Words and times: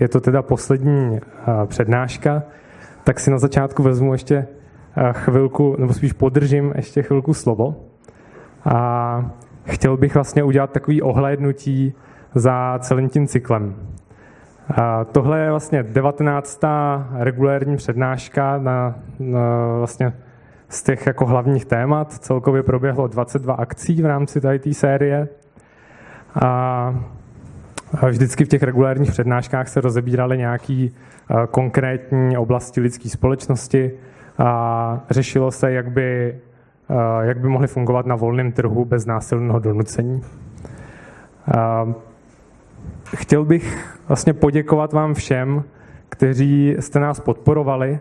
je 0.00 0.08
to 0.08 0.20
teda 0.20 0.42
poslední 0.42 1.20
přednáška, 1.66 2.42
tak 3.04 3.20
si 3.20 3.30
na 3.30 3.38
začátku 3.38 3.82
vezmu 3.82 4.12
ještě 4.12 4.46
chvilku, 5.12 5.76
nebo 5.78 5.92
spíš 5.92 6.12
podržím 6.12 6.72
ještě 6.76 7.02
chvilku 7.02 7.34
slovo. 7.34 7.74
A 8.64 9.30
chtěl 9.64 9.96
bych 9.96 10.14
vlastně 10.14 10.42
udělat 10.42 10.70
takový 10.70 11.02
ohlédnutí 11.02 11.94
za 12.34 12.78
celým 12.78 13.08
tím 13.08 13.26
cyklem. 13.26 13.76
A 14.76 15.04
tohle 15.04 15.40
je 15.40 15.50
vlastně 15.50 15.82
19. 15.82 16.60
regulérní 17.18 17.76
přednáška 17.76 18.58
na, 18.58 18.94
na 19.18 19.40
vlastně 19.78 20.12
z 20.68 20.82
těch 20.82 21.06
jako 21.06 21.26
hlavních 21.26 21.64
témat. 21.64 22.12
Celkově 22.12 22.62
proběhlo 22.62 23.06
22 23.06 23.54
akcí 23.54 24.02
v 24.02 24.06
rámci 24.06 24.40
tady 24.40 24.58
té 24.58 24.74
série. 24.74 25.28
A 26.42 26.94
vždycky 28.02 28.44
v 28.44 28.48
těch 28.48 28.62
regulárních 28.62 29.10
přednáškách 29.10 29.68
se 29.68 29.80
rozebíraly 29.80 30.38
nějaké 30.38 30.88
konkrétní 31.50 32.36
oblasti 32.36 32.80
lidské 32.80 33.08
společnosti 33.08 33.92
a 34.38 35.00
řešilo 35.10 35.50
se, 35.50 35.72
jak 35.72 35.90
by, 35.90 36.38
jak 37.20 37.40
by 37.40 37.48
mohly 37.48 37.66
fungovat 37.66 38.06
na 38.06 38.16
volném 38.16 38.52
trhu 38.52 38.84
bez 38.84 39.06
násilného 39.06 39.58
donucení. 39.58 40.22
Chtěl 43.16 43.44
bych 43.44 43.98
vlastně 44.08 44.32
poděkovat 44.32 44.92
vám 44.92 45.14
všem, 45.14 45.64
kteří 46.08 46.76
jste 46.80 47.00
nás 47.00 47.20
podporovali 47.20 47.98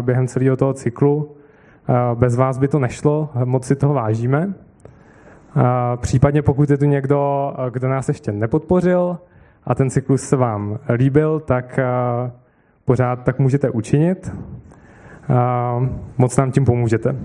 během 0.00 0.26
celého 0.26 0.56
toho 0.56 0.72
cyklu. 0.72 1.36
Bez 2.14 2.36
vás 2.36 2.58
by 2.58 2.68
to 2.68 2.78
nešlo, 2.78 3.30
moc 3.44 3.66
si 3.66 3.76
toho 3.76 3.94
vážíme. 3.94 4.54
Případně 5.96 6.42
pokud 6.42 6.70
je 6.70 6.78
tu 6.78 6.84
někdo, 6.84 7.52
kdo 7.70 7.88
nás 7.88 8.08
ještě 8.08 8.32
nepodpořil 8.32 9.18
a 9.64 9.74
ten 9.74 9.90
cyklus 9.90 10.22
se 10.22 10.36
vám 10.36 10.78
líbil, 10.94 11.40
tak 11.40 11.78
pořád 12.84 13.24
tak 13.24 13.38
můžete 13.38 13.70
učinit. 13.70 14.32
Moc 16.18 16.36
nám 16.36 16.52
tím 16.52 16.64
pomůžete. 16.64 17.16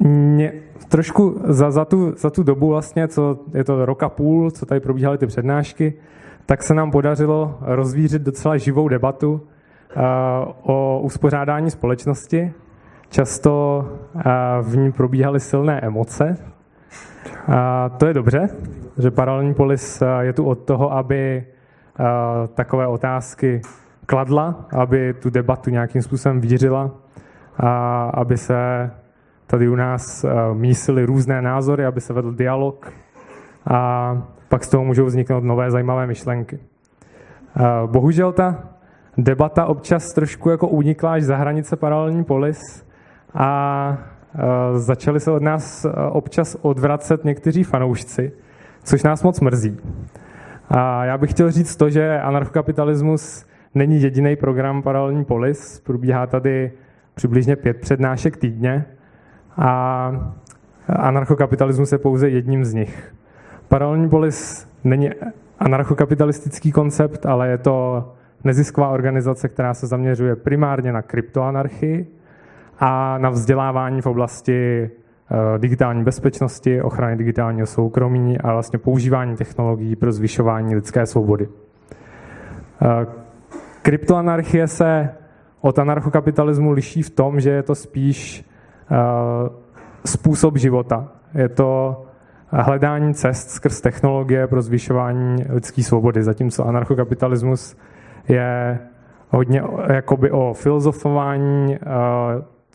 Mě, 0.00 0.52
trošku 0.88 1.40
za, 1.44 1.70
za, 1.70 1.84
tu, 1.84 2.14
za 2.16 2.30
tu 2.30 2.42
dobu 2.42 2.68
vlastně, 2.68 3.08
co 3.08 3.38
je 3.54 3.64
to 3.64 3.86
roka 3.86 4.08
půl, 4.08 4.50
co 4.50 4.66
tady 4.66 4.80
probíhaly 4.80 5.18
ty 5.18 5.26
přednášky, 5.26 5.94
tak 6.46 6.62
se 6.62 6.74
nám 6.74 6.90
podařilo 6.90 7.58
rozvířit 7.60 8.22
docela 8.22 8.56
živou 8.56 8.88
debatu 8.88 9.40
o 10.62 11.00
uspořádání 11.00 11.70
společnosti. 11.70 12.52
Často 13.10 13.84
v 14.62 14.76
ní 14.76 14.92
probíhaly 14.92 15.40
silné 15.40 15.80
emoce. 15.80 16.36
A 17.48 17.88
to 17.88 18.06
je 18.06 18.14
dobře, 18.14 18.48
že 18.98 19.10
paralelní 19.10 19.54
polis 19.54 20.02
je 20.20 20.32
tu 20.32 20.44
od 20.44 20.58
toho, 20.58 20.92
aby 20.92 21.46
takové 22.54 22.86
otázky 22.86 23.60
kladla, 24.06 24.66
aby 24.72 25.14
tu 25.14 25.30
debatu 25.30 25.70
nějakým 25.70 26.02
způsobem 26.02 26.40
vířila 26.40 26.90
a 27.56 28.02
aby 28.14 28.36
se 28.36 28.90
tady 29.46 29.68
u 29.68 29.74
nás 29.74 30.24
mísily 30.52 31.04
různé 31.04 31.42
názory, 31.42 31.86
aby 31.86 32.00
se 32.00 32.12
vedl 32.12 32.32
dialog 32.32 32.92
a 33.66 34.12
pak 34.48 34.64
z 34.64 34.68
toho 34.68 34.84
můžou 34.84 35.04
vzniknout 35.04 35.44
nové 35.44 35.70
zajímavé 35.70 36.06
myšlenky. 36.06 36.58
Bohužel 37.86 38.32
ta 38.32 38.64
debata 39.18 39.66
občas 39.66 40.12
trošku 40.12 40.50
jako 40.50 40.68
unikla 40.68 41.12
až 41.12 41.22
za 41.22 41.36
hranice 41.36 41.76
paralelní 41.76 42.24
polis 42.24 42.87
a 43.34 43.98
začali 44.74 45.20
se 45.20 45.30
od 45.30 45.42
nás 45.42 45.86
občas 46.10 46.56
odvracet 46.62 47.24
někteří 47.24 47.64
fanoušci, 47.64 48.32
což 48.82 49.02
nás 49.02 49.22
moc 49.22 49.40
mrzí. 49.40 49.76
A 50.68 51.04
já 51.04 51.18
bych 51.18 51.30
chtěl 51.30 51.50
říct 51.50 51.76
to, 51.76 51.90
že 51.90 52.20
anarchokapitalismus 52.20 53.46
není 53.74 54.02
jediný 54.02 54.36
program 54.36 54.82
Paralelní 54.82 55.24
polis. 55.24 55.80
Probíhá 55.80 56.26
tady 56.26 56.72
přibližně 57.14 57.56
pět 57.56 57.80
přednášek 57.80 58.36
týdně 58.36 58.84
a 59.56 60.10
anarchokapitalismus 60.86 61.92
je 61.92 61.98
pouze 61.98 62.28
jedním 62.28 62.64
z 62.64 62.74
nich. 62.74 63.14
Paralelní 63.68 64.08
polis 64.08 64.68
není 64.84 65.10
anarchokapitalistický 65.58 66.72
koncept, 66.72 67.26
ale 67.26 67.48
je 67.48 67.58
to 67.58 68.08
nezisková 68.44 68.88
organizace, 68.88 69.48
která 69.48 69.74
se 69.74 69.86
zaměřuje 69.86 70.36
primárně 70.36 70.92
na 70.92 71.02
kryptoanarchii 71.02 72.06
a 72.78 73.18
na 73.18 73.30
vzdělávání 73.30 74.00
v 74.00 74.06
oblasti 74.06 74.90
eh, 75.30 75.58
digitální 75.58 76.04
bezpečnosti, 76.04 76.82
ochrany 76.82 77.16
digitálního 77.16 77.66
soukromí 77.66 78.38
a 78.38 78.52
vlastně 78.52 78.78
používání 78.78 79.36
technologií 79.36 79.96
pro 79.96 80.12
zvyšování 80.12 80.74
lidské 80.74 81.06
svobody. 81.06 81.48
Eh, 82.82 83.06
kryptoanarchie 83.82 84.66
se 84.68 85.10
od 85.60 85.78
anarchokapitalismu 85.78 86.70
liší 86.70 87.02
v 87.02 87.10
tom, 87.10 87.40
že 87.40 87.50
je 87.50 87.62
to 87.62 87.74
spíš 87.74 88.44
eh, 88.90 88.96
způsob 90.04 90.56
života. 90.56 91.08
Je 91.34 91.48
to 91.48 92.02
hledání 92.50 93.14
cest 93.14 93.50
skrz 93.50 93.80
technologie 93.80 94.46
pro 94.46 94.62
zvyšování 94.62 95.44
lidské 95.48 95.82
svobody, 95.82 96.22
zatímco 96.22 96.66
anarchokapitalismus 96.66 97.76
je 98.28 98.78
hodně 99.28 99.62
jakoby 99.92 100.30
o 100.30 100.54
filozofování, 100.54 101.78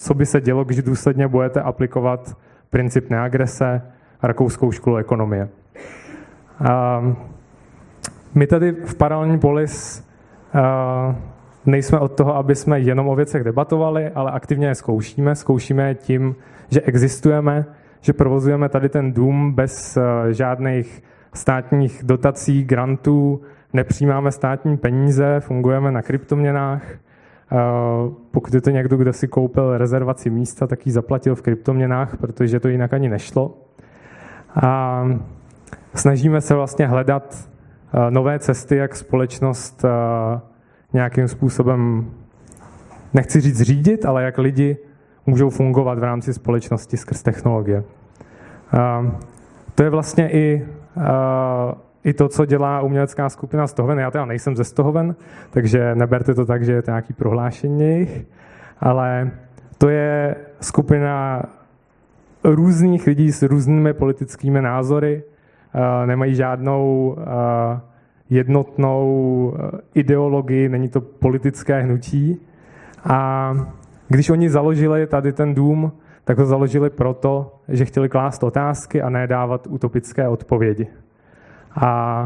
co 0.04 0.14
by 0.14 0.26
se 0.26 0.42
dělo, 0.42 0.64
když 0.64 0.84
důsledně 0.84 1.28
budete 1.28 1.62
aplikovat 1.62 2.38
princip 2.70 3.10
neagrese 3.10 3.82
a 4.22 4.28
rakouskou 4.28 4.72
školu 4.72 4.98
ekonomie. 4.98 5.50
My 8.36 8.48
tady 8.48 8.72
v 8.72 8.96
Paralelní 8.96 9.40
polis 9.40 10.08
nejsme 11.66 12.00
od 12.00 12.16
toho, 12.16 12.36
aby 12.36 12.56
jsme 12.56 12.80
jenom 12.80 13.08
o 13.08 13.16
věcech 13.16 13.44
debatovali, 13.44 14.10
ale 14.10 14.32
aktivně 14.32 14.68
je 14.68 14.76
zkoušíme. 14.76 15.36
Zkoušíme 15.36 15.88
je 15.88 15.96
tím, 15.96 16.36
že 16.70 16.82
existujeme, 16.82 17.66
že 18.02 18.14
provozujeme 18.14 18.70
tady 18.70 18.90
ten 18.90 19.14
dům 19.14 19.54
bez 19.54 19.98
žádných 20.32 21.04
státních 21.34 22.04
dotací, 22.04 22.64
grantů, 22.64 23.42
nepřijímáme 23.74 24.32
státní 24.32 24.78
peníze, 24.78 25.40
fungujeme 25.40 25.92
na 25.92 26.02
kryptoměnách. 26.02 26.84
Pokud 28.32 28.54
je 28.54 28.62
to 28.62 28.70
někdo, 28.70 28.98
kdo 28.98 29.14
si 29.14 29.28
koupil 29.28 29.78
rezervaci 29.78 30.30
místa, 30.30 30.68
tak 30.68 30.86
ji 30.86 30.92
zaplatil 30.92 31.36
v 31.36 31.42
kryptoměnách, 31.42 32.18
protože 32.18 32.60
to 32.60 32.68
jinak 32.68 32.94
ani 32.94 33.10
nešlo. 33.10 33.58
A 34.62 35.04
snažíme 35.96 36.42
se 36.42 36.56
vlastně 36.56 36.88
hledat 36.88 37.50
nové 38.10 38.40
cesty, 38.40 38.76
jak 38.76 38.96
společnost 38.96 39.86
nějakým 40.94 41.28
způsobem, 41.28 42.12
nechci 43.14 43.42
říct 43.42 43.62
řídit, 43.62 44.06
ale 44.06 44.24
jak 44.24 44.38
lidi 44.38 44.78
můžou 45.26 45.50
fungovat 45.50 46.00
v 46.00 46.04
rámci 46.04 46.34
společnosti 46.34 46.98
skrz 46.98 47.24
technologie. 47.24 47.84
To 49.76 49.84
je 49.84 49.90
vlastně 49.90 50.32
i 50.32 50.68
i 52.04 52.14
to, 52.14 52.28
co 52.28 52.46
dělá 52.46 52.82
umělecká 52.82 53.30
skupina 53.30 53.68
Stohoven. 53.68 54.00
Já 54.00 54.12
teda 54.12 54.26
nejsem 54.26 54.56
ze 54.56 54.64
Stohoven, 54.64 55.16
takže 55.50 55.96
neberte 55.96 56.34
to 56.34 56.46
tak, 56.46 56.66
že 56.66 56.72
je 56.72 56.82
to 56.82 56.92
nějaký 56.92 57.14
prohlášení 57.14 57.82
jejich, 57.82 58.26
ale 58.80 59.32
to 59.78 59.90
je 59.90 60.36
skupina 60.62 61.44
různých 62.44 63.08
lidí 63.08 63.32
s 63.32 63.44
různými 63.44 63.94
politickými 63.94 64.62
názory, 64.62 65.24
nemají 66.06 66.36
žádnou 66.36 67.16
jednotnou 68.30 69.54
ideologii, 69.94 70.70
není 70.70 70.90
to 70.90 71.02
politické 71.02 71.82
hnutí. 71.82 72.42
A 73.04 73.54
když 74.08 74.30
oni 74.30 74.50
založili 74.50 75.08
tady 75.08 75.34
ten 75.34 75.54
dům, 75.54 75.92
tak 76.24 76.38
ho 76.38 76.46
založili 76.46 76.90
proto, 76.90 77.56
že 77.68 77.86
chtěli 77.86 78.10
klást 78.10 78.44
otázky 78.44 79.02
a 79.02 79.10
ne 79.10 79.28
dávat 79.28 79.68
utopické 79.68 80.28
odpovědi. 80.28 80.88
A 81.76 82.26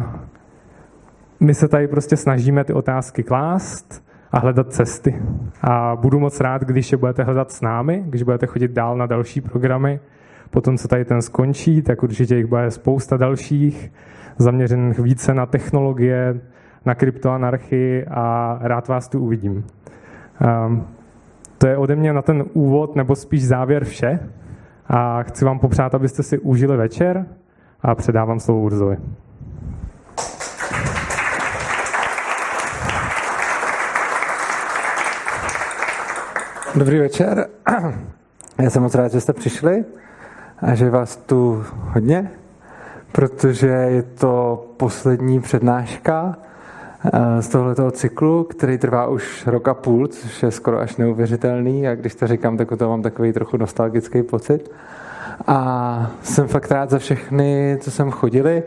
my 1.40 1.54
se 1.54 1.68
tady 1.68 1.88
prostě 1.88 2.18
snažíme 2.18 2.64
ty 2.64 2.74
otázky 2.74 3.24
klást 3.24 4.04
a 4.32 4.40
hledat 4.40 4.74
cesty. 4.74 5.22
A 5.62 5.96
budu 5.96 6.20
moc 6.20 6.40
rád, 6.40 6.62
když 6.62 6.92
je 6.92 6.98
budete 6.98 7.24
hledat 7.24 7.52
s 7.52 7.62
námi, 7.62 8.04
když 8.06 8.24
budete 8.24 8.46
chodit 8.46 8.72
dál 8.72 8.98
na 8.98 9.06
další 9.06 9.42
programy. 9.42 10.00
Potom, 10.50 10.78
co 10.78 10.88
tady 10.88 11.06
ten 11.06 11.22
skončí, 11.22 11.82
tak 11.82 12.04
určitě 12.04 12.36
jich 12.36 12.46
bude 12.46 12.72
spousta 12.72 13.18
dalších, 13.18 13.92
zaměřených 14.38 15.00
více 15.00 15.34
na 15.34 15.46
technologie, 15.46 16.40
na 16.86 16.96
kryptoanarchii 16.96 18.06
a 18.06 18.58
rád 18.62 18.88
vás 18.88 19.10
tu 19.10 19.20
uvidím. 19.20 19.66
Um, 20.68 20.88
to 21.58 21.68
je 21.68 21.78
ode 21.78 21.96
mě 21.96 22.14
na 22.14 22.22
ten 22.22 22.44
úvod, 22.54 22.96
nebo 22.96 23.16
spíš 23.16 23.48
závěr 23.48 23.86
vše. 23.86 24.20
A 24.88 25.24
chci 25.24 25.46
vám 25.46 25.60
popřát, 25.60 25.96
abyste 25.96 26.24
si 26.24 26.40
užili 26.40 26.78
večer 26.78 27.26
a 27.82 27.96
předávám 27.96 28.40
slovo 28.40 28.62
Urzovi. 28.62 28.98
Dobrý 36.78 37.00
večer. 37.00 37.48
Já 38.62 38.70
jsem 38.70 38.84
moc 38.84 38.96
rád, 38.96 39.12
že 39.12 39.22
jste 39.22 39.34
přišli 39.34 39.86
a 40.60 40.76
že 40.76 40.90
vás 40.90 41.16
tu 41.16 41.64
hodně. 41.74 42.32
protože 43.12 43.68
je 43.68 44.04
to 44.04 44.66
poslední 44.78 45.40
přednáška 45.40 46.38
eh, 47.06 47.42
z 47.42 47.48
tohoto 47.48 47.92
cyklu, 47.92 48.44
který 48.44 48.78
trvá 48.78 49.08
už 49.08 49.48
rok 49.48 49.68
a 49.68 49.74
půl, 49.74 50.08
což 50.08 50.44
je 50.44 50.52
skoro 50.52 50.80
až 50.80 50.98
neuvěřitelný 50.98 51.88
a 51.88 51.96
když 51.96 52.16
to 52.16 52.28
říkám, 52.28 52.58
tak 52.58 52.70
to 52.78 52.90
mám 52.90 53.02
takový 53.02 53.34
trochu 53.34 53.58
nostalgický 53.58 54.24
pocit. 54.24 54.72
A 55.48 56.12
jsem 56.24 56.48
fakt 56.48 56.72
rád 56.72 56.90
za 56.90 57.00
všechny, 57.00 57.78
co 57.82 57.92
sem 57.92 58.12
chodili, 58.12 58.64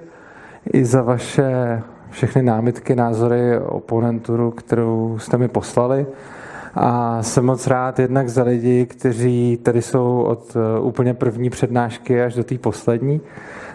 i 0.72 0.84
za 0.84 1.02
vaše 1.02 1.82
všechny 2.10 2.42
námitky, 2.42 2.96
názory, 2.96 3.58
oponenturu, 3.58 4.50
kterou 4.50 5.18
jste 5.18 5.38
mi 5.38 5.48
poslali. 5.48 6.06
A 6.74 7.22
jsem 7.22 7.44
moc 7.44 7.66
rád 7.66 7.98
jednak 7.98 8.28
za 8.28 8.42
lidi, 8.42 8.86
kteří 8.86 9.58
tady 9.62 9.82
jsou 9.82 10.22
od 10.22 10.56
eh, 10.56 10.80
úplně 10.80 11.14
první 11.14 11.50
přednášky 11.50 12.22
až 12.22 12.34
do 12.34 12.44
té 12.44 12.58
poslední. 12.58 13.20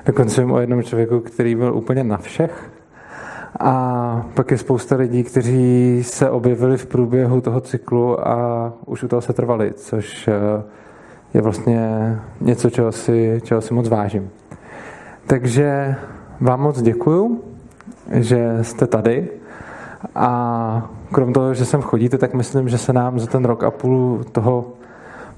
Dokonce 0.05 0.41
vím 0.41 0.51
o 0.51 0.59
jednom 0.59 0.83
člověku, 0.83 1.19
který 1.19 1.55
byl 1.55 1.75
úplně 1.75 2.03
na 2.03 2.17
všech. 2.17 2.71
A 3.59 4.25
pak 4.33 4.51
je 4.51 4.57
spousta 4.57 4.95
lidí, 4.95 5.23
kteří 5.23 5.99
se 6.03 6.29
objevili 6.29 6.77
v 6.77 6.85
průběhu 6.85 7.41
toho 7.41 7.61
cyklu 7.61 8.27
a 8.27 8.73
už 8.85 9.03
u 9.03 9.07
toho 9.07 9.21
se 9.21 9.33
trvali, 9.33 9.73
což 9.73 10.27
eh, 10.27 10.63
je 11.33 11.41
vlastně 11.41 11.89
něco, 12.41 12.69
čeho 12.69 12.91
si, 12.91 13.41
čeho 13.43 13.61
si 13.61 13.73
moc 13.73 13.89
vážím. 13.89 14.29
Takže 15.27 15.95
vám 16.41 16.61
moc 16.61 16.81
děkuju, 16.81 17.43
že 18.11 18.57
jste 18.61 18.87
tady 18.87 19.29
a 20.15 20.89
krom 21.11 21.33
toho, 21.33 21.53
že 21.53 21.65
sem 21.65 21.81
chodíte, 21.81 22.17
tak 22.17 22.33
myslím, 22.33 22.69
že 22.69 22.77
se 22.77 22.93
nám 22.93 23.19
za 23.19 23.27
ten 23.27 23.45
rok 23.45 23.63
a 23.63 23.71
půl 23.71 24.23
toho 24.31 24.65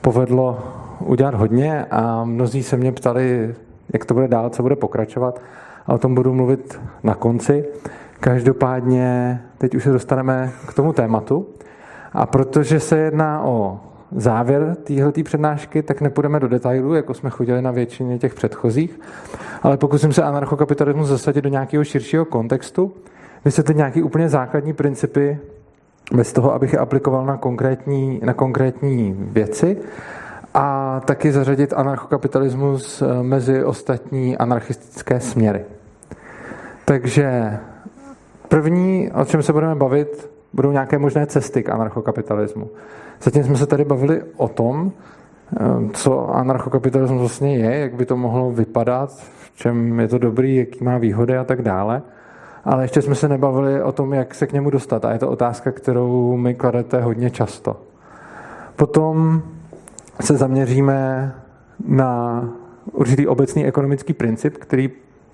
povedlo 0.02 0.60
udělat 1.00 1.34
hodně. 1.34 1.86
A 1.86 2.24
mnozí 2.24 2.64
se 2.64 2.78
mě 2.78 2.92
ptali, 2.92 3.56
jak 3.94 4.06
to 4.06 4.14
bude 4.14 4.28
dál, 4.28 4.50
co 4.50 4.64
bude 4.64 4.76
pokračovat. 4.76 5.42
A 5.88 5.94
o 5.94 5.98
tom 5.98 6.16
budu 6.16 6.34
mluvit 6.34 6.80
na 7.04 7.16
konci. 7.16 7.66
Každopádně 8.20 9.42
teď 9.58 9.76
už 9.76 9.84
se 9.84 9.92
dostaneme 9.92 10.52
k 10.68 10.74
tomu 10.74 10.94
tématu. 10.94 11.48
A 12.14 12.26
protože 12.26 12.80
se 12.80 12.98
jedná 12.98 13.44
o 13.44 13.80
závěr 14.12 14.76
téhle 14.84 15.12
přednášky, 15.24 15.84
tak 15.84 16.02
nepůjdeme 16.02 16.40
do 16.40 16.48
detailů, 16.48 16.94
jako 16.94 17.14
jsme 17.14 17.30
chodili 17.30 17.62
na 17.62 17.72
většině 17.72 18.18
těch 18.18 18.34
předchozích, 18.34 19.00
ale 19.64 19.78
pokusím 19.78 20.14
se 20.14 20.24
anarchokapitalismus 20.24 21.08
zasadit 21.08 21.42
do 21.42 21.50
nějakého 21.50 21.84
širšího 21.84 22.26
kontextu, 22.26 22.92
vysvětlit 23.46 23.78
nějaké 23.78 24.04
úplně 24.04 24.30
základní 24.30 24.74
principy, 24.74 25.40
bez 26.14 26.34
toho, 26.34 26.54
abych 26.54 26.74
je 26.74 26.80
aplikoval 26.80 27.26
na 27.26 27.38
konkrétní, 27.38 28.22
na 28.24 28.34
konkrétní 28.34 29.16
věci 29.20 29.78
a 30.54 31.00
taky 31.06 31.32
zařadit 31.32 31.74
anarchokapitalismus 31.74 33.02
eh, 33.02 33.24
mezi 33.24 33.64
ostatní 33.64 34.38
anarchistické 34.38 35.20
směry. 35.20 35.66
Takže 36.86 37.58
první, 38.48 39.12
o 39.12 39.26
čem 39.26 39.44
se 39.44 39.54
budeme 39.54 39.76
bavit, 39.76 40.30
budou 40.54 40.72
nějaké 40.72 40.98
možné 40.98 41.26
cesty 41.26 41.64
k 41.64 41.70
anarchokapitalismu. 41.70 42.70
Zatím 43.22 43.44
jsme 43.44 43.58
se 43.58 43.66
tady 43.66 43.86
bavili 43.86 44.24
o 44.38 44.48
tom, 44.48 44.92
eh, 44.92 45.58
co 45.94 46.36
anarchokapitalismus 46.36 47.20
vlastně 47.20 47.58
je, 47.58 47.80
jak 47.80 47.94
by 47.94 48.06
to 48.06 48.18
mohlo 48.18 48.52
vypadat, 48.52 49.10
v 49.14 49.52
čem 49.56 50.00
je 50.00 50.08
to 50.08 50.18
dobrý, 50.18 50.56
jaký 50.56 50.84
má 50.84 50.98
výhody 50.98 51.38
a 51.38 51.44
tak 51.44 51.62
dále. 51.62 52.02
Ale 52.68 52.84
ještě 52.84 53.02
jsme 53.02 53.16
se 53.16 53.28
nebavili 53.28 53.84
o 53.84 53.92
tom, 53.92 54.14
jak 54.14 54.36
se 54.36 54.48
k 54.48 54.54
němu 54.54 54.70
dostat. 54.70 55.06
A 55.06 55.12
je 55.12 55.20
to 55.20 55.30
otázka, 55.30 55.72
kterou 55.72 56.38
mi 56.38 56.56
kladete 56.56 57.02
hodně 57.02 57.30
často. 57.30 57.78
Potom 58.76 59.42
se 60.22 60.38
zaměříme 60.38 61.34
na 61.88 62.44
určitý 62.92 63.28
obecný 63.28 63.66
ekonomický 63.66 64.14
princip, 64.14 64.58
který 64.58 64.90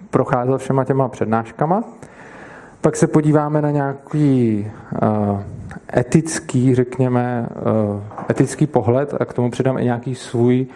procházel 0.09 0.57
všema 0.57 0.83
těma 0.83 1.09
přednáškama. 1.09 1.83
Pak 2.81 2.95
se 2.95 3.07
podíváme 3.07 3.61
na 3.61 3.71
nějaký 3.71 4.67
uh, 5.01 5.39
etický, 5.97 6.75
řekněme, 6.75 7.49
uh, 7.93 8.01
etický 8.29 8.67
pohled 8.67 9.13
a 9.19 9.25
k 9.25 9.33
tomu 9.33 9.51
přidám 9.51 9.77
i 9.77 9.83
nějaký 9.83 10.15
svůj 10.15 10.67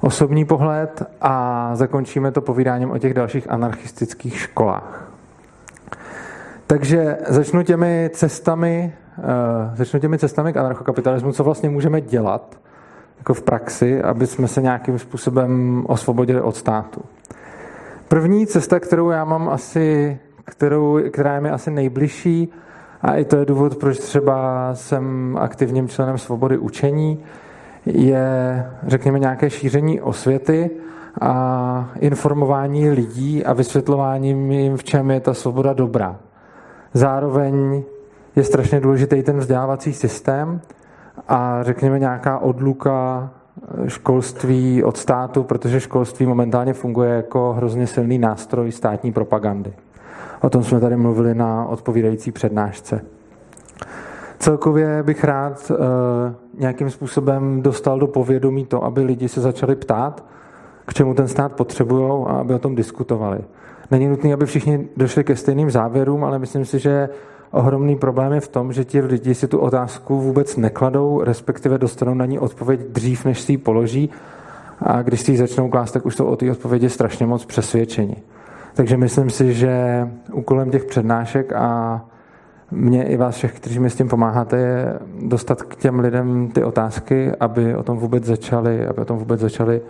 osobní 0.00 0.44
pohled 0.44 1.02
a 1.20 1.70
zakončíme 1.74 2.32
to 2.32 2.40
povídáním 2.40 2.90
o 2.90 2.98
těch 2.98 3.14
dalších 3.14 3.50
anarchistických 3.50 4.38
školách. 4.38 5.09
Takže 6.70 7.18
začnu 7.28 7.62
těmi 7.62 8.10
cestami, 8.12 8.92
uh, 9.18 9.24
začnu 9.74 10.00
těmi 10.00 10.18
cestami 10.18 10.52
k 10.52 10.56
anarchokapitalismu, 10.56 11.32
co 11.32 11.44
vlastně 11.44 11.70
můžeme 11.70 12.00
dělat 12.00 12.60
jako 13.18 13.34
v 13.34 13.42
praxi, 13.42 14.02
aby 14.02 14.26
jsme 14.26 14.48
se 14.48 14.62
nějakým 14.62 14.98
způsobem 14.98 15.82
osvobodili 15.86 16.40
od 16.40 16.56
státu. 16.56 17.02
První 18.08 18.46
cesta, 18.46 18.80
kterou 18.80 19.10
já 19.10 19.24
mám 19.24 19.48
asi 19.48 20.18
kterou, 20.44 20.98
která 21.10 21.34
je 21.34 21.40
mi 21.40 21.50
asi 21.50 21.70
nejbližší, 21.70 22.52
a 23.02 23.14
i 23.14 23.24
to 23.24 23.36
je 23.36 23.44
důvod, 23.44 23.76
proč 23.76 23.98
třeba 23.98 24.70
jsem 24.74 25.36
aktivním 25.40 25.88
členem 25.88 26.18
svobody 26.18 26.58
učení, 26.58 27.18
je, 27.86 28.66
řekněme, 28.86 29.18
nějaké 29.18 29.50
šíření 29.50 30.00
osvěty 30.00 30.70
a 31.20 31.90
informování 32.00 32.90
lidí 32.90 33.44
a 33.44 33.52
vysvětlování 33.52 34.28
jim, 34.62 34.76
v 34.76 34.84
čem 34.84 35.10
je 35.10 35.20
ta 35.20 35.34
svoboda 35.34 35.72
dobrá. 35.72 36.20
Zároveň 36.94 37.82
je 38.36 38.44
strašně 38.44 38.80
důležitý 38.80 39.22
ten 39.22 39.38
vzdělávací 39.38 39.92
systém 39.92 40.60
a 41.28 41.62
řekněme 41.62 41.98
nějaká 41.98 42.38
odluka 42.38 43.30
školství 43.86 44.84
od 44.84 44.96
státu, 44.96 45.42
protože 45.42 45.80
školství 45.80 46.26
momentálně 46.26 46.72
funguje 46.72 47.10
jako 47.10 47.52
hrozně 47.52 47.86
silný 47.86 48.18
nástroj 48.18 48.72
státní 48.72 49.12
propagandy. 49.12 49.72
O 50.40 50.50
tom 50.50 50.64
jsme 50.64 50.80
tady 50.80 50.96
mluvili 50.96 51.34
na 51.34 51.66
odpovídající 51.66 52.32
přednášce. 52.32 53.00
Celkově 54.38 55.02
bych 55.02 55.24
rád 55.24 55.70
uh, 55.70 55.76
nějakým 56.58 56.90
způsobem 56.90 57.62
dostal 57.62 57.98
do 57.98 58.06
povědomí 58.06 58.66
to, 58.66 58.84
aby 58.84 59.02
lidi 59.02 59.28
se 59.28 59.40
začali 59.40 59.76
ptát, 59.76 60.24
k 60.86 60.94
čemu 60.94 61.14
ten 61.14 61.28
stát 61.28 61.52
potřebují 61.52 62.24
a 62.26 62.32
aby 62.32 62.54
o 62.54 62.58
tom 62.58 62.74
diskutovali. 62.74 63.40
Není 63.90 64.08
nutné, 64.08 64.32
aby 64.32 64.46
všichni 64.46 64.88
došli 64.96 65.24
ke 65.24 65.36
stejným 65.36 65.70
závěrům, 65.70 66.24
ale 66.24 66.38
myslím 66.38 66.64
si, 66.64 66.78
že 66.78 67.08
ohromný 67.50 67.96
problém 67.96 68.32
je 68.32 68.40
v 68.40 68.48
tom, 68.48 68.72
že 68.72 68.84
ti 68.84 69.00
lidi 69.00 69.34
si 69.34 69.48
tu 69.48 69.58
otázku 69.58 70.20
vůbec 70.20 70.56
nekladou, 70.56 71.20
respektive 71.24 71.78
dostanou 71.78 72.14
na 72.14 72.26
ní 72.26 72.38
odpověď 72.38 72.80
dřív, 72.80 73.24
než 73.24 73.40
si 73.40 73.52
ji 73.52 73.58
položí. 73.58 74.10
A 74.82 75.02
když 75.02 75.20
si 75.20 75.32
ji 75.32 75.38
začnou 75.38 75.68
klást, 75.68 75.92
tak 75.92 76.06
už 76.06 76.16
jsou 76.16 76.26
o 76.26 76.36
té 76.36 76.50
odpovědi 76.50 76.90
strašně 76.90 77.26
moc 77.26 77.44
přesvědčení. 77.44 78.16
Takže 78.74 78.96
myslím 78.96 79.30
si, 79.30 79.54
že 79.54 80.08
úkolem 80.32 80.70
těch 80.70 80.84
přednášek 80.84 81.52
a 81.52 82.00
mě 82.70 83.04
i 83.04 83.16
vás 83.16 83.36
všech, 83.36 83.56
kteří 83.56 83.78
mi 83.78 83.90
s 83.90 83.96
tím 83.96 84.08
pomáháte, 84.08 84.56
je 84.56 84.98
dostat 85.22 85.62
k 85.62 85.76
těm 85.76 85.98
lidem 85.98 86.48
ty 86.48 86.64
otázky, 86.64 87.32
aby 87.40 87.74
o 87.74 87.82
tom 87.82 87.98
vůbec 87.98 88.24
začali, 88.24 88.86
aby 88.86 89.00
o 89.00 89.04
tom 89.04 89.18
vůbec 89.18 89.40
začali 89.40 89.80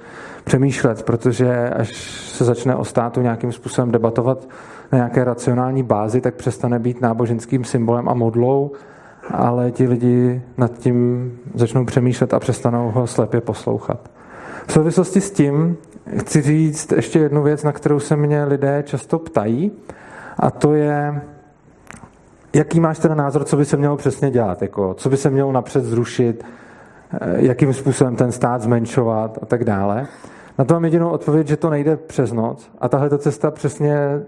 přemýšlet, 0.44 1.02
protože 1.02 1.70
až 1.70 1.96
se 2.30 2.44
začne 2.44 2.76
o 2.76 2.84
státu 2.84 3.20
nějakým 3.20 3.52
způsobem 3.52 3.90
debatovat 3.90 4.48
na 4.92 4.98
nějaké 4.98 5.24
racionální 5.24 5.82
bázi, 5.82 6.20
tak 6.20 6.34
přestane 6.34 6.78
být 6.78 7.00
náboženským 7.00 7.64
symbolem 7.64 8.08
a 8.08 8.14
modlou, 8.14 8.70
ale 9.30 9.70
ti 9.70 9.88
lidi 9.88 10.42
nad 10.58 10.78
tím 10.78 11.32
začnou 11.54 11.84
přemýšlet 11.84 12.34
a 12.34 12.40
přestanou 12.40 12.90
ho 12.90 13.06
slepě 13.06 13.40
poslouchat. 13.40 14.10
V 14.66 14.72
souvislosti 14.72 15.20
s 15.20 15.30
tím 15.30 15.76
chci 16.16 16.42
říct 16.42 16.92
ještě 16.92 17.18
jednu 17.18 17.42
věc, 17.42 17.62
na 17.62 17.72
kterou 17.72 18.00
se 18.00 18.16
mě 18.16 18.44
lidé 18.44 18.82
často 18.86 19.18
ptají, 19.18 19.72
a 20.38 20.50
to 20.50 20.74
je, 20.74 21.20
jaký 22.54 22.80
máš 22.80 22.98
ten 22.98 23.16
názor, 23.16 23.44
co 23.44 23.56
by 23.56 23.64
se 23.64 23.76
mělo 23.76 23.96
přesně 23.96 24.30
dělat, 24.30 24.62
jako, 24.62 24.94
co 24.94 25.08
by 25.08 25.16
se 25.16 25.30
mělo 25.30 25.52
napřed 25.52 25.84
zrušit, 25.84 26.44
eh, 27.12 27.18
jakým 27.36 27.72
způsobem 27.74 28.16
ten 28.16 28.32
stát 28.32 28.62
zmenšovat 28.62 29.38
a 29.42 29.46
tak 29.46 29.64
dále. 29.64 30.06
Na 30.58 30.64
to 30.64 30.74
mám 30.74 30.84
jedinou 30.84 31.08
odpověď, 31.08 31.46
že 31.46 31.56
to 31.56 31.70
nejde 31.70 31.96
přes 31.96 32.32
noc 32.32 32.70
a 32.78 32.88
tahle 32.88 33.18
cesta 33.18 33.50
přesně 33.50 34.20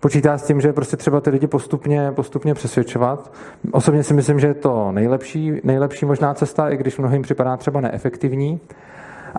počítá 0.00 0.38
s 0.38 0.46
tím, 0.46 0.60
že 0.60 0.68
je 0.68 0.72
prostě 0.72 0.96
třeba 0.96 1.20
ty 1.20 1.30
lidi 1.30 1.46
postupně, 1.46 2.12
postupně 2.12 2.54
přesvědčovat. 2.54 3.32
Osobně 3.72 4.02
si 4.02 4.14
myslím, 4.14 4.40
že 4.40 4.46
je 4.46 4.54
to 4.54 4.92
nejlepší, 4.92 5.60
nejlepší 5.64 6.06
možná 6.06 6.34
cesta, 6.34 6.68
i 6.68 6.76
když 6.76 6.98
mnohým 6.98 7.22
připadá 7.22 7.56
třeba 7.56 7.80
neefektivní. 7.80 8.60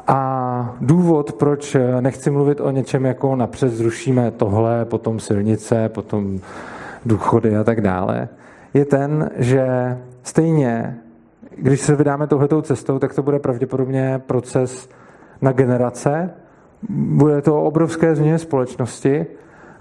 A 0.07 0.75
důvod, 0.81 1.33
proč 1.33 1.77
nechci 1.99 2.31
mluvit 2.31 2.61
o 2.61 2.71
něčem 2.71 3.05
jako 3.05 3.35
napřed 3.35 3.69
zrušíme 3.69 4.31
tohle, 4.31 4.85
potom 4.85 5.19
silnice, 5.19 5.89
potom 5.89 6.39
důchody 7.05 7.57
a 7.57 7.63
tak 7.63 7.81
dále, 7.81 8.29
je 8.73 8.85
ten, 8.85 9.29
že 9.35 9.97
stejně, 10.23 10.97
když 11.57 11.81
se 11.81 11.95
vydáme 11.95 12.27
touhletou 12.27 12.61
cestou, 12.61 12.99
tak 12.99 13.13
to 13.13 13.23
bude 13.23 13.39
pravděpodobně 13.39 14.21
proces 14.25 14.89
na 15.41 15.51
generace, 15.51 16.29
bude 16.89 17.41
to 17.41 17.63
obrovské 17.63 18.15
změně 18.15 18.37
společnosti 18.37 19.25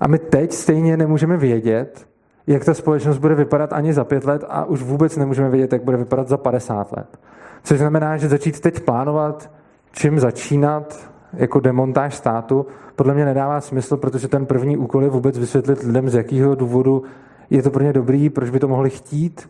a 0.00 0.08
my 0.08 0.18
teď 0.18 0.52
stejně 0.52 0.96
nemůžeme 0.96 1.36
vědět, 1.36 2.06
jak 2.46 2.64
ta 2.64 2.74
společnost 2.74 3.18
bude 3.18 3.34
vypadat 3.34 3.72
ani 3.72 3.92
za 3.92 4.04
pět 4.04 4.24
let 4.24 4.44
a 4.48 4.64
už 4.64 4.82
vůbec 4.82 5.16
nemůžeme 5.16 5.50
vědět, 5.50 5.72
jak 5.72 5.84
bude 5.84 5.96
vypadat 5.96 6.28
za 6.28 6.36
50 6.36 6.92
let. 6.92 7.18
Což 7.62 7.78
znamená, 7.78 8.16
že 8.16 8.28
začít 8.28 8.60
teď 8.60 8.80
plánovat, 8.80 9.50
čím 9.92 10.20
začínat, 10.20 11.10
jako 11.32 11.60
demontáž 11.60 12.14
státu, 12.14 12.66
podle 12.96 13.14
mě 13.14 13.24
nedává 13.24 13.60
smysl, 13.60 13.96
protože 13.96 14.28
ten 14.28 14.46
první 14.46 14.76
úkol 14.76 15.02
je 15.02 15.08
vůbec 15.08 15.38
vysvětlit 15.38 15.82
lidem, 15.82 16.08
z 16.08 16.14
jakého 16.14 16.54
důvodu 16.54 17.02
je 17.50 17.62
to 17.62 17.70
pro 17.70 17.82
ně 17.82 17.92
dobrý, 17.92 18.30
proč 18.30 18.50
by 18.50 18.58
to 18.58 18.68
mohli 18.68 18.90
chtít. 18.90 19.48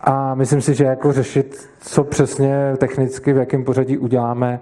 A 0.00 0.34
myslím 0.34 0.60
si, 0.60 0.74
že 0.74 0.84
jako 0.84 1.12
řešit, 1.12 1.68
co 1.80 2.04
přesně 2.04 2.74
technicky, 2.78 3.32
v 3.32 3.36
jakém 3.36 3.64
pořadí 3.64 3.98
uděláme, 3.98 4.60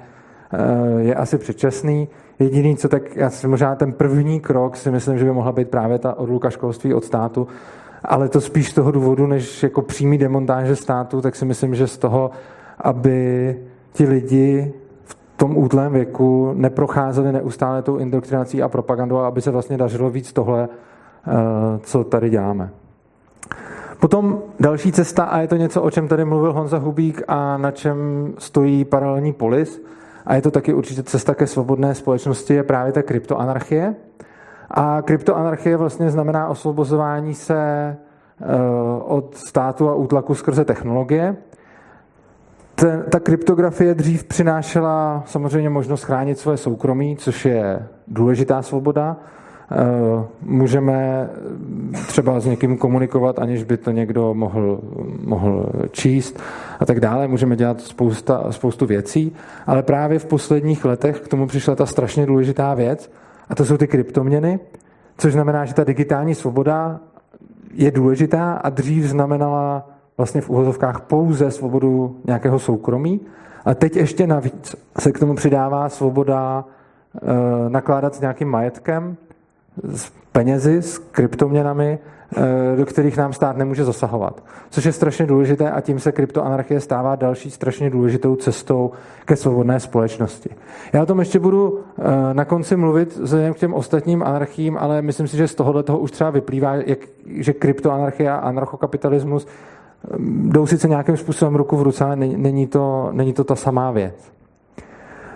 eh, 0.52 1.02
je 1.02 1.14
asi 1.14 1.38
předčasný. 1.38 2.09
Jediný, 2.38 2.76
co 2.76 2.88
tak, 2.88 3.16
já 3.16 3.30
si 3.30 3.49
možná 3.49 3.75
ten 3.75 3.92
první 3.92 4.40
krok 4.40 4.76
si 4.76 4.90
myslím, 4.90 5.18
že 5.18 5.25
by 5.25 5.32
mohla 5.32 5.52
být 5.52 5.68
právě 5.68 5.99
ta 5.99 6.18
odluka 6.18 6.50
školství 6.50 6.94
od 6.94 7.04
státu, 7.04 7.47
ale 8.04 8.28
to 8.28 8.40
spíš 8.40 8.71
z 8.71 8.75
toho 8.75 8.90
důvodu, 8.90 9.26
než 9.26 9.62
jako 9.62 9.82
přímý 9.82 10.18
demontáže 10.18 10.76
státu, 10.76 11.21
tak 11.21 11.37
si 11.37 11.44
myslím, 11.44 11.75
že 11.75 11.87
z 11.87 11.99
toho, 11.99 12.30
aby 12.78 13.56
ti 13.92 14.06
lidi 14.06 14.73
tom 15.42 15.56
útlém 15.56 15.92
věku 15.92 16.52
neprocházeli 16.54 17.32
neustále 17.32 17.82
tou 17.82 17.96
indoktrinací 17.96 18.62
a 18.62 18.68
propagandou, 18.68 19.16
aby 19.16 19.42
se 19.42 19.50
vlastně 19.50 19.76
dařilo 19.76 20.11
víc 20.11 20.32
tohle, 20.32 20.68
eh, 20.68 21.32
co 21.82 22.04
tady 22.04 22.30
děláme. 22.30 22.70
Potom 24.00 24.42
další 24.61 24.92
cesta, 24.92 25.25
a 25.25 25.40
je 25.40 25.49
to 25.49 25.56
něco, 25.56 25.82
o 25.82 25.90
čem 25.90 26.08
tady 26.08 26.25
mluvil 26.25 26.52
Honza 26.52 26.78
Hubík 26.78 27.22
a 27.28 27.56
na 27.56 27.70
čem 27.70 27.96
stojí 28.38 28.84
paralelní 28.84 29.32
polis, 29.32 29.82
a 30.26 30.34
je 30.34 30.42
to 30.42 30.50
taky 30.50 30.75
určitě 30.75 31.02
cesta 31.02 31.34
ke 31.34 31.46
svobodné 31.46 31.94
společnosti, 31.94 32.54
je 32.54 32.62
právě 32.62 32.92
ta 32.92 33.02
kryptoanarchie. 33.02 33.94
A 34.70 35.02
kryptoanarchie 35.02 35.76
vlastně 35.76 36.11
znamená 36.11 36.49
osvobozování 36.49 37.34
se 37.34 37.56
eh, 37.56 38.46
od 39.04 39.34
státu 39.34 39.88
a 39.88 39.94
útlaku 39.94 40.34
skrze 40.34 40.64
technologie. 40.64 41.37
Ten, 42.75 43.05
ta 43.11 43.21
kryptografie 43.21 43.95
dřív 43.95 44.25
přinášela 44.25 45.25
samozřejmě 45.26 45.71
možnost 45.71 46.02
chránit 46.02 46.38
svoje 46.38 46.57
soukromí, 46.57 47.17
což 47.17 47.45
je 47.45 47.87
důležitá 48.09 48.62
svoboda. 48.62 49.17
Eh, 49.73 50.25
můžeme 50.43 51.31
třeba 52.07 52.41
s 52.41 52.47
někým 52.47 52.79
komunikovat, 52.79 53.38
aniž 53.38 53.64
by 53.64 53.76
to 53.76 53.91
někdo 53.91 54.35
mohl, 54.35 54.81
mohl 55.25 55.67
číst 55.91 56.41
a 56.81 56.85
tak 56.85 57.00
dále. 57.00 57.29
Můžeme 57.29 57.57
dělat 57.57 57.81
spousta, 57.81 58.52
spoustu 58.52 58.87
věcí, 58.87 59.33
ale 59.67 59.83
právě 59.83 60.19
v 60.19 60.26
posledních 60.26 60.85
letech 60.85 61.21
k 61.21 61.29
tomu 61.29 61.47
přišla 61.47 61.75
ta 61.75 61.87
strašně 61.87 62.26
důležitá 62.26 62.75
věc 62.75 63.12
a 63.49 63.55
to 63.55 63.64
jsou 63.64 63.76
ty 63.76 63.87
kryptoměny, 63.87 64.61
což 65.19 65.33
znamená, 65.33 65.64
že 65.64 65.75
ta 65.75 65.85
digitální 65.85 66.35
svoboda 66.35 67.00
je 67.75 67.91
důležitá 67.91 68.52
a 68.52 68.71
dřív 68.71 69.05
znamenala 69.05 69.91
vlastně 70.23 70.41
v 70.41 70.50
úhozovkách 70.50 71.00
pouze 71.00 71.50
svobodu 71.50 72.17
nějakého 72.25 72.59
soukromí. 72.59 73.21
A 73.64 73.75
teď 73.75 73.97
ještě 73.97 74.26
navíc 74.26 74.76
se 74.99 75.12
k 75.12 75.19
tomu 75.19 75.35
přidává 75.35 75.88
svoboda 75.88 76.64
e, 77.23 77.71
nakládat 77.71 78.14
s 78.14 78.21
nějakým 78.21 78.49
majetkem, 78.49 79.17
s 79.95 80.12
penězi, 80.33 80.83
s 80.83 80.99
kryptoměnami, 80.99 81.99
eh, 82.37 82.76
do 82.76 82.87
kterých 82.87 83.17
nám 83.17 83.33
stát 83.33 83.57
nemůže 83.57 83.85
zasahovat. 83.85 84.45
Což 84.71 84.85
je 84.85 84.93
strašně 84.93 85.26
důležité 85.26 85.71
a 85.71 85.81
tím 85.81 86.00
se 86.00 86.12
kryptoanarchie 86.12 86.81
stává 86.81 87.17
další 87.17 87.50
strašně 87.50 87.91
důležitou 87.91 88.37
cestou 88.37 88.91
ke 89.25 89.37
svobodné 89.37 89.81
společnosti. 89.81 90.50
Já 90.93 91.02
o 91.02 91.07
tom 91.07 91.19
ještě 91.19 91.38
budu 91.38 91.81
eh, 91.99 92.35
na 92.35 92.45
konci 92.45 92.76
mluvit 92.76 93.17
vzhledem 93.17 93.55
k 93.55 93.59
těm 93.59 93.75
ostatním 93.75 94.23
anarchím, 94.23 94.79
ale 94.79 95.02
myslím 95.02 95.29
si, 95.29 95.37
že 95.37 95.49
z 95.49 95.55
tohohle 95.55 95.83
toho 95.83 95.99
už 95.99 96.11
třeba 96.11 96.31
vyplývá, 96.31 96.75
jak, 96.75 96.99
že 97.26 97.52
kryptoanarchie 97.52 98.31
a 98.31 98.37
anarchokapitalismus 98.37 99.47
eh, 99.47 99.72
jdou 100.18 100.66
sice 100.66 100.88
nějakým 100.88 101.16
způsobem 101.16 101.54
ruku 101.54 101.76
v 101.76 101.82
ruce, 101.82 102.04
ale 102.04 102.16
není 102.16 102.66
to, 102.66 103.09
není 103.12 103.32
to 103.32 103.44
ta 103.44 103.56
samá 103.56 103.90
věc. 103.90 104.32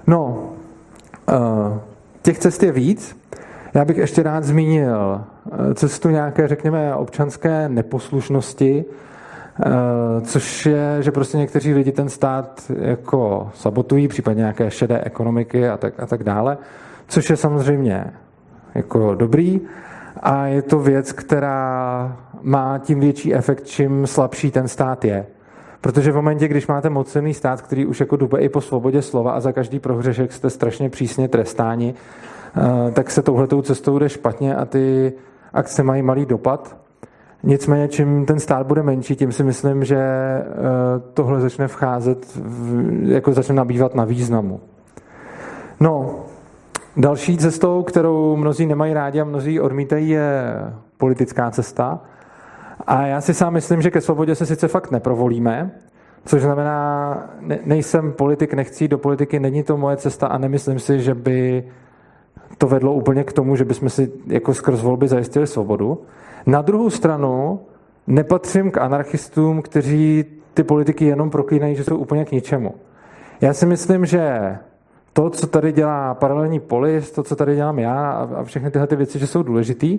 No, 0.07 0.49
těch 2.23 2.39
cest 2.39 2.63
je 2.63 2.73
víc. 2.73 3.17
Já 3.75 3.85
bych 3.85 3.97
ještě 3.97 4.23
rád 4.23 4.45
zmínil 4.45 5.21
eh, 5.53 5.75
cestu 5.75 6.09
nějaké, 6.09 6.49
řekněme, 6.49 6.95
občanské 6.95 7.69
neposlušnosti, 7.69 8.85
eh, 8.85 10.21
což 10.21 10.67
je, 10.67 10.97
že 11.01 11.13
prostě 11.13 11.39
někteří 11.39 11.75
lidi 11.75 11.93
ten 11.93 12.09
stát 12.09 12.71
jako 12.79 13.51
sabotují, 13.55 14.09
případně 14.09 14.41
nějaké 14.41 14.71
šedé 14.71 15.01
ekonomiky 15.05 15.69
a 15.69 15.77
tak, 15.77 16.01
a 16.01 16.07
tak 16.07 16.25
dále, 16.25 16.59
což 17.09 17.31
je 17.31 17.37
samozřejmě 17.37 18.05
jako 18.75 19.15
dobrý 19.15 19.61
a 20.23 20.47
je 20.47 20.63
to 20.63 20.79
věc, 20.79 21.13
která 21.13 22.17
má 22.43 22.79
tím 22.79 23.01
větší 23.01 23.35
efekt, 23.35 23.67
čím 23.67 24.07
slabší 24.07 24.51
ten 24.51 24.69
stát 24.69 25.05
je. 25.05 25.27
Protože 25.81 26.13
v 26.13 26.17
momentě, 26.17 26.49
když 26.49 26.67
máte 26.67 26.91
mocenný 26.91 27.35
stát, 27.35 27.63
který 27.63 27.87
už 27.87 28.01
jako 28.01 28.17
dube 28.17 28.41
i 28.41 28.49
po 28.49 28.61
svobodě 28.61 29.03
slova 29.03 29.33
a 29.33 29.41
za 29.41 29.53
každý 29.53 29.79
prohřešek 29.79 30.33
jste 30.33 30.51
strašně 30.51 30.91
přísně 30.91 31.29
trestáni, 31.29 31.95
Eh, 32.57 32.91
tak 32.91 33.11
se 33.11 33.23
touhletou 33.23 33.63
cestou 33.63 33.99
jde 33.99 34.09
špatně 34.09 34.57
a 34.57 34.65
ty 34.65 35.13
akce 35.53 35.83
mají 35.83 36.03
malý 36.03 36.27
dopad. 36.27 36.77
Nicméně, 37.43 37.89
čím 37.89 38.27
ten 38.27 38.41
stát 38.41 38.67
bude 38.67 38.83
menší, 38.83 39.17
tím 39.17 39.33
si 39.33 39.45
myslím, 39.45 39.85
že 39.85 39.99
eh, 39.99 40.45
tohle 41.15 41.41
začne 41.41 41.69
vcházet, 41.69 42.39
jako 43.03 43.33
začne 43.33 43.55
nabývat 43.55 43.95
na 43.95 44.05
významu. 44.05 44.61
No, 45.81 46.21
další 46.97 47.37
cestou, 47.37 47.83
kterou 47.83 48.37
mnozí 48.37 48.67
nemají 48.67 48.95
rádi 48.95 49.21
a 49.21 49.25
mnozí 49.25 49.61
odmítají, 49.61 50.09
je 50.09 50.55
politická 50.97 51.51
cesta. 51.51 52.01
A 52.87 53.07
já 53.07 53.21
si 53.21 53.35
sám 53.35 53.53
myslím, 53.53 53.83
že 53.83 53.91
ke 53.91 54.01
svobodě 54.01 54.35
se 54.35 54.47
sice 54.47 54.69
fakt 54.69 54.91
neprovolíme, 54.91 55.71
což 56.25 56.43
znamená, 56.43 57.31
nejsem 57.65 58.13
politik, 58.13 58.55
nechci 58.55 58.89
do 58.89 58.99
politiky, 58.99 59.41
není 59.41 59.63
to 59.63 59.77
moje 59.77 59.97
cesta 59.97 60.27
a 60.27 60.39
nemyslím 60.39 60.79
si, 60.79 61.01
že 61.01 61.15
by 61.15 61.65
to 62.59 62.67
vedlo 62.67 62.93
úplně 62.93 63.25
k 63.25 63.33
tomu, 63.33 63.57
že 63.57 63.65
bychom 63.65 63.89
si 63.89 64.13
jako 64.27 64.55
skrz 64.55 64.83
volby 64.83 65.09
zajistili 65.09 65.47
svobodu. 65.47 66.03
Na 66.47 66.63
druhou 66.63 66.91
stranu 66.91 67.61
nepatřím 68.07 68.71
k 68.71 68.79
anarchistům, 68.79 69.63
kteří 69.63 70.25
ty 70.55 70.63
politiky 70.63 71.05
jenom 71.05 71.31
proklínají, 71.31 71.77
že 71.77 71.85
jsou 71.85 71.97
úplně 71.97 72.25
k 72.25 72.33
ničemu. 72.33 72.75
Já 73.41 73.53
si 73.55 73.67
myslím, 73.67 74.07
že 74.07 74.57
to, 75.17 75.31
co 75.31 75.47
tady 75.47 75.73
dělá 75.73 76.15
paralelní 76.15 76.61
polis, 76.61 77.11
to, 77.11 77.23
co 77.23 77.37
tady 77.37 77.55
dělám 77.55 77.79
já 77.79 78.11
a 78.11 78.45
všechny 78.45 78.71
tyhle 78.71 78.87
ty 78.87 78.97
věci, 78.97 79.19
že 79.19 79.27
jsou 79.27 79.43
důležitý 79.43 79.99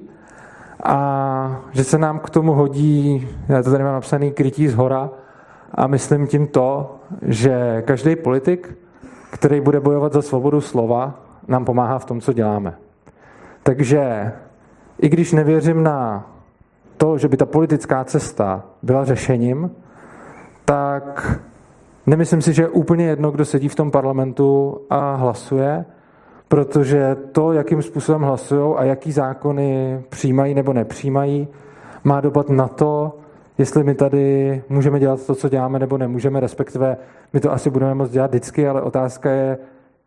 a 0.84 1.62
že 1.72 1.84
se 1.84 1.98
nám 1.98 2.20
k 2.20 2.30
tomu 2.30 2.54
hodí, 2.54 3.28
já 3.50 3.64
to 3.64 3.72
tady 3.72 3.84
mám 3.84 3.94
napsaný, 3.94 4.32
krytí 4.32 4.68
z 4.68 4.76
hora 4.76 5.10
a 5.72 5.88
myslím 5.88 6.28
tím 6.28 6.48
to, 6.48 6.96
že 7.22 7.84
každý 7.86 8.16
politik, 8.16 8.78
který 9.32 9.62
bude 9.62 9.80
bojovat 9.80 10.14
za 10.14 10.22
svobodu 10.22 10.62
slova, 10.62 11.20
nám 11.48 11.66
pomáhá 11.66 12.00
v 12.00 12.06
tom, 12.06 12.22
co 12.22 12.34
děláme. 12.34 12.74
Takže 13.64 14.32
i 15.00 15.10
když 15.10 15.32
nevěřím 15.32 15.84
na 15.84 16.30
to, 16.98 17.18
že 17.18 17.28
by 17.28 17.38
ta 17.38 17.46
politická 17.46 18.04
cesta 18.04 18.64
byla 18.84 19.06
řešením, 19.06 19.72
tak 20.66 21.40
nemyslím 22.08 22.42
si, 22.42 22.54
že 22.54 22.62
je 22.62 22.70
úplně 22.70 23.06
jedno, 23.06 23.32
kdo 23.32 23.46
sedí 23.46 23.68
v 23.68 23.76
tom 23.76 23.92
parlamentu 23.92 24.78
a 24.90 25.16
hlasuje, 25.16 25.86
protože 26.48 27.18
to, 27.32 27.54
jakým 27.54 27.82
způsobem 27.82 28.22
hlasují 28.22 28.76
a 28.78 28.84
jaký 28.84 29.12
zákony 29.12 30.00
přijímají 30.10 30.54
nebo 30.54 30.74
nepřijímají, 30.74 31.48
má 32.04 32.22
dopad 32.22 32.50
na 32.50 32.68
to, 32.68 33.16
jestli 33.58 33.84
my 33.84 33.96
tady 33.96 34.62
můžeme 34.70 35.00
dělat 35.00 35.26
to, 35.26 35.36
co 35.36 35.50
děláme, 35.50 35.80
nebo 35.80 35.98
nemůžeme, 35.98 36.40
respektive 36.40 36.98
my 37.34 37.40
to 37.40 37.52
asi 37.52 37.70
budeme 37.70 37.96
moct 37.96 38.12
dělat 38.12 38.32
vždycky, 38.32 38.68
ale 38.68 38.82
otázka 38.82 39.32
je, 39.32 39.58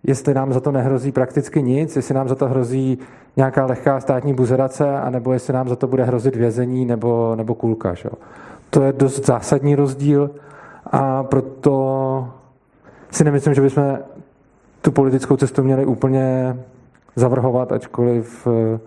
jestli 0.03 0.35
nám 0.35 0.53
za 0.53 0.61
to 0.61 0.73
nehrozí 0.73 1.13
prakticky 1.13 1.63
nic, 1.63 1.97
jestli 1.97 2.15
nám 2.15 2.29
za 2.29 2.35
to 2.35 2.49
hrozí 2.49 2.99
nějaká 3.37 3.67
lehká 3.67 4.01
státní 4.01 4.35
buzerace, 4.35 4.91
anebo 5.01 5.33
jestli 5.33 5.53
nám 5.53 5.69
za 5.69 5.77
to 5.77 5.87
bude 5.87 6.05
hrozit 6.05 6.37
vězení 6.37 6.85
nebo, 6.85 7.35
nebo 7.37 7.55
kulka. 7.55 7.95
Že? 7.95 8.09
To 8.71 8.83
je 8.83 8.93
dost 8.93 9.27
zásadní 9.27 9.75
rozdíl 9.75 10.31
a 10.91 11.23
proto 11.23 12.29
si 13.11 13.25
nemyslím, 13.25 13.55
že 13.55 13.61
bychom 13.61 13.99
tu 14.83 14.93
politickou 14.93 15.37
cestu 15.37 15.63
měli 15.63 15.87
úplně 15.87 16.57
zavrhovat, 17.17 17.73
ačkoliv 17.73 18.47
eh, 18.47 18.81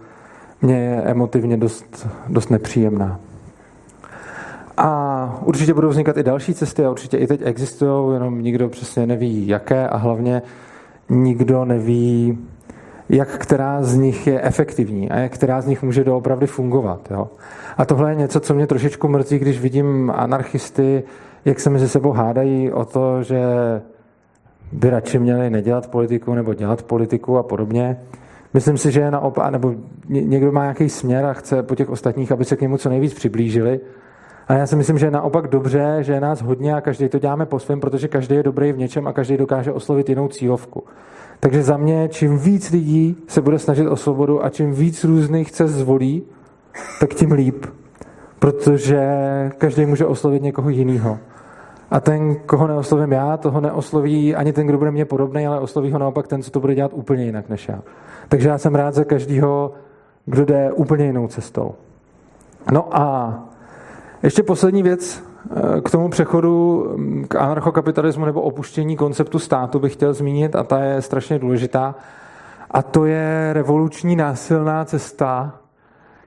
mě 0.61 0.75
je 0.75 1.01
emotivně 1.01 1.57
dost, 1.57 2.07
dost 2.27 2.49
nepříjemná. 2.49 3.19
A 4.77 5.39
určitě 5.45 5.73
budou 5.73 5.89
vznikat 5.89 6.17
i 6.17 6.23
další 6.23 6.53
cesty 6.53 6.85
a 6.85 6.91
určitě 6.91 7.17
i 7.17 7.27
teď 7.27 7.41
existují, 7.43 8.13
jenom 8.13 8.41
nikdo 8.41 8.69
přesně 8.69 9.07
neví 9.07 9.47
jaké 9.47 9.87
a 9.87 9.97
hlavně 9.97 10.41
nikdo 11.09 11.65
neví, 11.65 12.37
jak 13.09 13.37
která 13.37 13.83
z 13.83 13.95
nich 13.95 14.27
je 14.27 14.41
efektivní 14.41 15.11
a 15.11 15.17
jak 15.17 15.31
která 15.31 15.61
z 15.61 15.67
nich 15.67 15.83
může 15.83 16.03
doopravdy 16.03 16.47
fungovat. 16.47 17.11
Jo. 17.11 17.29
A 17.77 17.85
tohle 17.85 18.11
je 18.11 18.15
něco, 18.15 18.39
co 18.39 18.53
mě 18.53 18.67
trošičku 18.67 19.07
mrzí, 19.07 19.39
když 19.39 19.59
vidím 19.59 20.13
anarchisty, 20.15 21.03
jak 21.45 21.59
se 21.59 21.69
mezi 21.69 21.89
sebou 21.89 22.11
hádají 22.11 22.71
o 22.71 22.85
to, 22.85 23.23
že 23.23 23.41
by 24.71 24.89
radši 24.89 25.19
měli 25.19 25.49
nedělat 25.49 25.87
politiku 25.87 26.33
nebo 26.33 26.53
dělat 26.53 26.83
politiku 26.83 27.37
a 27.37 27.43
podobně. 27.43 27.97
Myslím 28.53 28.77
si, 28.77 28.91
že 28.91 29.01
je 29.01 29.11
naopak, 29.11 29.51
nebo 29.51 29.75
někdo 30.09 30.51
má 30.51 30.61
nějaký 30.61 30.89
směr 30.89 31.25
a 31.25 31.33
chce 31.33 31.63
po 31.63 31.75
těch 31.75 31.89
ostatních, 31.89 32.31
aby 32.31 32.45
se 32.45 32.55
k 32.55 32.61
němu 32.61 32.77
co 32.77 32.89
nejvíc 32.89 33.13
přiblížili. 33.13 33.79
A 34.47 34.53
já 34.53 34.67
si 34.67 34.75
myslím, 34.75 34.97
že 34.97 35.05
je 35.05 35.11
naopak 35.11 35.47
dobře, 35.47 35.97
že 36.01 36.13
je 36.13 36.19
nás 36.19 36.41
hodně 36.41 36.75
a 36.75 36.81
každý 36.81 37.09
to 37.09 37.19
děláme 37.19 37.45
po 37.45 37.59
svém, 37.59 37.79
protože 37.79 38.07
každý 38.07 38.35
je 38.35 38.43
dobrý 38.43 38.71
v 38.71 38.77
něčem 38.77 39.07
a 39.07 39.13
každý 39.13 39.37
dokáže 39.37 39.71
oslovit 39.71 40.09
jinou 40.09 40.27
cílovku. 40.27 40.83
Takže 41.39 41.63
za 41.63 41.77
mě, 41.77 42.09
čím 42.11 42.37
víc 42.37 42.71
lidí 42.71 43.17
se 43.27 43.41
bude 43.41 43.59
snažit 43.59 43.87
o 43.87 43.95
svobodu 43.95 44.45
a 44.45 44.49
čím 44.49 44.73
víc 44.73 45.03
různých 45.03 45.51
cest 45.51 45.71
zvolí, 45.71 46.23
tak 46.99 47.13
tím 47.13 47.31
líp. 47.31 47.65
Protože 48.43 49.01
každý 49.57 49.85
může 49.85 50.05
oslovit 50.05 50.43
někoho 50.43 50.69
jiného. 50.69 51.19
A 51.91 51.99
ten, 51.99 52.35
koho 52.35 52.67
neoslovím 52.67 53.11
já, 53.11 53.37
toho 53.37 53.61
neosloví 53.61 54.35
ani 54.35 54.53
ten, 54.53 54.67
kdo 54.67 54.77
bude 54.77 54.91
mě 54.91 55.05
podobný, 55.05 55.47
ale 55.47 55.59
osloví 55.59 55.91
ho 55.91 55.99
naopak 55.99 56.27
ten, 56.27 56.43
co 56.43 56.51
to 56.51 56.59
bude 56.59 56.75
dělat 56.75 56.91
úplně 56.93 57.25
jinak 57.25 57.49
než 57.49 57.67
já. 57.67 57.79
Takže 58.29 58.49
já 58.49 58.57
jsem 58.57 58.75
rád 58.75 58.93
za 58.93 59.03
každého, 59.03 59.73
kdo 60.25 60.45
jde 60.45 60.71
úplně 60.71 61.05
jinou 61.05 61.27
cestou. 61.27 61.75
No 62.71 62.97
a 62.97 63.33
ještě 64.23 64.43
poslední 64.43 64.83
věc 64.83 65.23
eh, 65.77 65.81
k 65.81 65.91
tomu 65.91 66.09
přechodu 66.09 66.85
mm, 66.95 67.25
k 67.27 67.35
anarchokapitalismu 67.35 68.25
nebo 68.25 68.41
opuštění 68.41 68.97
konceptu 68.97 69.39
státu 69.39 69.79
bych 69.79 69.93
chtěl 69.93 70.13
zmínit 70.13 70.55
a 70.55 70.63
ta 70.63 70.79
je 70.79 71.01
strašně 71.01 71.39
důležitá. 71.39 71.95
A 72.71 72.81
to 72.81 73.05
je 73.05 73.49
revoluční 73.53 74.15
násilná 74.15 74.85
cesta, 74.85 75.59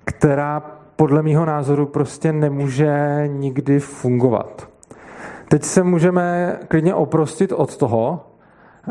která 0.05 0.76
podle 0.97 1.23
mého 1.23 1.45
názoru 1.45 1.87
prostě 1.87 2.33
nemůže 2.33 3.25
nikdy 3.27 3.81
fungovat. 3.81 4.69
Teď 5.49 5.63
se 5.65 5.83
můžeme 5.83 6.57
klidně 6.69 6.95
oprostit 6.95 7.53
od 7.53 7.77
toho, 7.77 8.27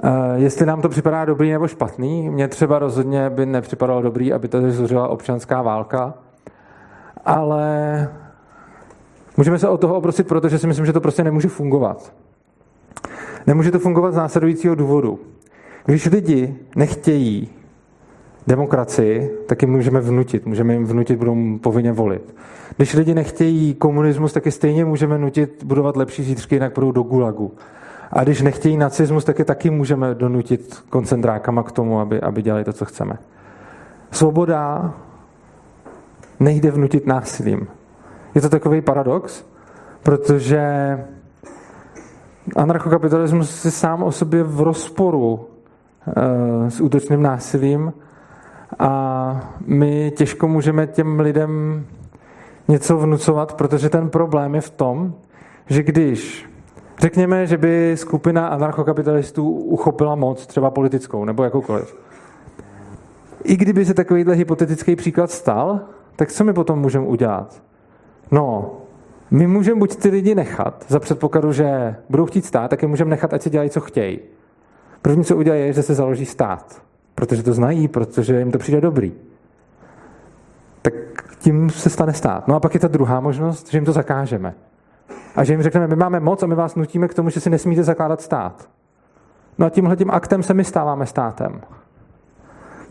eh, 0.04 0.10
jestli 0.36 0.66
nám 0.66 0.82
to 0.82 0.90
připadá 0.90 1.26
dobrý 1.26 1.52
nebo 1.52 1.68
špatný. 1.68 2.30
Mně 2.30 2.48
třeba 2.48 2.80
rozhodně 2.80 3.30
by 3.30 3.46
nepřipadalo 3.46 4.02
dobrý, 4.02 4.34
aby 4.34 4.48
tady 4.48 4.72
zuřila 4.72 5.08
občanská 5.08 5.62
válka, 5.62 6.14
ale 7.26 8.10
můžeme 9.38 9.60
se 9.60 9.68
od 9.68 9.82
toho 9.82 9.96
oprostit, 9.96 10.28
protože 10.28 10.60
si 10.60 10.68
myslím, 10.68 10.86
že 10.86 10.94
to 10.94 11.02
prostě 11.02 11.24
nemůže 11.24 11.48
fungovat. 11.48 12.14
Nemůže 13.48 13.72
to 13.72 13.80
fungovat 13.80 14.12
z 14.12 14.16
následujícího 14.16 14.76
důvodu. 14.76 15.20
Když 15.86 16.06
lidi 16.06 16.56
nechtějí 16.76 17.50
demokracii, 18.48 19.38
tak 19.48 19.62
jim 19.62 19.72
můžeme 19.72 20.02
vnutit. 20.02 20.46
Můžeme 20.46 20.74
jim 20.74 20.86
vnutit, 20.86 21.20
budou 21.20 21.58
povinně 21.58 21.92
volit. 21.92 22.36
Když 22.78 22.94
lidi 22.94 23.14
nechtějí 23.14 23.74
komunismus, 23.74 24.34
tak 24.34 24.46
je 24.46 24.52
stejně 24.52 24.86
můžeme 24.86 25.18
nutit 25.18 25.64
budovat 25.64 25.98
lepší 25.98 26.24
zítřky, 26.24 26.56
jinak 26.56 26.74
budou 26.76 26.92
do 26.92 27.04
gulagu. 27.04 27.52
A 28.12 28.24
když 28.24 28.42
nechtějí 28.42 28.78
nacismus, 28.78 29.26
tak 29.26 29.40
je 29.40 29.46
taky 29.46 29.70
můžeme 29.70 30.16
donutit 30.16 30.84
koncentrákama 30.90 31.64
k 31.64 31.72
tomu, 31.72 32.00
aby, 32.00 32.22
aby 32.22 32.42
dělali 32.42 32.64
to, 32.64 32.74
co 32.74 32.86
chceme. 32.86 33.18
Svoboda 34.12 34.94
nejde 36.40 36.72
vnutit 36.72 37.08
násilím. 37.08 37.68
Je 38.36 38.42
to 38.42 38.50
takový 38.50 38.82
paradox, 38.82 39.46
protože 40.04 40.64
anarchokapitalismus 42.56 43.66
je 43.66 43.72
sám 43.72 44.04
o 44.04 44.12
sobě 44.12 44.44
v 44.44 44.62
rozporu 44.62 45.48
e, 46.08 46.72
s 46.72 46.82
útočným 46.82 47.22
násilím 47.22 47.94
a 48.80 49.54
my 49.66 50.12
těžko 50.16 50.48
můžeme 50.48 50.88
těm 50.88 51.20
lidem 51.20 51.86
něco 52.68 52.98
vnucovat, 52.98 53.54
protože 53.54 53.90
ten 53.90 54.10
problém 54.10 54.56
je 54.56 54.62
v 54.62 54.70
tom, 54.70 55.14
že 55.68 55.84
když 55.84 56.50
řekněme, 57.00 57.48
že 57.48 57.58
by 57.58 57.92
skupina 57.96 58.48
anarchokapitalistů 58.48 59.50
uchopila 59.50 60.16
moc, 60.16 60.48
třeba 60.48 60.72
politickou 60.72 61.26
nebo 61.26 61.44
jakoukoliv, 61.44 61.98
i 63.44 63.58
kdyby 63.58 63.86
se 63.86 63.94
takovýhle 63.94 64.36
hypotetický 64.36 64.96
příklad 64.96 65.32
stal, 65.32 65.80
tak 66.16 66.32
co 66.32 66.44
my 66.44 66.54
potom 66.54 66.80
můžeme 66.80 67.06
udělat? 67.06 67.64
No, 68.32 68.72
my 69.32 69.48
můžeme 69.48 69.80
buď 69.80 69.96
ty 69.96 70.10
lidi 70.10 70.36
nechat, 70.36 70.86
za 70.88 71.00
předpokladu, 71.00 71.52
že 71.52 71.96
budou 72.10 72.26
chtít 72.26 72.46
stát, 72.46 72.68
tak 72.68 72.82
je 72.82 72.88
můžeme 72.88 73.10
nechat, 73.10 73.34
ať 73.34 73.42
si 73.42 73.50
dělají, 73.50 73.70
co 73.70 73.82
chtějí. 73.82 74.20
První, 75.02 75.24
co 75.24 75.38
udělají, 75.38 75.62
je, 75.62 75.74
že 75.74 75.84
se 75.84 75.94
založí 75.94 76.26
stát. 76.26 76.82
Protože 77.16 77.44
to 77.44 77.54
znají, 77.54 77.88
protože 77.88 78.40
jim 78.40 78.52
to 78.52 78.58
přijde 78.58 78.82
dobrý. 78.82 79.14
Tak 80.82 80.94
tím 81.40 81.70
se 81.70 81.90
stane 81.90 82.14
stát. 82.14 82.48
No 82.48 82.56
a 82.56 82.60
pak 82.60 82.74
je 82.74 82.80
ta 82.80 82.88
druhá 82.88 83.20
možnost, 83.20 83.72
že 83.72 83.78
jim 83.78 83.86
to 83.86 83.92
zakážeme. 83.92 84.54
A 85.36 85.44
že 85.44 85.54
jim 85.54 85.64
řekneme, 85.64 85.88
my 85.88 85.96
máme 85.96 86.20
moc 86.20 86.44
a 86.44 86.48
my 86.48 86.56
vás 86.56 86.76
nutíme 86.76 87.08
k 87.08 87.14
tomu, 87.14 87.30
že 87.30 87.40
si 87.40 87.50
nesmíte 87.50 87.84
zakládat 87.84 88.22
stát. 88.22 88.70
No 89.58 89.66
a 89.66 89.70
tímhle 89.70 89.96
tím 89.96 90.12
aktem 90.12 90.44
se 90.44 90.54
my 90.54 90.64
stáváme 90.64 91.06
státem. 91.06 91.62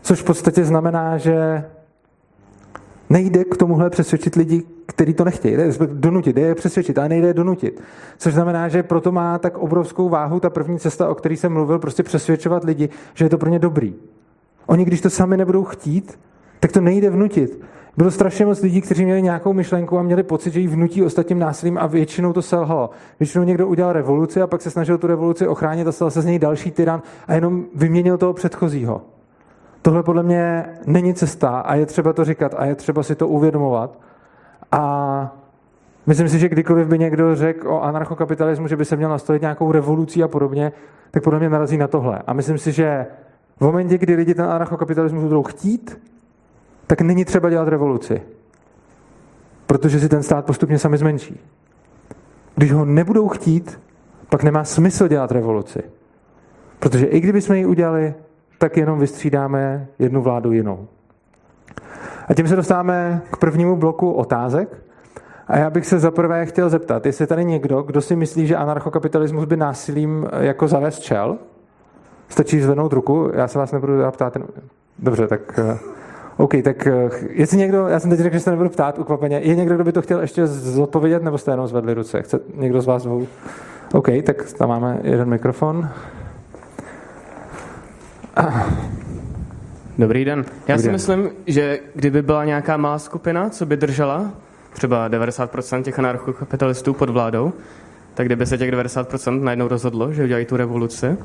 Což 0.01 0.21
v 0.21 0.25
podstatě 0.25 0.65
znamená, 0.65 1.17
že 1.17 1.65
nejde 3.09 3.43
k 3.43 3.57
tomuhle 3.57 3.89
přesvědčit 3.89 4.35
lidi, 4.35 4.63
kteří 4.85 5.13
to 5.13 5.25
nechtějí. 5.25 5.55
Jde 5.55 5.71
donutit, 5.87 6.35
jde 6.35 6.41
je 6.41 6.55
přesvědčit, 6.55 6.97
ale 6.97 7.09
nejde 7.09 7.27
je 7.27 7.33
donutit. 7.33 7.81
Což 8.17 8.33
znamená, 8.33 8.67
že 8.67 8.83
proto 8.83 9.11
má 9.11 9.37
tak 9.39 9.57
obrovskou 9.57 10.09
váhu 10.09 10.39
ta 10.39 10.49
první 10.49 10.79
cesta, 10.79 11.09
o 11.09 11.15
které 11.15 11.37
jsem 11.37 11.53
mluvil, 11.53 11.79
prostě 11.79 12.03
přesvědčovat 12.03 12.63
lidi, 12.63 12.89
že 13.13 13.25
je 13.25 13.29
to 13.29 13.37
pro 13.37 13.49
ně 13.49 13.59
dobrý. 13.59 13.95
Oni, 14.65 14.85
když 14.85 15.01
to 15.01 15.09
sami 15.09 15.37
nebudou 15.37 15.63
chtít, 15.63 16.19
tak 16.59 16.71
to 16.71 16.81
nejde 16.81 17.09
vnutit. 17.09 17.61
Bylo 17.97 18.11
strašně 18.11 18.45
moc 18.45 18.61
lidí, 18.61 18.81
kteří 18.81 19.05
měli 19.05 19.21
nějakou 19.21 19.53
myšlenku 19.53 19.97
a 19.97 20.03
měli 20.03 20.23
pocit, 20.23 20.53
že 20.53 20.59
ji 20.59 20.67
vnutí 20.67 21.03
ostatním 21.03 21.39
násilím 21.39 21.77
a 21.77 21.87
většinou 21.87 22.33
to 22.33 22.41
selhalo. 22.41 22.89
Většinou 23.19 23.43
někdo 23.43 23.67
udělal 23.67 23.93
revoluci 23.93 24.41
a 24.41 24.47
pak 24.47 24.61
se 24.61 24.71
snažil 24.71 24.97
tu 24.97 25.07
revoluci 25.07 25.47
ochránit 25.47 25.87
a 25.87 25.91
stal 25.91 26.11
se 26.11 26.21
z 26.21 26.25
něj 26.25 26.39
další 26.39 26.71
tyran 26.71 27.01
a 27.27 27.33
jenom 27.33 27.65
vyměnil 27.75 28.17
toho 28.17 28.33
předchozího. 28.33 29.01
Tohle 29.85 30.03
podle 30.03 30.23
mě 30.23 30.65
není 30.85 31.13
cesta 31.13 31.59
a 31.59 31.75
je 31.75 31.85
třeba 31.85 32.13
to 32.13 32.25
říkat 32.25 32.53
a 32.57 32.65
je 32.65 32.75
třeba 32.75 33.03
si 33.03 33.15
to 33.15 33.27
uvědomovat. 33.27 33.99
A 34.71 35.35
myslím 36.05 36.29
si, 36.29 36.39
že 36.39 36.49
kdykoliv 36.49 36.87
by 36.87 36.99
někdo 36.99 37.35
řekl 37.35 37.73
o 37.73 37.83
anarchokapitalismu, 37.83 38.67
že 38.67 38.75
by 38.75 38.85
se 38.85 38.95
měl 38.95 39.09
nastolit 39.09 39.41
nějakou 39.41 39.71
revolucí 39.71 40.23
a 40.23 40.27
podobně, 40.27 40.71
tak 41.11 41.23
podle 41.23 41.39
mě 41.39 41.49
narazí 41.49 41.77
na 41.77 41.87
tohle. 41.87 42.21
A 42.27 42.33
myslím 42.33 42.57
si, 42.57 42.71
že 42.71 43.05
v 43.57 43.61
momentě, 43.61 43.97
kdy 43.97 44.15
lidi 44.15 44.35
ten 44.35 44.45
anarchokapitalismus 44.45 45.23
budou 45.23 45.43
chtít, 45.43 46.01
tak 46.87 47.01
není 47.01 47.25
třeba 47.25 47.49
dělat 47.49 47.67
revoluci. 47.67 48.21
Protože 49.65 49.99
si 49.99 50.09
ten 50.09 50.23
stát 50.23 50.45
postupně 50.45 50.79
sami 50.79 50.97
zmenší. 50.97 51.39
Když 52.55 52.71
ho 52.71 52.85
nebudou 52.85 53.27
chtít, 53.27 53.79
pak 54.29 54.43
nemá 54.43 54.63
smysl 54.63 55.07
dělat 55.07 55.31
revoluci. 55.31 55.83
Protože 56.79 57.05
i 57.05 57.19
kdyby 57.19 57.41
jsme 57.41 57.57
ji 57.57 57.65
udělali, 57.65 58.13
tak 58.57 58.77
jenom 58.77 58.99
vystřídáme 58.99 59.87
jednu 59.99 60.21
vládu 60.21 60.51
jinou. 60.51 60.87
A 62.27 62.33
tím 62.33 62.47
se 62.47 62.55
dostáváme 62.55 63.21
k 63.31 63.37
prvnímu 63.37 63.75
bloku 63.75 64.11
otázek. 64.11 64.77
A 65.47 65.57
já 65.57 65.69
bych 65.69 65.85
se 65.85 65.99
zaprvé 65.99 66.45
chtěl 66.45 66.69
zeptat, 66.69 67.05
jestli 67.05 67.27
tady 67.27 67.45
někdo, 67.45 67.81
kdo 67.81 68.01
si 68.01 68.15
myslí, 68.15 68.47
že 68.47 68.55
anarchokapitalismus 68.55 69.45
by 69.45 69.57
násilím 69.57 70.27
jako 70.39 70.67
zavést 70.67 70.99
čel, 70.99 71.37
stačí 72.29 72.61
zvednout 72.61 72.93
ruku, 72.93 73.31
já 73.33 73.47
se 73.47 73.59
vás 73.59 73.71
nebudu 73.71 73.93
ptát. 74.11 74.37
Dobře, 74.99 75.27
tak 75.27 75.59
eh, 75.59 75.77
OK, 76.37 76.53
tak 76.63 76.87
eh, 76.87 77.09
jestli 77.29 77.57
někdo, 77.57 77.87
já 77.87 77.99
jsem 77.99 78.09
teď 78.09 78.19
řekl, 78.19 78.33
že 78.33 78.39
se 78.39 78.51
nebudu 78.51 78.69
ptát 78.69 78.99
ukvapeně, 78.99 79.39
je 79.43 79.55
někdo, 79.55 79.75
kdo 79.75 79.83
by 79.83 79.91
to 79.91 80.01
chtěl 80.01 80.21
ještě 80.21 80.47
zodpovědět, 80.47 81.23
nebo 81.23 81.37
jste 81.37 81.51
jenom 81.51 81.67
zvedli 81.67 81.93
ruce? 81.93 82.21
Chce 82.21 82.39
někdo 82.55 82.81
z 82.81 82.85
vás 82.85 83.03
dvou? 83.03 83.27
OK, 83.93 84.07
tak 84.25 84.53
tam 84.53 84.69
máme 84.69 84.99
jeden 85.03 85.29
mikrofon. 85.29 85.89
Dobrý 89.97 90.25
den. 90.25 90.45
Já 90.67 90.75
Dobrý 90.75 90.81
si 90.81 90.87
den. 90.87 90.91
myslím, 90.91 91.29
že 91.47 91.79
kdyby 91.95 92.21
byla 92.21 92.45
nějaká 92.45 92.77
malá 92.77 92.99
skupina, 92.99 93.49
co 93.49 93.65
by 93.65 93.77
držela 93.77 94.31
třeba 94.73 95.09
90% 95.09 95.83
těch 95.83 95.99
anarchokapitalistů 95.99 96.93
pod 96.93 97.09
vládou, 97.09 97.53
tak 98.13 98.25
kdyby 98.25 98.45
se 98.45 98.57
těch 98.57 98.71
90% 98.71 99.43
najednou 99.43 99.67
rozhodlo, 99.67 100.13
že 100.13 100.23
udělají 100.23 100.45
tu 100.45 100.57
revoluci, 100.57 101.17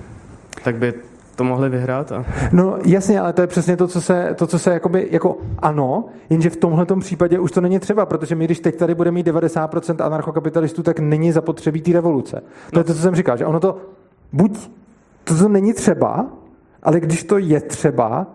tak 0.64 0.76
by 0.76 0.94
to 1.36 1.44
mohli 1.44 1.68
vyhrát. 1.68 2.12
A... 2.12 2.24
No 2.52 2.78
jasně, 2.84 3.20
ale 3.20 3.32
to 3.32 3.40
je 3.40 3.46
přesně 3.46 3.76
to, 3.76 3.88
co 3.88 4.00
se, 4.00 4.34
to, 4.38 4.46
co 4.46 4.58
se 4.58 4.72
jakoby, 4.72 5.08
jako 5.10 5.38
ano, 5.58 6.04
jenže 6.30 6.50
v 6.50 6.56
tomhle 6.56 6.86
případě 7.00 7.38
už 7.38 7.52
to 7.52 7.60
není 7.60 7.78
třeba, 7.78 8.06
protože 8.06 8.34
my, 8.34 8.44
když 8.44 8.60
teď 8.60 8.76
tady 8.76 8.94
budeme 8.94 9.14
mít 9.14 9.26
90% 9.26 10.04
anarchokapitalistů, 10.06 10.82
tak 10.82 11.00
není 11.00 11.32
zapotřebí 11.32 11.80
té 11.80 11.92
revoluce. 11.92 12.36
To 12.36 12.42
no. 12.72 12.80
je 12.80 12.84
to, 12.84 12.94
co 12.94 13.00
jsem 13.00 13.14
říkal, 13.14 13.36
že 13.36 13.46
ono 13.46 13.60
to 13.60 13.78
buď 14.32 14.70
to, 15.24 15.38
to 15.38 15.48
není 15.48 15.74
třeba, 15.74 16.26
ale 16.82 17.00
když 17.00 17.24
to 17.24 17.38
je 17.38 17.60
třeba, 17.60 18.26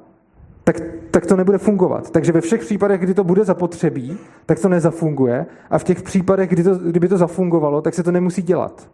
tak, 0.64 0.76
tak 1.12 1.26
to 1.26 1.36
nebude 1.36 1.58
fungovat. 1.58 2.12
Takže 2.12 2.32
ve 2.32 2.42
všech 2.42 2.62
případech, 2.62 3.02
kdy 3.02 3.14
to 3.14 3.24
bude 3.24 3.44
zapotřebí, 3.44 4.18
tak 4.46 4.60
to 4.60 4.70
nezafunguje. 4.70 5.46
A 5.70 5.78
v 5.78 5.84
těch 5.84 6.04
případech, 6.04 6.50
kdy 6.50 6.64
to, 6.64 6.76
kdyby 6.76 7.08
to 7.08 7.18
zafungovalo, 7.18 7.82
tak 7.82 7.94
se 7.94 8.04
to 8.04 8.12
nemusí 8.12 8.42
dělat. 8.42 8.90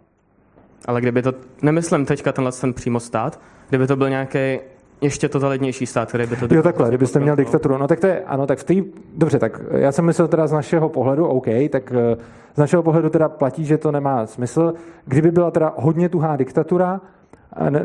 Ale 0.85 1.01
kdyby 1.01 1.21
to, 1.21 1.33
nemyslím 1.61 2.05
teďka 2.05 2.31
tenhle 2.31 2.51
ten 2.51 2.73
přímo 2.73 2.99
stát, 2.99 3.39
kdyby 3.69 3.87
to 3.87 3.95
byl 3.95 4.09
nějaký 4.09 4.59
ještě 5.01 5.29
totalitnější 5.29 5.85
stát, 5.85 6.09
který 6.09 6.27
by 6.27 6.35
to... 6.35 6.55
Jo, 6.55 6.63
takhle, 6.63 6.87
kdybyste 6.87 7.19
měl 7.19 7.35
diktaturu. 7.35 7.77
No 7.77 7.87
tak 7.87 7.99
to 7.99 8.07
je, 8.07 8.21
ano, 8.21 8.47
tak 8.47 8.59
v 8.59 8.63
té, 8.63 8.73
dobře, 9.17 9.39
tak 9.39 9.61
já 9.71 9.91
jsem 9.91 10.05
myslel 10.05 10.27
teda 10.27 10.47
z 10.47 10.51
našeho 10.51 10.89
pohledu, 10.89 11.27
OK, 11.27 11.47
tak 11.69 11.91
eh, 11.91 12.17
z 12.55 12.57
našeho 12.57 12.83
pohledu 12.83 13.09
teda 13.09 13.29
platí, 13.29 13.65
že 13.65 13.77
to 13.77 13.91
nemá 13.91 14.25
smysl. 14.25 14.73
Kdyby 15.05 15.31
byla 15.31 15.51
teda 15.51 15.73
hodně 15.77 16.09
tuhá 16.09 16.35
diktatura, 16.35 17.01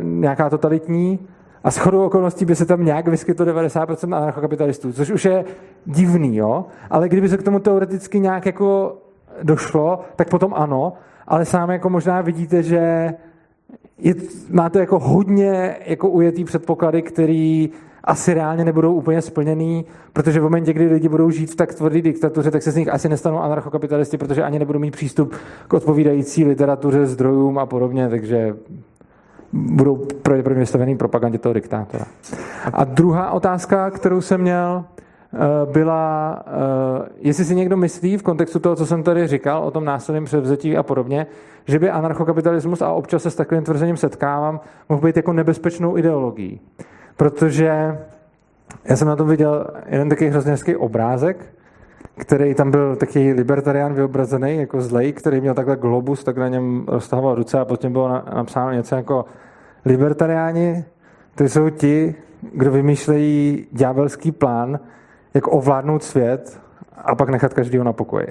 nějaká 0.03 0.51
totalitní, 0.51 1.19
a 1.67 1.71
s 1.71 1.77
chodou 1.77 2.05
okolností 2.05 2.45
by 2.45 2.55
se 2.55 2.67
tam 2.67 2.85
nějak 2.85 3.09
vyskytlo 3.09 3.47
90% 3.47 4.17
anarchokapitalistů, 4.17 4.93
což 4.93 5.11
už 5.11 5.25
je 5.25 5.45
divný, 5.87 6.37
jo? 6.37 6.65
Ale 6.91 7.09
kdyby 7.09 7.29
se 7.29 7.37
k 7.37 7.43
tomu 7.43 7.59
teoreticky 7.59 8.21
nějak 8.21 8.47
jako 8.47 8.97
došlo, 9.43 10.01
tak 10.17 10.31
potom 10.31 10.55
ano, 10.55 10.93
ale 11.27 11.45
sám 11.45 11.71
jako 11.71 11.91
možná 11.91 12.21
vidíte, 12.21 12.63
že 12.63 13.15
je, 13.99 14.15
máte 14.51 14.79
jako 14.79 14.99
hodně 14.99 15.77
jako 15.87 16.09
ujetý 16.09 16.45
předpoklady, 16.45 17.03
který 17.03 17.71
asi 18.05 18.35
reálně 18.35 18.65
nebudou 18.65 18.95
úplně 18.95 19.23
splněný, 19.23 19.85
protože 20.13 20.41
v 20.41 20.43
momentě, 20.43 20.73
kdy 20.73 20.87
lidi 20.87 21.09
budou 21.09 21.31
žít 21.31 21.51
v 21.51 21.57
tak 21.57 21.75
tvrdé 21.75 22.03
diktatuře, 22.03 22.51
tak 22.51 22.63
se 22.63 22.71
z 22.71 22.77
nich 22.77 22.89
asi 22.89 23.09
nestanou 23.09 23.39
anarchokapitalisti, 23.39 24.19
protože 24.19 24.43
ani 24.43 24.59
nebudou 24.59 24.79
mít 24.79 24.91
přístup 24.91 25.35
k 25.69 25.75
odpovídající 25.75 26.45
literatuře, 26.45 27.07
zdrojům 27.07 27.59
a 27.59 27.67
podobně, 27.67 28.09
takže 28.09 28.57
budou 29.57 29.97
pravděpodobně 29.97 30.61
vystavený 30.61 30.97
propagandě 30.97 31.39
toho 31.39 31.53
diktátora. 31.53 32.05
A 32.73 32.85
druhá 32.85 33.31
otázka, 33.31 33.91
kterou 33.91 34.21
jsem 34.21 34.41
měl, 34.41 34.85
eh, 35.35 35.39
byla, 35.73 36.43
eh, 36.47 37.09
jestli 37.19 37.45
si 37.45 37.55
někdo 37.55 37.77
myslí 37.77 38.17
v 38.17 38.23
kontextu 38.23 38.59
toho, 38.59 38.77
co 38.77 38.87
jsem 38.87 39.03
tady 39.03 39.27
říkal, 39.27 39.63
o 39.63 39.71
tom 39.71 39.85
následném 39.85 40.25
převzetí 40.25 40.77
a 40.77 40.83
podobně, 40.83 41.27
že 41.65 41.79
by 41.79 41.91
anarchokapitalismus, 41.91 42.83
a 42.83 42.93
občas 42.93 43.23
se 43.23 43.31
s 43.31 43.35
takovým 43.35 43.65
tvrzením 43.65 43.97
setkávám, 43.97 44.61
mohl 44.89 45.03
být 45.03 45.17
jako 45.17 45.33
nebezpečnou 45.33 45.99
ideologií. 45.99 46.61
Protože 47.17 47.99
já 48.85 48.97
jsem 48.97 49.09
na 49.09 49.17
tom 49.17 49.29
viděl 49.29 49.67
jeden 49.87 50.09
takový 50.09 50.31
hrozně 50.31 50.51
hezký 50.51 50.77
obrázek, 50.77 51.47
který 52.19 52.55
tam 52.55 52.71
byl 52.71 52.97
taky 52.97 53.33
libertarián 53.33 53.95
vyobrazený, 53.95 54.57
jako 54.57 54.81
zlej, 54.81 55.13
který 55.13 55.41
měl 55.41 55.55
takhle 55.55 55.77
globus, 55.77 56.25
tak 56.25 56.37
na 56.37 56.49
něm 56.49 56.85
roztahoval 56.89 57.35
ruce 57.35 57.59
a 57.59 57.65
potom 57.65 57.93
bylo 57.93 58.09
napsáno 58.35 58.73
něco 58.73 58.95
jako 58.95 59.25
libertariáni, 59.87 60.85
to 61.35 61.45
jsou 61.45 61.71
ti, 61.71 62.15
kdo 62.53 62.71
vymýšlejí 62.71 63.67
ďábelský 63.73 64.33
plán, 64.33 64.81
jak 65.35 65.53
ovládnout 65.53 66.03
svět 66.03 66.61
a 66.97 67.15
pak 67.15 67.29
nechat 67.29 67.55
každého 67.55 67.85
na 67.85 67.93
pokoji. 67.93 68.27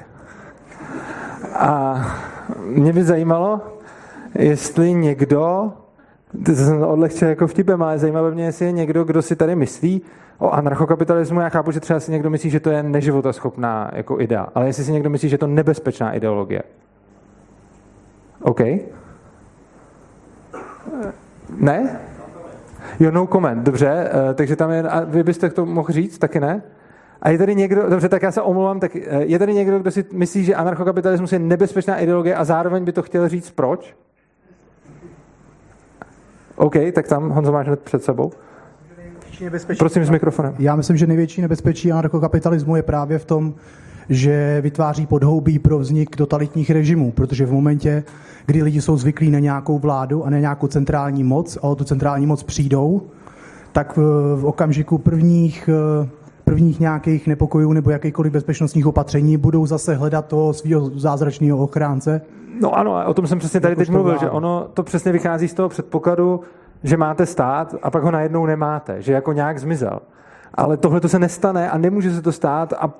A 1.56 2.02
mě 2.66 2.94
by 2.94 3.04
zajímalo, 3.04 3.62
jestli 4.36 4.94
někdo 4.94 5.74
to 6.46 6.56
jsem 6.56 6.84
odlehčil 6.84 7.28
jako 7.28 7.48
vtipem, 7.48 7.84
ale 7.84 8.00
zajímavé 8.00 8.32
mě, 8.32 8.46
jestli 8.46 8.66
je 8.66 8.72
někdo, 8.72 9.04
kdo 9.04 9.22
si 9.22 9.36
tady 9.36 9.56
myslí 9.56 10.02
o 10.38 10.50
anarchokapitalismu. 10.52 11.42
Já 11.42 11.50
chápu, 11.50 11.72
že 11.72 11.80
třeba 11.80 12.00
si 12.00 12.12
někdo 12.12 12.30
myslí, 12.30 12.50
že 12.50 12.60
to 12.60 12.70
je 12.70 12.84
neživotaschopná 12.84 13.92
jako 13.94 14.20
idea, 14.20 14.48
ale 14.56 14.68
jestli 14.68 14.84
si 14.84 14.92
někdo 14.92 15.10
myslí, 15.10 15.30
že 15.30 15.34
je 15.34 15.38
to 15.38 15.48
nebezpečná 15.48 16.14
ideologie. 16.14 16.64
OK? 18.42 18.62
Ne? 21.50 22.00
Jo, 23.00 23.12
no 23.12 23.28
comment, 23.28 23.64
dobře, 23.64 24.10
eh, 24.12 24.34
takže 24.34 24.56
tam 24.56 24.72
je, 24.72 24.84
a 24.84 25.00
vy 25.00 25.24
byste 25.24 25.50
to 25.50 25.66
mohl 25.66 25.92
říct, 25.92 26.18
taky 26.18 26.40
ne? 26.40 26.62
A 27.22 27.30
je 27.30 27.38
tady 27.38 27.56
někdo, 27.56 27.90
dobře, 27.90 28.10
tak 28.10 28.22
já 28.22 28.32
se 28.32 28.42
omlouvám, 28.42 28.80
tak 28.80 28.96
eh, 28.96 29.02
je 29.24 29.40
tady 29.40 29.54
někdo, 29.54 29.80
kdo 29.80 29.92
si 29.92 30.06
myslí, 30.12 30.44
že 30.44 30.56
anarchokapitalismus 30.56 31.34
je 31.34 31.40
nebezpečná 31.40 32.00
ideologie 32.00 32.36
a 32.36 32.44
zároveň 32.44 32.84
by 32.84 32.92
to 32.92 33.02
chtěl 33.02 33.30
říct 33.30 33.52
proč? 33.52 33.96
OK, 36.56 36.76
tak 36.94 37.08
tam 37.08 37.30
Honzo 37.30 37.52
máš 37.52 37.68
hned 37.68 37.80
před 37.80 38.04
sebou. 38.04 38.32
Prosím 39.78 40.06
s 40.06 40.10
mikrofonem. 40.10 40.56
Já 40.60 40.76
myslím, 40.76 40.98
že 40.98 41.08
největší 41.08 41.42
nebezpečí 41.42 41.92
anarchokapitalismu 41.92 42.76
je 42.76 42.84
právě 42.84 43.20
v 43.20 43.26
tom, 43.26 43.56
že 44.10 44.62
vytváří 44.62 45.06
podhoubí 45.06 45.60
pro 45.60 45.80
vznik 45.80 46.16
totalitních 46.16 46.70
režimů, 46.70 47.12
protože 47.12 47.46
v 47.46 47.52
momentě, 47.52 48.04
kdy 48.46 48.64
lidi 48.64 48.82
jsou 48.82 48.98
zvyklí 48.98 49.32
na 49.32 49.40
nějakou 49.40 49.80
vládu 49.80 50.26
a 50.26 50.30
na 50.30 50.40
nějakou 50.40 50.68
centrální 50.68 51.24
moc 51.24 51.58
a 51.58 51.64
o 51.64 51.76
tu 51.76 51.84
centrální 51.84 52.26
moc 52.26 52.44
přijdou, 52.44 53.02
tak 53.72 53.98
v, 53.98 54.36
v 54.36 54.46
okamžiku 54.46 54.98
prvních, 54.98 55.70
prvních 56.44 56.80
nějakých 56.80 57.28
nepokojů 57.28 57.74
nebo 57.74 57.90
jakýchkoliv 57.90 58.34
bezpečnostních 58.34 58.88
opatření 58.88 59.38
budou 59.38 59.66
zase 59.66 59.96
hledat 59.96 60.28
toho 60.28 60.54
svého 60.54 61.00
zázračného 61.00 61.58
ochránce 61.58 62.22
No 62.62 62.78
ano, 62.78 63.06
o 63.06 63.14
tom 63.14 63.28
jsem 63.28 63.40
přesně 63.40 63.60
tady 63.60 63.76
teď 63.76 63.90
mluvil, 63.90 64.18
že 64.20 64.30
ono 64.30 64.68
to 64.74 64.84
přesně 64.84 65.12
vychází 65.12 65.48
z 65.48 65.54
toho 65.54 65.70
předpokladu, 65.70 66.42
že 66.84 66.98
máte 66.98 67.26
stát 67.26 67.76
a 67.84 67.92
pak 67.92 68.04
ho 68.04 68.12
najednou 68.12 68.46
nemáte, 68.46 69.02
že 69.02 69.14
jako 69.14 69.34
nějak 69.34 69.60
zmizel. 69.60 70.00
Ale 70.54 70.78
tohle 70.78 71.00
to 71.00 71.10
se 71.10 71.20
nestane 71.20 71.70
a 71.70 71.78
nemůže 71.78 72.16
se 72.16 72.22
to 72.22 72.32
stát 72.32 72.74
a 72.74 72.94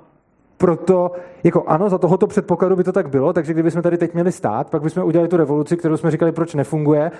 proto, 0.58 1.12
jako 1.44 1.64
ano, 1.68 1.90
za 1.90 1.98
tohoto 1.98 2.28
předpokladu 2.28 2.76
by 2.76 2.84
to 2.84 2.92
tak 2.92 3.10
bylo, 3.10 3.34
takže 3.34 3.54
kdybychom 3.54 3.82
tady 3.82 3.98
teď 3.98 4.14
měli 4.14 4.32
stát, 4.32 4.70
pak 4.70 4.82
bychom 4.82 5.04
udělali 5.04 5.30
tu 5.30 5.38
revoluci, 5.38 5.78
kterou 5.78 5.98
jsme 5.98 6.12
říkali, 6.12 6.32
proč 6.32 6.54
nefunguje, 6.54 7.12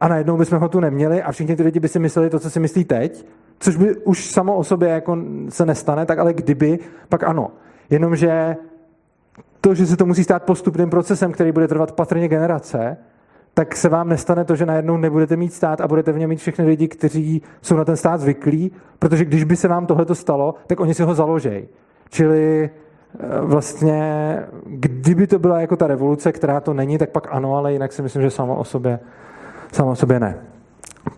a 0.00 0.08
najednou 0.08 0.36
bychom 0.36 0.58
ho 0.58 0.68
tu 0.68 0.80
neměli 0.80 1.22
a 1.22 1.32
všichni 1.32 1.56
ty 1.56 1.62
lidi 1.62 1.80
by 1.80 1.88
si 1.88 1.98
mysleli 1.98 2.30
to, 2.30 2.38
co 2.38 2.50
si 2.50 2.60
myslí 2.60 2.84
teď, 2.84 3.26
což 3.58 3.76
by 3.76 3.96
už 3.96 4.30
samo 4.30 4.56
o 4.56 4.64
sobě 4.64 4.88
jako 4.88 5.18
se 5.48 5.66
nestane, 5.66 6.06
tak 6.06 6.18
ale 6.18 6.32
kdyby, 6.32 6.78
pak 7.08 7.22
ano. 7.22 7.50
Jenomže 7.90 8.56
to, 9.60 9.74
že 9.74 9.86
se 9.86 9.96
to 9.96 10.06
musí 10.06 10.24
stát 10.24 10.42
postupným 10.42 10.90
procesem, 10.90 11.32
který 11.32 11.52
bude 11.52 11.68
trvat 11.68 11.92
patrně 11.92 12.28
generace, 12.28 12.96
tak 13.54 13.76
se 13.76 13.88
vám 13.88 14.08
nestane 14.08 14.44
to, 14.44 14.56
že 14.56 14.66
najednou 14.66 14.96
nebudete 14.96 15.36
mít 15.36 15.52
stát 15.52 15.80
a 15.80 15.88
budete 15.88 16.12
v 16.12 16.18
něm 16.18 16.30
mít 16.30 16.36
všechny 16.36 16.64
lidi, 16.64 16.88
kteří 16.88 17.42
jsou 17.62 17.76
na 17.76 17.84
ten 17.84 17.96
stát 17.96 18.20
zvyklí, 18.20 18.72
protože 18.98 19.24
když 19.24 19.44
by 19.44 19.56
se 19.56 19.68
vám 19.68 19.86
tohle 19.86 20.14
stalo, 20.14 20.54
tak 20.66 20.80
oni 20.80 20.94
si 20.94 21.02
ho 21.02 21.14
založejí. 21.14 21.68
Čili 22.10 22.70
eh, 22.70 23.40
vlastně, 23.40 24.38
kdyby 24.66 25.26
to 25.26 25.38
byla 25.38 25.60
jako 25.60 25.76
ta 25.76 25.86
revoluce, 25.86 26.32
která 26.32 26.60
to 26.60 26.74
není, 26.74 26.98
tak 26.98 27.10
pak 27.10 27.28
ano, 27.30 27.56
ale 27.56 27.72
jinak 27.72 27.92
si 27.92 28.02
myslím, 28.02 28.22
že 28.22 28.30
samo 28.30 28.56
o 28.56 28.64
sobě, 28.64 29.00
samo 29.72 29.90
o 29.90 29.96
sobě 29.96 30.20
ne. 30.20 30.36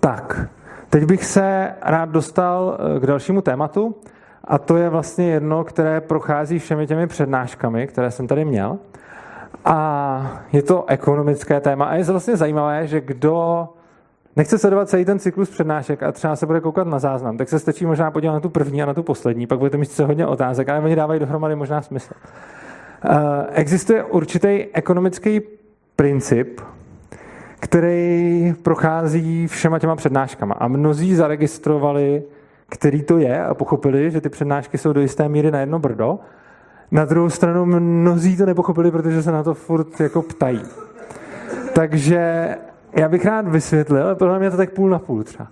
Tak, 0.00 0.48
teď 0.90 1.04
bych 1.04 1.24
se 1.24 1.74
rád 1.82 2.08
dostal 2.08 2.78
eh, 2.96 3.00
k 3.00 3.06
dalšímu 3.06 3.40
tématu, 3.40 3.94
a 4.44 4.58
to 4.58 4.76
je 4.76 4.88
vlastně 4.88 5.30
jedno, 5.30 5.64
které 5.64 6.00
prochází 6.00 6.58
všemi 6.58 6.86
těmi 6.86 7.06
přednáškami, 7.06 7.86
které 7.86 8.10
jsem 8.10 8.26
tady 8.26 8.44
měl. 8.44 8.78
A 9.64 10.40
je 10.52 10.62
to 10.62 10.84
ekonomické 10.86 11.60
téma. 11.60 11.84
A 11.84 11.94
je 11.94 12.04
vlastně 12.04 12.36
zajímavé, 12.36 12.86
že 12.86 13.00
kdo 13.00 13.68
nechce 14.36 14.58
sledovat 14.58 14.88
celý 14.88 15.04
ten 15.04 15.18
cyklus 15.18 15.50
přednášek 15.50 16.02
a 16.02 16.12
třeba 16.12 16.36
se 16.36 16.46
bude 16.46 16.60
koukat 16.60 16.86
na 16.86 16.98
záznam, 16.98 17.36
tak 17.36 17.48
se 17.48 17.58
stačí 17.58 17.86
možná 17.86 18.10
podívat 18.10 18.32
na 18.32 18.40
tu 18.40 18.48
první 18.48 18.82
a 18.82 18.86
na 18.86 18.94
tu 18.94 19.02
poslední, 19.02 19.46
pak 19.46 19.58
budete 19.58 19.78
mít 19.78 19.90
se 19.90 20.04
hodně 20.04 20.26
otázek, 20.26 20.68
ale 20.68 20.80
oni 20.80 20.96
dávají 20.96 21.20
dohromady 21.20 21.56
možná 21.56 21.82
smysl. 21.82 22.14
Uh, 23.10 23.16
existuje 23.52 24.04
určitý 24.04 24.64
ekonomický 24.72 25.40
princip, 25.96 26.60
který 27.60 28.54
prochází 28.62 29.46
všema 29.46 29.78
těma 29.78 29.96
přednáškama. 29.96 30.54
A 30.54 30.68
mnozí 30.68 31.14
zaregistrovali 31.14 32.22
který 32.68 33.02
to 33.02 33.18
je 33.18 33.44
a 33.44 33.54
pochopili, 33.54 34.10
že 34.10 34.20
ty 34.20 34.28
přednášky 34.28 34.78
jsou 34.78 34.92
do 34.92 35.00
jisté 35.00 35.28
míry 35.28 35.50
na 35.50 35.60
jedno 35.60 35.78
brdo. 35.78 36.18
Na 36.90 37.04
druhou 37.04 37.30
stranu 37.30 37.66
mnozí 37.66 38.36
to 38.36 38.46
nepochopili, 38.46 38.90
protože 38.90 39.22
se 39.22 39.32
na 39.32 39.42
to 39.42 39.54
furt 39.54 40.00
jako 40.00 40.22
ptají. 40.22 40.62
Takže 41.74 42.48
já 42.92 43.08
bych 43.08 43.24
rád 43.24 43.48
vysvětlil, 43.48 44.14
podle 44.14 44.38
mě 44.38 44.50
to 44.50 44.56
tak 44.56 44.70
půl 44.70 44.90
na 44.90 44.98
půl 44.98 45.24
třeba. 45.24 45.48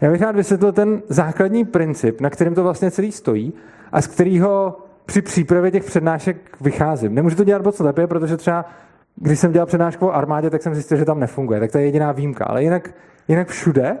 Já 0.00 0.10
bych 0.10 0.22
rád 0.22 0.36
vysvětlil 0.36 0.72
ten 0.72 1.02
základní 1.08 1.64
princip, 1.64 2.20
na 2.20 2.30
kterým 2.30 2.54
to 2.54 2.62
vlastně 2.62 2.90
celý 2.90 3.12
stojí 3.12 3.52
a 3.92 4.02
z 4.02 4.06
kterého 4.06 4.78
při 5.06 5.22
přípravě 5.22 5.70
těch 5.70 5.84
přednášek 5.84 6.36
vycházím. 6.60 7.14
Nemůžu 7.14 7.36
to 7.36 7.44
dělat 7.44 7.64
moc 7.64 7.78
lépe, 7.78 8.06
protože 8.06 8.36
třeba 8.36 8.64
když 9.16 9.38
jsem 9.38 9.52
dělal 9.52 9.66
přednášku 9.66 10.06
o 10.06 10.14
armádě, 10.14 10.50
tak 10.50 10.62
jsem 10.62 10.74
zjistil, 10.74 10.98
že 10.98 11.04
tam 11.04 11.20
nefunguje. 11.20 11.60
Tak 11.60 11.72
to 11.72 11.78
je 11.78 11.84
jediná 11.84 12.12
výjimka. 12.12 12.44
Ale 12.44 12.62
jinak, 12.62 12.94
jinak 13.28 13.48
všude, 13.48 13.96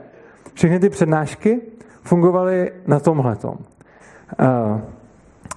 všechny 0.54 0.78
ty 0.78 0.88
přednášky 0.88 1.60
fungovaly 2.02 2.72
na 2.86 3.00
tomhle. 3.00 3.36
Uh, 3.44 3.56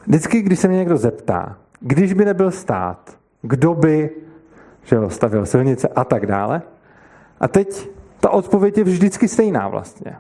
vždycky, 0.08 0.42
když 0.42 0.60
se 0.60 0.68
mě 0.68 0.78
někdo 0.78 0.98
zeptá, 0.98 1.58
když 1.80 2.14
by 2.14 2.26
nebyl 2.26 2.52
stát, 2.52 3.18
kdo 3.42 3.74
by 3.74 4.10
že 4.86 4.96
jo, 4.96 5.10
stavil 5.10 5.46
silnice 5.46 5.88
a 5.88 6.04
tak 6.04 6.26
dále. 6.26 6.62
A 7.40 7.48
teď 7.48 7.90
ta 8.20 8.30
odpověď 8.30 8.78
je 8.78 8.84
vždycky 8.84 9.28
stejná 9.28 9.68
vlastně. 9.68 10.16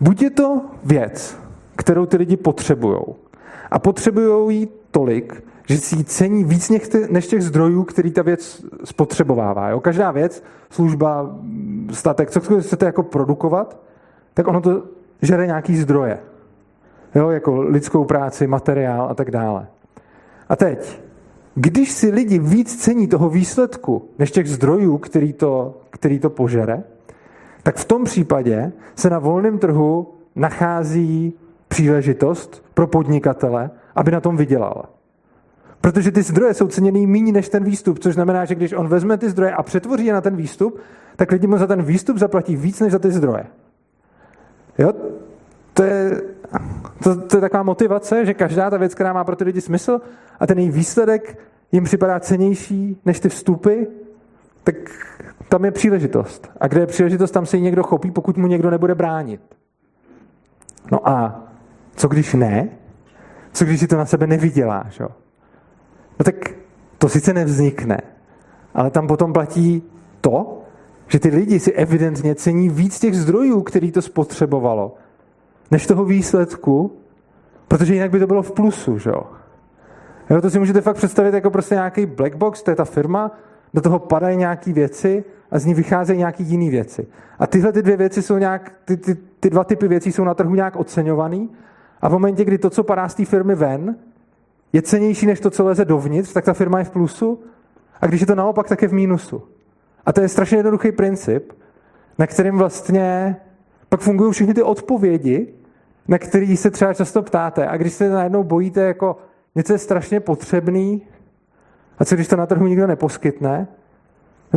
Buď 0.00 0.22
je 0.22 0.30
to 0.30 0.60
věc, 0.84 1.38
kterou 1.76 2.06
ty 2.06 2.16
lidi 2.16 2.36
potřebují. 2.36 2.98
A 3.70 3.78
potřebují 3.78 4.58
ji 4.58 4.68
tolik, 4.90 5.44
že 5.68 5.78
si 5.78 5.96
ji 5.96 6.04
cení 6.04 6.44
víc 6.44 6.72
než 7.10 7.26
těch 7.26 7.42
zdrojů, 7.42 7.84
který 7.84 8.10
ta 8.10 8.22
věc 8.22 8.64
spotřebovává. 8.84 9.68
Jo? 9.68 9.80
Každá 9.80 10.10
věc, 10.10 10.42
služba, 10.70 11.36
statek, 11.90 12.30
co 12.30 12.40
chcete 12.40 12.86
jako 12.86 13.02
produkovat, 13.02 13.80
tak 14.34 14.48
ono 14.48 14.60
to 14.60 14.82
žere 15.22 15.46
nějaký 15.46 15.76
zdroje. 15.76 16.18
Jo, 17.14 17.30
jako 17.30 17.62
lidskou 17.62 18.04
práci, 18.04 18.46
materiál 18.46 19.06
a 19.10 19.14
tak 19.14 19.30
dále. 19.30 19.66
A 20.48 20.56
teď, 20.56 21.03
když 21.54 21.92
si 21.92 22.10
lidi 22.10 22.38
víc 22.38 22.76
cení 22.76 23.08
toho 23.08 23.30
výsledku, 23.30 24.08
než 24.18 24.30
těch 24.30 24.48
zdrojů, 24.48 24.98
který 24.98 25.32
to, 25.32 25.80
který 25.90 26.18
to 26.18 26.30
požere, 26.30 26.84
tak 27.62 27.76
v 27.76 27.84
tom 27.84 28.04
případě 28.04 28.72
se 28.96 29.10
na 29.10 29.18
volném 29.18 29.58
trhu 29.58 30.14
nachází 30.36 31.32
příležitost 31.68 32.64
pro 32.74 32.86
podnikatele, 32.86 33.70
aby 33.94 34.10
na 34.10 34.20
tom 34.20 34.36
vydělal. 34.36 34.84
Protože 35.80 36.12
ty 36.12 36.22
zdroje 36.22 36.54
jsou 36.54 36.68
ceněný 36.68 37.06
méně 37.06 37.32
než 37.32 37.48
ten 37.48 37.64
výstup, 37.64 37.98
což 37.98 38.14
znamená, 38.14 38.44
že 38.44 38.54
když 38.54 38.72
on 38.72 38.88
vezme 38.88 39.18
ty 39.18 39.30
zdroje 39.30 39.52
a 39.52 39.62
přetvoří 39.62 40.06
je 40.06 40.12
na 40.12 40.20
ten 40.20 40.36
výstup, 40.36 40.78
tak 41.16 41.32
lidi 41.32 41.46
mu 41.46 41.58
za 41.58 41.66
ten 41.66 41.82
výstup 41.82 42.18
zaplatí 42.18 42.56
víc 42.56 42.80
než 42.80 42.92
za 42.92 42.98
ty 42.98 43.10
zdroje. 43.10 43.46
Jo? 44.78 44.92
To 45.74 45.82
je, 45.82 46.22
to, 47.02 47.20
to 47.20 47.36
je 47.36 47.40
taková 47.40 47.62
motivace, 47.62 48.26
že 48.26 48.34
každá 48.34 48.70
ta 48.70 48.76
věc, 48.76 48.94
která 48.94 49.12
má 49.12 49.24
pro 49.24 49.36
ty 49.36 49.44
lidi 49.44 49.60
smysl 49.60 50.00
a 50.40 50.46
ten 50.46 50.58
její 50.58 50.70
výsledek 50.70 51.38
jim 51.72 51.84
připadá 51.84 52.20
cenější 52.20 53.00
než 53.04 53.20
ty 53.20 53.28
vstupy, 53.28 53.82
tak 54.64 54.74
tam 55.48 55.64
je 55.64 55.70
příležitost. 55.70 56.50
A 56.60 56.66
kde 56.66 56.80
je 56.80 56.86
příležitost, 56.86 57.30
tam 57.30 57.46
se 57.46 57.56
ji 57.56 57.62
někdo 57.62 57.82
chopí, 57.82 58.10
pokud 58.10 58.36
mu 58.36 58.46
někdo 58.46 58.70
nebude 58.70 58.94
bránit. 58.94 59.40
No 60.92 61.08
a 61.08 61.44
co 61.96 62.08
když 62.08 62.34
ne? 62.34 62.68
Co 63.52 63.64
když 63.64 63.80
si 63.80 63.86
to 63.86 63.96
na 63.96 64.06
sebe 64.06 64.26
nevyděláš? 64.26 65.00
Jo? 65.00 65.08
No 66.18 66.24
tak 66.24 66.34
to 66.98 67.08
sice 67.08 67.32
nevznikne, 67.32 68.00
ale 68.74 68.90
tam 68.90 69.06
potom 69.06 69.32
platí 69.32 69.82
to, 70.20 70.62
že 71.08 71.18
ty 71.18 71.28
lidi 71.28 71.60
si 71.60 71.72
evidentně 71.72 72.34
cení 72.34 72.68
víc 72.68 73.00
těch 73.00 73.16
zdrojů, 73.16 73.62
který 73.62 73.92
to 73.92 74.02
spotřebovalo, 74.02 74.94
než 75.74 75.86
toho 75.86 76.04
výsledku, 76.04 76.96
protože 77.68 77.94
jinak 77.94 78.10
by 78.10 78.18
to 78.18 78.26
bylo 78.26 78.42
v 78.42 78.52
plusu, 78.52 78.98
že 78.98 79.10
jo? 79.10 79.22
Jo, 80.30 80.40
to 80.40 80.50
si 80.50 80.58
můžete 80.58 80.80
fakt 80.80 80.96
představit 80.96 81.34
jako 81.34 81.50
prostě 81.50 81.74
nějaký 81.74 82.06
black 82.06 82.34
box, 82.34 82.62
to 82.62 82.70
je 82.70 82.76
ta 82.76 82.84
firma, 82.84 83.30
do 83.74 83.80
toho 83.80 83.98
padají 83.98 84.36
nějaké 84.36 84.72
věci 84.72 85.24
a 85.50 85.58
z 85.58 85.64
ní 85.64 85.74
vycházejí 85.74 86.18
nějaké 86.18 86.42
jiné 86.42 86.70
věci. 86.70 87.06
A 87.38 87.46
tyhle 87.46 87.72
ty 87.72 87.82
dvě 87.82 87.96
věci 87.96 88.22
jsou 88.22 88.38
nějak, 88.38 88.72
ty, 88.84 88.96
ty, 88.96 89.14
ty 89.40 89.50
dva 89.50 89.64
typy 89.64 89.88
věcí 89.88 90.12
jsou 90.12 90.24
na 90.24 90.34
trhu 90.34 90.54
nějak 90.54 90.76
oceňovaný 90.76 91.50
a 92.00 92.08
v 92.08 92.12
momentě, 92.12 92.44
kdy 92.44 92.58
to, 92.58 92.70
co 92.70 92.84
padá 92.84 93.08
z 93.08 93.14
té 93.14 93.24
firmy 93.24 93.54
ven, 93.54 93.96
je 94.72 94.82
cenější 94.82 95.26
než 95.26 95.40
to, 95.40 95.50
co 95.50 95.64
leze 95.64 95.84
dovnitř, 95.84 96.32
tak 96.32 96.44
ta 96.44 96.52
firma 96.52 96.78
je 96.78 96.84
v 96.84 96.90
plusu 96.90 97.42
a 98.00 98.06
když 98.06 98.20
je 98.20 98.26
to 98.26 98.34
naopak, 98.34 98.68
tak 98.68 98.82
je 98.82 98.88
v 98.88 98.92
mínusu. 98.92 99.42
A 100.06 100.12
to 100.12 100.20
je 100.20 100.28
strašně 100.28 100.58
jednoduchý 100.58 100.92
princip, 100.92 101.52
na 102.18 102.26
kterým 102.26 102.58
vlastně 102.58 103.36
pak 103.88 104.00
fungují 104.00 104.32
všechny 104.32 104.54
ty 104.54 104.62
odpovědi, 104.62 105.54
na 106.08 106.18
který 106.18 106.56
se 106.56 106.70
třeba 106.70 106.94
často 106.94 107.22
ptáte. 107.22 107.68
A 107.68 107.76
když 107.76 107.92
se 107.92 108.08
najednou 108.08 108.44
bojíte, 108.44 108.80
jako 108.80 109.16
něco 109.54 109.72
je 109.72 109.78
strašně 109.78 110.20
potřebný, 110.20 111.02
a 111.98 112.04
co 112.04 112.14
když 112.14 112.28
to 112.28 112.36
na 112.36 112.46
trhu 112.46 112.66
nikdo 112.66 112.86
neposkytne, 112.86 113.66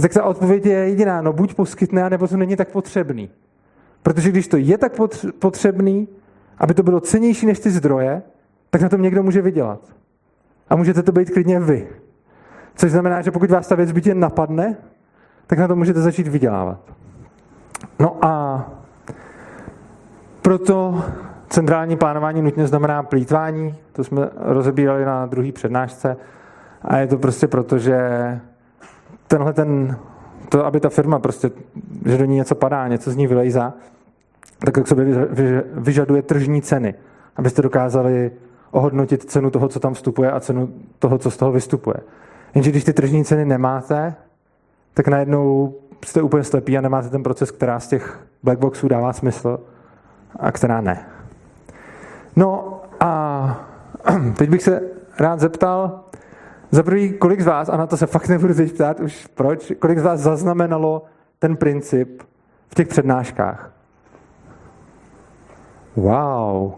tak 0.01 0.13
ta 0.13 0.23
odpověď 0.23 0.65
je 0.65 0.73
jediná, 0.73 1.21
no 1.21 1.33
buď 1.33 1.53
poskytne, 1.53 2.09
nebo 2.09 2.27
to 2.27 2.37
není 2.37 2.55
tak 2.55 2.69
potřebný. 2.69 3.29
Protože 4.03 4.29
když 4.29 4.47
to 4.47 4.57
je 4.57 4.77
tak 4.77 4.91
potřebný, 5.39 6.07
aby 6.57 6.73
to 6.73 6.83
bylo 6.83 6.99
cenější 6.99 7.45
než 7.45 7.59
ty 7.59 7.69
zdroje, 7.69 8.21
tak 8.69 8.81
na 8.81 8.89
tom 8.89 9.01
někdo 9.01 9.23
může 9.23 9.41
vydělat. 9.41 9.79
A 10.69 10.75
můžete 10.75 11.03
to 11.03 11.11
být 11.11 11.29
klidně 11.29 11.59
vy. 11.59 11.87
Což 12.75 12.91
znamená, 12.91 13.21
že 13.21 13.31
pokud 13.31 13.51
vás 13.51 13.67
ta 13.67 13.75
věc 13.75 13.91
bytě 13.91 14.15
napadne, 14.15 14.77
tak 15.47 15.59
na 15.59 15.67
to 15.67 15.75
můžete 15.75 16.01
začít 16.01 16.27
vydělávat. 16.27 16.79
No 17.99 18.25
a 18.25 18.65
proto 20.41 21.03
centrální 21.49 21.97
plánování 21.97 22.41
nutně 22.41 22.67
znamená 22.67 23.03
plítvání, 23.03 23.75
to 23.93 24.03
jsme 24.03 24.29
rozebírali 24.35 25.05
na 25.05 25.25
druhý 25.25 25.51
přednášce, 25.51 26.17
a 26.81 26.97
je 26.97 27.07
to 27.07 27.17
prostě 27.17 27.47
proto, 27.47 27.77
že 27.77 27.99
tenhle 29.27 29.53
ten, 29.53 29.97
to, 30.49 30.65
aby 30.65 30.79
ta 30.79 30.89
firma 30.89 31.19
prostě, 31.19 31.51
že 32.05 32.17
do 32.17 32.25
ní 32.25 32.35
něco 32.35 32.55
padá, 32.55 32.87
něco 32.87 33.11
z 33.11 33.15
ní 33.15 33.27
vylejzá, 33.27 33.73
tak 34.59 34.83
k 34.83 34.87
sobě 34.87 35.05
vyžaduje 35.73 36.21
tržní 36.21 36.61
ceny, 36.61 36.95
abyste 37.35 37.61
dokázali 37.61 38.31
ohodnotit 38.71 39.23
cenu 39.23 39.49
toho, 39.49 39.67
co 39.67 39.79
tam 39.79 39.93
vstupuje 39.93 40.31
a 40.31 40.39
cenu 40.39 40.69
toho, 40.99 41.17
co 41.17 41.31
z 41.31 41.37
toho 41.37 41.51
vystupuje. 41.51 41.97
Jenže 42.55 42.71
když 42.71 42.83
ty 42.83 42.93
tržní 42.93 43.25
ceny 43.25 43.45
nemáte, 43.45 44.15
tak 44.93 45.07
najednou 45.07 45.75
jste 46.05 46.21
úplně 46.21 46.43
slepí 46.43 46.77
a 46.77 46.81
nemáte 46.81 47.09
ten 47.09 47.23
proces, 47.23 47.51
která 47.51 47.79
z 47.79 47.87
těch 47.87 48.19
black 48.43 48.59
boxů 48.59 48.87
dává 48.87 49.13
smysl 49.13 49.59
a 50.39 50.51
která 50.51 50.81
ne. 50.81 51.05
No 52.37 52.81
a 52.99 53.67
teď 54.37 54.49
bych 54.49 54.63
se 54.63 54.81
rád 55.19 55.39
zeptal, 55.39 55.99
za 56.71 56.83
prvý, 56.83 57.13
kolik 57.13 57.41
z 57.41 57.45
vás, 57.45 57.69
a 57.69 57.77
na 57.77 57.87
to 57.87 57.97
se 57.97 58.05
fakt 58.05 58.27
nebudu 58.27 58.53
teď 58.53 58.73
ptát 58.73 58.99
už 58.99 59.27
proč, 59.27 59.71
kolik 59.79 59.99
z 59.99 60.03
vás 60.03 60.19
zaznamenalo 60.19 61.05
ten 61.39 61.57
princip 61.57 62.23
v 62.69 62.75
těch 62.75 62.87
přednáškách? 62.87 63.71
Wow, 65.95 66.71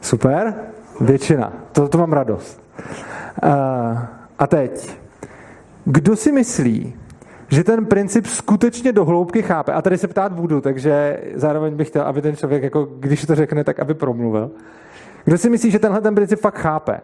super, 0.00 0.54
většina, 1.00 1.52
to, 1.72 1.88
to 1.88 1.98
mám 1.98 2.12
radost. 2.12 2.60
Uh, 3.42 3.50
a 4.38 4.46
teď, 4.46 4.98
kdo 5.84 6.16
si 6.16 6.32
myslí, 6.32 6.94
že 7.54 7.64
ten 7.64 7.86
princip 7.86 8.26
skutečně 8.26 8.92
do 8.92 9.04
hloubky 9.04 9.42
chápe, 9.42 9.72
a 9.72 9.82
tady 9.82 9.98
se 9.98 10.08
ptát 10.08 10.32
budu, 10.32 10.60
takže 10.60 11.20
zároveň 11.34 11.76
bych 11.76 11.88
chtěl, 11.88 12.02
aby 12.02 12.22
ten 12.22 12.36
člověk, 12.36 12.62
jako, 12.62 12.88
když 12.98 13.26
to 13.26 13.34
řekne, 13.34 13.64
tak 13.64 13.80
aby 13.80 13.94
promluvil. 13.94 14.50
Kdo 15.24 15.38
si 15.38 15.50
myslí, 15.50 15.70
že 15.70 15.78
tenhle 15.78 16.00
ten 16.00 16.14
princip 16.14 16.40
fakt 16.40 16.58
chápe? 16.58 17.00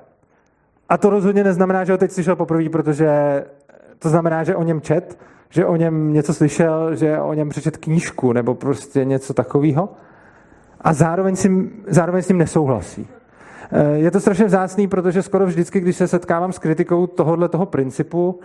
A 0.88 0.98
to 0.98 1.10
rozhodně 1.10 1.44
neznamená, 1.44 1.84
že 1.84 1.92
ho 1.92 1.98
teď 1.98 2.10
slyšel 2.10 2.36
poprvé, 2.36 2.68
protože 2.68 3.44
to 3.98 4.08
znamená, 4.08 4.44
že 4.44 4.56
o 4.56 4.62
něm 4.62 4.80
čet, 4.80 5.18
že 5.50 5.66
o 5.66 5.76
něm 5.76 6.12
něco 6.12 6.34
slyšel, 6.34 6.94
že 6.94 7.20
o 7.20 7.34
něm 7.34 7.48
přečet 7.48 7.76
knížku 7.76 8.32
nebo 8.32 8.54
prostě 8.54 9.04
něco 9.04 9.34
takového. 9.34 9.88
A 10.80 10.92
zároveň, 10.92 11.36
si, 11.36 11.70
zároveň 11.86 12.22
s 12.22 12.28
ním 12.28 12.38
nesouhlasí. 12.38 13.08
Eh, 13.72 13.98
je 13.98 14.10
to 14.10 14.20
strašně 14.20 14.44
vzácný, 14.44 14.88
protože 14.88 15.22
skoro 15.22 15.46
vždycky, 15.46 15.80
když 15.80 15.96
se 15.96 16.08
setkávám 16.08 16.52
s 16.52 16.58
kritikou 16.58 17.06
tohohle 17.06 17.48
toho 17.48 17.66
principu, 17.66 18.40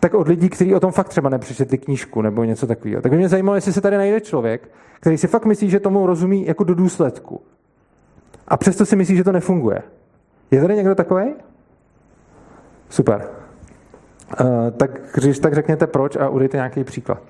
tak 0.00 0.14
od 0.14 0.28
lidí, 0.28 0.48
kteří 0.48 0.74
o 0.74 0.80
tom 0.80 0.92
fakt 0.92 1.08
třeba 1.08 1.28
nepřečetli 1.28 1.78
knížku 1.78 2.22
nebo 2.22 2.44
něco 2.44 2.66
takového. 2.66 3.02
Tak 3.02 3.12
by 3.12 3.18
mě 3.18 3.28
zajímalo, 3.28 3.54
jestli 3.54 3.72
se 3.72 3.80
tady 3.80 3.96
najde 3.96 4.20
člověk, 4.20 4.70
který 5.00 5.18
si 5.18 5.26
fakt 5.26 5.44
myslí, 5.44 5.70
že 5.70 5.80
tomu 5.80 6.06
rozumí 6.06 6.46
jako 6.46 6.64
do 6.64 6.74
důsledku. 6.74 7.40
A 8.48 8.56
přesto 8.56 8.86
si 8.86 8.96
myslí, 8.96 9.16
že 9.16 9.24
to 9.24 9.32
nefunguje. 9.32 9.82
Je 10.50 10.60
tady 10.60 10.76
někdo 10.76 10.94
takový? 10.94 11.34
Super. 12.88 13.28
Uh, 14.40 14.46
tak 14.76 14.90
když 15.14 15.38
tak 15.38 15.54
řekněte 15.54 15.86
proč 15.86 16.16
a 16.16 16.28
udejte 16.28 16.56
nějaký 16.56 16.84
příklad. 16.84 17.22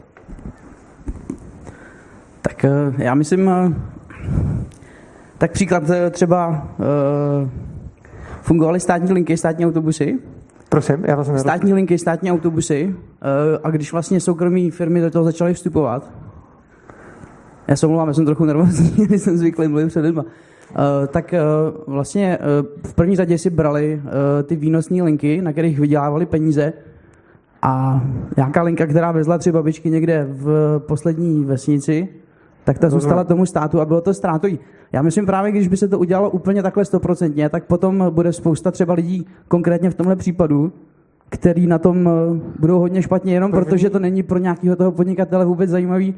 Tak 2.42 2.64
uh, 2.64 3.00
já 3.00 3.14
myslím, 3.14 3.46
uh, 3.46 3.72
tak 5.38 5.52
příklad 5.52 5.82
třeba 6.10 6.68
fungovaly 8.42 8.80
státní 8.80 9.12
linky, 9.12 9.36
státní 9.36 9.66
autobusy. 9.66 10.18
Prosím, 10.70 11.04
já 11.04 11.16
vás 11.16 11.40
Státní 11.40 11.74
linky, 11.74 11.98
státní 11.98 12.32
autobusy 12.32 12.94
uh, 12.94 12.94
a 13.62 13.70
když 13.70 13.92
vlastně 13.92 14.20
soukromí 14.20 14.70
firmy 14.70 15.00
do 15.00 15.10
toho 15.10 15.24
začaly 15.24 15.54
vstupovat, 15.54 16.10
já 17.68 17.76
se 17.76 17.86
omlouvám, 17.86 18.08
já 18.08 18.14
jsem 18.14 18.26
trochu 18.26 18.44
nervózní, 18.44 19.06
jsem 19.18 19.36
zvyklý 19.36 19.68
mluvit 19.68 19.86
před 19.86 20.00
lidma. 20.00 20.22
Uh, 20.22 20.26
tak 21.06 21.34
uh, 21.34 21.94
vlastně 21.94 22.38
v 22.86 22.94
první 22.94 23.16
řadě 23.16 23.38
si 23.38 23.50
brali 23.50 24.02
ty 24.44 24.56
výnosní 24.56 25.02
linky, 25.02 25.42
na 25.42 25.52
kterých 25.52 25.80
vydělávali 25.80 26.26
peníze 26.26 26.72
a 27.62 28.02
nějaká 28.36 28.62
linka, 28.62 28.86
která 28.86 29.12
vezla 29.12 29.38
tři 29.38 29.52
babičky 29.52 29.90
někde 29.90 30.26
v 30.30 30.78
poslední 30.78 31.44
vesnici, 31.44 32.08
tak 32.64 32.78
ta 32.78 32.90
zůstala 32.90 33.24
tomu 33.24 33.46
státu 33.46 33.80
a 33.80 33.84
bylo 33.84 34.00
to 34.00 34.14
ztrátový. 34.14 34.58
Já 34.92 35.02
myslím 35.02 35.26
právě, 35.26 35.52
když 35.52 35.68
by 35.68 35.76
se 35.76 35.88
to 35.88 35.98
udělalo 35.98 36.30
úplně 36.30 36.62
takhle 36.62 36.84
stoprocentně, 36.84 37.48
tak 37.48 37.64
potom 37.64 38.06
bude 38.10 38.32
spousta 38.32 38.70
třeba 38.70 38.94
lidí, 38.94 39.26
konkrétně 39.48 39.90
v 39.90 39.94
tomhle 39.94 40.16
případu, 40.16 40.72
který 41.28 41.66
na 41.66 41.78
tom 41.78 42.10
budou 42.58 42.78
hodně 42.78 43.02
špatně, 43.02 43.34
jenom 43.34 43.50
První... 43.50 43.64
protože 43.64 43.90
to 43.90 43.98
není 43.98 44.22
pro 44.22 44.38
nějakého 44.38 44.76
toho 44.76 44.92
podnikatele 44.92 45.44
vůbec 45.44 45.70
zajímavý, 45.70 46.14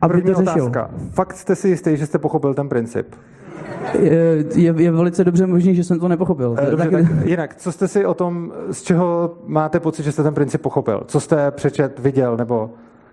aby 0.00 0.14
První 0.14 0.34
to 0.34 0.38
řešil. 0.38 0.64
Otázka. 0.64 0.90
Fakt 1.10 1.36
jste 1.36 1.56
si 1.56 1.68
jistý, 1.68 1.96
že 1.96 2.06
jste 2.06 2.18
pochopil 2.18 2.54
ten 2.54 2.68
princip? 2.68 3.06
je, 4.54 4.74
je 4.76 4.90
velice 4.90 5.24
dobře 5.24 5.46
možný, 5.46 5.74
že 5.74 5.84
jsem 5.84 6.00
to 6.00 6.08
nepochopil. 6.08 6.56
Dobře, 6.70 6.90
tak... 6.90 6.90
tak 6.90 7.26
jinak, 7.26 7.56
co 7.56 7.72
jste 7.72 7.88
si 7.88 8.06
o 8.06 8.14
tom, 8.14 8.52
z 8.70 8.82
čeho 8.82 9.34
máte 9.46 9.80
pocit, 9.80 10.02
že 10.02 10.12
jste 10.12 10.22
ten 10.22 10.34
princip 10.34 10.62
pochopil? 10.62 11.02
Co 11.06 11.20
jste 11.20 11.50
přečet, 11.50 11.98
viděl 11.98 12.36
nebo 12.36 12.70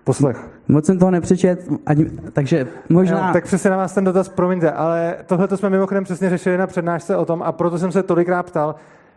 poslech? 0.08 0.48
Moc 0.68 0.86
jsem 0.86 0.98
toho 0.98 1.10
nepřečet, 1.10 1.68
ani, 1.86 2.10
takže 2.32 2.66
možná... 2.88 3.26
Jo, 3.26 3.32
tak 3.32 3.44
přesně 3.44 3.70
na 3.70 3.76
vás 3.76 3.94
ten 3.94 4.04
dotaz, 4.04 4.28
promiňte, 4.28 4.72
ale 4.72 5.16
tohle 5.26 5.48
jsme 5.56 5.70
mimochodem 5.70 6.04
přesně 6.04 6.30
řešili 6.30 6.56
na 6.56 6.66
přednášce 6.66 7.16
o 7.16 7.24
tom 7.24 7.42
a 7.42 7.52
proto 7.52 7.78
jsem 7.78 7.92
se 7.92 8.02
tolikrát 8.02 8.42
ptal, 8.42 8.74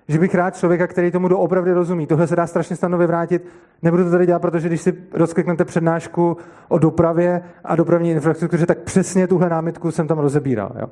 že 0.08 0.20
bych 0.20 0.36
rád 0.36 0.56
člověka, 0.56 0.88
který 0.88 1.12
tomu 1.12 1.28
doopravdy 1.28 1.74
rozumí. 1.74 2.08
Tohle 2.08 2.28
se 2.28 2.36
dá 2.36 2.48
strašně 2.48 2.76
snadno 2.76 2.98
vyvrátit. 2.98 3.46
Nebudu 3.82 4.04
to 4.04 4.12
tady 4.12 4.26
dělat, 4.26 4.42
protože 4.42 4.68
když 4.68 4.82
si 4.82 4.94
rozkliknete 5.14 5.66
přednášku 5.66 6.38
o 6.68 6.78
dopravě 6.78 7.42
a 7.64 7.76
dopravní 7.76 8.12
infrastruktuře, 8.12 8.66
tak 8.66 8.78
přesně 8.78 9.28
tuhle 9.28 9.50
námitku 9.50 9.92
jsem 9.92 10.08
tam 10.08 10.20
rozebíral. 10.20 10.72
Jo? 10.80 10.88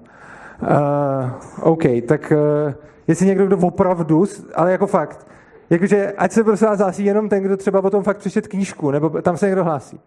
Uh, 0.62 1.30
OK, 1.60 1.84
tak 2.08 2.34
uh, 2.66 2.74
jestli 3.08 3.26
někdo, 3.26 3.48
kdo 3.48 3.58
opravdu, 3.58 4.26
ale 4.56 4.72
jako 4.72 4.88
fakt, 4.88 5.28
jakože 5.70 6.14
ať 6.18 6.32
se 6.32 6.44
prosím 6.44 6.68
vás 6.68 6.80
hlásí 6.80 7.06
jenom 7.06 7.30
ten, 7.30 7.44
kdo 7.44 7.58
třeba 7.58 7.84
o 7.84 7.90
tom 7.90 8.04
fakt 8.04 8.18
přečet 8.18 8.48
knížku, 8.48 8.92
nebo 8.92 9.10
tam 9.10 9.38
se 9.38 9.46
někdo 9.46 9.64
hlásí. 9.64 10.00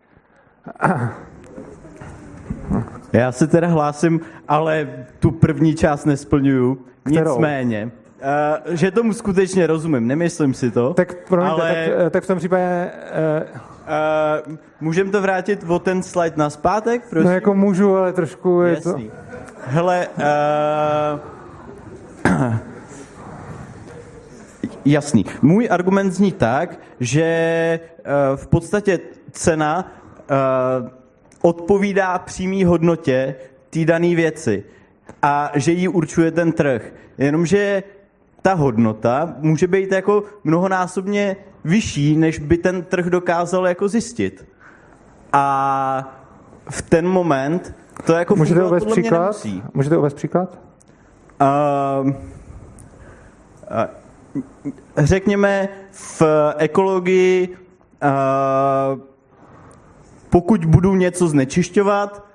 Já 3.12 3.32
se 3.32 3.46
teda 3.46 3.68
hlásím, 3.68 4.20
ale 4.48 4.88
tu 5.18 5.30
první 5.30 5.74
část 5.74 6.04
nesplňuju. 6.04 6.78
Kterou? 7.02 7.30
Nicméně, 7.30 7.90
uh, 8.66 8.74
že 8.74 8.90
tomu 8.90 9.12
skutečně 9.12 9.66
rozumím, 9.66 10.06
nemyslím 10.06 10.54
si 10.54 10.70
to. 10.70 10.94
Tak, 10.94 11.28
promiňte, 11.28 11.62
ale... 11.62 12.04
tak, 12.04 12.12
tak 12.12 12.24
v 12.24 12.26
tom 12.26 12.38
případě... 12.38 12.90
Uh... 13.52 13.60
Uh, 14.48 14.56
můžeme 14.80 15.10
to 15.10 15.22
vrátit 15.22 15.64
o 15.68 15.78
ten 15.78 16.02
slide 16.02 16.36
na 16.36 16.50
zpátek, 16.50 17.02
prosím? 17.10 17.28
No 17.28 17.34
jako 17.34 17.54
můžu, 17.54 17.96
ale 17.96 18.12
trošku 18.12 18.60
je 18.60 18.74
Jasný. 18.74 19.08
to... 19.08 19.14
Hele, 19.66 20.08
uh, 20.16 20.22
jasný. 24.84 25.24
Můj 25.42 25.68
argument 25.70 26.10
zní 26.10 26.32
tak, 26.32 26.80
že 27.00 27.80
uh, 27.80 28.36
v 28.36 28.46
podstatě 28.46 28.98
cena 29.32 29.92
odpovídá 31.42 32.18
přímý 32.18 32.64
hodnotě 32.64 33.34
té 33.70 33.84
dané 33.84 34.14
věci 34.14 34.64
a 35.22 35.50
že 35.54 35.72
ji 35.72 35.88
určuje 35.88 36.30
ten 36.30 36.52
trh. 36.52 36.94
Jenomže 37.18 37.82
ta 38.42 38.54
hodnota 38.54 39.34
může 39.38 39.66
být 39.66 39.92
jako 39.92 40.24
mnohonásobně 40.44 41.36
vyšší, 41.64 42.16
než 42.16 42.38
by 42.38 42.56
ten 42.56 42.82
trh 42.82 43.06
dokázal 43.06 43.66
jako 43.66 43.88
zjistit. 43.88 44.46
A 45.32 46.18
v 46.70 46.82
ten 46.82 47.08
moment 47.08 47.74
to 48.06 48.12
jako 48.12 48.36
Můžete 48.36 48.64
uvést 48.64 48.84
příklad? 48.84 49.46
Můžete 49.74 49.96
uvést 49.96 50.14
příklad? 50.14 50.58
Uh, 51.40 52.08
uh, 52.08 52.14
řekněme, 54.96 55.68
v 55.90 56.22
ekologii 56.56 57.56
pokud 60.30 60.64
budu 60.64 60.94
něco 60.94 61.28
znečišťovat, 61.28 62.26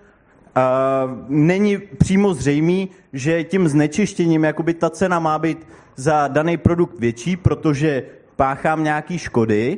není 1.27 1.77
přímo 1.77 2.33
zřejmý, 2.33 2.89
že 3.13 3.43
tím 3.43 3.67
znečištěním 3.67 4.43
jakoby 4.43 4.73
ta 4.73 4.89
cena 4.89 5.19
má 5.19 5.39
být 5.39 5.67
za 5.95 6.27
daný 6.27 6.57
produkt 6.57 6.99
větší, 6.99 7.37
protože 7.37 8.03
páchám 8.35 8.83
nějaký 8.83 9.17
škody, 9.17 9.77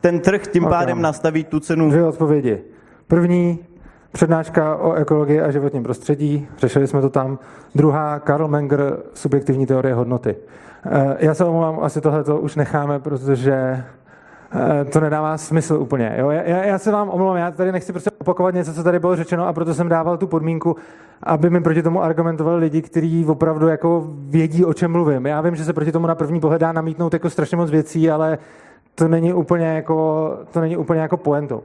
ten 0.00 0.20
trh 0.20 0.46
tím 0.46 0.64
okay. 0.64 0.78
pádem 0.78 1.02
nastaví 1.02 1.44
tu 1.44 1.60
cenu. 1.60 1.90
Dvě 1.90 2.04
odpovědi. 2.04 2.58
První, 3.06 3.58
přednáška 4.12 4.76
o 4.76 4.94
ekologii 4.94 5.40
a 5.40 5.50
životním 5.50 5.82
prostředí, 5.82 6.48
řešili 6.58 6.86
jsme 6.86 7.00
to 7.00 7.10
tam. 7.10 7.38
Druhá, 7.74 8.18
Karl 8.18 8.48
Menger, 8.48 8.96
subjektivní 9.14 9.66
teorie 9.66 9.94
hodnoty. 9.94 10.36
Eh, 10.86 11.16
já 11.18 11.34
se 11.34 11.44
omlouvám, 11.44 11.78
asi 11.80 12.00
tohle 12.00 12.24
už 12.24 12.56
necháme, 12.56 13.00
protože 13.00 13.84
Eh, 14.54 14.84
to 14.84 15.00
nedává 15.00 15.38
smysl 15.38 15.74
úplně. 15.74 16.14
Jo? 16.18 16.30
Já, 16.30 16.64
já 16.64 16.78
se 16.78 16.92
vám 16.92 17.10
omlouvám, 17.10 17.36
já 17.36 17.50
tady 17.50 17.72
nechci 17.72 17.92
prostě 17.92 18.10
opakovat 18.18 18.54
něco, 18.54 18.74
co 18.74 18.82
tady 18.82 18.98
bylo 18.98 19.16
řečeno 19.16 19.46
a 19.46 19.52
proto 19.52 19.74
jsem 19.74 19.88
dával 19.88 20.16
tu 20.16 20.26
podmínku, 20.26 20.76
aby 21.22 21.50
mi 21.50 21.60
proti 21.60 21.82
tomu 21.82 22.02
argumentovali 22.02 22.60
lidi, 22.60 22.82
kteří 22.82 23.26
opravdu 23.26 23.68
jako 23.68 24.04
vědí, 24.16 24.64
o 24.64 24.74
čem 24.74 24.92
mluvím. 24.92 25.26
Já 25.26 25.40
vím, 25.40 25.56
že 25.56 25.64
se 25.64 25.72
proti 25.72 25.92
tomu 25.92 26.06
na 26.06 26.14
první 26.14 26.40
pohled 26.40 26.60
dá 26.60 26.72
namítnout 26.72 27.12
jako 27.12 27.30
strašně 27.30 27.56
moc 27.56 27.70
věcí, 27.70 28.10
ale 28.10 28.38
to 28.94 29.08
není 29.08 29.32
úplně 29.32 29.66
jako, 29.66 30.30
to 30.52 30.60
není 30.60 30.76
úplně 30.76 31.00
jako 31.00 31.16
poentou. 31.16 31.62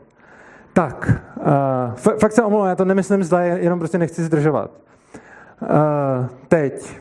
Tak, 0.77 1.21
uh, 1.37 2.17
fakt 2.19 2.31
se 2.31 2.43
omlouvám, 2.43 2.67
já 2.67 2.75
to 2.75 2.85
nemyslím 2.85 3.23
zda, 3.23 3.41
jenom 3.41 3.79
prostě 3.79 3.97
nechci 3.97 4.23
zdržovat. 4.23 4.71
Uh, 5.61 5.67
teď, 6.47 6.99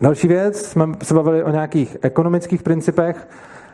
další 0.00 0.28
věc, 0.28 0.66
jsme 0.66 0.86
se 1.02 1.14
bavili 1.14 1.42
o 1.42 1.50
nějakých 1.50 1.96
ekonomických 2.02 2.62
principech. 2.62 3.28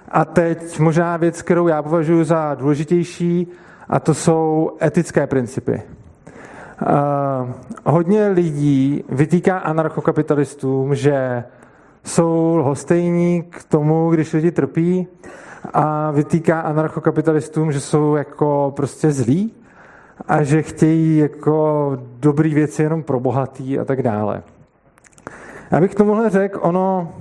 A 0.09 0.25
teď 0.25 0.79
možná 0.79 1.17
věc, 1.17 1.43
kterou 1.43 1.69
já 1.69 1.83
považuji 1.83 2.25
za 2.25 2.55
důležitější, 2.55 3.47
a 3.89 4.01
to 4.01 4.15
jsou 4.15 4.71
etické 4.83 5.27
principy. 5.27 5.83
Uh, 6.83 7.51
hodně 7.85 8.29
lidí 8.29 9.05
vytýká 9.09 9.59
anarchokapitalistům, 9.59 10.95
že 10.95 11.45
jsou 12.05 12.57
lhostejní 12.57 13.43
k 13.43 13.65
tomu, 13.65 14.11
když 14.11 14.33
lidi 14.33 14.51
trpí 14.51 15.09
a 15.73 16.11
vytýká 16.11 16.61
anarchokapitalistům, 16.61 17.73
že 17.73 17.81
jsou 17.81 18.15
jako 18.15 18.73
prostě 18.77 19.11
zlí 19.11 19.53
a 20.29 20.43
že 20.43 20.63
chtějí 20.63 21.19
jako 21.19 21.93
dobrý 22.21 22.55
věci 22.55 22.83
jenom 22.83 23.03
pro 23.03 23.21
bohatý 23.21 23.79
a 23.79 23.85
tak 23.85 24.03
dále. 24.03 24.43
Já 25.71 25.81
bych 25.81 25.95
tomuhle 25.95 26.31
řekl, 26.31 26.59
ono 26.63 27.13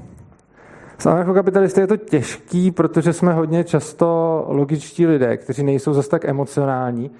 s 0.97 1.05
anarchokapitalisty 1.05 1.81
je 1.81 1.87
to 1.87 1.97
těžký, 1.97 2.71
protože 2.71 3.13
jsme 3.13 3.33
hodně 3.33 3.63
často 3.63 4.45
logičtí 4.47 5.07
lidé, 5.07 5.37
kteří 5.37 5.63
nejsou 5.63 5.93
zase 5.93 6.09
tak 6.09 6.25
emocionální, 6.25 7.11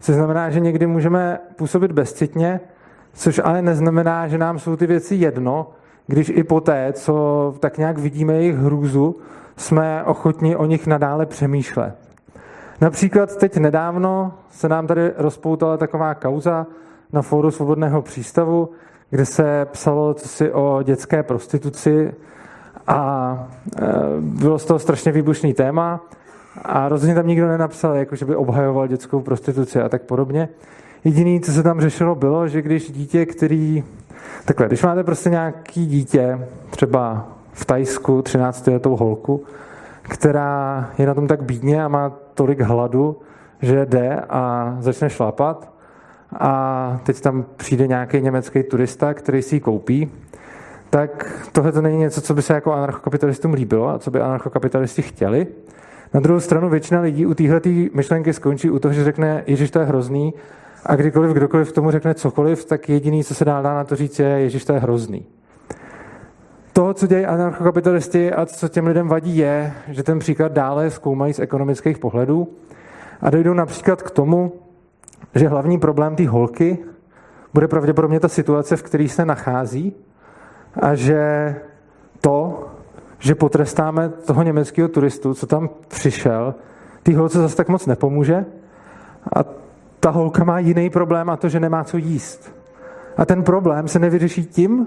což 0.00 0.14
znamená, 0.14 0.50
že 0.50 0.60
někdy 0.60 0.86
můžeme 0.86 1.38
působit 1.56 1.92
bezcitně, 1.92 2.60
což 3.12 3.40
ale 3.44 3.62
neznamená, 3.62 4.28
že 4.28 4.38
nám 4.38 4.58
jsou 4.58 4.76
ty 4.76 4.86
věci 4.86 5.14
jedno, 5.14 5.70
když 6.06 6.28
i 6.28 6.44
poté, 6.44 6.92
co 6.92 7.54
tak 7.60 7.78
nějak 7.78 7.98
vidíme 7.98 8.34
jejich 8.34 8.56
hrůzu, 8.56 9.16
jsme 9.56 10.04
ochotni 10.04 10.56
o 10.56 10.66
nich 10.66 10.86
nadále 10.86 11.26
přemýšlet. 11.26 11.94
Například 12.80 13.36
teď 13.36 13.56
nedávno 13.56 14.32
se 14.50 14.68
nám 14.68 14.86
tady 14.86 15.12
rozpoutala 15.16 15.76
taková 15.76 16.14
kauza 16.14 16.66
na 17.12 17.22
fóru 17.22 17.50
Svobodného 17.50 18.02
přístavu, 18.02 18.70
kde 19.10 19.26
se 19.26 19.66
psalo 19.70 20.14
si 20.18 20.52
o 20.52 20.82
dětské 20.82 21.22
prostituci 21.22 22.14
a 22.86 23.48
e, 23.76 23.82
bylo 24.20 24.58
z 24.58 24.64
toho 24.64 24.78
strašně 24.78 25.12
výbušný 25.12 25.54
téma 25.54 26.00
a 26.62 26.88
rozhodně 26.88 27.14
tam 27.14 27.26
nikdo 27.26 27.48
nenapsal, 27.48 27.94
jako 27.94 28.16
že 28.16 28.24
by 28.24 28.36
obhajoval 28.36 28.86
dětskou 28.86 29.20
prostituci 29.20 29.80
a 29.80 29.88
tak 29.88 30.02
podobně. 30.02 30.48
Jediné, 31.04 31.40
co 31.40 31.52
se 31.52 31.62
tam 31.62 31.80
řešilo, 31.80 32.14
bylo, 32.14 32.48
že 32.48 32.62
když 32.62 32.92
dítě, 32.92 33.26
který... 33.26 33.84
Takhle, 34.44 34.66
když 34.66 34.82
máte 34.82 35.04
prostě 35.04 35.30
nějaký 35.30 35.86
dítě, 35.86 36.48
třeba 36.70 37.28
v 37.52 37.64
Tajsku 37.64 38.22
13 38.22 38.66
letou 38.66 38.96
holku, 38.96 39.44
která 40.02 40.90
je 40.98 41.06
na 41.06 41.14
tom 41.14 41.26
tak 41.26 41.42
bídně 41.42 41.84
a 41.84 41.88
má 41.88 42.12
tolik 42.34 42.60
hladu, 42.60 43.20
že 43.62 43.86
jde 43.86 44.20
a 44.28 44.76
začne 44.80 45.10
šlapat 45.10 45.72
a 46.38 47.00
teď 47.04 47.20
tam 47.20 47.44
přijde 47.56 47.86
nějaký 47.86 48.20
německý 48.20 48.62
turista, 48.62 49.14
který 49.14 49.42
si 49.42 49.56
ji 49.56 49.60
koupí 49.60 50.10
tak 50.92 51.42
tohle 51.52 51.72
to 51.72 51.82
není 51.82 51.98
něco, 51.98 52.20
co 52.20 52.34
by 52.34 52.42
se 52.42 52.54
jako 52.54 52.72
anarchokapitalistům 52.72 53.52
líbilo 53.52 53.88
a 53.88 53.98
co 53.98 54.10
by 54.10 54.20
anarchokapitalisti 54.20 55.02
chtěli. 55.02 55.46
Na 56.14 56.20
druhou 56.20 56.40
stranu 56.40 56.68
většina 56.68 57.00
lidí 57.00 57.26
u 57.26 57.34
téhle 57.34 57.60
myšlenky 57.94 58.32
skončí 58.32 58.70
u 58.70 58.78
toho, 58.78 58.94
že 58.94 59.04
řekne, 59.04 59.44
Ježíš, 59.46 59.70
to 59.70 59.78
je 59.78 59.84
hrozný, 59.84 60.34
a 60.86 60.96
kdykoliv 60.96 61.32
kdokoliv 61.32 61.72
tomu 61.72 61.90
řekne 61.90 62.14
cokoliv, 62.14 62.64
tak 62.64 62.88
jediný, 62.88 63.24
co 63.24 63.34
se 63.34 63.44
dá, 63.44 63.62
dá 63.62 63.74
na 63.74 63.84
to 63.84 63.96
říct, 63.96 64.18
je, 64.18 64.26
Ježíš, 64.26 64.64
to 64.64 64.72
je 64.72 64.78
hrozný. 64.78 65.26
To, 66.72 66.94
co 66.94 67.06
dělají 67.06 67.26
anarchokapitalisti 67.26 68.32
a 68.32 68.46
co 68.46 68.68
těm 68.68 68.86
lidem 68.86 69.08
vadí, 69.08 69.36
je, 69.36 69.72
že 69.88 70.02
ten 70.02 70.18
příklad 70.18 70.52
dále 70.52 70.90
zkoumají 70.90 71.34
z 71.34 71.38
ekonomických 71.38 71.98
pohledů 71.98 72.48
a 73.20 73.30
dojdou 73.30 73.54
například 73.54 74.02
k 74.02 74.10
tomu, 74.10 74.52
že 75.34 75.48
hlavní 75.48 75.78
problém 75.78 76.16
té 76.16 76.28
holky 76.28 76.78
bude 77.54 77.68
pravděpodobně 77.68 78.20
ta 78.20 78.28
situace, 78.28 78.76
v 78.76 78.82
které 78.82 79.08
se 79.08 79.24
nachází, 79.24 79.94
a 80.80 80.94
že 80.94 81.54
to, 82.20 82.68
že 83.18 83.34
potrestáme 83.34 84.08
toho 84.08 84.42
německého 84.42 84.88
turistu, 84.88 85.34
co 85.34 85.46
tam 85.46 85.70
přišel, 85.88 86.54
ty 87.02 87.14
holce 87.14 87.38
zase 87.38 87.56
tak 87.56 87.68
moc 87.68 87.86
nepomůže 87.86 88.44
a 89.36 89.44
ta 90.00 90.10
holka 90.10 90.44
má 90.44 90.58
jiný 90.58 90.90
problém 90.90 91.30
a 91.30 91.36
to, 91.36 91.48
že 91.48 91.60
nemá 91.60 91.84
co 91.84 91.96
jíst. 91.96 92.54
A 93.16 93.26
ten 93.26 93.42
problém 93.42 93.88
se 93.88 93.98
nevyřeší 93.98 94.46
tím, 94.46 94.86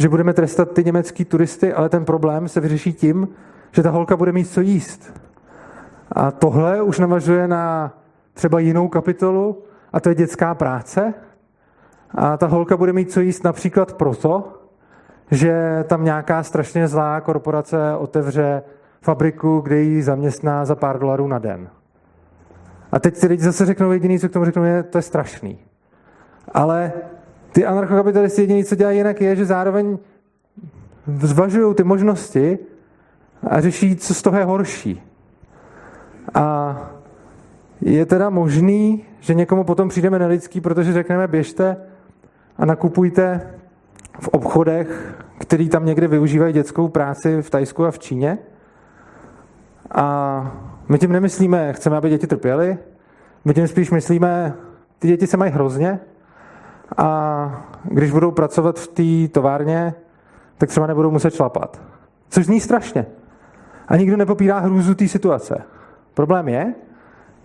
že 0.00 0.08
budeme 0.08 0.32
trestat 0.32 0.72
ty 0.72 0.84
německý 0.84 1.24
turisty, 1.24 1.72
ale 1.72 1.88
ten 1.88 2.04
problém 2.04 2.48
se 2.48 2.60
vyřeší 2.60 2.92
tím, 2.92 3.28
že 3.72 3.82
ta 3.82 3.90
holka 3.90 4.16
bude 4.16 4.32
mít 4.32 4.44
co 4.44 4.60
jíst. 4.60 5.20
A 6.12 6.30
tohle 6.30 6.82
už 6.82 6.98
navažuje 6.98 7.48
na 7.48 7.94
třeba 8.34 8.58
jinou 8.58 8.88
kapitolu, 8.88 9.62
a 9.92 10.00
to 10.00 10.08
je 10.08 10.14
dětská 10.14 10.54
práce. 10.54 11.14
A 12.14 12.36
ta 12.36 12.46
holka 12.46 12.76
bude 12.76 12.92
mít 12.92 13.12
co 13.12 13.20
jíst 13.20 13.44
například 13.44 13.92
proto, 13.92 14.62
že 15.30 15.84
tam 15.88 16.04
nějaká 16.04 16.42
strašně 16.42 16.88
zlá 16.88 17.20
korporace 17.20 17.96
otevře 17.98 18.62
fabriku, 19.02 19.60
kde 19.60 19.80
ji 19.80 20.02
zaměstná 20.02 20.64
za 20.64 20.74
pár 20.74 20.98
dolarů 20.98 21.28
na 21.28 21.38
den. 21.38 21.68
A 22.92 22.98
teď 22.98 23.20
ty 23.20 23.26
lidi 23.26 23.42
zase 23.42 23.66
řeknou 23.66 23.92
jediný, 23.92 24.18
co 24.18 24.28
k 24.28 24.32
tomu 24.32 24.44
řeknou, 24.44 24.64
je, 24.64 24.82
to 24.82 24.98
je 24.98 25.02
strašný. 25.02 25.58
Ale 26.54 26.92
ty 27.52 27.66
anarchokapitalisti 27.66 28.42
jediný, 28.42 28.64
co 28.64 28.74
dělají 28.74 28.96
jinak, 28.96 29.20
je, 29.20 29.36
že 29.36 29.44
zároveň 29.44 29.98
zvažují 31.06 31.74
ty 31.74 31.84
možnosti 31.84 32.58
a 33.50 33.60
řeší, 33.60 33.96
co 33.96 34.14
z 34.14 34.22
toho 34.22 34.38
je 34.38 34.44
horší. 34.44 35.02
A 36.34 36.76
je 37.80 38.06
teda 38.06 38.30
možný, 38.30 39.04
že 39.20 39.34
někomu 39.34 39.64
potom 39.64 39.88
přijdeme 39.88 40.18
nelidský, 40.18 40.60
protože 40.60 40.92
řekneme, 40.92 41.28
běžte 41.28 41.76
a 42.58 42.64
nakupujte 42.64 43.50
v 44.20 44.28
obchodech, 44.28 45.14
který 45.38 45.68
tam 45.68 45.86
někde 45.86 46.08
využívají 46.08 46.52
dětskou 46.52 46.88
práci 46.88 47.42
v 47.42 47.50
Tajsku 47.50 47.86
a 47.86 47.90
v 47.90 47.98
Číně. 47.98 48.38
A 49.90 50.56
my 50.88 50.98
tím 50.98 51.12
nemyslíme, 51.12 51.72
chceme, 51.72 51.96
aby 51.96 52.10
děti 52.10 52.26
trpěly, 52.26 52.78
my 53.44 53.54
tím 53.54 53.68
spíš 53.68 53.90
myslíme, 53.90 54.54
ty 54.98 55.08
děti 55.08 55.26
se 55.26 55.36
mají 55.36 55.52
hrozně 55.52 56.00
a 56.96 57.64
když 57.84 58.10
budou 58.10 58.30
pracovat 58.30 58.78
v 58.78 58.88
té 58.88 59.32
továrně, 59.32 59.94
tak 60.58 60.68
třeba 60.68 60.86
nebudou 60.86 61.10
muset 61.10 61.34
šlapat. 61.34 61.80
Což 62.28 62.46
zní 62.46 62.60
strašně. 62.60 63.06
A 63.88 63.96
nikdo 63.96 64.16
nepopírá 64.16 64.58
hrůzu 64.58 64.94
té 64.94 65.08
situace. 65.08 65.62
Problém 66.14 66.48
je, 66.48 66.74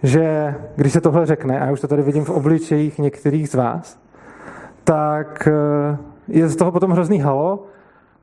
že 0.03 0.55
když 0.75 0.93
se 0.93 1.01
tohle 1.01 1.25
řekne, 1.25 1.59
a 1.59 1.65
já 1.65 1.71
už 1.71 1.81
to 1.81 1.87
tady 1.87 2.01
vidím 2.01 2.25
v 2.25 2.29
obličejích 2.29 2.99
některých 2.99 3.49
z 3.49 3.55
vás, 3.55 3.99
tak 4.83 5.47
eh, 5.47 5.97
je 6.27 6.49
z 6.49 6.55
toho 6.55 6.71
potom 6.71 6.91
hrozný 6.91 7.19
halo 7.19 7.65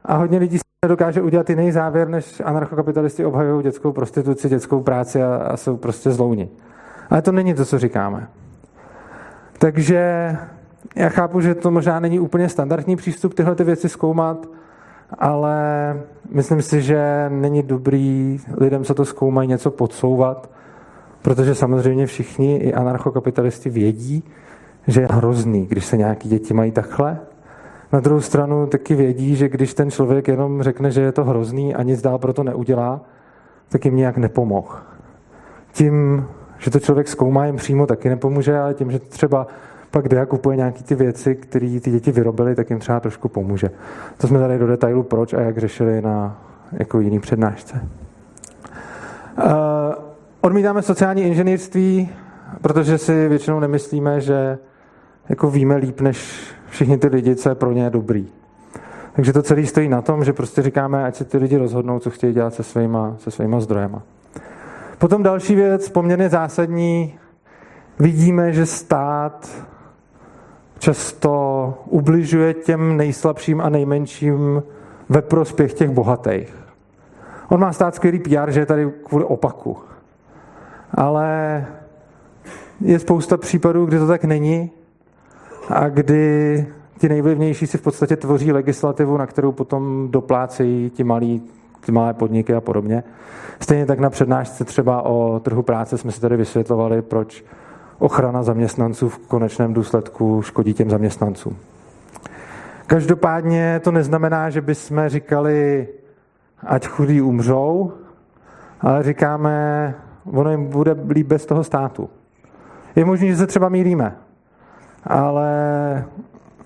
a 0.05 0.17
hodně 0.17 0.39
lidí 0.39 0.59
se 0.59 0.89
dokáže 0.89 1.23
udělat 1.23 1.51
jiný 1.51 1.73
závěr, 1.73 2.09
než 2.09 2.43
anarchokapitalisti 2.45 3.25
obhajují 3.25 3.63
dětskou 3.63 3.93
prostituci, 3.93 4.49
dětskou 4.49 4.81
práci 4.81 5.23
a, 5.23 5.35
a 5.37 5.57
jsou 5.57 5.77
prostě 5.77 6.11
zlouni. 6.11 6.49
Ale 7.11 7.23
to 7.23 7.33
není 7.33 7.55
to, 7.55 7.65
co 7.65 7.79
říkáme. 7.79 8.29
Takže 9.59 10.37
já 10.97 11.09
chápu, 11.09 11.41
že 11.41 11.55
to 11.55 11.71
možná 11.71 12.01
není 12.01 12.21
úplně 12.21 12.49
standardní 12.49 12.97
přístup 12.97 13.35
tyhle 13.35 13.55
ty 13.55 13.65
věci 13.65 13.89
zkoumat, 13.89 14.47
ale 15.19 15.57
myslím 16.31 16.63
si, 16.63 16.83
že 16.83 17.27
není 17.29 17.63
dobrý 17.63 18.41
lidem, 18.57 18.85
co 18.85 18.95
to 18.95 19.05
zkoumají, 19.05 19.49
něco 19.49 19.71
podsouvat, 19.71 20.51
protože 21.23 21.55
samozřejmě 21.55 22.07
všichni, 22.07 22.57
i 22.57 22.75
anarchokapitalisti, 22.75 23.71
vědí, 23.71 24.25
že 24.87 25.01
je 25.01 25.09
hrozný, 25.11 25.67
když 25.67 25.85
se 25.85 25.97
nějaký 25.97 26.29
děti 26.29 26.55
mají 26.55 26.71
takhle. 26.71 27.19
Na 27.93 28.01
druhou 28.01 28.21
stranu 28.21 28.67
taky 28.67 28.95
vědí, 28.95 29.37
že 29.37 29.49
když 29.49 29.75
ten 29.75 29.91
člověk 29.91 30.29
jenom 30.29 30.63
řekne, 30.63 30.91
že 30.91 31.01
je 31.01 31.13
to 31.13 31.25
hrozný 31.25 31.75
a 31.75 31.83
nic 31.83 32.03
dál 32.03 32.19
pro 32.19 32.33
to 32.33 32.43
neudělá, 32.43 33.01
tak 33.69 33.85
jim 33.85 33.97
nějak 33.97 34.17
nepomohl. 34.17 34.75
Tím, 35.73 36.25
že 36.59 36.71
to 36.71 36.81
člověk 36.81 37.09
zkoumá, 37.09 37.47
jim 37.47 37.57
přímo 37.57 37.87
taky 37.87 38.09
nepomůže, 38.09 38.59
ale 38.59 38.75
tím, 38.75 38.91
že 38.91 38.99
třeba 38.99 39.47
pak 39.93 40.09
jde 40.09 40.21
a 40.21 40.27
kupuje 40.27 40.57
nějaké 40.57 40.83
ty 40.83 40.95
věci, 40.95 41.35
které 41.35 41.81
ty 41.81 41.91
děti 41.91 42.13
vyrobily, 42.13 42.55
tak 42.55 42.71
jim 42.71 42.79
třeba 42.79 43.01
trošku 43.01 43.29
pomůže. 43.29 43.71
To 44.17 44.27
jsme 44.27 44.39
tady 44.39 44.59
do 44.59 44.67
detailu 44.67 45.03
proč 45.03 45.35
a 45.35 45.41
jak 45.41 45.59
řešili 45.59 46.03
na 46.03 46.43
jako 46.73 47.01
jiný 47.01 47.21
přednášce. 47.21 47.89
Uh, 49.45 49.53
odmítáme 50.41 50.83
sociální 50.83 51.23
inženýrství, 51.23 52.11
protože 52.63 52.99
si 52.99 53.29
většinou 53.29 53.61
nemyslíme, 53.61 54.21
že 54.21 54.59
jako 55.29 55.51
víme 55.51 55.77
líp 55.77 56.01
než 56.01 56.47
všichni 56.71 56.99
ty 56.99 57.07
lidi, 57.07 57.37
co 57.37 57.49
je 57.49 57.55
pro 57.55 57.73
ně 57.73 57.91
dobrý. 57.91 58.29
Takže 59.13 59.33
to 59.33 59.43
celé 59.43 59.67
stojí 59.67 59.89
na 59.89 60.03
tom, 60.03 60.25
že 60.25 60.33
prostě 60.33 60.63
říkáme, 60.63 61.05
ať 61.05 61.15
se 61.15 61.25
ty 61.25 61.39
lidi 61.39 61.57
rozhodnou, 61.57 61.99
co 61.99 62.11
chtějí 62.11 62.33
dělat 62.33 62.55
se 62.55 62.63
svýma, 62.63 63.15
se 63.19 63.31
svýma 63.31 63.61
zdrojema. 63.61 64.03
Potom 64.99 65.23
další 65.23 65.55
věc, 65.55 65.89
poměrně 65.89 66.29
zásadní, 66.29 67.19
vidíme, 67.99 68.53
že 68.53 68.67
stát 68.67 69.67
často 70.83 71.75
ubližuje 71.87 72.55
těm 72.55 72.97
nejslabším 72.97 73.61
a 73.61 73.69
nejmenším 73.69 74.63
ve 75.09 75.23
prospěch 75.23 75.75
těch 75.75 75.91
bohatých. 75.91 76.57
On 77.49 77.61
má 77.61 77.73
stát 77.73 77.95
skvělý 77.95 78.19
PR, 78.19 78.51
že 78.51 78.61
je 78.61 78.67
tady 78.67 78.91
kvůli 79.05 79.25
opaku. 79.25 79.77
Ale 80.95 81.67
je 82.81 82.99
spousta 82.99 83.37
případů, 83.37 83.87
kdy 83.87 83.99
to 83.99 84.07
tak 84.07 84.25
není 84.25 84.71
a 85.69 85.89
kdy 85.89 86.67
ti 86.99 87.09
nejvlivnější 87.09 87.67
si 87.67 87.79
v 87.79 87.83
podstatě 87.83 88.17
tvoří 88.17 88.53
legislativu, 88.53 89.17
na 89.17 89.27
kterou 89.27 89.53
potom 89.53 90.09
doplácejí 90.11 90.91
ti 90.91 91.05
malí, 91.05 91.43
ty 91.87 91.93
malé 91.93 92.15
podniky 92.15 92.55
a 92.55 92.61
podobně. 92.61 93.05
Stejně 93.61 93.87
tak 93.87 93.99
na 93.99 94.11
přednášce 94.11 94.65
třeba 94.65 95.03
o 95.03 95.41
trhu 95.41 95.63
práce 95.63 95.99
jsme 95.99 96.13
si 96.13 96.21
tady 96.21 96.37
vysvětlovali, 96.37 97.03
proč 97.03 97.45
ochrana 97.99 98.43
zaměstnanců 98.43 99.09
v 99.09 99.19
konečném 99.19 99.73
důsledku 99.73 100.43
škodí 100.43 100.75
těm 100.75 100.91
zaměstnancům. 100.91 101.57
Každopádně 102.87 103.81
to 103.85 103.93
neznamená, 103.93 104.51
že 104.51 104.61
bychom 104.61 105.09
říkali, 105.09 105.89
ať 106.67 106.87
chudí 106.87 107.21
umřou, 107.21 107.93
ale 108.81 109.03
říkáme, 109.03 109.95
ono 110.33 110.51
jim 110.51 110.67
bude 110.67 110.97
líp 111.09 111.27
bez 111.27 111.47
toho 111.47 111.65
státu. 111.65 112.11
Je 112.97 113.05
možné, 113.05 113.27
že 113.27 113.37
se 113.37 113.47
třeba 113.47 113.69
mýlíme, 113.69 114.17
ale 115.05 116.05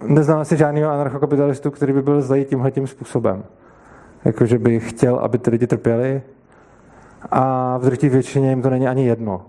neznám 0.07 0.39
asi 0.41 0.57
žádného 0.57 0.91
anarchokapitalistu, 0.91 1.70
který 1.70 1.93
by 1.93 2.03
byl 2.03 2.22
zlej 2.22 2.45
tímhle 2.45 2.70
tím 2.70 2.87
způsobem. 2.87 3.45
Jakože 4.24 4.59
by 4.59 4.81
chtěl, 4.81 5.16
aby 5.16 5.39
ty 5.39 5.51
lidi 5.51 5.66
trpěli 5.66 6.22
a 7.31 7.79
v 7.79 7.85
drtí 7.85 8.09
většině 8.09 8.51
jim 8.51 8.62
to 8.62 8.70
není 8.70 8.89
ani 8.89 9.07
jedno. 9.07 9.43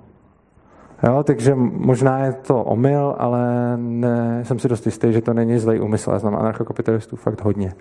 Jo, 1.04 1.24
takže 1.24 1.56
možná 1.56 2.26
je 2.26 2.34
to 2.34 2.64
omyl, 2.64 3.16
ale 3.18 3.74
ne, 3.78 4.40
jsem 4.44 4.60
si 4.60 4.68
dost 4.68 4.86
jistý, 4.86 5.14
že 5.14 5.22
to 5.22 5.34
není 5.34 5.60
zlej 5.60 5.82
úmysl. 5.82 6.12
Já 6.12 6.20
znám 6.20 6.36
anarchokapitalistů 6.36 7.16
fakt 7.16 7.42
hodně. 7.42 7.74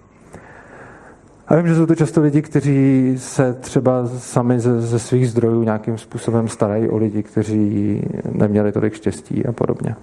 A 1.48 1.56
vím, 1.56 1.68
že 1.68 1.74
jsou 1.74 1.86
to 1.86 1.94
často 1.94 2.20
lidi, 2.20 2.42
kteří 2.42 3.14
se 3.18 3.54
třeba 3.54 4.06
sami 4.06 4.60
ze, 4.60 4.80
ze 4.80 4.98
svých 4.98 5.30
zdrojů 5.30 5.62
nějakým 5.62 5.98
způsobem 5.98 6.48
starají 6.48 6.88
o 6.88 6.96
lidi, 6.96 7.22
kteří 7.22 8.02
neměli 8.32 8.72
tolik 8.72 8.94
štěstí 8.94 9.46
a 9.46 9.52
podobně. 9.52 9.96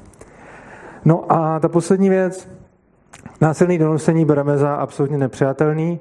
No 1.05 1.32
a 1.32 1.59
ta 1.59 1.70
poslední 1.70 2.09
věc, 2.09 2.49
násilný 3.41 3.78
donosení 3.78 4.26
bereme 4.26 4.57
za 4.57 4.76
absolutně 4.76 5.18
nepřijatelný 5.18 5.99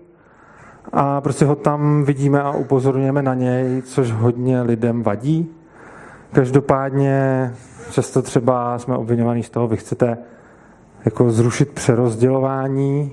a 0.93 1.21
prostě 1.21 1.45
ho 1.45 1.55
tam 1.55 2.05
vidíme 2.05 2.43
a 2.43 2.51
upozorňujeme 2.51 3.23
na 3.23 3.35
něj, 3.35 3.83
což 3.83 4.11
hodně 4.11 4.63
lidem 4.63 5.03
vadí. 5.03 5.51
Každopádně 6.33 7.51
často 7.91 8.23
třeba 8.23 8.79
jsme 8.79 8.97
obvinovaní 8.97 9.43
z 9.43 9.51
toho, 9.51 9.69
vy 9.69 9.77
chcete 9.77 10.19
jako 11.05 11.31
zrušit 11.31 11.71
přerozdělování. 11.71 13.13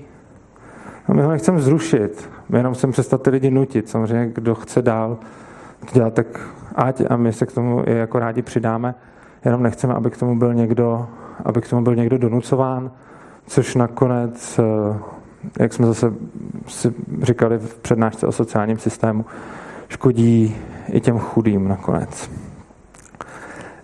A 1.06 1.14
my 1.14 1.22
ho 1.22 1.30
nechceme 1.30 1.60
zrušit, 1.60 2.30
my 2.48 2.58
jenom 2.58 2.74
chceme 2.74 2.92
přestat 2.92 3.22
ty 3.22 3.30
lidi 3.30 3.50
nutit. 3.50 3.88
Samozřejmě, 3.88 4.32
kdo 4.34 4.54
chce 4.54 4.82
dál 4.82 5.18
to 5.80 5.86
dělat, 5.92 6.14
tak 6.14 6.26
ať 6.74 7.02
a 7.10 7.16
my 7.16 7.32
se 7.32 7.46
k 7.46 7.52
tomu 7.52 7.82
i 7.86 7.96
jako 7.96 8.18
rádi 8.18 8.42
přidáme. 8.42 8.94
Jenom 9.44 9.62
nechceme, 9.62 9.94
aby 9.94 10.10
k 10.10 10.16
tomu 10.16 10.38
byl 10.38 10.54
někdo, 10.54 11.06
aby 11.44 11.60
k 11.60 11.68
tomu 11.68 11.84
byl 11.84 11.94
někdo 11.94 12.18
donucován, 12.18 12.90
což 13.46 13.74
nakonec, 13.74 14.58
eh, 14.58 14.98
jak 15.60 15.72
jsme 15.72 15.86
zase 15.86 16.14
si 16.66 16.94
říkali 17.22 17.58
v 17.58 17.78
přednášce 17.78 18.26
o 18.26 18.32
sociálním 18.32 18.78
systému, 18.78 19.24
škodí 19.88 20.56
i 20.92 21.00
těm 21.00 21.18
chudým 21.18 21.68
nakonec. 21.68 22.30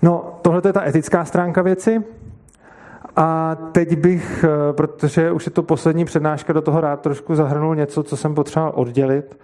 No, 0.03 0.38
tohle 0.42 0.62
je 0.64 0.72
ta 0.72 0.86
etická 0.86 1.24
stránka 1.24 1.62
věci. 1.62 2.05
A 3.16 3.57
teď 3.72 3.99
bych, 3.99 4.44
eh, 4.44 4.72
protože 4.72 5.32
už 5.32 5.47
je 5.47 5.53
to 5.53 5.62
poslední 5.62 6.05
přednáška, 6.05 6.53
do 6.53 6.61
toho 6.61 6.80
rád 6.80 7.01
trošku 7.01 7.34
zahrnul 7.34 7.76
něco, 7.76 8.03
co 8.03 8.16
jsem 8.16 8.34
potřeboval 8.34 8.72
oddělit. 8.76 9.38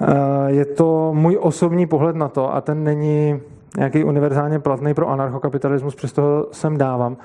Eh, 0.00 0.06
je 0.46 0.64
to 0.64 1.10
můj 1.14 1.38
osobní 1.40 1.86
pohled 1.86 2.16
na 2.16 2.28
to 2.28 2.54
a 2.54 2.60
ten 2.60 2.84
není 2.84 3.40
nějaký 3.76 4.04
univerzálně 4.04 4.58
platný 4.58 4.94
pro 4.94 5.08
anarchokapitalismus, 5.08 5.94
přesto 5.94 6.22
ho 6.22 6.46
sem 6.52 6.78
dávám, 6.78 7.16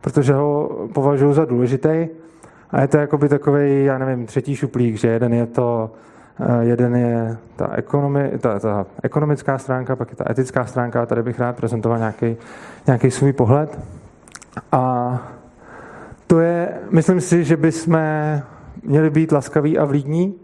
protože 0.00 0.34
ho 0.34 0.70
považuji 0.94 1.32
za 1.32 1.44
důležitý. 1.44 2.08
A 2.70 2.80
je 2.80 2.88
to 2.88 2.96
jakoby 2.96 3.28
takový, 3.28 3.84
já 3.84 3.98
nevím, 3.98 4.26
třetí 4.26 4.56
šuplík, 4.56 4.96
že 4.96 5.08
jeden 5.08 5.34
je 5.34 5.46
to 5.46 5.90
jeden 6.60 6.96
je 6.96 7.36
ta, 7.56 7.70
ekonomi, 7.74 8.32
ta, 8.40 8.58
ta 8.58 8.86
ekonomická 9.02 9.58
stránka, 9.58 9.96
pak 9.96 10.10
je 10.10 10.16
ta 10.16 10.30
etická 10.30 10.66
stránka 10.66 11.06
tady 11.06 11.22
bych 11.22 11.40
rád 11.40 11.56
prezentoval 11.56 11.98
nějaký, 11.98 12.36
nějaký 12.86 13.10
svůj 13.10 13.32
pohled. 13.32 13.78
A 14.72 15.18
to 16.26 16.40
je, 16.40 16.68
myslím 16.90 17.20
si, 17.20 17.44
že 17.44 17.56
bychom 17.56 17.98
měli 18.82 19.10
být 19.10 19.32
laskaví 19.32 19.78
a 19.78 19.84
vlídní, 19.84 20.34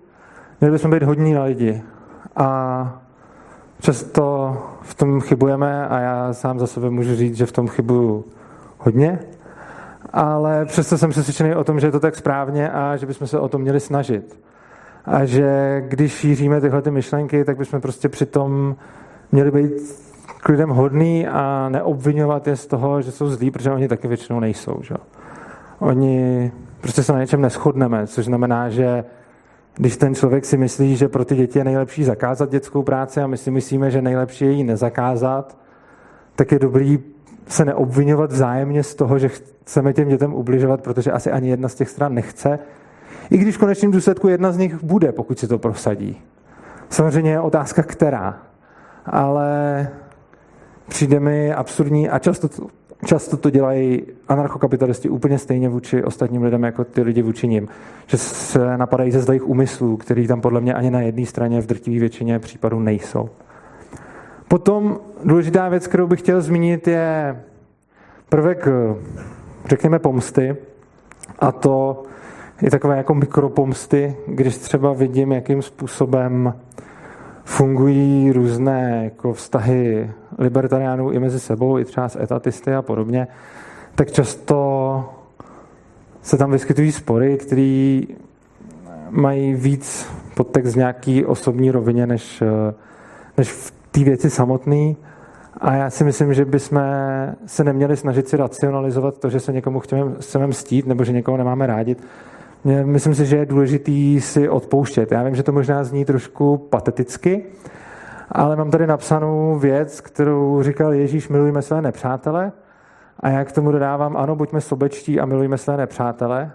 měli 0.61 0.73
bychom 0.73 0.91
být 0.91 1.03
hodní 1.03 1.33
na 1.35 1.43
lidi. 1.43 1.83
A 2.37 3.01
často 3.81 4.57
v 4.83 4.95
tom 4.95 5.21
chybujeme 5.21 5.89
a 5.89 5.99
já 5.99 6.33
sám 6.33 6.59
za 6.59 6.67
sebe 6.67 6.91
můžu 6.91 7.15
říct, 7.15 7.37
že 7.37 7.47
v 7.47 7.53
tom 7.53 7.69
chybuju 7.69 8.25
hodně, 8.79 9.19
ale 10.13 10.65
přesto 10.65 10.99
jsem 10.99 11.11
přesvědčený 11.11 11.55
o 11.55 11.65
tom, 11.65 11.81
že 11.81 11.87
je 11.87 11.93
to 11.93 12.01
tak 12.01 12.17
správně 12.17 12.71
a 12.71 12.97
že 12.97 13.07
bychom 13.07 13.27
se 13.27 13.39
o 13.39 13.49
to 13.49 13.59
měli 13.59 13.81
snažit 13.81 14.39
a 15.05 15.25
že 15.25 15.83
když 15.89 16.13
šíříme 16.13 16.61
tyhle 16.61 16.83
ty 16.83 16.91
myšlenky, 16.91 17.45
tak 17.45 17.59
bychom 17.59 17.81
prostě 17.81 18.09
přitom 18.09 18.77
měli 19.33 19.51
být 19.51 19.73
k 20.43 20.49
lidem 20.49 20.69
hodný 20.69 21.27
a 21.27 21.69
neobvinovat 21.69 22.47
je 22.47 22.57
z 22.57 22.67
toho, 22.67 23.03
že 23.03 23.13
jsou 23.13 23.29
zlí, 23.29 23.51
protože 23.51 23.71
oni 23.71 23.89
taky 23.89 24.09
většinou 24.09 24.41
nejsou. 24.41 24.79
Že? 24.83 24.95
Oni 25.79 26.53
prostě 26.81 27.03
se 27.03 27.13
na 27.13 27.21
něčem 27.21 27.41
neschodneme, 27.41 28.07
což 28.07 28.25
znamená, 28.25 28.69
že 28.69 29.05
když 29.75 29.97
ten 29.97 30.15
člověk 30.15 30.45
si 30.45 30.57
myslí, 30.57 30.97
že 30.97 31.09
pro 31.09 31.25
ty 31.25 31.37
děti 31.37 31.59
je 31.59 31.65
nejlepší 31.65 32.05
zakázat 32.05 32.51
dětskou 32.51 32.83
práci 32.83 33.21
a 33.21 33.27
my 33.27 33.37
si 33.37 33.51
myslíme, 33.51 33.91
že 33.91 34.03
nejlepší 34.03 34.45
je 34.45 34.51
ji 34.51 34.65
nezakázat, 34.65 35.59
tak 36.37 36.53
je 36.53 36.59
dobrý 36.59 36.99
se 37.47 37.65
neobvinovat 37.65 38.33
vzájemně 38.33 38.83
z 38.83 38.95
toho, 38.95 39.19
že 39.19 39.29
chceme 39.29 39.93
těm 39.93 40.09
dětem 40.09 40.35
ubližovat, 40.35 40.83
protože 40.83 41.13
asi 41.13 41.31
ani 41.31 41.51
jedna 41.51 41.69
z 41.69 41.75
těch 41.75 41.89
stran 41.89 42.15
nechce, 42.15 42.59
i 43.31 43.39
když 43.39 43.57
v 43.57 43.59
konečném 43.59 43.91
důsledku 43.91 44.29
jedna 44.29 44.53
z 44.53 44.59
nich 44.59 44.85
bude, 44.85 45.13
pokud 45.13 45.39
si 45.39 45.49
to 45.49 45.59
prosadí. 45.59 46.23
Samozřejmě 46.91 47.31
je 47.31 47.41
otázka, 47.41 47.83
která. 47.83 48.39
Ale 49.07 49.89
přijde 50.89 51.21
mi 51.21 51.53
absurdní 51.53 52.09
a 52.09 52.19
často, 52.19 52.49
často 53.05 53.37
to 53.37 53.51
dělají 53.51 54.03
anarchokapitalisti 54.29 55.09
úplně 55.09 55.39
stejně 55.39 55.69
vůči 55.69 56.05
ostatním 56.05 56.43
lidem, 56.43 56.63
jako 56.65 56.85
ty 56.85 57.03
lidi 57.03 57.23
vůči 57.23 57.49
ním. 57.49 57.69
Že 58.07 58.19
se 58.19 58.77
napadají 58.77 59.11
ze 59.11 59.23
zlých 59.23 59.49
úmyslů, 59.49 59.97
který 59.97 60.27
tam 60.27 60.41
podle 60.41 60.61
mě 60.61 60.75
ani 60.75 60.91
na 60.91 61.01
jedné 61.01 61.27
straně 61.27 61.61
v 61.61 61.67
drtivé 61.67 62.01
většině 62.01 62.39
případů 62.39 62.81
nejsou. 62.81 63.29
Potom 64.49 64.99
důležitá 65.25 65.69
věc, 65.69 65.87
kterou 65.87 66.07
bych 66.07 66.21
chtěl 66.21 66.41
zmínit, 66.41 66.89
je 66.89 67.41
prvek, 68.29 68.69
řekněme, 69.67 69.99
pomsty. 69.99 70.57
A 71.39 71.53
to 71.53 72.03
je 72.63 72.71
takové 72.71 72.97
jako 72.97 73.15
mikropomsty, 73.15 74.17
když 74.27 74.57
třeba 74.57 74.93
vidím, 74.93 75.33
jakým 75.33 75.63
způsobem 75.63 76.55
fungují 77.45 78.33
různé 78.33 79.01
jako 79.05 79.33
vztahy 79.33 80.11
libertariánů 80.39 81.11
i 81.11 81.19
mezi 81.19 81.41
sebou, 81.41 81.79
i 81.79 81.85
třeba 81.85 82.09
s 82.09 82.21
etatisty 82.21 82.75
a 82.75 82.83
podobně, 82.83 83.27
tak 83.95 84.11
často 84.11 85.05
se 86.23 86.37
tam 86.37 86.51
vyskytují 86.51 86.93
spory, 86.93 87.37
které 87.37 88.01
mají 89.11 89.55
víc 89.55 90.07
podtext 90.35 90.77
nějaký 90.77 91.25
osobní 91.25 91.71
rovině, 91.71 92.07
než, 92.07 92.43
než 93.37 93.53
v 93.53 93.73
té 93.91 94.05
věci 94.05 94.31
samotné. 94.31 94.95
A 95.61 95.75
já 95.75 95.91
si 95.91 96.05
myslím, 96.05 96.35
že 96.35 96.45
bychom 96.45 96.81
se 97.47 97.65
neměli 97.65 97.97
snažit 97.97 98.29
si 98.29 98.37
racionalizovat 98.37 99.19
to, 99.19 99.31
že 99.31 99.41
se 99.41 99.53
někomu 99.53 99.81
chceme, 99.81 100.13
chceme 100.21 100.47
mstít 100.47 100.87
nebo 100.87 101.05
že 101.05 101.13
někoho 101.13 101.37
nemáme 101.37 101.67
rádi. 101.67 101.97
Myslím 102.65 103.15
si, 103.15 103.27
že 103.27 103.37
je 103.37 103.47
důležitý 103.47 104.21
si 104.21 104.49
odpouštět. 104.49 105.13
Já 105.13 105.23
vím, 105.23 105.35
že 105.35 105.43
to 105.43 105.53
možná 105.53 105.85
zní 105.85 106.05
trošku 106.05 106.57
pateticky, 106.57 107.45
ale 108.33 108.57
mám 108.57 108.71
tady 108.71 108.87
napsanou 108.87 109.59
věc, 109.59 110.01
kterou 110.01 110.63
říkal 110.63 110.93
Ježíš, 110.93 111.29
milujme 111.29 111.63
své 111.63 111.83
nepřátele. 111.83 112.53
A 113.21 113.29
já 113.29 113.45
k 113.45 113.53
tomu 113.53 113.73
dodávám, 113.73 114.17
ano, 114.17 114.37
buďme 114.37 114.61
sobečtí 114.61 115.21
a 115.21 115.27
milujme 115.27 115.59
své 115.59 115.77
nepřátele. 115.77 116.51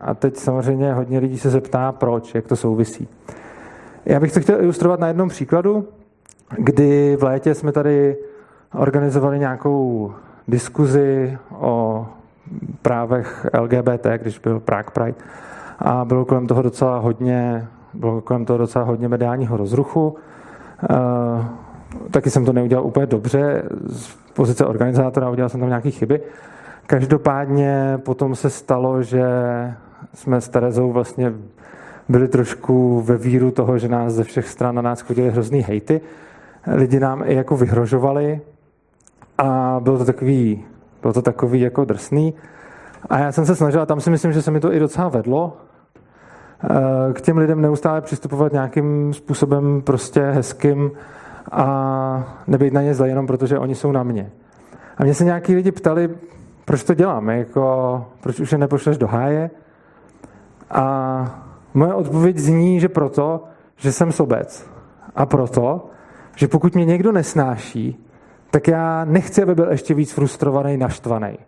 A 0.00 0.14
teď 0.14 0.36
samozřejmě 0.36 0.92
hodně 0.92 1.18
lidí 1.18 1.38
se 1.38 1.50
zeptá, 1.50 1.92
proč, 1.92 2.34
jak 2.34 2.46
to 2.46 2.56
souvisí. 2.56 3.08
Já 4.04 4.20
bych 4.20 4.32
to 4.32 4.40
chtěl 4.40 4.60
ilustrovat 4.60 5.00
na 5.00 5.08
jednom 5.08 5.28
příkladu, 5.28 5.88
kdy 6.58 7.16
v 7.16 7.22
létě 7.22 7.54
jsme 7.54 7.72
tady 7.72 8.16
organizovali 8.74 9.38
nějakou 9.38 10.12
diskuzi 10.48 11.38
o 11.58 12.06
právech 12.82 13.46
LGBT, 13.60 14.06
když 14.16 14.38
byl 14.38 14.60
Prague 14.60 14.90
Pride. 14.92 15.18
A 15.78 16.04
bylo 16.04 16.24
kolem 16.24 16.46
toho 16.46 16.62
docela 16.62 16.98
hodně, 16.98 17.66
bylo 17.94 18.20
kolem 18.20 18.44
toho 18.44 18.58
docela 18.58 18.84
hodně 18.84 19.08
mediálního 19.08 19.56
rozruchu. 19.56 20.16
Uh, 20.90 21.44
taky 22.10 22.30
jsem 22.30 22.44
to 22.44 22.52
neudělal 22.52 22.86
úplně 22.86 23.06
dobře 23.06 23.62
z 23.86 24.16
pozice 24.34 24.66
organizátora, 24.66 25.30
udělal 25.30 25.48
jsem 25.48 25.60
tam 25.60 25.68
nějaké 25.68 25.90
chyby. 25.90 26.20
Každopádně 26.86 27.98
potom 28.04 28.34
se 28.34 28.50
stalo, 28.50 29.02
že 29.02 29.24
jsme 30.14 30.40
s 30.40 30.48
Terezou 30.48 30.92
vlastně 30.92 31.32
byli 32.08 32.28
trošku 32.28 33.00
ve 33.00 33.16
víru 33.16 33.50
toho, 33.50 33.78
že 33.78 33.88
nás 33.88 34.12
ze 34.12 34.24
všech 34.24 34.48
stran 34.48 34.74
na 34.74 34.82
nás 34.82 35.00
chodili 35.00 35.30
hrozný 35.30 35.60
hejty. 35.60 36.00
Lidi 36.66 37.00
nám 37.00 37.22
i 37.26 37.34
jako 37.34 37.56
vyhrožovali 37.56 38.40
a 39.38 39.80
bylo 39.82 39.98
to 39.98 40.04
takový, 40.04 40.64
bylo 41.06 41.12
to 41.12 41.22
takový 41.22 41.60
jako 41.60 41.84
drsný. 41.84 42.34
A 43.10 43.18
já 43.18 43.32
jsem 43.32 43.46
se 43.46 43.56
snažil, 43.56 43.80
a 43.80 43.86
tam 43.86 44.00
si 44.00 44.10
myslím, 44.10 44.32
že 44.32 44.42
se 44.42 44.50
mi 44.50 44.60
to 44.60 44.72
i 44.72 44.78
docela 44.78 45.08
vedlo, 45.08 45.56
eh, 46.64 47.12
k 47.12 47.20
těm 47.20 47.38
lidem 47.38 47.60
neustále 47.60 48.00
přistupovat 48.00 48.52
nějakým 48.52 49.14
způsobem 49.14 49.82
prostě 49.82 50.20
hezkým 50.20 50.90
a 51.52 52.42
nebejt 52.46 52.72
na 52.72 52.82
ně 52.82 52.94
zle 52.94 53.08
jenom 53.08 53.26
protože 53.26 53.58
oni 53.58 53.74
jsou 53.74 53.92
na 53.92 54.02
mě. 54.02 54.30
A 54.98 55.04
mě 55.04 55.14
se 55.14 55.24
nějaký 55.24 55.54
lidi 55.54 55.72
ptali, 55.72 56.10
proč 56.64 56.84
to 56.84 56.94
dělám, 56.94 57.28
jako, 57.30 58.06
proč 58.20 58.40
už 58.40 58.52
je 58.52 58.58
nepošleš 58.58 58.98
do 58.98 59.06
háje. 59.06 59.50
A 60.70 61.44
moje 61.74 61.94
odpověď 61.94 62.38
zní, 62.38 62.80
že 62.80 62.88
proto, 62.88 63.44
že 63.76 63.92
jsem 63.92 64.12
sobec. 64.12 64.70
A 65.16 65.26
proto, 65.26 65.86
že 66.36 66.48
pokud 66.48 66.74
mě 66.74 66.84
někdo 66.84 67.12
nesnáší, 67.12 68.05
tak 68.50 68.68
já 68.68 69.04
nechci, 69.04 69.42
aby 69.42 69.54
byl 69.54 69.70
ještě 69.70 69.94
víc 69.94 70.12
frustrovaný, 70.12 70.76
naštvaný. 70.76 71.38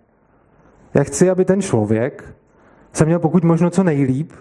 Já 0.94 1.04
chci, 1.04 1.30
aby 1.30 1.44
ten 1.44 1.62
člověk 1.62 2.34
se 2.92 3.04
měl 3.04 3.18
pokud 3.18 3.44
možno 3.44 3.70
co 3.70 3.82
nejlíp, 3.82 4.32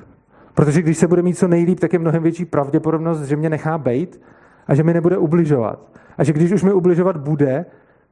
protože 0.54 0.82
když 0.82 0.98
se 0.98 1.08
bude 1.08 1.22
mít 1.22 1.38
co 1.38 1.48
nejlíp, 1.48 1.80
tak 1.80 1.94
je 1.94 2.00
mnohem 2.00 2.24
větší 2.24 2.46
pravděpodobnost, 2.46 3.24
že 3.24 3.36
mě 3.36 3.50
nechá 3.50 3.78
bejt 3.78 4.22
a 4.68 4.76
že 4.76 4.84
mi 4.84 4.94
nebude 4.94 5.18
ubližovat. 5.18 5.80
A 6.18 6.24
že 6.24 6.34
když 6.34 6.52
už 6.52 6.64
mi 6.64 6.74
ubližovat 6.74 7.18
bude, 7.18 7.66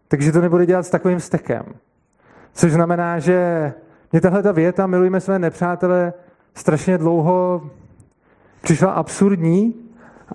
takže 0.08 0.32
to 0.32 0.42
nebude 0.42 0.66
dělat 0.66 0.84
s 0.84 0.90
takovým 0.90 1.20
stekem. 1.20 1.64
Což 2.54 2.72
znamená, 2.72 3.20
že 3.20 3.74
mě 4.12 4.22
tahle 4.22 4.44
ta 4.44 4.52
věta, 4.52 4.88
milujme 4.88 5.20
své 5.20 5.40
nepřátele, 5.40 6.14
strašně 6.54 6.98
dlouho 6.98 7.70
přišla 8.62 8.92
absurdní 8.92 9.85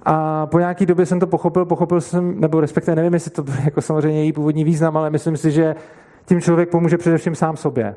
a 0.03 0.47
po 0.47 0.59
nějaký 0.59 0.87
době 0.87 1.07
jsem 1.07 1.21
to 1.21 1.27
pochopil, 1.27 1.65
pochopil 1.65 2.01
jsem, 2.01 2.41
nebo 2.41 2.61
respektive 2.61 2.97
nevím, 2.97 3.15
jestli 3.15 3.31
to 3.31 3.43
byl 3.43 3.55
jako 3.65 3.81
samozřejmě 3.81 4.23
její 4.23 4.33
původní 4.33 4.65
význam, 4.65 4.97
ale 4.97 5.11
myslím 5.11 5.37
si, 5.37 5.51
že 5.51 5.77
tím 6.27 6.41
člověk 6.41 6.69
pomůže 6.69 6.99
především 6.99 7.35
sám 7.35 7.57
sobě. 7.57 7.97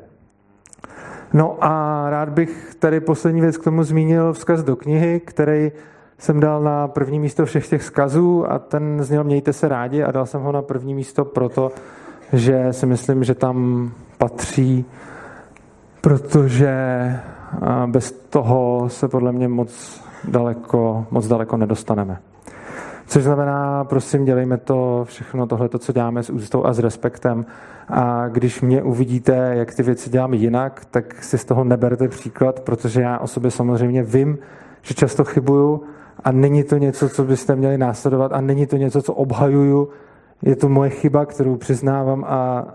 No 1.32 1.56
a 1.60 2.04
rád 2.10 2.28
bych 2.28 2.74
tady 2.78 3.00
poslední 3.00 3.40
věc 3.40 3.56
k 3.56 3.64
tomu 3.64 3.82
zmínil 3.82 4.32
vzkaz 4.32 4.62
do 4.62 4.76
knihy, 4.76 5.20
který 5.20 5.72
jsem 6.18 6.40
dal 6.40 6.62
na 6.62 6.88
první 6.88 7.20
místo 7.20 7.46
všech 7.46 7.68
těch 7.68 7.82
vzkazů 7.82 8.52
a 8.52 8.58
ten 8.58 8.98
zněl 9.02 9.24
Mějte 9.24 9.52
se 9.52 9.68
rádi 9.68 10.02
a 10.02 10.10
dal 10.10 10.26
jsem 10.26 10.42
ho 10.42 10.52
na 10.52 10.62
první 10.62 10.94
místo 10.94 11.24
proto, 11.24 11.72
že 12.32 12.72
si 12.72 12.86
myslím, 12.86 13.24
že 13.24 13.34
tam 13.34 13.90
patří, 14.18 14.84
protože 16.00 16.76
bez 17.86 18.12
toho 18.12 18.88
se 18.88 19.08
podle 19.08 19.32
mě 19.32 19.48
moc 19.48 20.03
daleko, 20.28 21.06
moc 21.10 21.26
daleko 21.26 21.56
nedostaneme. 21.56 22.18
Což 23.06 23.22
znamená, 23.22 23.84
prosím, 23.84 24.24
dělejme 24.24 24.56
to 24.56 25.04
všechno 25.04 25.46
tohle, 25.46 25.68
co 25.78 25.92
děláme 25.92 26.22
s 26.22 26.30
úctou 26.30 26.66
a 26.66 26.72
s 26.72 26.78
respektem. 26.78 27.46
A 27.88 28.28
když 28.28 28.60
mě 28.60 28.82
uvidíte, 28.82 29.52
jak 29.54 29.74
ty 29.74 29.82
věci 29.82 30.10
dělám 30.10 30.34
jinak, 30.34 30.84
tak 30.90 31.24
si 31.24 31.38
z 31.38 31.44
toho 31.44 31.64
neberte 31.64 32.08
příklad, 32.08 32.60
protože 32.60 33.02
já 33.02 33.18
o 33.18 33.26
sobě 33.26 33.50
samozřejmě 33.50 34.02
vím, 34.02 34.38
že 34.82 34.94
často 34.94 35.24
chybuju 35.24 35.82
a 36.24 36.32
není 36.32 36.64
to 36.64 36.76
něco, 36.76 37.08
co 37.08 37.24
byste 37.24 37.56
měli 37.56 37.78
následovat 37.78 38.32
a 38.32 38.40
není 38.40 38.66
to 38.66 38.76
něco, 38.76 39.02
co 39.02 39.14
obhajuju. 39.14 39.88
Je 40.42 40.56
to 40.56 40.68
moje 40.68 40.90
chyba, 40.90 41.26
kterou 41.26 41.56
přiznávám 41.56 42.24
a 42.28 42.66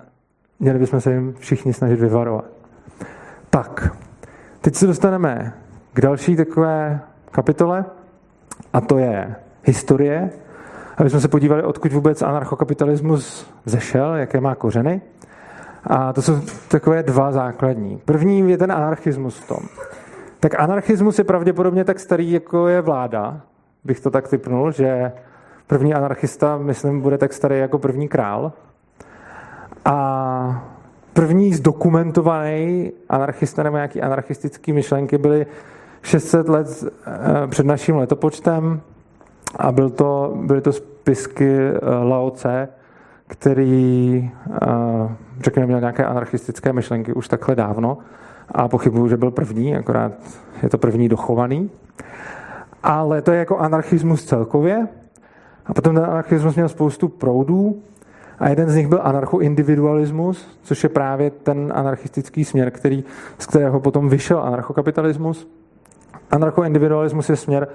měli 0.59 0.79
bychom 0.79 1.01
se 1.01 1.13
jim 1.13 1.33
všichni 1.39 1.73
snažit 1.73 1.99
vyvarovat. 1.99 2.45
Tak, 3.49 3.95
teď 4.61 4.75
se 4.75 4.87
dostaneme 4.87 5.53
k 5.93 6.01
další 6.01 6.35
takové 6.35 6.99
kapitole 7.31 7.85
a 8.73 8.81
to 8.81 8.97
je 8.97 9.35
historie, 9.63 10.29
aby 10.97 11.09
jsme 11.09 11.19
se 11.19 11.27
podívali, 11.27 11.63
odkud 11.63 11.93
vůbec 11.93 12.21
anarchokapitalismus 12.21 13.51
zešel, 13.65 14.15
jaké 14.15 14.41
má 14.41 14.55
kořeny. 14.55 15.01
A 15.83 16.13
to 16.13 16.21
jsou 16.21 16.39
takové 16.67 17.03
dva 17.03 17.31
základní. 17.31 18.01
První 18.05 18.51
je 18.51 18.57
ten 18.57 18.71
anarchismus 18.71 19.39
v 19.39 19.47
tom. 19.47 19.59
Tak 20.39 20.59
anarchismus 20.59 21.17
je 21.17 21.23
pravděpodobně 21.23 21.83
tak 21.83 21.99
starý, 21.99 22.31
jako 22.31 22.67
je 22.67 22.81
vláda, 22.81 23.41
bych 23.83 23.99
to 23.99 24.11
tak 24.11 24.27
typnul, 24.27 24.71
že 24.71 25.11
první 25.67 25.93
anarchista, 25.93 26.57
myslím, 26.57 27.01
bude 27.01 27.17
tak 27.17 27.33
starý 27.33 27.59
jako 27.59 27.79
první 27.79 28.07
král. 28.07 28.51
A 29.85 30.69
první 31.13 31.53
zdokumentovaný 31.53 32.91
anarchista 33.09 33.63
nebo 33.63 33.75
nějaký 33.75 34.01
anarchistický 34.01 34.73
myšlenky 34.73 35.17
byly 35.17 35.45
600 36.01 36.49
let 36.49 36.83
eh, 36.83 37.47
před 37.47 37.65
naším 37.65 37.95
letopočtem 37.95 38.81
a 39.55 39.71
byl 39.71 39.89
to, 39.89 40.37
byly 40.45 40.61
to 40.61 40.73
spisky 40.73 41.57
eh, 41.57 41.79
Lao 42.03 42.31
Tse, 42.31 42.67
který, 43.27 44.31
eh, 44.51 44.67
řekněme, 45.41 45.67
měl 45.67 45.79
nějaké 45.79 46.05
anarchistické 46.05 46.73
myšlenky 46.73 47.13
už 47.13 47.27
takhle 47.27 47.55
dávno 47.55 47.97
a 48.51 48.67
pochybuju, 48.67 49.07
že 49.07 49.17
byl 49.17 49.31
první, 49.31 49.75
akorát 49.75 50.11
je 50.63 50.69
to 50.69 50.77
první 50.77 51.09
dochovaný. 51.09 51.69
Ale 52.83 53.21
to 53.21 53.31
je 53.31 53.39
jako 53.39 53.57
anarchismus 53.57 54.25
celkově. 54.25 54.87
A 55.65 55.73
potom 55.73 55.95
ten 55.95 56.03
anarchismus 56.03 56.55
měl 56.55 56.69
spoustu 56.69 57.07
proudů 57.07 57.81
a 58.39 58.49
jeden 58.49 58.69
z 58.69 58.75
nich 58.75 58.87
byl 58.87 58.99
anarchoindividualismus, 59.03 60.59
což 60.61 60.83
je 60.83 60.89
právě 60.89 61.29
ten 61.31 61.73
anarchistický 61.75 62.45
směr, 62.45 62.71
který, 62.71 63.03
z 63.39 63.45
kterého 63.45 63.79
potom 63.79 64.09
vyšel 64.09 64.39
anarchokapitalismus. 64.39 65.47
Anarchoindividualismus 66.31 67.29
je 67.29 67.35
směr 67.35 67.67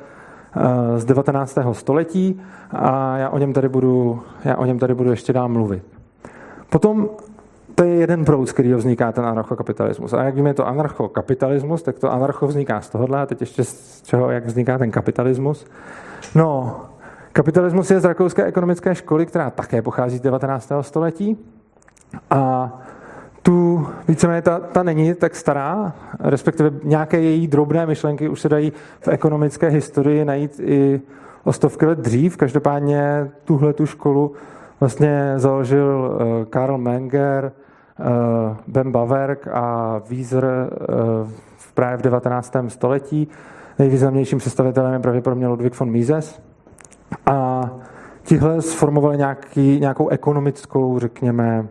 eh, 0.57 0.99
z 0.99 1.05
19. 1.05 1.59
století 1.73 2.41
a 2.71 3.17
já 3.17 3.29
o 3.29 3.39
něm 3.39 3.53
tady 3.53 3.69
budu, 3.69 4.23
já 4.45 4.57
o 4.57 4.65
něm 4.65 4.79
tady 4.79 4.95
budu 4.95 5.11
ještě 5.11 5.33
dál 5.33 5.49
mluvit. 5.49 5.83
Potom 6.71 7.09
to 7.75 7.85
je 7.85 7.95
jeden 7.95 8.25
proud, 8.25 8.47
z 8.47 8.53
kterého 8.53 8.79
vzniká 8.79 9.13
ten 9.13 9.27
anarchokapitalismus. 9.27 10.13
A 10.13 10.23
jak 10.23 10.35
víme, 10.35 10.51
je 10.51 10.55
to 10.55 10.67
anarchokapitalismus, 10.67 11.83
tak 11.83 11.99
to 11.99 12.13
anarcho 12.13 12.47
vzniká 12.47 12.81
z 12.81 12.89
tohohle 12.89 13.21
a 13.21 13.27
teď 13.27 13.41
ještě 13.41 13.65
z 13.65 14.03
čeho, 14.03 14.31
jak 14.31 14.47
vzniká 14.47 14.79
ten 14.79 14.91
kapitalismus. 14.91 15.67
No, 16.35 16.81
kapitalismus 17.33 17.91
je 17.91 18.01
z 18.01 18.05
rakouské 18.05 18.45
ekonomické 18.45 18.95
školy, 18.95 19.27
která 19.27 19.51
také 19.51 19.83
pochází 19.83 20.19
z 20.19 20.21
19. 20.21 20.73
století 20.81 21.39
a 22.31 22.73
tu 23.45 23.87
víceméně 24.09 24.43
ta, 24.43 24.61
ta 24.61 24.83
není 24.83 25.15
tak 25.15 25.37
stará, 25.37 25.93
respektive 26.21 26.71
nějaké 26.85 27.21
její 27.21 27.49
drobné 27.49 27.87
myšlenky 27.87 28.29
už 28.29 28.41
se 28.41 28.49
dají 28.49 28.73
v 29.01 29.09
ekonomické 29.09 29.69
historii 29.69 30.25
najít 30.25 30.61
i 30.61 31.01
o 31.45 31.53
stovky 31.53 31.87
let 31.87 31.99
dřív. 31.99 32.37
Každopádně 32.37 33.31
tuhle 33.45 33.73
tu 33.73 33.87
školu 33.87 34.33
vlastně 34.81 35.35
založil 35.37 36.19
eh, 36.21 36.45
Karl 36.45 36.79
Menger, 36.79 37.53
eh, 38.01 38.05
Ben 38.67 38.93
Baverk 38.93 39.49
a 39.53 40.01
Wieser 40.09 40.45
eh, 40.45 40.77
v 41.57 41.73
právě 41.75 41.97
v 41.99 42.03
19. 42.03 42.57
století. 42.69 43.29
Nejvýznamnějším 43.79 44.39
představitelem 44.39 44.93
je 44.93 44.99
pravděpodobně 44.99 45.49
Ludwig 45.49 45.81
von 45.81 45.91
Mises. 45.91 46.43
A 47.27 47.71
tihle 48.23 48.63
sformovali 48.63 49.17
nějaký, 49.17 49.81
nějakou 49.81 50.09
ekonomickou, 50.09 50.99
řekněme, 50.99 51.69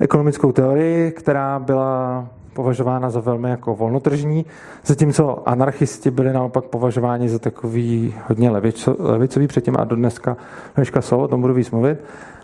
ekonomickou 0.00 0.52
teorii, 0.52 1.12
která 1.12 1.58
byla 1.58 2.26
považována 2.54 3.10
za 3.10 3.20
velmi 3.20 3.50
jako 3.50 3.74
volnotržní, 3.74 4.46
zatímco 4.84 5.48
anarchisti 5.48 6.10
byli 6.10 6.32
naopak 6.32 6.64
považováni 6.64 7.28
za 7.28 7.38
takový 7.38 8.14
hodně 8.28 8.50
levico, 8.50 8.96
levicový 8.98 9.46
předtím 9.46 9.76
a 9.78 9.84
do 9.84 9.96
dneska, 9.96 10.36
dneska 10.76 11.02
jsou, 11.02 11.18
o 11.18 11.28
tom 11.28 11.40
budu 11.40 11.54
víc 11.54 11.70
mluvit. 11.70 11.98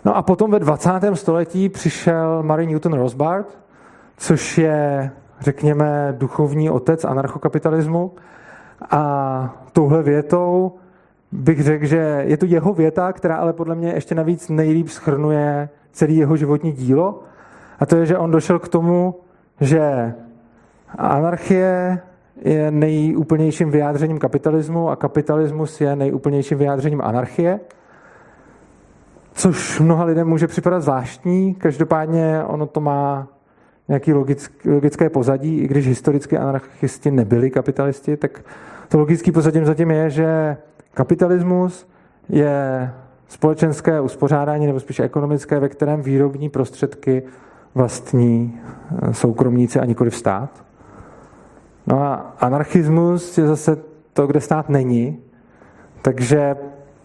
No 0.05 0.15
a 0.15 0.21
potom 0.21 0.51
ve 0.51 0.59
20. 0.59 0.89
století 1.13 1.69
přišel 1.69 2.43
Mary 2.43 2.67
Newton 2.67 2.93
Rosbart, 2.93 3.57
což 4.17 4.57
je, 4.57 5.11
řekněme, 5.39 6.15
duchovní 6.17 6.69
otec 6.69 7.05
anarchokapitalismu 7.05 8.11
a 8.91 9.55
touhle 9.73 10.03
větou 10.03 10.71
bych 11.31 11.63
řekl, 11.63 11.85
že 11.85 12.23
je 12.27 12.37
to 12.37 12.45
jeho 12.45 12.73
věta, 12.73 13.13
která 13.13 13.35
ale 13.35 13.53
podle 13.53 13.75
mě 13.75 13.93
ještě 13.93 14.15
navíc 14.15 14.49
nejlíp 14.49 14.89
schrnuje 14.89 15.69
celý 15.91 16.17
jeho 16.17 16.37
životní 16.37 16.71
dílo. 16.71 17.23
A 17.81 17.85
to 17.85 17.95
je, 17.95 18.05
že 18.05 18.17
on 18.17 18.31
došel 18.31 18.59
k 18.59 18.67
tomu, 18.67 19.15
že 19.61 20.13
anarchie 20.97 21.99
je 22.41 22.71
nejúplnějším 22.71 23.71
vyjádřením 23.71 24.19
kapitalismu 24.19 24.89
a 24.89 24.95
kapitalismus 24.95 25.81
je 25.81 25.95
nejúplnějším 25.95 26.57
vyjádřením 26.57 27.01
anarchie, 27.01 27.59
což 29.33 29.79
mnoha 29.79 30.03
lidem 30.03 30.27
může 30.27 30.47
připadat 30.47 30.81
zvláštní, 30.81 31.53
každopádně 31.53 32.43
ono 32.43 32.65
to 32.65 32.81
má 32.81 33.27
nějaký 33.87 34.13
logické 34.65 35.09
pozadí, 35.09 35.59
i 35.59 35.67
když 35.67 35.87
historicky 35.87 36.37
anarchisti 36.37 37.11
nebyli 37.11 37.49
kapitalisti, 37.49 38.17
tak 38.17 38.43
to 38.87 38.97
logický 38.97 39.31
pozadí 39.31 39.59
zatím 39.63 39.91
je, 39.91 40.09
že 40.09 40.57
kapitalismus 40.93 41.87
je 42.29 42.91
společenské 43.27 44.01
uspořádání 44.01 44.67
nebo 44.67 44.79
spíše 44.79 45.03
ekonomické, 45.03 45.59
ve 45.59 45.69
kterém 45.69 46.01
výrobní 46.01 46.49
prostředky 46.49 47.23
vlastní 47.75 48.59
eh, 49.01 49.13
soukromníci 49.13 49.79
a 49.79 49.85
nikoli 49.85 50.11
stát. 50.11 50.63
No 51.87 52.01
a 52.01 52.35
anarchismus 52.39 53.37
je 53.37 53.47
zase 53.47 53.77
to, 54.13 54.27
kde 54.27 54.41
stát 54.41 54.69
není, 54.69 55.19
takže 56.01 56.55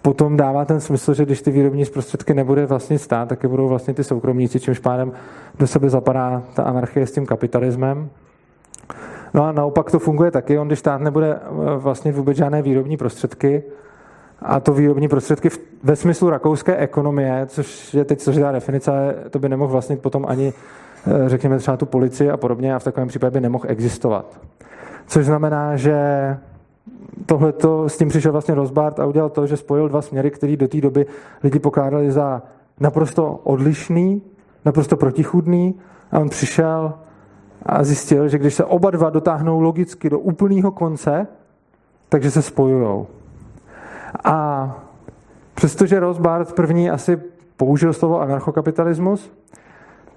potom 0.03 0.37
dává 0.37 0.65
ten 0.65 0.81
smysl, 0.81 1.15
že 1.15 1.25
když 1.25 1.43
ty 1.43 1.51
výrobní 1.51 1.85
prostředky 1.85 2.35
nebude 2.35 2.67
vlastně 2.67 2.99
stát, 2.99 3.29
tak 3.29 3.43
je 3.43 3.49
budou 3.49 3.69
vlastně 3.69 3.95
ty 3.95 4.05
soukromníci, 4.05 4.61
čímž 4.61 4.79
pádem 4.79 5.13
do 5.59 5.67
sebe 5.67 5.91
zapadá 5.91 6.43
ta 6.55 6.63
anarchie 6.63 7.07
s 7.07 7.13
tím 7.13 7.27
kapitalismem. 7.27 8.09
No 9.35 9.45
a 9.45 9.53
naopak 9.53 9.91
to 9.91 9.99
funguje 9.99 10.31
taky, 10.31 10.59
on 10.59 10.67
když 10.67 10.79
stát 10.79 11.01
nebude 11.01 11.35
eh, 11.35 11.77
vlastně 11.77 12.13
vůbec 12.13 12.37
žádné 12.37 12.63
výrobní 12.63 12.97
prostředky, 12.97 13.63
a 14.43 14.61
to 14.61 14.73
výrobní 14.73 15.09
prostředky 15.09 15.49
ve 15.83 15.97
smyslu 15.97 16.31
rakouské 16.31 16.77
ekonomie, 16.77 17.47
což 17.47 17.95
je 17.95 18.05
teď 18.05 18.21
složitá 18.21 18.53
definice, 18.53 19.15
to 19.31 19.39
by 19.39 19.49
nemohl 19.49 19.73
vlastně 19.73 19.97
potom 19.97 20.27
ani, 20.29 20.53
eh, 21.07 21.29
řekněme, 21.29 21.59
třeba 21.59 21.77
tu 21.77 21.87
policii 21.87 22.31
a 22.31 22.37
podobně 22.37 22.75
a 22.75 22.79
v 22.79 22.85
takovém 22.85 23.09
případě 23.09 23.31
by 23.31 23.41
nemohl 23.41 23.65
existovat. 23.69 24.41
Což 25.07 25.27
znamená, 25.27 25.77
že 25.77 25.97
tohleto, 27.27 27.89
s 27.89 27.99
tím 27.99 28.09
přišel 28.09 28.33
vlastně 28.33 28.55
Rosbart 28.55 29.01
a 29.01 29.07
udělal 29.07 29.29
to, 29.29 29.47
že 29.47 29.57
spojil 29.57 29.89
dva 29.89 30.03
směry, 30.03 30.31
které 30.31 30.57
do 30.57 30.69
té 30.69 30.81
doby 30.81 31.07
lidi 31.43 31.59
pokládali 31.59 32.13
za 32.13 32.43
naprosto 32.81 33.41
odlišný, 33.45 34.23
naprosto 34.65 34.97
protichudný 34.97 35.75
a 36.13 36.19
on 36.19 36.29
přišel 36.29 36.93
a 37.67 37.85
zjistil, 37.85 38.29
že 38.29 38.39
když 38.39 38.55
se 38.55 38.65
oba 38.65 38.91
dva 38.91 39.11
dotáhnou 39.11 39.61
logicky 39.61 40.11
do 40.11 40.19
úplného 40.19 40.71
konce, 40.71 41.27
takže 42.09 42.31
se 42.31 42.43
spojujou. 42.43 43.07
A 44.25 44.71
přestože 45.55 46.01
Rothbard 46.01 46.53
první 46.53 46.91
asi 46.91 47.21
použil 47.57 47.93
slovo 47.93 48.21
anarchokapitalismus, 48.21 49.33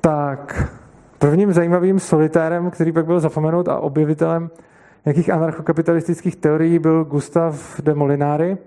tak 0.01 0.69
prvním 1.19 1.53
zajímavým 1.53 1.99
solitérem, 1.99 2.71
který 2.71 2.91
pak 2.91 3.05
byl 3.05 3.19
zapomenout 3.19 3.67
a 3.67 3.79
objevitelem 3.79 4.49
nějakých 5.05 5.29
anarchokapitalistických 5.29 6.35
teorií 6.35 6.79
byl 6.79 7.05
Gustav 7.05 7.81
de 7.81 7.93
Molinari, 7.95 8.57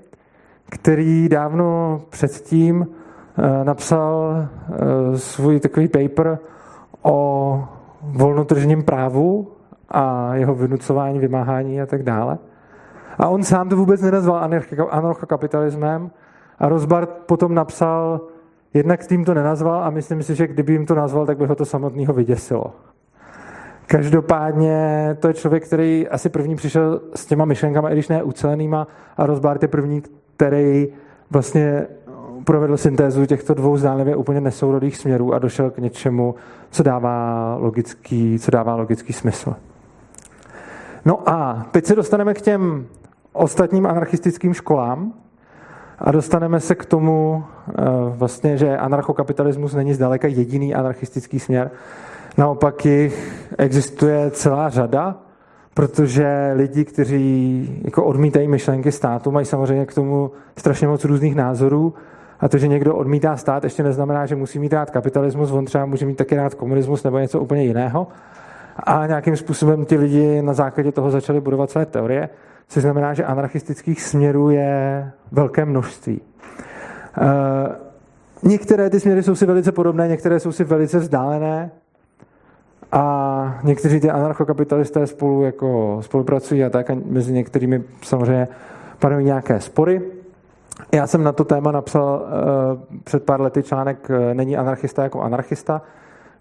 který 0.71 1.29
dávno 1.29 2.01
předtím 2.11 2.87
eh, 2.89 3.65
napsal 3.65 4.37
eh, 4.37 5.19
svůj 5.19 5.61
takový 5.61 5.89
paper 5.89 6.39
o 7.03 7.69
volnotržním 8.03 8.83
právu 8.83 9.53
a 9.89 10.35
jeho 10.35 10.55
vynucování, 10.55 11.19
vymáhání 11.19 11.83
a 11.83 11.87
tak 11.87 12.03
dále. 12.03 12.39
A 13.19 13.29
on 13.29 13.43
sám 13.43 13.69
to 13.69 13.77
vůbec 13.77 14.01
nenazval 14.01 14.51
anarchokapitalismem 14.91 16.11
a 16.59 16.69
Rozbart 16.69 17.11
potom 17.27 17.55
napsal, 17.55 18.21
jednak 18.75 19.07
tím 19.07 19.25
to 19.25 19.35
nenazval 19.35 19.85
a 19.85 19.91
myslím 19.91 20.23
si, 20.23 20.35
že 20.35 20.47
kdyby 20.47 20.73
jim 20.73 20.87
to 20.87 20.95
nazval, 20.95 21.27
tak 21.27 21.39
by 21.39 21.47
ho 21.47 21.55
to 21.55 21.65
samotného 21.65 22.15
vyděsilo. 22.15 22.65
Každopádně 23.87 25.17
to 25.21 25.29
je 25.29 25.35
člověk, 25.35 25.67
který 25.67 26.09
asi 26.09 26.29
první 26.29 26.57
přišel 26.57 27.01
s 27.15 27.27
těma 27.27 27.45
myšlenkama, 27.45 27.91
i 27.91 27.93
když 27.93 28.09
ne 28.09 28.23
ucelenýma, 28.23 28.87
a 29.17 29.27
Rozbart 29.27 29.63
je 29.63 29.69
první, 29.69 30.03
který 30.37 30.89
vlastně 31.31 31.87
provedl 32.45 32.77
syntézu 32.77 33.27
těchto 33.27 33.55
dvou 33.55 33.77
zdánlivě 33.77 34.17
úplně 34.17 34.41
nesourodých 34.41 34.97
směrů 34.97 35.35
a 35.35 35.39
došel 35.39 35.71
k 35.71 35.79
něčemu, 35.79 36.35
co 36.71 36.83
dává 36.83 37.57
logický, 37.61 38.39
co 38.39 38.51
dává 38.51 38.75
logický 38.75 39.13
smysl. 39.13 39.55
No 41.05 41.29
a 41.29 41.67
teď 41.71 41.85
se 41.87 41.95
dostaneme 41.95 42.35
k 42.35 42.41
těm 42.41 42.87
ostatním 43.33 43.87
anarchistickým 43.87 44.55
školám 44.55 45.13
a 45.99 46.13
dostaneme 46.13 46.61
se 46.61 46.75
k 46.75 46.85
tomu, 46.85 47.45
eh, 47.69 47.73
vlastně, 48.09 48.57
že 48.57 48.77
anarchokapitalismus 48.77 49.75
není 49.75 49.95
zdaleka 49.95 50.29
jediný 50.29 50.75
anarchistický 50.75 51.39
směr. 51.41 51.71
Naopak 52.39 52.87
jich 52.87 53.47
existuje 53.59 54.31
celá 54.31 54.69
řada, 54.69 55.17
protože 55.75 56.53
lidi, 56.55 56.85
kteří 56.85 57.81
jako 57.85 58.05
odmítají 58.05 58.49
myšlenky 58.49 58.93
státu, 58.93 59.31
mají 59.31 59.47
samozřejmě 59.47 59.87
k 59.87 59.95
tomu 59.95 60.31
strašně 60.57 60.89
moc 60.89 61.05
různých 61.05 61.35
názorů. 61.35 61.95
A 62.41 62.49
to, 62.49 62.59
že 62.59 62.69
někdo 62.69 62.95
odmítá 62.95 63.37
stát, 63.37 63.65
ještě 63.65 63.83
neznamená, 63.83 64.27
že 64.27 64.37
musí 64.37 64.59
mít 64.59 64.73
rád 64.73 64.91
kapitalismus, 64.91 65.51
on 65.51 65.65
třeba 65.65 65.87
může 65.87 66.07
mít 66.07 66.17
taky 66.17 66.37
rád 66.37 66.55
komunismus 66.55 67.05
nebo 67.05 67.19
něco 67.19 67.41
úplně 67.41 67.65
jiného. 67.65 68.07
A 68.77 69.07
nějakým 69.07 69.37
způsobem 69.37 69.85
ti 69.85 69.97
lidi 69.97 70.43
na 70.43 70.53
základě 70.53 70.93
toho 70.93 71.11
začali 71.11 71.41
budovat 71.41 71.71
své 71.71 71.87
teorie 71.87 72.29
což 72.73 72.83
znamená, 72.83 73.15
že 73.15 73.25
anarchistických 73.25 74.03
směrů 74.03 74.51
je 74.51 75.11
velké 75.33 75.65
množství. 75.65 76.21
Eh, 77.19 77.77
některé 78.43 78.91
ty 78.91 79.01
směry 79.01 79.23
jsou 79.23 79.35
si 79.35 79.47
velice 79.47 79.73
podobné, 79.73 80.09
některé 80.09 80.41
jsou 80.41 80.53
si 80.53 80.65
velice 80.65 80.99
vzdálené 80.99 81.71
a 82.93 83.61
někteří 83.65 84.01
ty 84.01 84.11
anarchokapitalisté 84.11 85.07
spolu 85.07 85.43
jako 85.43 85.99
spolupracují 86.01 86.65
a 86.65 86.71
tak 86.71 86.91
a 86.91 86.97
mezi 87.07 87.33
některými 87.33 87.83
samozřejmě 88.03 88.49
panují 88.99 89.25
nějaké 89.25 89.61
spory. 89.61 90.03
Já 90.93 91.07
jsem 91.07 91.23
na 91.23 91.33
to 91.33 91.45
téma 91.45 91.73
napsal 91.73 92.23
uh, 92.23 93.01
před 93.05 93.23
pár 93.23 93.41
lety 93.41 93.63
článek 93.63 94.11
uh, 94.11 94.35
Není 94.35 94.57
anarchista 94.57 95.03
jako 95.03 95.21
anarchista, 95.21 95.83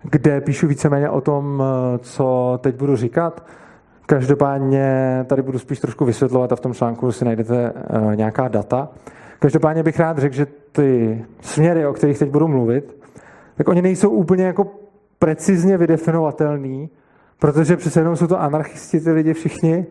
kde 0.03 0.41
píšu 0.41 0.67
víceméně 0.67 1.09
o 1.09 1.21
tom, 1.21 1.63
co 1.99 2.59
teď 2.63 2.75
budu 2.75 2.95
říkat. 2.95 3.43
Každopádně 4.11 4.85
tady 5.27 5.41
budu 5.41 5.59
spíš 5.59 5.79
trošku 5.79 6.05
vysvětlovat 6.05 6.51
a 6.51 6.55
v 6.55 6.59
tom 6.59 6.73
článku 6.73 7.11
si 7.11 7.25
najdete 7.25 7.71
uh, 7.71 8.15
nějaká 8.15 8.47
data. 8.47 8.89
Každopádně 9.39 9.83
bych 9.83 9.99
rád 9.99 10.17
řekl, 10.17 10.35
že 10.35 10.47
ty 10.71 11.21
směry, 11.41 11.85
o 11.85 11.93
kterých 11.93 12.19
teď 12.19 12.29
budu 12.29 12.47
mluvit, 12.47 12.97
tak 13.55 13.67
oni 13.67 13.81
nejsou 13.81 14.09
úplně 14.09 14.43
jako 14.45 14.67
precizně 15.19 15.77
vydefinovatelný, 15.77 16.89
protože 17.39 17.77
přece 17.77 17.99
jenom 17.99 18.15
jsou 18.15 18.27
to 18.27 18.41
anarchisti 18.41 18.99
ty 18.99 19.11
lidi 19.11 19.33
všichni 19.33 19.85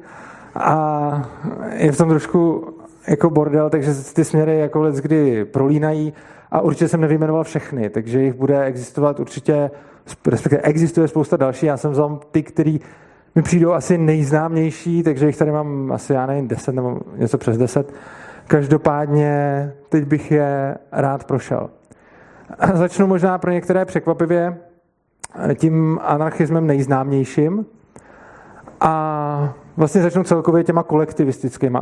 a 0.54 1.30
je 1.72 1.92
v 1.92 1.96
tom 1.96 2.08
trošku 2.08 2.68
jako 3.08 3.30
bordel, 3.30 3.70
takže 3.70 3.94
ty 4.14 4.24
směry 4.24 4.58
jako 4.58 4.80
let 4.80 4.94
kdy 4.94 5.44
prolínají 5.44 6.12
a 6.50 6.60
určitě 6.60 6.88
jsem 6.88 7.00
nevyjmenoval 7.00 7.44
všechny, 7.44 7.90
takže 7.90 8.22
jich 8.22 8.34
bude 8.34 8.64
existovat 8.64 9.20
určitě, 9.20 9.70
respektive 10.26 10.62
existuje 10.62 11.08
spousta 11.08 11.36
další, 11.36 11.66
já 11.66 11.76
jsem 11.76 11.90
vzal 11.90 12.20
ty, 12.30 12.42
který 12.42 12.80
mi 13.34 13.42
přijdou 13.42 13.72
asi 13.72 13.98
nejznámější, 13.98 15.02
takže 15.02 15.26
jich 15.26 15.36
tady 15.36 15.52
mám 15.52 15.92
asi, 15.92 16.12
já 16.12 16.26
nevím, 16.26 16.48
10 16.48 16.74
nebo 16.74 17.00
něco 17.16 17.38
přes 17.38 17.58
10. 17.58 17.92
Každopádně 18.46 19.72
teď 19.88 20.04
bych 20.04 20.30
je 20.30 20.76
rád 20.92 21.24
prošel. 21.24 21.70
Začnu 22.74 23.06
možná 23.06 23.38
pro 23.38 23.50
některé 23.50 23.84
překvapivě 23.84 24.56
tím 25.54 26.00
anarchismem 26.02 26.66
nejznámějším 26.66 27.66
a 28.80 29.54
vlastně 29.76 30.02
začnu 30.02 30.24
celkově 30.24 30.64
těma 30.64 30.82
kolektivistickými. 30.82 31.78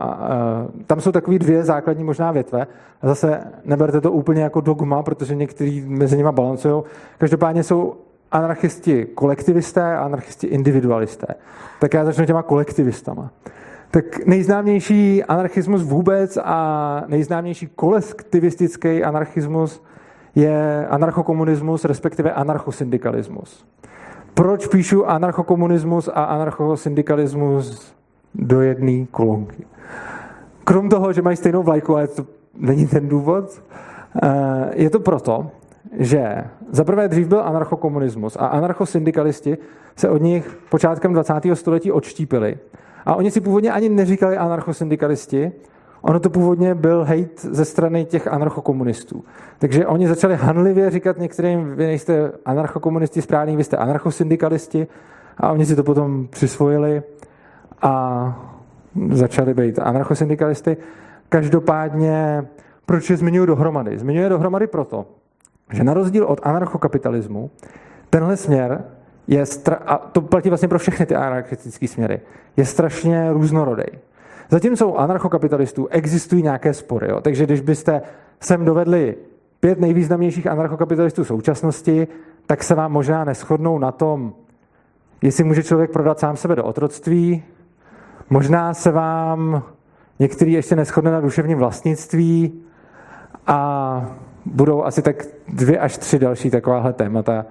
Tam 0.87 1.01
jsou 1.01 1.13
takové 1.13 1.39
dvě 1.39 1.65
základní 1.65 2.05
možná 2.05 2.33
větve. 2.33 2.67
Zase 3.03 3.41
neberte 3.65 4.01
to 4.01 4.13
úplně 4.13 4.43
jako 4.43 4.61
dogma, 4.61 5.03
protože 5.03 5.35
někteří 5.35 5.85
mezi 5.87 6.17
nimi 6.17 6.33
balancují. 6.33 6.83
Každopádně 7.19 7.63
jsou 7.63 7.95
anarchisti 8.33 9.07
kolektivisté 9.15 9.97
a 9.97 10.05
anarchisti 10.05 10.47
individualisté. 10.47 11.27
Tak 11.81 11.95
já 11.95 12.05
začnu 12.05 12.27
těma 12.27 12.43
kolektivistama. 12.43 13.31
Tak 13.91 14.27
nejznámější 14.27 15.25
anarchismus 15.25 15.83
vůbec 15.83 16.39
a 16.45 17.05
nejznámější 17.09 17.69
kolektivistický 17.77 19.05
anarchismus 19.05 19.83
je 20.35 20.87
anarchokomunismus, 20.87 21.85
respektive 21.85 22.33
anarchosyndikalismus. 22.33 23.67
Proč 24.35 24.67
píšu 24.67 25.07
anarchokomunismus 25.07 26.09
a 26.09 26.25
anarchosyndikalismus 26.25 27.95
do 28.35 28.61
jedné 28.61 29.07
kolonky? 29.07 29.67
Krom 30.65 30.89
toho, 30.89 31.13
že 31.13 31.23
mají 31.23 31.37
stejnou 31.37 31.63
vlajku, 31.63 31.97
ale 31.97 32.09
to 32.09 32.27
není 32.55 32.87
ten 32.87 33.09
důvod, 33.09 33.63
eh, 34.23 34.71
je 34.75 34.91
to 34.91 35.01
proto, 35.01 35.51
že 35.93 36.45
za 36.71 36.85
prvé 36.85 37.09
dřív 37.09 37.29
byl 37.29 37.43
anarchokomunismus 37.43 38.37
a 38.37 38.47
anarchosyndikalisti 38.47 39.59
se 39.97 40.09
od 40.09 40.23
nich 40.23 40.59
počátkem 40.71 41.13
20. 41.13 41.35
století 41.55 41.93
odštípili. 41.93 42.59
A 43.07 43.15
oni 43.15 43.31
si 43.31 43.41
původně 43.41 43.73
ani 43.73 43.89
neříkali 43.89 44.37
anarchosyndikalisti, 44.37 45.53
ono 46.03 46.21
to 46.21 46.31
původně 46.31 46.75
byl 46.75 47.05
hejt 47.05 47.41
ze 47.41 47.65
strany 47.65 48.05
těch 48.05 48.29
anarchokomunistů. 48.29 49.25
Takže 49.59 49.87
oni 49.87 50.09
začali 50.09 50.37
hanlivě 50.37 50.91
říkat 50.91 51.19
některým, 51.19 51.75
vy 51.75 51.87
nejste 51.87 52.33
anarchokomunisti 52.45 53.23
správný, 53.23 53.57
vy 53.57 53.65
jste 53.65 53.77
anarchosyndikalisti 53.77 54.87
a 55.37 55.53
oni 55.53 55.67
si 55.67 55.77
to 55.77 55.83
potom 55.83 56.27
přisvojili 56.27 57.03
a 57.83 58.45
začali 59.11 59.55
být 59.55 59.79
anarchosyndikalisty. 59.79 60.77
Každopádně, 61.29 62.47
proč 62.87 63.11
je 63.11 63.17
zmiňuji 63.17 63.47
dohromady? 63.47 63.99
Zmiňuji 63.99 64.29
dohromady 64.29 64.67
proto, 64.67 65.07
že 65.73 65.85
na 65.85 65.95
rozdíl 65.95 66.25
od 66.25 66.41
anarchokapitalismu, 66.43 67.51
tenhle 68.11 68.37
směr 68.37 68.85
je, 69.27 69.43
stra- 69.45 69.79
a 69.87 69.99
to 69.99 70.21
platí 70.21 70.49
vlastně 70.49 70.69
pro 70.69 70.79
všechny 70.79 71.07
ty 71.07 71.15
anarchistické 71.15 71.89
směry, 71.89 72.21
je 72.57 72.65
strašně 72.65 73.33
různorodý. 73.33 73.83
Zatímco 74.51 74.89
u 74.89 74.97
anarchokapitalistů 74.97 75.87
existují 75.87 76.43
nějaké 76.43 76.75
spory. 76.75 77.11
Jo? 77.11 77.21
Takže 77.21 77.47
když 77.47 77.61
byste 77.61 78.03
sem 78.41 78.65
dovedli 78.65 79.17
pět 79.61 79.81
nejvýznamnějších 79.81 80.47
anarchokapitalistů 80.47 81.25
současnosti, 81.25 82.09
tak 82.47 82.63
se 82.63 82.75
vám 82.75 82.93
možná 82.93 83.25
neschodnou 83.25 83.79
na 83.79 83.93
tom, 83.93 84.33
jestli 85.23 85.45
může 85.45 85.63
člověk 85.63 85.91
prodat 85.91 86.19
sám 86.19 86.37
sebe 86.37 86.57
do 86.57 86.65
otroctví, 86.65 87.43
možná 88.31 88.75
se 88.75 88.91
vám 88.91 89.63
některý 90.19 90.53
ještě 90.53 90.77
neschodne 90.77 91.11
na 91.11 91.21
duševním 91.21 91.59
vlastnictví 91.59 92.63
a 93.47 94.11
budou 94.47 94.85
asi 94.85 95.03
tak 95.03 95.27
dvě 95.49 95.79
až 95.79 95.99
tři 95.99 96.19
další 96.19 96.51
takováhle 96.51 96.93
témata, 96.93 97.47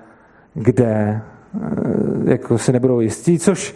kde 0.54 0.86
eh, 0.86 2.32
jako 2.32 2.58
si 2.58 2.72
nebudou 2.72 3.00
jistí, 3.00 3.40
což 3.40 3.76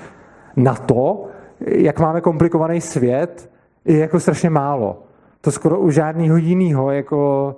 na 0.55 0.75
to, 0.75 1.27
jak 1.59 1.99
máme 1.99 2.21
komplikovaný 2.21 2.81
svět, 2.81 3.49
je 3.85 3.97
jako 3.97 4.19
strašně 4.19 4.49
málo. 4.49 5.03
To 5.41 5.51
skoro 5.51 5.79
u 5.79 5.91
žádného 5.91 6.37
jiného 6.37 6.91
jako 6.91 7.55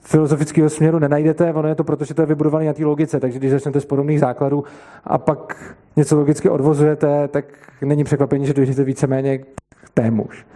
filozofického 0.00 0.70
směru 0.70 0.98
nenajdete, 0.98 1.52
ono 1.52 1.68
je 1.68 1.74
to 1.74 1.84
proto, 1.84 2.04
že 2.04 2.14
to 2.14 2.22
je 2.22 2.26
vybudované 2.26 2.66
na 2.66 2.72
té 2.72 2.84
logice, 2.84 3.20
takže 3.20 3.38
když 3.38 3.50
začnete 3.50 3.80
z 3.80 3.84
podobných 3.84 4.20
základů 4.20 4.64
a 5.04 5.18
pak 5.18 5.74
něco 5.96 6.16
logicky 6.16 6.48
odvozujete, 6.48 7.28
tak 7.28 7.44
není 7.84 8.04
překvapení, 8.04 8.46
že 8.46 8.54
dojdete 8.54 8.84
víceméně 8.84 9.38
k 9.38 9.46
témuž. 9.94 10.46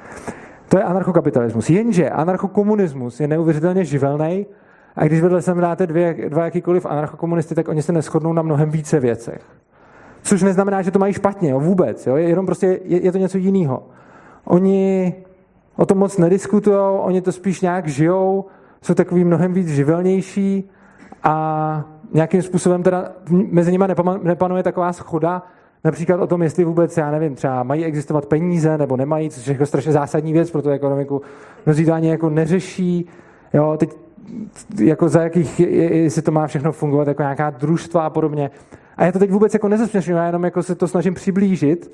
To 0.70 0.78
je 0.78 0.84
anarchokapitalismus. 0.84 1.70
Jenže 1.70 2.10
anarchokomunismus 2.10 3.20
je 3.20 3.28
neuvěřitelně 3.28 3.84
živelný 3.84 4.46
a 4.96 5.04
když 5.04 5.20
vedle 5.20 5.42
sem 5.42 5.60
dáte 5.60 5.86
dvě, 5.86 6.16
dva 6.28 6.44
jakýkoliv 6.44 6.86
anarchokomunisty, 6.86 7.54
tak 7.54 7.68
oni 7.68 7.82
se 7.82 7.92
neschodnou 7.92 8.32
na 8.32 8.42
mnohem 8.42 8.70
více 8.70 9.00
věcech. 9.00 9.42
Což 10.22 10.42
neznamená, 10.42 10.82
že 10.82 10.90
to 10.90 10.98
mají 10.98 11.12
špatně, 11.12 11.50
jo, 11.50 11.60
vůbec. 11.60 12.06
Jo, 12.06 12.16
jenom 12.16 12.46
prostě 12.46 12.80
je, 12.84 13.04
je 13.04 13.12
to 13.12 13.18
něco 13.18 13.38
jiného. 13.38 13.82
Oni 14.44 15.14
o 15.76 15.86
tom 15.86 15.98
moc 15.98 16.18
nediskutují, 16.18 16.78
oni 16.78 17.20
to 17.20 17.32
spíš 17.32 17.60
nějak 17.60 17.88
žijou, 17.88 18.44
jsou 18.82 18.94
takový 18.94 19.24
mnohem 19.24 19.52
víc 19.52 19.68
živelnější 19.68 20.70
a 21.22 21.84
nějakým 22.12 22.42
způsobem 22.42 22.82
teda 22.82 23.12
mezi 23.30 23.72
nimi 23.72 23.84
nepanuje 24.22 24.62
taková 24.62 24.92
schoda, 24.92 25.42
například 25.84 26.20
o 26.20 26.26
tom, 26.26 26.42
jestli 26.42 26.64
vůbec, 26.64 26.96
já 26.96 27.10
nevím, 27.10 27.34
třeba 27.34 27.62
mají 27.62 27.84
existovat 27.84 28.26
peníze 28.26 28.78
nebo 28.78 28.96
nemají, 28.96 29.30
což 29.30 29.46
je 29.46 29.52
jako 29.52 29.66
strašně 29.66 29.92
zásadní 29.92 30.32
věc 30.32 30.50
pro 30.50 30.62
tu 30.62 30.70
ekonomiku. 30.70 31.22
Mnozí 31.66 31.84
to 31.84 31.92
ani 31.92 32.08
jako 32.08 32.30
neřeší. 32.30 33.06
Jo, 33.54 33.76
teď 33.78 33.96
jako 34.80 35.08
za 35.08 35.22
jakých, 35.22 35.60
jestli 35.60 36.22
to 36.22 36.30
má 36.30 36.46
všechno 36.46 36.72
fungovat 36.72 37.08
jako 37.08 37.22
nějaká 37.22 37.50
družstva 37.50 38.06
a 38.06 38.10
podobně. 38.10 38.50
A 38.96 39.04
já 39.04 39.12
to 39.12 39.18
teď 39.18 39.30
vůbec 39.30 39.54
jako 39.54 39.68
nezesměšňuji, 39.68 40.16
já 40.16 40.26
jenom 40.26 40.44
jako 40.44 40.62
se 40.62 40.74
to 40.74 40.88
snažím 40.88 41.14
přiblížit. 41.14 41.92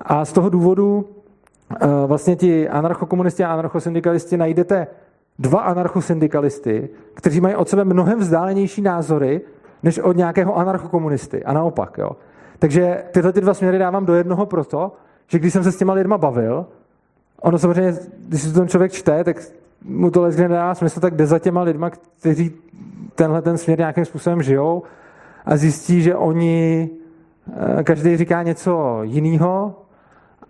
A 0.00 0.24
z 0.24 0.32
toho 0.32 0.48
důvodu 0.48 1.04
uh, 1.04 1.88
vlastně 2.06 2.36
ti 2.36 2.68
anarchokomunisti 2.68 3.44
a 3.44 3.52
anarchosyndikalisti 3.52 4.36
najdete 4.36 4.86
dva 5.38 5.60
anarchosyndikalisty, 5.60 6.88
kteří 7.14 7.40
mají 7.40 7.54
od 7.54 7.68
sebe 7.68 7.84
mnohem 7.84 8.18
vzdálenější 8.18 8.82
názory, 8.82 9.40
než 9.82 9.98
od 9.98 10.16
nějakého 10.16 10.56
anarchokomunisty. 10.56 11.44
A 11.44 11.52
naopak, 11.52 11.98
jo. 11.98 12.10
Takže 12.58 13.02
tyhle 13.10 13.32
ty 13.32 13.40
dva 13.40 13.54
směry 13.54 13.78
dávám 13.78 14.06
do 14.06 14.14
jednoho 14.14 14.46
proto, 14.46 14.92
že 15.26 15.38
když 15.38 15.52
jsem 15.52 15.64
se 15.64 15.72
s 15.72 15.76
těma 15.76 15.92
lidma 15.92 16.18
bavil, 16.18 16.66
ono 17.40 17.58
samozřejmě, 17.58 17.94
když 18.28 18.42
si 18.42 18.52
to 18.52 18.58
ten 18.58 18.68
člověk 18.68 18.92
čte, 18.92 19.24
tak 19.24 19.36
mu 19.84 20.10
to 20.10 20.22
leckdy 20.22 20.42
nedá 20.42 20.74
smysl, 20.74 21.00
tak 21.00 21.14
jde 21.14 21.26
za 21.26 21.38
těma 21.38 21.62
lidma, 21.62 21.90
kteří 21.90 22.52
tenhle 23.14 23.42
ten 23.42 23.58
směr 23.58 23.78
nějakým 23.78 24.04
způsobem 24.04 24.42
žijou 24.42 24.82
a 25.44 25.56
zjistí, 25.56 26.02
že 26.02 26.14
oni, 26.14 26.90
eh, 27.78 27.84
každý 27.84 28.16
říká 28.16 28.42
něco 28.42 28.98
jiného 29.02 29.74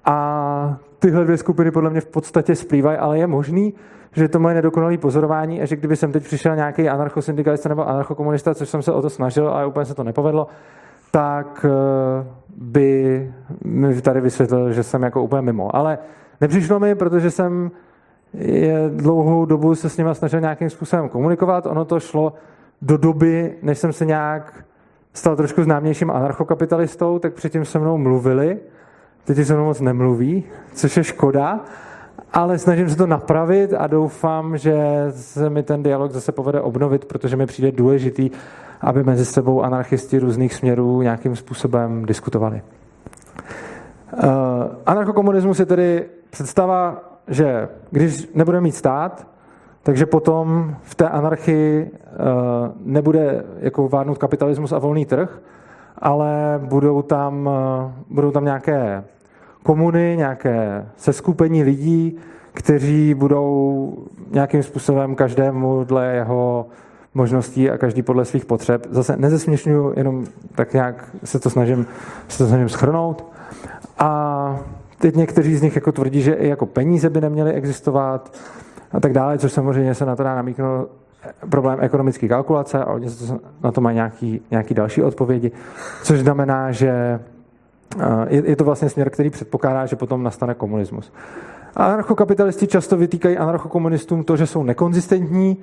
a 0.04 0.78
tyhle 0.98 1.24
dvě 1.24 1.36
skupiny 1.36 1.70
podle 1.70 1.90
mě 1.90 2.00
v 2.00 2.06
podstatě 2.06 2.54
splývají, 2.54 2.98
ale 2.98 3.18
je 3.18 3.26
možný, 3.26 3.74
že 4.12 4.28
to 4.28 4.38
moje 4.38 4.54
nedokonalé 4.54 4.98
pozorování 4.98 5.62
a 5.62 5.64
že 5.64 5.76
kdyby 5.76 5.96
jsem 5.96 6.12
teď 6.12 6.24
přišel 6.24 6.56
nějaký 6.56 6.88
anarchosyndikalista 6.88 7.68
nebo 7.68 7.88
anarchokomunista, 7.88 8.54
což 8.54 8.68
jsem 8.68 8.82
se 8.82 8.92
o 8.92 9.02
to 9.02 9.10
snažil, 9.10 9.48
ale 9.48 9.66
úplně 9.66 9.86
se 9.86 9.94
to 9.94 10.04
nepovedlo, 10.04 10.46
tak 11.16 11.66
eh, 11.68 12.26
by 12.56 13.32
mi 13.64 14.00
tady 14.02 14.20
vysvětlil, 14.20 14.72
že 14.72 14.82
jsem 14.82 15.02
jako 15.02 15.22
úplně 15.22 15.42
mimo. 15.42 15.76
Ale 15.76 15.98
nepřišlo 16.40 16.80
mi, 16.80 16.94
protože 16.94 17.30
jsem 17.30 17.70
je 18.34 18.90
dlouhou 18.94 19.44
dobu 19.44 19.74
se 19.74 19.88
s 19.88 19.96
nimi 19.96 20.10
snažil 20.12 20.40
nějakým 20.40 20.70
způsobem 20.70 21.08
komunikovat. 21.08 21.66
Ono 21.66 21.84
to 21.84 22.00
šlo 22.00 22.32
do 22.82 22.96
doby, 22.96 23.54
než 23.62 23.78
jsem 23.78 23.92
se 23.92 24.04
nějak 24.04 24.64
stal 25.12 25.36
trošku 25.36 25.62
známějším 25.62 26.10
anarchokapitalistou, 26.10 27.18
tak 27.18 27.34
předtím 27.34 27.64
se 27.64 27.78
mnou 27.78 27.98
mluvili. 27.98 28.58
Teď 29.24 29.46
se 29.46 29.54
mnou 29.54 29.64
moc 29.64 29.80
nemluví, 29.80 30.44
což 30.74 30.96
je 30.96 31.04
škoda, 31.04 31.60
ale 32.32 32.58
snažím 32.58 32.90
se 32.90 32.96
to 32.96 33.06
napravit 33.06 33.74
a 33.74 33.86
doufám, 33.86 34.58
že 34.58 34.76
se 35.10 35.50
mi 35.50 35.62
ten 35.62 35.82
dialog 35.82 36.12
zase 36.12 36.32
povede 36.32 36.60
obnovit, 36.60 37.04
protože 37.04 37.36
mi 37.36 37.46
přijde 37.46 37.72
důležitý, 37.72 38.30
aby 38.80 39.04
mezi 39.04 39.24
sebou 39.24 39.62
anarchisti 39.62 40.18
různých 40.18 40.54
směrů 40.54 41.02
nějakým 41.02 41.36
způsobem 41.36 42.04
diskutovali. 42.06 42.62
Uh, 44.12 44.30
anarchokomunismus 44.86 45.60
je 45.60 45.66
tedy 45.66 46.04
představa, 46.30 47.02
že 47.28 47.68
když 47.90 48.28
nebudeme 48.34 48.60
mít 48.60 48.74
stát, 48.74 49.26
takže 49.82 50.06
potom 50.06 50.76
v 50.82 50.94
té 50.94 51.08
anarchii 51.08 51.90
uh, 51.90 52.18
nebude 52.84 53.44
jako 53.58 53.88
vládnout 53.88 54.18
kapitalismus 54.18 54.72
a 54.72 54.78
volný 54.78 55.06
trh, 55.06 55.40
ale 55.98 56.60
budou 56.64 57.02
tam, 57.02 57.46
uh, 57.46 57.92
budou 58.10 58.30
tam 58.30 58.44
nějaké 58.44 59.04
komuny, 59.62 60.14
nějaké 60.16 60.86
seskupení 60.96 61.62
lidí, 61.62 62.18
kteří 62.52 63.14
budou 63.14 63.92
nějakým 64.30 64.62
způsobem 64.62 65.14
každému 65.14 65.84
dle 65.84 66.06
jeho 66.06 66.66
možností 67.16 67.70
a 67.70 67.78
každý 67.78 68.02
podle 68.02 68.24
svých 68.24 68.44
potřeb. 68.44 68.86
Zase 68.90 69.16
nezesměšňuju, 69.16 69.92
jenom 69.96 70.24
tak 70.54 70.72
nějak 70.72 71.08
se 71.24 71.38
to 71.38 71.50
snažím, 71.50 71.86
se 72.28 72.38
to 72.38 72.46
snažím 72.46 72.68
schrnout. 72.68 73.24
A 73.98 74.60
teď 74.98 75.16
někteří 75.16 75.56
z 75.56 75.62
nich 75.62 75.76
jako 75.76 75.92
tvrdí, 75.92 76.22
že 76.22 76.32
i 76.32 76.48
jako 76.48 76.66
peníze 76.66 77.10
by 77.10 77.20
neměly 77.20 77.52
existovat 77.52 78.36
a 78.92 79.00
tak 79.00 79.12
dále, 79.12 79.38
což 79.38 79.52
samozřejmě 79.52 79.94
se 79.94 80.06
na 80.06 80.16
to 80.16 80.22
dá 80.22 80.34
namíknout 80.34 80.88
problém 81.50 81.78
ekonomické 81.80 82.28
kalkulace 82.28 82.78
a 82.78 82.92
oni 82.92 83.06
na 83.62 83.72
to 83.72 83.80
mají 83.80 83.94
nějaký, 83.94 84.40
nějaký 84.50 84.74
další 84.74 85.02
odpovědi, 85.02 85.52
což 86.02 86.20
znamená, 86.20 86.72
že 86.72 87.20
je, 88.28 88.50
je 88.50 88.56
to 88.56 88.64
vlastně 88.64 88.88
směr, 88.88 89.10
který 89.10 89.30
předpokládá, 89.30 89.86
že 89.86 89.96
potom 89.96 90.22
nastane 90.22 90.54
komunismus. 90.54 91.12
Anarchokapitalisti 91.76 92.66
často 92.66 92.96
vytýkají 92.96 93.38
anarchokomunistům 93.38 94.24
to, 94.24 94.36
že 94.36 94.46
jsou 94.46 94.62
nekonzistentní 94.62 95.56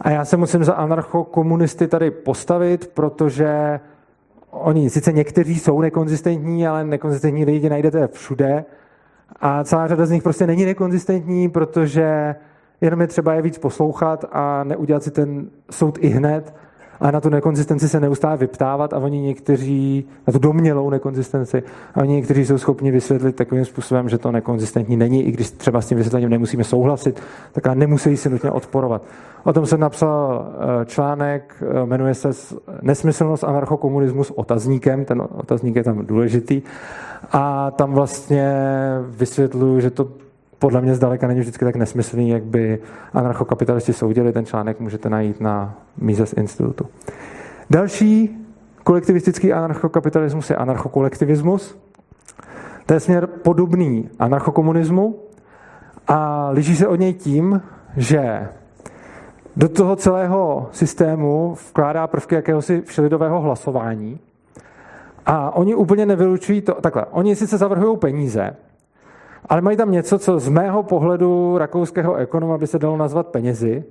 a 0.00 0.10
já 0.10 0.24
se 0.24 0.36
musím 0.36 0.64
za 0.64 0.74
anarchokomunisty 0.74 1.88
tady 1.88 2.10
postavit, 2.10 2.90
protože 2.94 3.80
oni 4.50 4.90
sice 4.90 5.12
někteří 5.12 5.58
jsou 5.58 5.80
nekonzistentní, 5.80 6.66
ale 6.66 6.84
nekonzistentní 6.84 7.44
lidi 7.44 7.70
najdete 7.70 8.08
všude. 8.08 8.64
A 9.40 9.64
celá 9.64 9.88
řada 9.88 10.06
z 10.06 10.10
nich 10.10 10.22
prostě 10.22 10.46
není 10.46 10.64
nekonzistentní, 10.64 11.48
protože 11.48 12.34
jenom 12.80 13.00
je 13.00 13.06
třeba 13.06 13.34
je 13.34 13.42
víc 13.42 13.58
poslouchat 13.58 14.24
a 14.32 14.64
neudělat 14.64 15.02
si 15.02 15.10
ten 15.10 15.50
soud 15.70 15.98
i 16.00 16.08
hned 16.08 16.54
a 17.00 17.10
na 17.10 17.20
tu 17.20 17.28
nekonzistenci 17.28 17.88
se 17.88 18.00
neustále 18.00 18.36
vyptávat 18.36 18.92
a 18.92 18.98
oni 18.98 19.20
někteří, 19.20 20.04
na 20.26 20.32
tu 20.32 20.38
domělou 20.38 20.90
nekonzistenci, 20.90 21.62
a 21.94 22.00
oni 22.00 22.14
někteří 22.14 22.46
jsou 22.46 22.58
schopni 22.58 22.90
vysvětlit 22.90 23.36
takovým 23.36 23.64
způsobem, 23.64 24.08
že 24.08 24.18
to 24.18 24.32
nekonzistentní 24.32 24.96
není, 24.96 25.24
i 25.24 25.32
když 25.32 25.50
třeba 25.50 25.80
s 25.80 25.86
tím 25.86 25.98
vysvětlením 25.98 26.30
nemusíme 26.30 26.64
souhlasit, 26.64 27.20
tak 27.52 27.66
a 27.66 27.74
nemusí 27.74 28.16
si 28.16 28.30
nutně 28.30 28.50
odporovat. 28.50 29.02
O 29.44 29.52
tom 29.52 29.66
jsem 29.66 29.80
napsal 29.80 30.46
eh, 30.82 30.84
článek, 30.84 31.54
eh, 31.62 31.86
jmenuje 31.86 32.14
se 32.14 32.30
Nesmyslnost 32.82 33.44
anarchokomunismus 33.44 34.30
otazníkem, 34.30 35.04
ten 35.04 35.22
otazník 35.34 35.76
je 35.76 35.84
tam 35.84 36.06
důležitý, 36.06 36.62
a 37.32 37.70
tam 37.70 37.92
vlastně 37.92 38.54
vysvětluju, 39.08 39.80
že 39.80 39.90
to 39.90 40.08
podle 40.60 40.80
mě 40.80 40.94
zdaleka 40.94 41.26
není 41.26 41.40
vždycky 41.40 41.64
tak 41.64 41.76
nesmyslný, 41.76 42.28
jak 42.28 42.42
by 42.42 42.78
anarchokapitalisti 43.12 43.92
soudili. 43.92 44.32
Ten 44.32 44.46
článek 44.46 44.80
můžete 44.80 45.10
najít 45.10 45.40
na 45.40 45.74
Mises 45.96 46.32
institutu. 46.32 46.86
Další 47.70 48.38
kolektivistický 48.84 49.52
anarchokapitalismus 49.52 50.50
je 50.50 50.56
anarchokolektivismus. 50.56 51.78
To 52.86 52.94
je 52.94 53.00
směr 53.00 53.26
podobný 53.26 54.08
anarchokomunismu 54.18 55.18
a 56.08 56.48
liší 56.50 56.76
se 56.76 56.88
od 56.88 57.00
něj 57.00 57.14
tím, 57.14 57.62
že 57.96 58.48
do 59.56 59.68
toho 59.68 59.96
celého 59.96 60.68
systému 60.72 61.56
vkládá 61.70 62.06
prvky 62.06 62.34
jakéhosi 62.34 62.80
všelidového 62.80 63.40
hlasování 63.40 64.20
a 65.26 65.56
oni 65.56 65.74
úplně 65.74 66.06
nevylučují 66.06 66.60
to, 66.60 66.74
takhle, 66.74 67.06
oni 67.10 67.36
sice 67.36 67.58
zavrhují 67.58 67.98
peníze, 67.98 68.56
ale 69.50 69.60
mají 69.60 69.76
tam 69.76 69.90
něco, 69.90 70.18
co 70.18 70.38
z 70.38 70.48
mého 70.48 70.82
pohledu 70.82 71.58
rakouského 71.58 72.14
ekonoma 72.14 72.58
by 72.58 72.66
se 72.66 72.78
dalo 72.78 72.96
nazvat 72.96 73.26
penězi. 73.26 73.84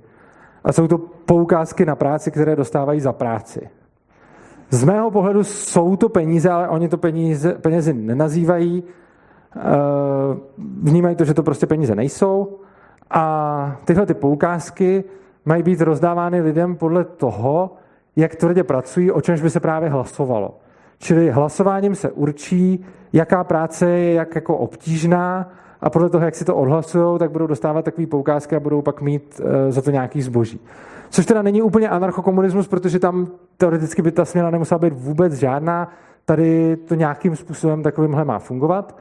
A 0.64 0.72
jsou 0.72 0.88
to 0.88 0.98
poukázky 0.98 1.86
na 1.86 1.96
práci, 1.96 2.30
které 2.30 2.56
dostávají 2.56 3.00
za 3.00 3.12
práci. 3.12 3.68
Z 4.70 4.84
mého 4.84 5.10
pohledu 5.10 5.44
jsou 5.44 5.96
to 5.96 6.08
peníze, 6.08 6.50
ale 6.50 6.68
oni 6.68 6.88
to 6.88 6.98
peníze, 6.98 7.54
penězi 7.54 7.92
nenazývají. 7.92 8.84
Eh, 9.56 9.60
vnímají 10.82 11.16
to, 11.16 11.24
že 11.24 11.34
to 11.34 11.42
prostě 11.42 11.66
peníze 11.66 11.94
nejsou. 11.94 12.58
A 13.10 13.76
tyhle 13.84 14.06
ty 14.06 14.14
poukázky 14.14 15.04
mají 15.44 15.62
být 15.62 15.80
rozdávány 15.80 16.40
lidem 16.40 16.76
podle 16.76 17.04
toho, 17.04 17.74
jak 18.16 18.36
tvrdě 18.36 18.64
pracují, 18.64 19.10
o 19.10 19.20
čemž 19.20 19.42
by 19.42 19.50
se 19.50 19.60
právě 19.60 19.88
hlasovalo. 19.88 20.58
Čili 20.98 21.30
hlasováním 21.30 21.94
se 21.94 22.10
určí, 22.10 22.84
jaká 23.12 23.44
práce 23.44 23.90
je 23.90 24.14
jak 24.14 24.34
jako 24.34 24.56
obtížná 24.56 25.52
a 25.80 25.90
podle 25.90 26.10
toho, 26.10 26.24
jak 26.24 26.34
si 26.34 26.44
to 26.44 26.56
odhlasují, 26.56 27.18
tak 27.18 27.30
budou 27.30 27.46
dostávat 27.46 27.84
takový 27.84 28.06
poukázky 28.06 28.56
a 28.56 28.60
budou 28.60 28.82
pak 28.82 29.00
mít 29.00 29.40
eh, 29.44 29.72
za 29.72 29.82
to 29.82 29.90
nějaký 29.90 30.22
zboží. 30.22 30.60
Což 31.10 31.26
teda 31.26 31.42
není 31.42 31.62
úplně 31.62 31.88
anarchokomunismus, 31.88 32.68
protože 32.68 32.98
tam 32.98 33.28
teoreticky 33.56 34.02
by 34.02 34.12
ta 34.12 34.24
směna 34.24 34.50
nemusela 34.50 34.78
být 34.78 34.92
vůbec 34.92 35.32
žádná. 35.32 35.88
Tady 36.24 36.76
to 36.76 36.94
nějakým 36.94 37.36
způsobem 37.36 37.82
takovýmhle 37.82 38.24
má 38.24 38.38
fungovat. 38.38 38.96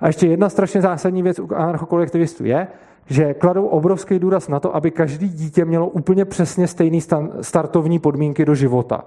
A 0.00 0.06
ještě 0.06 0.26
jedna 0.26 0.48
strašně 0.48 0.82
zásadní 0.82 1.22
věc 1.22 1.38
u 1.38 1.54
anarchokolektivistů 1.54 2.44
je, 2.44 2.66
že 3.06 3.34
kladou 3.34 3.66
obrovský 3.66 4.18
důraz 4.18 4.48
na 4.48 4.60
to, 4.60 4.76
aby 4.76 4.90
každý 4.90 5.28
dítě 5.28 5.64
mělo 5.64 5.88
úplně 5.88 6.24
přesně 6.24 6.66
stejný 6.66 7.00
startovní 7.40 7.98
podmínky 7.98 8.44
do 8.44 8.54
života. 8.54 9.04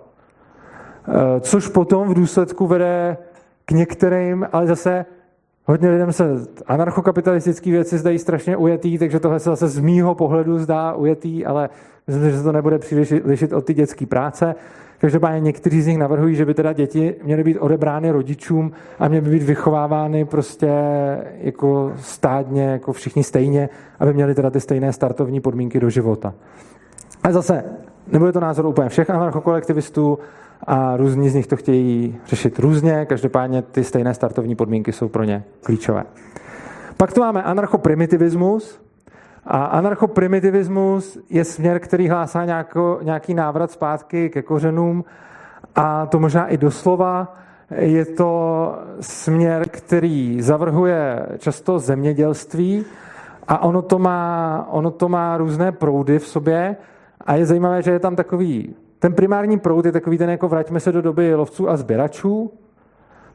Eh, 1.08 1.40
což 1.40 1.68
potom 1.68 2.08
v 2.08 2.14
důsledku 2.14 2.68
vede 2.68 3.18
k 3.66 3.72
některým, 3.72 4.48
ale 4.52 4.68
zase 4.68 5.06
hodně 5.66 5.90
lidem 5.90 6.12
se 6.12 6.26
anarchokapitalistické 6.68 7.72
věci 7.72 7.98
zdají 7.98 8.20
strašně 8.20 8.58
ujetý, 8.58 8.98
takže 8.98 9.20
tohle 9.20 9.40
se 9.40 9.50
zase 9.50 9.68
z 9.68 9.80
mýho 9.80 10.16
pohledu 10.16 10.60
zdá 10.60 10.94
ujetý, 10.94 11.46
ale 11.46 11.70
myslím, 12.08 12.32
že 12.32 12.38
se 12.38 12.44
to 12.44 12.52
nebude 12.52 12.80
příliš 12.80 13.14
lišit 13.26 13.54
od 13.54 13.66
ty 13.66 13.74
dětské 13.74 14.06
práce. 14.06 14.56
Každopádně 14.98 15.40
někteří 15.40 15.82
z 15.82 15.88
nich 15.88 15.98
navrhují, 15.98 16.36
že 16.36 16.46
by 16.46 16.54
teda 16.54 16.74
děti 16.74 17.16
měly 17.24 17.44
být 17.44 17.58
odebrány 17.58 18.12
rodičům 18.12 18.72
a 19.00 19.08
měly 19.08 19.26
by 19.26 19.32
být 19.32 19.44
vychovávány 19.44 20.26
prostě 20.26 20.72
jako 21.38 21.94
stádně, 21.96 22.64
jako 22.64 22.94
všichni 22.94 23.24
stejně, 23.24 23.70
aby 24.00 24.14
měli 24.14 24.36
teda 24.36 24.50
ty 24.50 24.60
stejné 24.60 24.94
startovní 24.94 25.42
podmínky 25.42 25.80
do 25.80 25.90
života. 25.90 26.34
A 27.24 27.32
zase, 27.32 27.64
nebude 28.12 28.32
to 28.32 28.40
názor 28.40 28.66
úplně 28.66 28.90
všech 28.90 29.10
anarchokolektivistů, 29.10 30.20
a 30.68 30.98
různí 30.98 31.30
z 31.30 31.36
nich 31.36 31.48
to 31.48 31.56
chtějí 31.56 32.18
řešit 32.26 32.60
různě, 32.60 33.06
každopádně 33.06 33.62
ty 33.62 33.84
stejné 33.84 34.14
startovní 34.14 34.56
podmínky 34.56 34.92
jsou 34.92 35.08
pro 35.08 35.24
ně 35.24 35.44
klíčové. 35.64 36.04
Pak 36.98 37.14
tu 37.14 37.20
máme 37.22 37.44
anarchoprimitivismus. 37.44 38.84
A 39.46 39.66
anarchoprimitivismus 39.66 41.18
je 41.30 41.44
směr, 41.44 41.80
který 41.80 42.10
hlásá 42.10 42.46
nějako, 42.46 43.00
nějaký 43.02 43.34
návrat 43.34 43.72
zpátky 43.72 44.30
ke 44.30 44.42
kořenům 44.42 45.06
a 45.76 46.06
to 46.06 46.20
možná 46.20 46.48
i 46.48 46.58
doslova. 46.58 47.36
Je 47.76 48.06
to 48.06 48.76
směr, 49.00 49.70
který 49.70 50.42
zavrhuje 50.42 51.26
často 51.38 51.80
zemědělství 51.80 52.86
a 53.48 53.64
ono 53.64 53.82
to 53.82 54.00
má, 54.00 54.68
ono 54.72 54.92
to 54.92 55.10
má 55.10 55.38
různé 55.38 55.72
proudy 55.72 56.20
v 56.20 56.28
sobě 56.28 56.76
a 57.22 57.36
je 57.36 57.46
zajímavé, 57.46 57.82
že 57.82 57.92
je 57.92 58.00
tam 58.00 58.16
takový 58.16 58.76
ten 59.04 59.14
primární 59.14 59.60
proud 59.60 59.86
je 59.86 59.92
takový 59.92 60.18
ten, 60.18 60.30
jako 60.30 60.48
vraťme 60.48 60.80
se 60.80 60.92
do 60.92 61.02
doby 61.02 61.36
lovců 61.36 61.70
a 61.70 61.78
sběračů, 61.78 62.52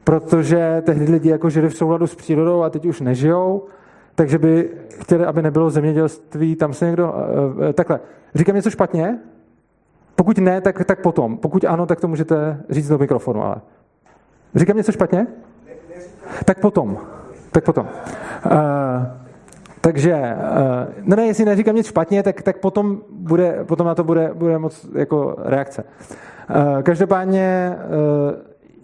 protože 0.03 0.81
tehdy 0.85 1.11
lidi 1.11 1.29
jako 1.29 1.49
žili 1.49 1.69
v 1.69 1.77
souladu 1.77 2.07
s 2.07 2.15
přírodou 2.15 2.63
a 2.63 2.69
teď 2.69 2.85
už 2.85 3.01
nežijou, 3.01 3.65
takže 4.15 4.37
by 4.37 4.69
chtěli, 5.01 5.25
aby 5.25 5.41
nebylo 5.41 5.69
zemědělství, 5.69 6.55
tam 6.55 6.73
se 6.73 6.85
někdo... 6.85 7.13
Uh, 7.13 7.73
takhle, 7.73 7.99
říkám 8.35 8.55
něco 8.55 8.69
špatně? 8.69 9.19
Pokud 10.15 10.37
ne, 10.37 10.61
tak, 10.61 10.85
tak 10.85 11.01
potom. 11.01 11.37
Pokud 11.37 11.63
ano, 11.63 11.85
tak 11.85 11.99
to 12.01 12.07
můžete 12.07 12.61
říct 12.69 12.87
do 12.87 12.97
mikrofonu, 12.97 13.43
ale... 13.43 13.55
Říkám 14.55 14.77
něco 14.77 14.91
špatně? 14.91 15.27
Tak 16.45 16.59
potom. 16.59 16.97
Tak 17.51 17.63
potom. 17.63 17.87
Uh, 18.45 18.51
takže, 19.81 20.13
eh, 20.13 20.37
no 21.03 21.15
ne, 21.15 21.27
jestli 21.27 21.45
neříkám 21.45 21.75
nic 21.75 21.87
špatně, 21.87 22.23
tak, 22.23 22.41
tak 22.41 22.57
potom, 22.57 22.97
bude, 23.11 23.63
potom 23.63 23.87
na 23.87 23.95
to 23.95 24.03
bude, 24.03 24.31
bude 24.33 24.57
moc 24.57 24.87
jako 24.95 25.35
reakce. 25.39 25.83
Eh, 26.49 26.83
každopádně 26.83 27.75
eh, 27.75 27.79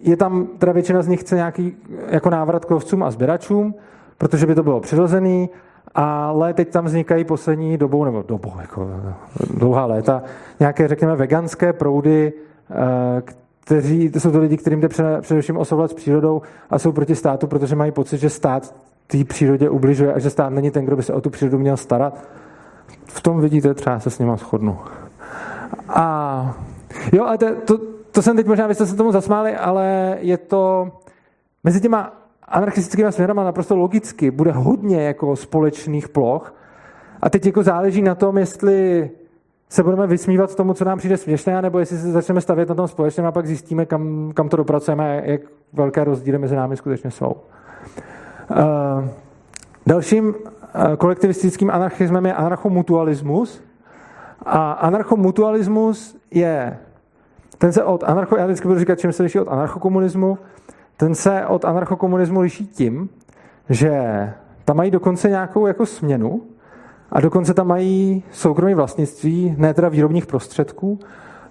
je 0.00 0.16
tam, 0.16 0.46
teda 0.58 0.72
většina 0.72 1.02
z 1.02 1.08
nich 1.08 1.20
chce 1.20 1.36
nějaký 1.36 1.76
jako 2.08 2.30
návrat 2.30 2.64
k 2.64 2.70
lovcům 2.70 3.02
a 3.02 3.10
sběračům, 3.10 3.74
protože 4.18 4.46
by 4.46 4.54
to 4.54 4.62
bylo 4.62 4.80
přirozený, 4.80 5.50
ale 5.94 6.54
teď 6.54 6.68
tam 6.68 6.84
vznikají 6.84 7.24
poslední 7.24 7.78
dobou, 7.78 8.04
nebo 8.04 8.24
dobou, 8.28 8.52
jako 8.60 8.88
dlouhá 9.54 9.86
léta, 9.86 10.22
nějaké, 10.60 10.88
řekněme, 10.88 11.16
veganské 11.16 11.72
proudy, 11.72 12.32
kteří, 13.64 14.10
to 14.10 14.20
jsou 14.20 14.30
to 14.30 14.38
lidi, 14.38 14.56
kterým 14.56 14.80
jde 14.80 14.88
především 15.20 15.56
o 15.56 15.64
s 15.64 15.94
přírodou 15.94 16.42
a 16.70 16.78
jsou 16.78 16.92
proti 16.92 17.14
státu, 17.14 17.46
protože 17.46 17.76
mají 17.76 17.92
pocit, 17.92 18.18
že 18.18 18.30
stát 18.30 18.74
té 19.06 19.24
přírodě 19.24 19.70
ubližuje 19.70 20.14
a 20.14 20.18
že 20.18 20.30
stát 20.30 20.50
není 20.50 20.70
ten, 20.70 20.84
kdo 20.84 20.96
by 20.96 21.02
se 21.02 21.12
o 21.12 21.20
tu 21.20 21.30
přírodu 21.30 21.58
měl 21.58 21.76
starat. 21.76 22.28
V 23.04 23.20
tom 23.20 23.40
vidíte, 23.40 23.74
třeba 23.74 24.00
se 24.00 24.10
s 24.10 24.18
nima 24.18 24.36
shodnu. 24.36 24.78
A 25.88 26.56
jo, 27.12 27.24
ale 27.24 27.38
to, 27.38 27.54
to, 27.54 27.78
to 28.12 28.22
jsem 28.22 28.36
teď 28.36 28.46
možná, 28.46 28.68
byste 28.68 28.86
se 28.86 28.96
tomu 28.96 29.12
zasmáli, 29.12 29.56
ale 29.56 30.16
je 30.20 30.36
to 30.38 30.92
mezi 31.64 31.80
těma 31.80 32.12
anarchistickými 32.48 33.12
směrama 33.12 33.44
naprosto 33.44 33.76
logicky 33.76 34.30
bude 34.30 34.52
hodně 34.52 35.02
jako 35.02 35.36
společných 35.36 36.08
ploch 36.08 36.54
a 37.22 37.30
teď 37.30 37.46
jako 37.46 37.62
záleží 37.62 38.02
na 38.02 38.14
tom, 38.14 38.38
jestli 38.38 39.10
se 39.68 39.82
budeme 39.82 40.06
vysmívat 40.06 40.54
tomu, 40.54 40.74
co 40.74 40.84
nám 40.84 40.98
přijde 40.98 41.16
směšné, 41.16 41.62
nebo 41.62 41.78
jestli 41.78 41.98
se 41.98 42.12
začneme 42.12 42.40
stavět 42.40 42.68
na 42.68 42.74
tom 42.74 42.88
společném 42.88 43.26
a 43.26 43.32
pak 43.32 43.46
zjistíme, 43.46 43.86
kam, 43.86 44.32
kam 44.34 44.48
to 44.48 44.56
dopracujeme 44.56 45.22
jak 45.24 45.40
velké 45.72 46.04
rozdíly 46.04 46.38
mezi 46.38 46.56
námi 46.56 46.76
skutečně 46.76 47.10
jsou. 47.10 47.36
Uh, 48.50 49.08
dalším 49.86 50.28
uh, 50.28 50.34
kolektivistickým 50.96 51.70
anarchismem 51.70 52.26
je 52.26 52.34
anarchomutualismus. 52.34 53.62
A 54.46 54.72
anarchomutualismus 54.72 56.16
je, 56.30 56.78
ten 57.58 57.72
se 57.72 57.84
od 57.84 58.04
anarcho, 58.04 58.36
já 58.36 58.46
vždycky 58.46 58.68
budu 58.68 58.80
říkat, 58.80 58.98
čím 58.98 59.12
se 59.12 59.22
liší 59.22 59.40
od 59.40 59.48
anarchokomunismu, 59.48 60.38
ten 60.96 61.14
se 61.14 61.46
od 61.46 61.64
anarchokomunismu 61.64 62.40
liší 62.40 62.66
tím, 62.66 63.08
že 63.68 63.90
tam 64.64 64.76
mají 64.76 64.90
dokonce 64.90 65.28
nějakou 65.28 65.66
jako 65.66 65.86
směnu 65.86 66.42
a 67.12 67.20
dokonce 67.20 67.54
tam 67.54 67.66
mají 67.66 68.24
soukromé 68.30 68.74
vlastnictví, 68.74 69.54
ne 69.58 69.74
teda 69.74 69.88
výrobních 69.88 70.26
prostředků, 70.26 70.98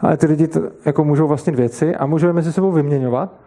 ale 0.01 0.17
ty 0.17 0.25
lidi 0.25 0.47
to, 0.47 0.61
jako 0.85 1.03
můžou 1.03 1.27
vlastnit 1.27 1.55
věci 1.55 1.95
a 1.95 2.05
můžou 2.05 2.27
je 2.27 2.33
mezi 2.33 2.53
sebou 2.53 2.71
vyměňovat. 2.71 3.44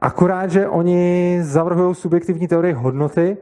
Akorát, 0.00 0.50
že 0.50 0.68
oni 0.68 1.38
zavrhují 1.42 1.94
subjektivní 1.94 2.48
teorii 2.48 2.72
hodnoty 2.72 3.36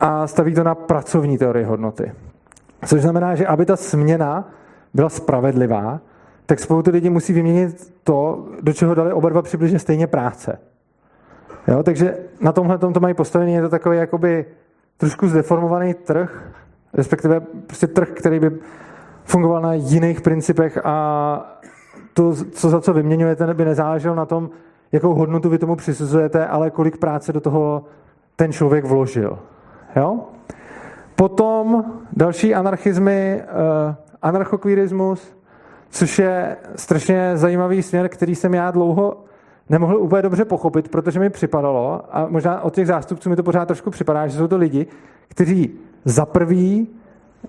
a 0.00 0.26
staví 0.26 0.54
to 0.54 0.64
na 0.64 0.74
pracovní 0.74 1.38
teorii 1.38 1.64
hodnoty. 1.64 2.12
Což 2.86 3.02
znamená, 3.02 3.34
že 3.34 3.46
aby 3.46 3.66
ta 3.66 3.76
směna 3.76 4.48
byla 4.94 5.08
spravedlivá, 5.08 6.00
tak 6.46 6.60
spolu 6.60 6.82
ty 6.82 6.90
lidi 6.90 7.10
musí 7.10 7.32
vyměnit 7.32 7.94
to, 8.04 8.46
do 8.60 8.72
čeho 8.72 8.94
dali 8.94 9.12
oba 9.12 9.28
dva 9.28 9.42
přibližně 9.42 9.78
stejně 9.78 10.06
práce. 10.06 10.58
Jo, 11.68 11.82
takže 11.82 12.16
na 12.40 12.52
tomhle 12.52 12.78
to 12.78 13.00
mají 13.00 13.14
postavený, 13.14 13.54
je 13.54 13.62
to 13.62 13.68
takový 13.68 13.98
jakoby 13.98 14.46
trošku 14.96 15.28
zdeformovaný 15.28 15.94
trh, 15.94 16.52
respektive 16.94 17.40
prostě 17.40 17.86
trh, 17.86 18.08
který 18.08 18.40
by 18.40 18.50
fungoval 19.24 19.62
na 19.62 19.74
jiných 19.74 20.20
principech 20.20 20.78
a 20.84 21.58
to, 22.12 22.34
co 22.52 22.70
za 22.70 22.80
co 22.80 22.92
vyměňujete, 22.92 23.54
by 23.54 23.64
nezáleželo 23.64 24.14
na 24.14 24.26
tom, 24.26 24.50
jakou 24.92 25.14
hodnotu 25.14 25.48
vy 25.48 25.58
tomu 25.58 25.76
přisuzujete, 25.76 26.46
ale 26.46 26.70
kolik 26.70 26.96
práce 26.96 27.32
do 27.32 27.40
toho 27.40 27.84
ten 28.36 28.52
člověk 28.52 28.84
vložil. 28.84 29.38
Jo? 29.96 30.20
Potom 31.16 31.84
další 32.12 32.54
anarchizmy, 32.54 33.42
uh, 33.42 33.94
anarchokvírismus, 34.22 35.36
což 35.90 36.18
je 36.18 36.56
strašně 36.76 37.36
zajímavý 37.36 37.82
směr, 37.82 38.08
který 38.08 38.34
jsem 38.34 38.54
já 38.54 38.70
dlouho 38.70 39.24
nemohl 39.68 39.96
úplně 39.96 40.22
dobře 40.22 40.44
pochopit, 40.44 40.88
protože 40.88 41.20
mi 41.20 41.30
připadalo, 41.30 42.02
a 42.10 42.26
možná 42.28 42.60
od 42.60 42.74
těch 42.74 42.86
zástupců 42.86 43.30
mi 43.30 43.36
to 43.36 43.42
pořád 43.42 43.66
trošku 43.66 43.90
připadá, 43.90 44.26
že 44.26 44.38
jsou 44.38 44.46
to 44.48 44.56
lidi, 44.56 44.86
kteří 45.28 45.78
za 46.04 46.26
prvý 46.26 46.88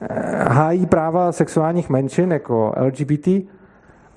eh, 0.02 0.44
hájí 0.50 0.86
práva 0.86 1.32
sexuálních 1.32 1.90
menšin, 1.90 2.32
jako 2.32 2.74
LGBT, 2.78 3.28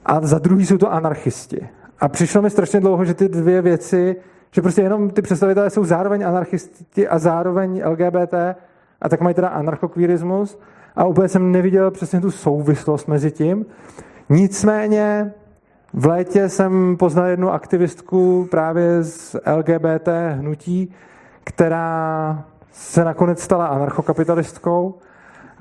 a 0.06 0.20
za 0.20 0.38
druhý 0.38 0.66
jsou 0.66 0.78
to 0.78 0.92
anarchisti. 0.92 1.68
A 2.02 2.08
přišlo 2.08 2.42
mi 2.42 2.50
strašně 2.50 2.80
dlouho, 2.80 3.04
že 3.04 3.14
ty 3.14 3.28
dvě 3.28 3.62
věci, 3.62 4.16
že 4.50 4.62
prostě 4.62 4.82
jenom 4.82 5.10
ty 5.10 5.22
představitelé 5.22 5.70
jsou 5.70 5.84
zároveň 5.84 6.26
anarchisti 6.26 7.08
a 7.08 7.18
zároveň 7.18 7.82
LGBT, 7.86 8.34
a 9.02 9.08
tak 9.08 9.20
mají 9.20 9.34
teda 9.34 9.48
anarchokvírismus. 9.48 10.58
A 10.96 11.04
úplně 11.04 11.28
jsem 11.28 11.52
neviděl 11.52 11.90
přesně 11.90 12.20
tu 12.20 12.30
souvislost 12.30 13.08
mezi 13.08 13.30
tím. 13.30 13.66
Nicméně 14.28 15.32
v 15.92 16.06
létě 16.06 16.48
jsem 16.48 16.96
poznal 16.96 17.26
jednu 17.26 17.52
aktivistku 17.52 18.48
právě 18.50 19.02
z 19.02 19.36
LGBT 19.56 20.08
hnutí, 20.32 20.94
která 21.44 22.44
se 22.72 23.04
nakonec 23.04 23.42
stala 23.42 23.66
anarchokapitalistkou 23.66 24.94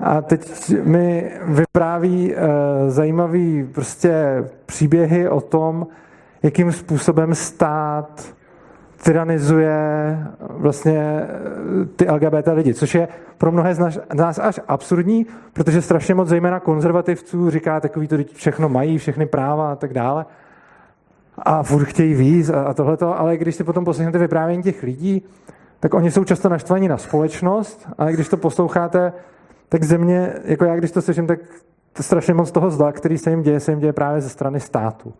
a 0.00 0.22
teď 0.22 0.72
mi 0.84 1.32
vypráví 1.44 2.34
e, 2.34 2.38
zajímavý 2.90 3.64
prostě 3.74 4.44
příběhy 4.66 5.28
o 5.28 5.40
tom, 5.40 5.86
jakým 6.42 6.72
způsobem 6.72 7.34
stát 7.34 8.34
tyranizuje 9.04 10.18
vlastně 10.40 11.26
ty 11.96 12.10
LGBT 12.10 12.48
lidi, 12.52 12.74
což 12.74 12.94
je 12.94 13.08
pro 13.38 13.52
mnohé 13.52 13.74
z 13.74 13.78
nás 14.14 14.38
až 14.38 14.60
absurdní, 14.68 15.26
protože 15.52 15.82
strašně 15.82 16.14
moc 16.14 16.28
zejména 16.28 16.60
konzervativců 16.60 17.50
říká 17.50 17.80
takový 17.80 18.08
to, 18.08 18.16
všechno 18.34 18.68
mají, 18.68 18.98
všechny 18.98 19.26
práva 19.26 19.72
a 19.72 19.76
tak 19.76 19.92
dále 19.92 20.26
a 21.38 21.62
furt 21.62 21.84
chtějí 21.84 22.14
víc 22.14 22.50
a, 22.50 22.62
a 22.62 22.74
tohleto, 22.74 23.20
ale 23.20 23.36
když 23.36 23.54
si 23.54 23.64
potom 23.64 23.84
poslechnete 23.84 24.18
vyprávění 24.18 24.62
těch 24.62 24.82
lidí, 24.82 25.22
tak 25.80 25.94
oni 25.94 26.10
jsou 26.10 26.24
často 26.24 26.48
naštvaní 26.48 26.88
na 26.88 26.98
společnost, 26.98 27.88
ale 27.98 28.12
když 28.12 28.28
to 28.28 28.36
posloucháte, 28.36 29.12
tak 29.68 29.84
země, 29.84 30.32
jako 30.44 30.64
já 30.64 30.76
když 30.76 30.90
to 30.90 31.02
slyším, 31.02 31.26
tak 31.26 31.38
to 31.92 32.02
strašně 32.02 32.34
moc 32.34 32.50
toho 32.50 32.70
zla, 32.70 32.92
který 32.92 33.18
se 33.18 33.30
jim 33.30 33.42
děje, 33.42 33.60
se 33.60 33.72
jim 33.72 33.80
děje 33.80 33.92
právě 33.92 34.20
ze 34.20 34.28
strany 34.28 34.60
státu. 34.60 35.14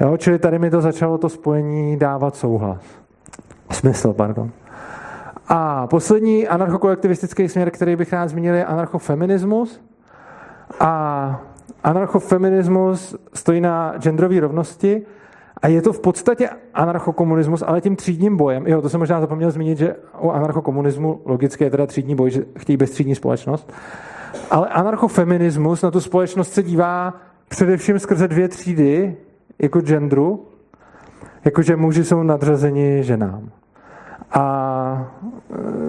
Jo, 0.00 0.16
čili 0.16 0.38
tady 0.38 0.58
mi 0.58 0.70
to 0.70 0.80
začalo 0.80 1.18
to 1.18 1.28
spojení 1.28 1.96
dávat 1.96 2.36
souhlas. 2.36 2.82
Smysl, 3.70 4.12
pardon. 4.12 4.50
A 5.48 5.86
poslední 5.86 6.48
anarchokolektivistický 6.48 7.48
směr, 7.48 7.70
který 7.70 7.96
bych 7.96 8.12
rád 8.12 8.28
zmínil, 8.28 8.54
je 8.54 8.64
anarchofeminismus. 8.64 9.80
A 10.80 11.42
anarchofeminismus 11.84 13.16
stojí 13.34 13.60
na 13.60 13.94
genderové 13.98 14.40
rovnosti 14.40 15.02
a 15.62 15.68
je 15.68 15.82
to 15.82 15.92
v 15.92 16.00
podstatě 16.00 16.48
anarchokomunismus, 16.74 17.62
ale 17.66 17.80
tím 17.80 17.96
třídním 17.96 18.36
bojem. 18.36 18.66
Jo, 18.66 18.82
to 18.82 18.88
jsem 18.88 19.00
možná 19.00 19.20
zapomněl 19.20 19.50
zmínit, 19.50 19.78
že 19.78 19.96
u 20.20 20.30
anarchokomunismu 20.30 21.20
logicky 21.24 21.64
je 21.64 21.70
teda 21.70 21.86
třídní 21.86 22.14
boj, 22.14 22.30
že 22.30 22.44
chtějí 22.58 22.76
beztřídní 22.76 23.14
společnost. 23.14 23.72
Ale 24.50 24.68
anarchofeminismus 24.68 25.82
na 25.82 25.90
tu 25.90 26.00
společnost 26.00 26.52
se 26.52 26.62
dívá 26.62 27.14
především 27.48 27.98
skrze 27.98 28.28
dvě 28.28 28.48
třídy, 28.48 29.16
jako 29.58 29.80
genderu, 29.80 30.44
jakože 31.44 31.76
muži 31.76 32.04
jsou 32.04 32.22
nadřazeni 32.22 33.02
ženám. 33.02 33.50
A 34.32 35.12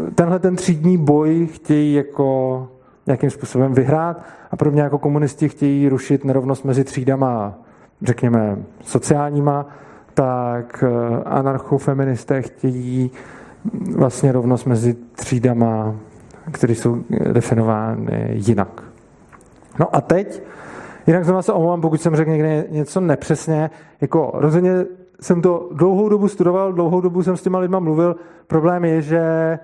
e, 0.08 0.12
tenhle 0.12 0.40
ten 0.40 0.56
třídní 0.56 0.98
boj 0.98 1.48
chtějí 1.48 1.94
jako 1.94 2.68
nějakým 3.06 3.30
způsobem 3.30 3.74
vyhrát 3.74 4.24
a 4.52 4.70
mě 4.70 4.82
jako 4.82 4.98
komunisti 4.98 5.50
chtějí 5.50 5.90
rušit 5.90 6.26
nerovnost 6.26 6.66
mezi 6.66 6.84
třídama, 6.84 7.54
řekněme, 8.02 8.58
sociálníma, 8.82 9.66
tak 10.14 10.84
e, 10.84 11.24
anarchofeministé 11.24 12.42
chtějí 12.42 13.12
vlastně 13.96 14.32
rovnost 14.32 14.66
mezi 14.66 14.94
třídama, 14.94 15.96
které 16.52 16.76
jsou 16.76 17.04
definovány 17.32 18.30
jinak. 18.32 18.84
No 19.80 19.96
a 19.96 20.02
teď, 20.02 20.44
jinak 21.08 21.26
znovu 21.26 21.42
se 21.42 21.54
omlouvám, 21.54 21.82
pokud 21.82 22.02
jsem 22.02 22.16
řekl 22.16 22.32
někde 22.32 22.66
něco 22.70 23.02
nepřesně, 23.02 23.70
jako 24.02 24.32
rozhodně 24.34 24.86
jsem 25.22 25.42
to 25.42 25.70
dlouhou 25.72 26.10
dobu 26.10 26.28
studoval, 26.28 26.74
dlouhou 26.74 27.02
dobu 27.02 27.24
jsem 27.24 27.38
s 27.38 27.42
těma 27.42 27.60
lidma 27.60 27.80
mluvil. 27.80 28.16
Problém 28.48 28.86
je, 28.86 29.02
že 29.02 29.20
eh, 29.20 29.60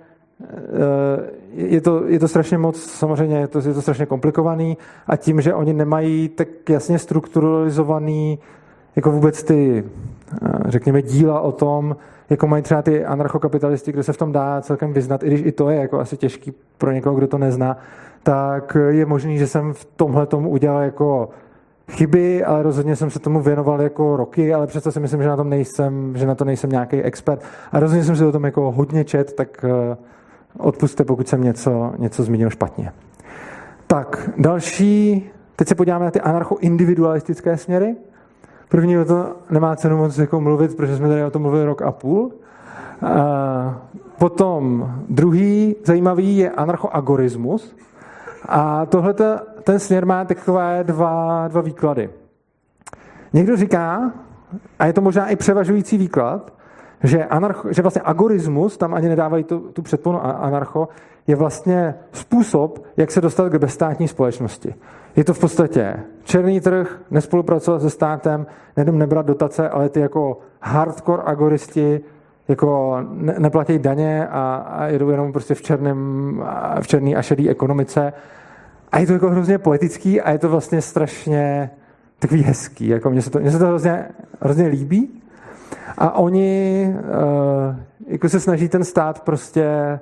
je 1.53 1.81
to, 1.81 2.07
je 2.07 2.19
to 2.19 2.27
strašně 2.27 2.57
moc, 2.57 2.83
samozřejmě 2.83 3.37
je 3.37 3.47
to, 3.47 3.59
je 3.59 3.73
to 3.73 3.81
strašně 3.81 4.05
komplikovaný 4.05 4.77
a 5.07 5.15
tím, 5.15 5.41
že 5.41 5.53
oni 5.53 5.73
nemají 5.73 6.29
tak 6.29 6.47
jasně 6.69 6.99
strukturalizovaný 6.99 8.39
jako 8.95 9.11
vůbec 9.11 9.43
ty, 9.43 9.83
eh, 10.33 10.49
řekněme, 10.65 11.01
díla 11.01 11.39
o 11.39 11.51
tom, 11.51 11.95
jako 12.29 12.47
mají 12.47 12.63
třeba 12.63 12.81
ty 12.81 13.05
anarchokapitalisti, 13.05 13.91
kde 13.91 14.03
se 14.03 14.13
v 14.13 14.17
tom 14.17 14.31
dá 14.31 14.61
celkem 14.61 14.93
vyznat, 14.93 15.23
i 15.23 15.27
když 15.27 15.41
i 15.45 15.51
to 15.51 15.69
je 15.69 15.77
jako 15.77 15.99
asi 15.99 16.17
těžký 16.17 16.53
pro 16.77 16.91
někoho, 16.91 17.15
kdo 17.15 17.27
to 17.27 17.37
nezná, 17.37 17.77
tak 18.25 18.77
je 18.89 19.05
možný, 19.05 19.37
že 19.37 19.47
jsem 19.47 19.73
v 19.73 19.85
tomhle 19.85 20.25
tomu 20.25 20.49
udělal 20.49 20.81
jako 20.81 21.29
chyby, 21.91 22.43
ale 22.43 22.63
rozhodně 22.63 22.95
jsem 22.95 23.09
se 23.09 23.19
tomu 23.19 23.41
věnoval 23.41 23.81
jako 23.81 24.17
roky, 24.17 24.53
ale 24.53 24.67
přesto 24.67 24.91
si 24.91 24.99
myslím, 24.99 25.21
že 25.21 25.27
na, 25.27 25.35
tom 25.35 25.49
nejsem, 25.49 26.17
že 26.17 26.25
na 26.25 26.35
to 26.35 26.45
nejsem 26.45 26.69
nějaký 26.69 27.01
expert. 27.01 27.41
A 27.71 27.79
rozhodně 27.79 28.03
jsem 28.03 28.15
si 28.15 28.25
o 28.25 28.31
tom 28.31 28.43
jako 28.43 28.71
hodně 28.71 29.03
čet, 29.03 29.33
tak 29.33 29.65
eh, 29.65 29.97
odpuste, 30.57 31.03
pokud 31.03 31.27
jsem 31.27 31.43
něco, 31.43 31.93
něco 31.97 32.23
zmínil 32.23 32.49
špatně. 32.49 32.91
Tak, 33.87 34.29
další, 34.37 35.29
teď 35.55 35.67
se 35.67 35.75
podíváme 35.75 36.05
na 36.05 36.11
ty 36.11 36.21
anarcho-individualistické 36.21 37.57
směry. 37.57 37.95
První 38.69 38.97
o 38.97 39.05
to 39.05 39.35
nemá 39.49 39.75
cenu 39.75 39.97
moc 39.97 40.17
jako 40.17 40.41
mluvit, 40.41 40.77
protože 40.77 40.95
jsme 40.95 41.07
tady 41.07 41.23
o 41.23 41.31
tom 41.31 41.41
mluvili 41.41 41.65
rok 41.65 41.81
a 41.81 41.91
půl. 41.91 42.31
A 43.01 43.81
potom 44.17 44.91
druhý 45.09 45.75
zajímavý 45.83 46.37
je 46.37 46.49
anarchoagorismus. 46.49 47.75
A 48.49 48.85
tohle 48.85 49.15
ten 49.63 49.79
směr 49.79 50.05
má 50.05 50.25
takové 50.25 50.83
dva, 50.83 51.47
dva 51.47 51.61
výklady. 51.61 52.09
Někdo 53.33 53.57
říká, 53.57 54.11
a 54.79 54.85
je 54.85 54.93
to 54.93 55.01
možná 55.01 55.27
i 55.27 55.35
převažující 55.35 55.97
výklad, 55.97 56.53
že, 57.03 57.25
anarcho, 57.25 57.73
že 57.73 57.81
vlastně 57.81 58.01
agorismus, 58.05 58.77
tam 58.77 58.93
ani 58.93 59.09
nedávají 59.09 59.43
tu, 59.43 59.59
tu 59.59 59.81
předponu 59.81 60.25
anarcho, 60.25 60.87
je 61.27 61.35
vlastně 61.35 61.95
způsob, 62.11 62.85
jak 62.97 63.11
se 63.11 63.21
dostat 63.21 63.49
k 63.49 63.59
bezstátní 63.59 64.07
společnosti. 64.07 64.75
Je 65.15 65.23
to 65.23 65.33
v 65.33 65.39
podstatě 65.39 65.95
černý 66.23 66.61
trh, 66.61 66.99
nespolupracovat 67.11 67.81
se 67.81 67.89
státem, 67.89 68.45
nejenom 68.77 68.99
nebrat 68.99 69.25
dotace, 69.25 69.69
ale 69.69 69.89
ty 69.89 69.99
jako 69.99 70.37
hardcore 70.61 71.23
agoristi 71.25 72.01
jako 72.47 72.97
ne, 73.09 73.35
neplatí 73.39 73.79
daně 73.79 74.27
a, 74.27 74.55
a 74.55 74.85
jedou 74.85 75.09
jenom 75.09 75.31
prostě 75.31 75.55
v, 75.55 75.61
černém, 75.61 76.43
v 76.81 76.87
černý 76.87 77.15
a 77.15 77.21
šedý 77.21 77.49
ekonomice 77.49 78.13
a 78.91 78.99
je 78.99 79.07
to 79.07 79.13
jako 79.13 79.29
hrozně 79.29 79.57
poetický 79.57 80.21
a 80.21 80.31
je 80.31 80.37
to 80.37 80.49
vlastně 80.49 80.81
strašně 80.81 81.69
takový 82.19 82.41
hezký. 82.41 82.87
Jako 82.87 83.09
mně 83.09 83.21
se 83.21 83.29
to, 83.29 83.39
mně 83.39 83.51
se 83.51 83.59
to 83.59 83.65
hrozně, 83.65 84.05
hrozně 84.41 84.67
líbí. 84.67 85.21
A 85.97 86.11
oni 86.11 86.87
uh, 86.97 87.75
jako 88.07 88.29
se 88.29 88.39
snaží 88.39 88.69
ten 88.69 88.83
stát 88.83 89.23
prostě 89.23 89.99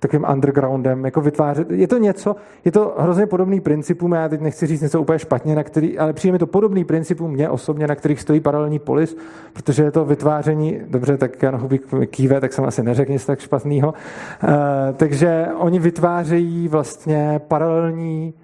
takovým 0.00 0.26
undergroundem 0.32 1.04
jako 1.04 1.20
vytvářet. 1.20 1.70
Je 1.70 1.88
to 1.88 1.98
něco, 1.98 2.36
je 2.64 2.72
to 2.72 2.94
hrozně 2.98 3.26
podobný 3.26 3.60
principům, 3.60 4.12
já 4.12 4.28
teď 4.28 4.40
nechci 4.40 4.66
říct 4.66 4.80
něco 4.80 5.00
úplně 5.00 5.18
špatně, 5.18 5.54
na 5.54 5.62
který, 5.62 5.98
ale 5.98 6.12
přijde 6.12 6.32
mi 6.32 6.38
to 6.38 6.46
podobný 6.46 6.84
principům 6.84 7.30
mě 7.30 7.48
osobně, 7.50 7.86
na 7.86 7.94
kterých 7.94 8.20
stojí 8.20 8.40
paralelní 8.40 8.78
polis, 8.78 9.16
protože 9.52 9.82
je 9.82 9.90
to 9.90 10.04
vytváření, 10.04 10.80
dobře, 10.88 11.16
tak 11.16 11.42
Jan 11.42 11.56
Hubík 11.56 11.82
kýve, 12.06 12.40
tak 12.40 12.52
jsem 12.52 12.64
asi 12.64 12.82
neřekl 12.82 13.12
nic 13.12 13.26
tak 13.26 13.40
špatného. 13.40 13.88
Uh, 13.88 14.50
takže 14.96 15.46
oni 15.56 15.78
vytvářejí 15.78 16.68
vlastně 16.68 17.40
paralelní 17.48 18.34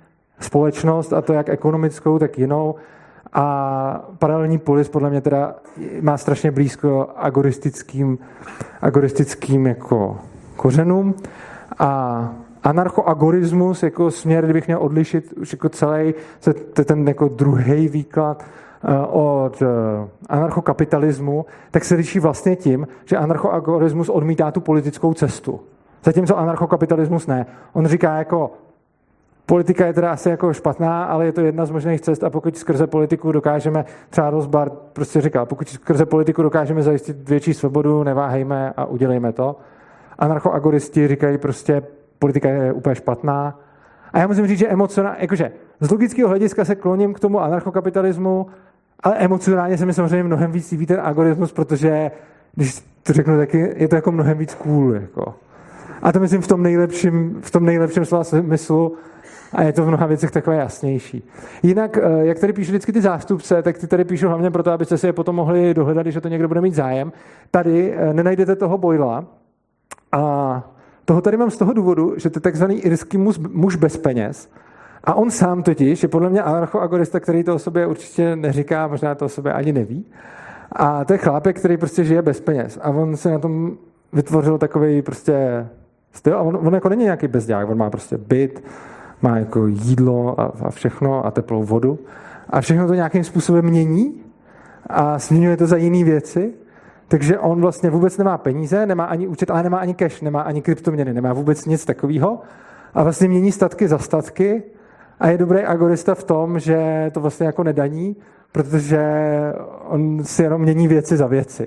společnost, 0.40 1.12
a 1.12 1.20
to 1.20 1.32
jak 1.32 1.48
ekonomickou, 1.48 2.18
tak 2.18 2.38
jinou. 2.38 2.74
A 3.32 4.10
paralelní 4.18 4.58
polis 4.58 4.88
podle 4.88 5.10
mě 5.10 5.20
teda 5.20 5.54
má 6.00 6.18
strašně 6.18 6.50
blízko 6.50 7.08
agoristickým, 7.16 8.18
agoristickým 8.82 9.66
jako 9.66 10.18
kořenům. 10.56 11.14
A 11.78 12.32
anarchoagorismus 12.62 13.82
jako 13.82 14.10
směr, 14.10 14.44
kdybych 14.44 14.66
měl 14.66 14.78
odlišit 14.82 15.32
už 15.32 15.52
jako 15.52 15.68
celý, 15.68 16.14
ten 16.84 17.08
jako 17.08 17.28
druhý 17.28 17.88
výklad 17.88 18.44
eh, 18.44 19.06
od 19.06 19.62
eh, 19.62 19.66
anarchokapitalismu, 20.28 21.46
tak 21.70 21.84
se 21.84 21.94
liší 21.94 22.18
vlastně 22.18 22.56
tím, 22.56 22.88
že 23.04 23.16
anarchoagorismus 23.16 24.08
odmítá 24.08 24.50
tu 24.50 24.60
politickou 24.60 25.14
cestu. 25.14 25.60
Zatímco 26.04 26.38
anarchokapitalismus 26.38 27.26
ne. 27.26 27.46
On 27.72 27.86
říká 27.86 28.16
jako 28.16 28.50
Politika 29.46 29.86
je 29.86 29.92
teda 29.92 30.12
asi 30.12 30.28
jako 30.28 30.52
špatná, 30.52 31.04
ale 31.04 31.24
je 31.24 31.32
to 31.32 31.40
jedna 31.40 31.66
z 31.66 31.70
možných 31.70 32.00
cest 32.00 32.24
a 32.24 32.30
pokud 32.30 32.56
skrze 32.56 32.86
politiku 32.86 33.32
dokážeme, 33.32 33.84
třeba 34.10 34.30
Rosbar 34.30 34.70
prostě 34.70 35.20
říkal, 35.20 35.46
pokud 35.46 35.68
skrze 35.68 36.06
politiku 36.06 36.42
dokážeme 36.42 36.82
zajistit 36.82 37.28
větší 37.28 37.54
svobodu, 37.54 38.02
neváhejme 38.02 38.72
a 38.76 38.84
udělejme 38.84 39.32
to. 39.32 39.56
Anarchoagoristi 40.18 41.08
říkají 41.08 41.38
prostě, 41.38 41.82
politika 42.18 42.48
je 42.48 42.72
úplně 42.72 42.94
špatná. 42.94 43.58
A 44.12 44.18
já 44.18 44.26
musím 44.26 44.46
říct, 44.46 44.58
že 44.58 44.68
emocionálně, 44.68 45.18
jakože 45.20 45.52
z 45.80 45.90
logického 45.90 46.28
hlediska 46.28 46.64
se 46.64 46.74
kloním 46.74 47.14
k 47.14 47.20
tomu 47.20 47.40
anarchokapitalismu, 47.40 48.46
ale 49.00 49.16
emocionálně 49.18 49.78
se 49.78 49.86
mi 49.86 49.94
samozřejmě 49.94 50.22
mnohem 50.22 50.52
víc 50.52 50.70
líbí 50.70 50.86
ten 50.86 51.00
agorismus, 51.00 51.52
protože 51.52 52.10
když 52.54 52.80
to 53.02 53.12
řeknu 53.12 53.36
taky, 53.36 53.74
je 53.76 53.88
to 53.88 53.96
jako 53.96 54.12
mnohem 54.12 54.38
víc 54.38 54.54
cool. 54.54 54.94
Jako. 54.94 55.34
A 56.02 56.12
to 56.12 56.20
myslím 56.20 56.42
v 56.42 56.46
tom 56.46 56.62
nejlepším, 56.62 57.38
v 57.40 57.50
tom 57.50 57.64
nejlepším 57.64 58.04
slova 58.04 58.24
smyslu, 58.24 58.96
a 59.52 59.62
je 59.62 59.72
to 59.72 59.84
v 59.84 59.88
mnoha 59.88 60.06
věcech 60.06 60.30
takové 60.30 60.56
jasnější. 60.56 61.28
Jinak, 61.62 61.96
eh, 61.96 62.26
jak 62.26 62.38
tady 62.38 62.52
píšu 62.52 62.70
vždycky 62.70 62.92
ty 62.92 63.00
zástupce, 63.00 63.62
tak 63.62 63.78
ty 63.78 63.86
tady 63.86 64.04
píšu 64.04 64.28
hlavně 64.28 64.50
proto, 64.50 64.70
abyste 64.70 64.98
si 64.98 65.06
je 65.06 65.12
potom 65.12 65.36
mohli 65.36 65.74
dohledat, 65.74 66.06
že 66.06 66.20
to 66.20 66.28
někdo 66.28 66.48
bude 66.48 66.60
mít 66.60 66.74
zájem. 66.74 67.12
Tady 67.50 67.94
eh, 67.96 68.14
nenajdete 68.14 68.56
toho 68.56 68.78
Boyla 68.78 69.24
a 70.12 70.62
toho 71.04 71.20
tady 71.20 71.36
mám 71.36 71.50
z 71.50 71.56
toho 71.56 71.72
důvodu, 71.72 72.14
že 72.16 72.30
to 72.30 72.36
je 72.36 72.40
takzvaný 72.40 72.80
irský 72.80 73.18
muž, 73.18 73.38
muž 73.38 73.76
bez 73.76 73.96
peněz. 73.96 74.48
A 75.04 75.14
on 75.14 75.30
sám 75.30 75.62
totiž 75.62 76.02
je 76.02 76.08
podle 76.08 76.30
mě 76.30 76.42
anarchoagorista, 76.42 77.20
který 77.20 77.44
to 77.44 77.54
o 77.54 77.58
sobě 77.58 77.86
určitě 77.86 78.36
neříká, 78.36 78.86
možná 78.86 79.14
to 79.14 79.24
o 79.24 79.28
sobě 79.28 79.52
ani 79.52 79.72
neví. 79.72 80.04
A 80.72 81.04
to 81.04 81.12
je 81.12 81.18
chlápek, 81.18 81.58
který 81.58 81.76
prostě 81.76 82.04
žije 82.04 82.22
bez 82.22 82.40
peněz. 82.40 82.78
A 82.82 82.90
on 82.90 83.16
se 83.16 83.30
na 83.30 83.38
tom 83.38 83.76
vytvořil 84.12 84.58
takový 84.58 85.02
prostě 85.02 85.66
styl. 86.12 86.36
A 86.36 86.40
on, 86.40 86.58
on 86.66 86.74
jako 86.74 86.88
není 86.88 87.04
nějaký 87.04 87.28
bezďák, 87.28 87.68
on 87.68 87.78
má 87.78 87.90
prostě 87.90 88.18
byt, 88.18 88.64
má 89.22 89.38
jako 89.38 89.66
jídlo 89.66 90.40
a, 90.40 90.52
a 90.64 90.70
všechno 90.70 91.26
a 91.26 91.30
teplou 91.30 91.62
vodu. 91.62 91.98
A 92.50 92.60
všechno 92.60 92.86
to 92.86 92.94
nějakým 92.94 93.24
způsobem 93.24 93.64
mění 93.64 94.20
a 94.86 95.18
směňuje 95.18 95.56
to 95.56 95.66
za 95.66 95.76
jiné 95.76 96.04
věci. 96.04 96.52
Takže 97.12 97.38
on 97.38 97.60
vlastně 97.60 97.90
vůbec 97.90 98.18
nemá 98.18 98.38
peníze, 98.38 98.86
nemá 98.86 99.04
ani 99.04 99.26
účet, 99.26 99.50
ale 99.50 99.62
nemá 99.62 99.78
ani 99.78 99.94
cash, 99.94 100.22
nemá 100.22 100.40
ani 100.40 100.62
kryptoměny, 100.62 101.14
nemá 101.14 101.32
vůbec 101.32 101.66
nic 101.66 101.84
takového. 101.84 102.40
A 102.94 103.02
vlastně 103.02 103.28
mění 103.28 103.52
statky 103.52 103.88
za 103.88 103.98
statky 103.98 104.62
a 105.20 105.28
je 105.28 105.38
dobrý 105.38 105.60
agorista 105.60 106.14
v 106.14 106.24
tom, 106.24 106.58
že 106.58 107.10
to 107.14 107.20
vlastně 107.20 107.46
jako 107.46 107.64
nedaní, 107.64 108.16
protože 108.52 109.02
on 109.88 110.24
si 110.24 110.42
jenom 110.42 110.62
mění 110.62 110.88
věci 110.88 111.16
za 111.16 111.26
věci. 111.26 111.66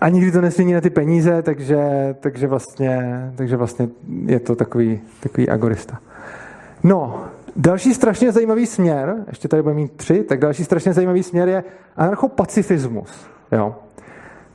A 0.00 0.08
nikdy 0.08 0.32
to 0.32 0.40
nesmění 0.40 0.72
na 0.72 0.80
ty 0.80 0.90
peníze, 0.90 1.42
takže, 1.42 2.14
takže, 2.20 2.46
vlastně, 2.46 3.00
takže 3.36 3.56
vlastně 3.56 3.88
je 4.26 4.40
to 4.40 4.56
takový, 4.56 5.00
takový 5.20 5.48
agorista. 5.48 5.98
No, 6.82 7.24
další 7.56 7.94
strašně 7.94 8.32
zajímavý 8.32 8.66
směr, 8.66 9.16
ještě 9.28 9.48
tady 9.48 9.62
budeme 9.62 9.80
mít 9.80 9.92
tři, 9.92 10.24
tak 10.24 10.38
další 10.38 10.64
strašně 10.64 10.92
zajímavý 10.92 11.22
směr 11.22 11.48
je 11.48 11.64
anarchopacifismus. 11.96 13.31
Jo. 13.52 13.74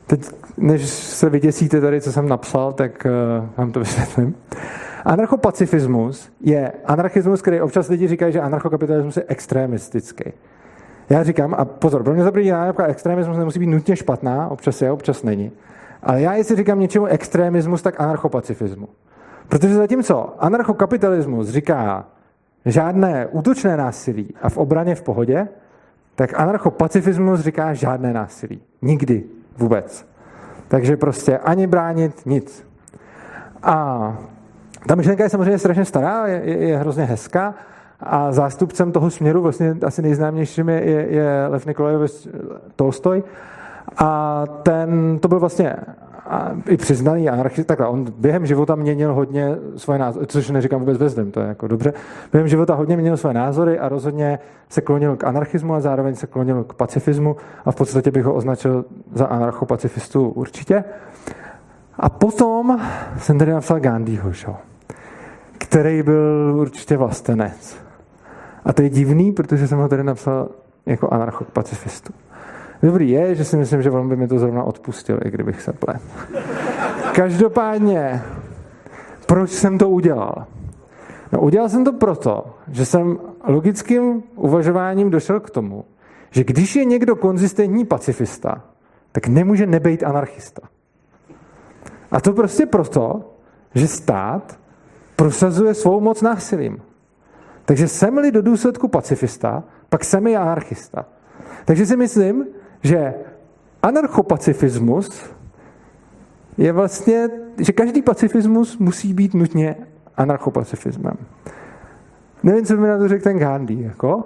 Teď, 0.07 0.29
než 0.57 0.89
se 0.89 1.29
vyděsíte 1.29 1.81
tady, 1.81 2.01
co 2.01 2.11
jsem 2.11 2.29
napsal, 2.29 2.73
tak 2.73 3.07
uh, 3.39 3.49
vám 3.57 3.71
to 3.71 3.79
vysvětlím. 3.79 4.35
Anarchopacifismus 5.05 6.29
je 6.41 6.71
anarchismus, 6.85 7.41
který 7.41 7.61
občas 7.61 7.89
lidi 7.89 8.07
říkají, 8.07 8.33
že 8.33 8.41
anarchokapitalismus 8.41 9.17
je 9.17 9.23
extremistický. 9.27 10.23
Já 11.09 11.23
říkám, 11.23 11.55
a 11.57 11.65
pozor, 11.65 12.03
pro 12.03 12.13
mě 12.13 12.23
za 12.23 12.31
první 12.31 12.49
nálepka 12.49 12.85
extremismus 12.85 13.37
nemusí 13.37 13.59
být 13.59 13.67
nutně 13.67 13.95
špatná, 13.95 14.47
občas 14.47 14.81
je, 14.81 14.91
občas 14.91 15.23
není. 15.23 15.51
Ale 16.03 16.21
já, 16.21 16.33
jestli 16.33 16.55
říkám 16.55 16.79
něčemu 16.79 17.05
extremismus, 17.05 17.81
tak 17.81 18.01
anarchopacifismu. 18.01 18.87
Protože 19.49 19.73
zatímco 19.73 20.35
anarchokapitalismus 20.39 21.49
říká 21.49 22.05
žádné 22.65 23.27
útočné 23.27 23.77
násilí 23.77 24.33
a 24.41 24.49
v 24.49 24.57
obraně 24.57 24.95
v 24.95 25.01
pohodě, 25.01 25.47
tak 26.17 26.39
anarchopacifismus 26.39 27.39
říká 27.39 27.73
žádné 27.73 28.13
násilí. 28.13 28.61
Nikdy 28.81 29.23
vůbec. 29.57 30.05
Takže 30.67 30.97
prostě 30.97 31.37
ani 31.37 31.67
bránit 31.67 32.25
nic. 32.25 32.67
A 33.63 34.17
ta 34.87 34.95
myšlenka 34.95 35.23
je 35.23 35.29
samozřejmě 35.29 35.57
strašně 35.57 35.85
stará, 35.85 36.27
je, 36.27 36.41
je, 36.43 36.57
je 36.57 36.77
hrozně 36.77 37.03
hezká 37.03 37.53
a 37.99 38.31
zástupcem 38.31 38.91
toho 38.91 39.09
směru, 39.09 39.41
vlastně 39.41 39.75
asi 39.85 40.01
nejznámějším 40.01 40.69
je, 40.69 40.89
je, 40.89 41.07
je 41.09 41.47
Lev 41.47 41.65
Nikolajevич 41.65 42.27
Tolstoj. 42.75 43.23
A 43.97 44.43
ten, 44.63 45.19
to 45.19 45.27
byl 45.27 45.39
vlastně 45.39 45.75
a 46.29 46.51
i 46.69 46.77
přiznaný 46.77 47.29
anarchista, 47.29 47.67
takhle, 47.67 47.87
on 47.87 48.05
během 48.17 48.45
života 48.45 48.75
měnil 48.75 49.13
hodně 49.13 49.55
svoje 49.75 49.99
názory, 49.99 50.27
což 50.27 50.49
neříkám 50.49 50.79
vůbec 50.79 50.97
bezdem, 50.97 51.31
to 51.31 51.39
je 51.39 51.47
jako 51.47 51.67
dobře. 51.67 51.93
Během 52.31 52.47
života 52.47 52.75
hodně 52.75 52.95
měnil 52.95 53.17
svoje 53.17 53.33
názory 53.33 53.79
a 53.79 53.89
rozhodně 53.89 54.39
se 54.69 54.81
klonil 54.81 55.15
k 55.15 55.23
anarchismu 55.23 55.73
a 55.73 55.79
zároveň 55.79 56.15
se 56.15 56.27
klonil 56.27 56.63
k 56.63 56.73
pacifismu 56.73 57.35
a 57.65 57.71
v 57.71 57.75
podstatě 57.75 58.11
bych 58.11 58.25
ho 58.25 58.33
označil 58.33 58.85
za 59.13 59.25
anarchopacifistu 59.25 60.29
určitě. 60.29 60.83
A 61.99 62.09
potom 62.09 62.79
jsem 63.17 63.39
tady 63.39 63.51
napsal 63.51 63.79
Gandhiho, 63.79 64.33
šo, 64.33 64.55
který 65.57 66.03
byl 66.03 66.57
určitě 66.59 66.97
vlastenec. 66.97 67.77
A 68.65 68.73
to 68.73 68.81
je 68.81 68.89
divný, 68.89 69.31
protože 69.31 69.67
jsem 69.67 69.79
ho 69.79 69.87
tady 69.87 70.03
napsal 70.03 70.49
jako 70.85 71.09
anarchopacifistu. 71.09 72.13
Dobrý 72.83 73.09
je, 73.09 73.35
že 73.35 73.45
si 73.45 73.57
myslím, 73.57 73.81
že 73.81 73.91
on 73.91 74.09
by 74.09 74.15
mi 74.15 74.27
to 74.27 74.39
zrovna 74.39 74.63
odpustil, 74.63 75.19
i 75.25 75.31
kdybych 75.31 75.61
se 75.61 75.73
plet. 75.73 76.01
Každopádně, 77.15 78.21
proč 79.25 79.51
jsem 79.51 79.77
to 79.77 79.89
udělal? 79.89 80.45
No, 81.31 81.39
udělal 81.41 81.69
jsem 81.69 81.85
to 81.85 81.93
proto, 81.93 82.45
že 82.71 82.85
jsem 82.85 83.19
logickým 83.43 84.23
uvažováním 84.35 85.09
došel 85.09 85.39
k 85.39 85.49
tomu, 85.49 85.85
že 86.31 86.43
když 86.43 86.75
je 86.75 86.85
někdo 86.85 87.15
konzistentní 87.15 87.85
pacifista, 87.85 88.63
tak 89.11 89.27
nemůže 89.27 89.65
nebejt 89.65 90.03
anarchista. 90.03 90.61
A 92.11 92.21
to 92.21 92.33
prostě 92.33 92.65
proto, 92.65 93.33
že 93.75 93.87
stát 93.87 94.59
prosazuje 95.15 95.73
svou 95.73 95.99
moc 95.99 96.21
násilím. 96.21 96.81
Takže 97.65 97.87
jsem-li 97.87 98.31
do 98.31 98.41
důsledku 98.41 98.87
pacifista, 98.87 99.63
pak 99.89 100.03
jsem 100.03 100.27
i 100.27 100.35
anarchista. 100.35 101.05
Takže 101.65 101.85
si 101.85 101.97
myslím, 101.97 102.45
že 102.83 103.13
anarchopacifismus 103.83 105.23
je 106.57 106.71
vlastně, 106.71 107.29
že 107.57 107.71
každý 107.71 108.01
pacifismus 108.01 108.77
musí 108.77 109.13
být 109.13 109.33
nutně 109.33 109.75
anarchopacifismem. 110.17 111.17
Nevím, 112.43 112.65
co 112.65 112.73
by 112.75 112.81
mi 112.81 112.87
na 112.87 112.97
to 112.97 113.07
řekl 113.07 113.23
ten 113.23 113.39
Gandhi, 113.39 113.83
jako, 113.83 114.23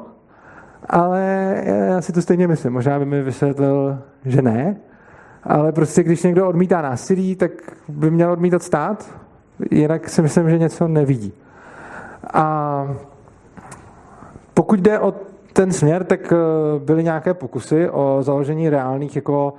ale 0.90 1.56
já 1.66 2.02
si 2.02 2.14
to 2.14 2.22
stejně 2.22 2.48
myslím. 2.48 2.74
Možná 2.74 3.00
by 3.00 3.06
mi 3.06 3.22
vysvětlil, 3.22 4.00
že 4.26 4.42
ne, 4.42 4.76
ale 5.44 5.72
prostě 5.72 6.04
když 6.04 6.24
někdo 6.24 6.48
odmítá 6.48 6.82
násilí, 6.82 7.36
tak 7.36 7.52
by 7.88 8.12
měl 8.12 8.32
odmítat 8.32 8.64
stát, 8.64 9.16
jinak 9.72 10.10
si 10.10 10.22
myslím, 10.22 10.50
že 10.50 10.58
něco 10.58 10.88
nevidí. 10.88 11.34
A 12.34 12.88
pokud 14.54 14.80
jde 14.80 15.00
o 15.00 15.14
ten 15.54 15.72
směr, 15.72 16.04
tak 16.04 16.34
eh, 16.34 16.36
byly 16.80 17.04
nějaké 17.04 17.34
pokusy 17.34 17.90
o 17.90 18.18
založení 18.22 18.70
reálných 18.70 19.16
jako 19.16 19.54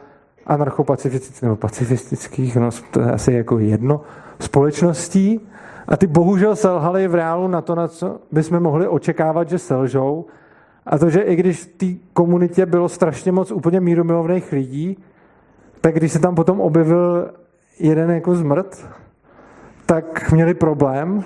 anarchopacifistických 0.47 1.43
nebo 1.43 1.57
pacifistických, 1.57 2.57
no 2.57 2.71
to 2.91 3.01
je 3.01 3.13
asi 3.13 3.33
jako 3.33 3.59
jedno, 3.59 4.01
společností 4.41 5.41
a 5.89 5.97
ty 5.97 6.07
bohužel 6.07 6.57
selhaly 6.57 7.09
v 7.09 7.15
reálu 7.15 7.49
na 7.49 7.61
to, 7.61 7.75
na 7.75 7.89
co 7.89 8.21
bychom 8.33 8.61
mohli 8.61 8.89
očekávat, 8.89 9.49
že 9.49 9.59
selžou. 9.59 10.27
A 10.87 10.99
to, 10.99 11.11
že 11.11 11.21
i 11.21 11.37
když 11.37 11.63
v 11.63 11.67
té 11.67 11.87
komunitě 12.13 12.67
bylo 12.67 12.89
strašně 12.89 13.33
moc 13.33 13.51
úplně 13.51 13.81
mírumilovných 13.81 14.53
lidí, 14.53 14.99
tak 15.81 15.95
když 15.95 16.13
se 16.13 16.19
tam 16.19 16.35
potom 16.35 16.61
objevil 16.61 17.31
jeden 17.79 18.11
jako 18.11 18.35
zmrt, 18.35 18.89
tak 19.87 20.33
měli 20.33 20.55
problém 20.55 21.25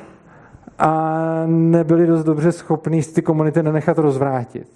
a 0.78 1.42
nebyli 1.46 2.06
dost 2.06 2.24
dobře 2.24 2.52
schopní 2.52 3.02
ty 3.02 3.22
komunity 3.22 3.62
nenechat 3.62 3.98
rozvrátit. 3.98 4.68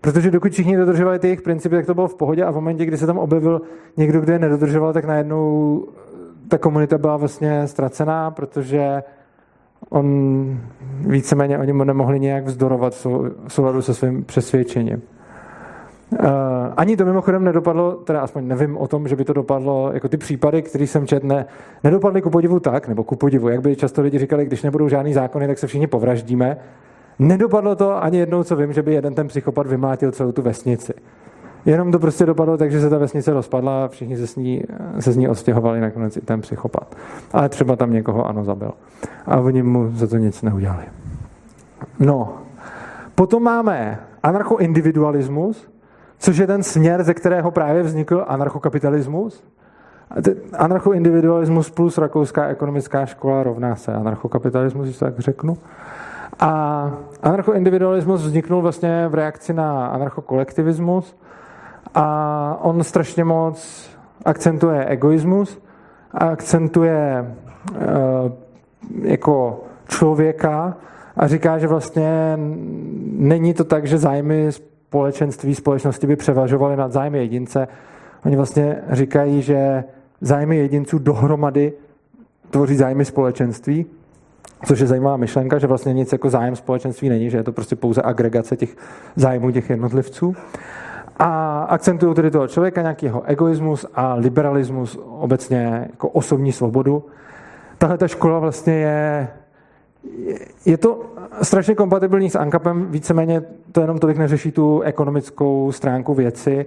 Protože 0.00 0.30
dokud 0.30 0.52
všichni 0.52 0.76
dodržovali 0.76 1.18
ty 1.18 1.26
jejich 1.26 1.42
principy, 1.42 1.76
tak 1.76 1.86
to 1.86 1.94
bylo 1.94 2.08
v 2.08 2.14
pohodě 2.14 2.44
a 2.44 2.50
v 2.50 2.54
momentě, 2.54 2.84
kdy 2.84 2.96
se 2.96 3.06
tam 3.06 3.18
objevil 3.18 3.62
někdo, 3.96 4.20
kdo 4.20 4.32
je 4.32 4.38
nedodržoval, 4.38 4.92
tak 4.92 5.04
najednou 5.04 5.84
ta 6.48 6.58
komunita 6.58 6.98
byla 6.98 7.16
vlastně 7.16 7.66
ztracená, 7.66 8.30
protože 8.30 9.02
on 9.88 10.60
víceméně 11.00 11.58
oni 11.58 11.72
mu 11.72 11.84
nemohli 11.84 12.20
nějak 12.20 12.44
vzdorovat 12.44 12.94
v 12.94 13.52
souladu 13.52 13.82
se 13.82 13.94
svým 13.94 14.24
přesvědčením. 14.24 15.02
Uh, 16.12 16.18
ani 16.76 16.96
to 16.96 17.04
mimochodem 17.04 17.44
nedopadlo, 17.44 17.92
teda 17.92 18.20
aspoň 18.20 18.48
nevím 18.48 18.76
o 18.76 18.88
tom, 18.88 19.08
že 19.08 19.16
by 19.16 19.24
to 19.24 19.32
dopadlo, 19.32 19.90
jako 19.92 20.08
ty 20.08 20.16
případy, 20.16 20.62
které 20.62 20.86
jsem 20.86 21.06
četl, 21.06 21.26
ne, 21.26 21.46
nedopadly 21.84 22.22
ku 22.22 22.30
podivu 22.30 22.60
tak, 22.60 22.88
nebo 22.88 23.04
ku 23.04 23.16
podivu, 23.16 23.48
jak 23.48 23.60
by 23.60 23.76
často 23.76 24.02
lidi 24.02 24.18
říkali, 24.18 24.46
když 24.46 24.62
nebudou 24.62 24.88
žádný 24.88 25.14
zákony, 25.14 25.46
tak 25.46 25.58
se 25.58 25.66
všichni 25.66 25.86
povraždíme. 25.86 26.56
Nedopadlo 27.18 27.76
to 27.76 28.02
ani 28.02 28.18
jednou, 28.18 28.42
co 28.42 28.56
vím, 28.56 28.72
že 28.72 28.82
by 28.82 28.94
jeden 28.94 29.14
ten 29.14 29.28
psychopat 29.28 29.66
vymlátil 29.66 30.12
celou 30.12 30.32
tu 30.32 30.42
vesnici. 30.42 30.92
Jenom 31.66 31.92
to 31.92 31.98
prostě 31.98 32.26
dopadlo 32.26 32.56
tak, 32.56 32.70
že 32.70 32.80
se 32.80 32.90
ta 32.90 32.98
vesnice 32.98 33.32
rozpadla 33.32 33.84
a 33.84 33.88
všichni 33.88 34.16
se 34.16 34.26
z 34.26 34.36
ní, 34.36 34.62
se 34.98 35.12
z 35.12 35.16
ní 35.16 35.28
odstěhovali 35.28 35.80
nakonec 35.80 36.16
i 36.16 36.20
ten 36.20 36.40
psychopat. 36.40 36.94
Ale 37.32 37.48
třeba 37.48 37.76
tam 37.76 37.92
někoho 37.92 38.26
ano 38.26 38.44
zabil. 38.44 38.72
A 39.26 39.40
oni 39.40 39.62
mu 39.62 39.90
za 39.92 40.06
to 40.06 40.16
nic 40.16 40.42
neudělali. 40.42 40.82
No, 41.98 42.38
potom 43.14 43.42
máme 43.42 43.98
anarchoindividualismus, 44.22 45.68
což 46.18 46.36
je 46.36 46.46
ten 46.46 46.62
směr, 46.62 47.02
ze 47.02 47.14
kterého 47.14 47.50
právě 47.50 47.82
vznikl 47.82 48.24
anarchokapitalismus. 48.28 49.44
Anarchoindividualismus 50.58 51.70
plus 51.70 51.98
rakouská 51.98 52.46
ekonomická 52.46 53.06
škola 53.06 53.42
rovná 53.42 53.76
se 53.76 53.94
anarchokapitalismus, 53.94 54.86
když 54.86 54.98
tak 54.98 55.18
řeknu. 55.18 55.58
A 56.40 56.92
anarchoindividualismus 57.22 58.22
vzniknul 58.22 58.62
vlastně 58.62 59.08
v 59.08 59.14
reakci 59.14 59.52
na 59.52 59.86
anarchokolektivismus 59.86 61.16
a 61.94 62.58
on 62.62 62.84
strašně 62.84 63.24
moc 63.24 63.88
akcentuje 64.24 64.84
egoismus 64.84 65.58
akcentuje 66.10 67.34
uh, 67.70 67.78
jako 69.02 69.64
člověka 69.88 70.76
a 71.16 71.26
říká, 71.26 71.58
že 71.58 71.66
vlastně 71.66 72.38
není 73.12 73.54
to 73.54 73.64
tak, 73.64 73.86
že 73.86 73.98
zájmy 73.98 74.50
společenství, 74.88 75.54
společnosti 75.54 76.06
by 76.06 76.16
převažovaly 76.16 76.76
nad 76.76 76.92
zájmy 76.92 77.18
jedince. 77.18 77.68
Oni 78.26 78.36
vlastně 78.36 78.76
říkají, 78.90 79.42
že 79.42 79.84
zájmy 80.20 80.56
jedinců 80.56 80.98
dohromady 80.98 81.72
tvoří 82.50 82.76
zájmy 82.76 83.04
společenství, 83.04 83.86
což 84.66 84.80
je 84.80 84.86
zajímavá 84.86 85.16
myšlenka, 85.16 85.58
že 85.58 85.66
vlastně 85.66 85.92
nic 85.92 86.12
jako 86.12 86.30
zájem 86.30 86.56
společenství 86.56 87.08
není, 87.08 87.30
že 87.30 87.36
je 87.36 87.42
to 87.42 87.52
prostě 87.52 87.76
pouze 87.76 88.02
agregace 88.02 88.56
těch 88.56 88.76
zájmů 89.16 89.50
těch 89.50 89.70
jednotlivců. 89.70 90.34
A 91.18 91.62
akcentují 91.62 92.14
tedy 92.14 92.30
toho 92.30 92.48
člověka 92.48 92.82
nějaký 92.82 93.06
jeho 93.06 93.22
egoismus 93.22 93.86
a 93.94 94.14
liberalismus, 94.14 94.98
obecně 95.04 95.88
jako 95.90 96.08
osobní 96.08 96.52
svobodu. 96.52 97.04
Tahle 97.78 97.98
ta 97.98 98.08
škola 98.08 98.38
vlastně 98.38 98.74
je 98.74 99.28
je 100.66 100.76
to 100.78 101.00
strašně 101.42 101.74
kompatibilní 101.74 102.30
s 102.30 102.36
ANCAPem, 102.36 102.86
víceméně 102.90 103.42
to 103.72 103.80
jenom 103.80 103.98
tolik 103.98 104.16
neřeší 104.16 104.52
tu 104.52 104.80
ekonomickou 104.80 105.72
stránku 105.72 106.14
věci, 106.14 106.66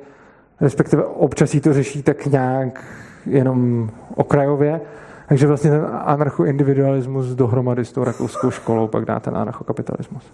respektive 0.61 1.03
občas 1.05 1.55
to 1.63 1.73
řeší 1.73 2.03
tak 2.03 2.25
nějak 2.25 2.83
jenom 3.25 3.89
okrajově, 4.15 4.81
takže 5.27 5.47
vlastně 5.47 5.71
ten 5.71 5.88
anarchoindividualismus 5.91 7.27
dohromady 7.27 7.85
s 7.85 7.91
tou 7.91 8.03
rakouskou 8.03 8.51
školou 8.51 8.88
pak 8.88 9.05
dá 9.05 9.19
ten 9.19 9.38
anarchokapitalismus. 9.38 10.33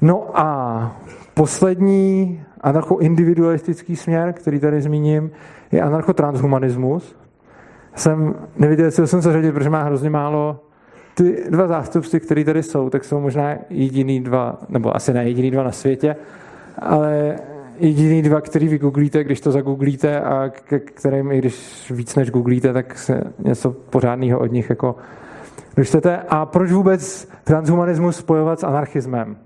No 0.00 0.30
a 0.34 0.96
poslední 1.34 2.42
anarchoindividualistický 2.60 3.96
směr, 3.96 4.32
který 4.32 4.60
tady 4.60 4.82
zmíním, 4.82 5.30
je 5.72 5.82
anarchotranshumanismus. 5.82 7.16
Jsem 7.94 8.34
neviděl, 8.56 8.84
jestli 8.84 9.06
jsem 9.06 9.22
se 9.22 9.32
řadit, 9.32 9.54
protože 9.54 9.70
má 9.70 9.82
hrozně 9.82 10.10
málo 10.10 10.60
ty 11.14 11.44
dva 11.50 11.66
zástupci, 11.66 12.20
který 12.20 12.44
tady 12.44 12.62
jsou, 12.62 12.90
tak 12.90 13.04
jsou 13.04 13.20
možná 13.20 13.54
jediný 13.70 14.20
dva, 14.20 14.58
nebo 14.68 14.96
asi 14.96 15.12
ne 15.12 15.24
jediný 15.24 15.50
dva 15.50 15.62
na 15.62 15.72
světě, 15.72 16.16
ale 16.78 17.36
jediný 17.78 18.22
dva, 18.22 18.40
který 18.40 18.68
vy 18.68 18.78
googlíte, 18.78 19.24
když 19.24 19.40
to 19.40 19.52
zagooglíte 19.52 20.20
a 20.20 20.48
ke 20.48 20.78
kterým, 20.78 21.32
i 21.32 21.38
když 21.38 21.90
víc 21.90 22.16
než 22.16 22.30
googlíte, 22.30 22.72
tak 22.72 22.98
se 22.98 23.20
něco 23.38 23.70
pořádného 23.70 24.38
od 24.38 24.52
nich 24.52 24.70
jako 24.70 24.96
dočtete. 25.76 26.18
A 26.28 26.46
proč 26.46 26.72
vůbec 26.72 27.28
transhumanismus 27.44 28.16
spojovat 28.16 28.60
s 28.60 28.64
anarchismem? 28.64 29.36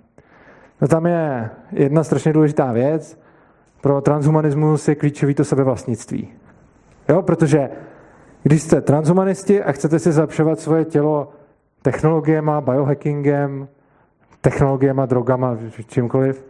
No 0.80 0.88
tam 0.88 1.06
je 1.06 1.50
jedna 1.72 2.04
strašně 2.04 2.32
důležitá 2.32 2.72
věc. 2.72 3.20
Pro 3.80 4.00
transhumanismus 4.00 4.88
je 4.88 4.94
klíčový 4.94 5.34
to 5.34 5.44
sebevlastnictví. 5.44 6.28
Jo, 7.08 7.22
protože 7.22 7.68
když 8.42 8.62
jste 8.62 8.80
transhumanisti 8.80 9.62
a 9.62 9.72
chcete 9.72 9.98
si 9.98 10.12
zlepšovat 10.12 10.60
svoje 10.60 10.84
tělo 10.84 11.32
technologiema, 11.86 12.60
biohackingem, 12.60 13.68
technologiema, 14.40 15.06
drogama, 15.06 15.56
čímkoliv, 15.86 16.44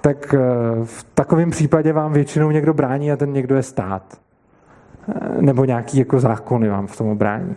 tak 0.00 0.34
eh, 0.34 0.38
v 0.84 1.06
takovém 1.14 1.50
případě 1.50 1.92
vám 1.92 2.12
většinou 2.12 2.50
někdo 2.50 2.74
brání 2.74 3.12
a 3.12 3.16
ten 3.16 3.32
někdo 3.32 3.56
je 3.56 3.62
stát. 3.62 4.02
Eh, 5.08 5.42
nebo 5.42 5.64
nějaký 5.64 5.98
jako 5.98 6.20
zákony 6.20 6.68
vám 6.68 6.86
v 6.86 6.96
tom 6.96 7.16
brání. 7.16 7.54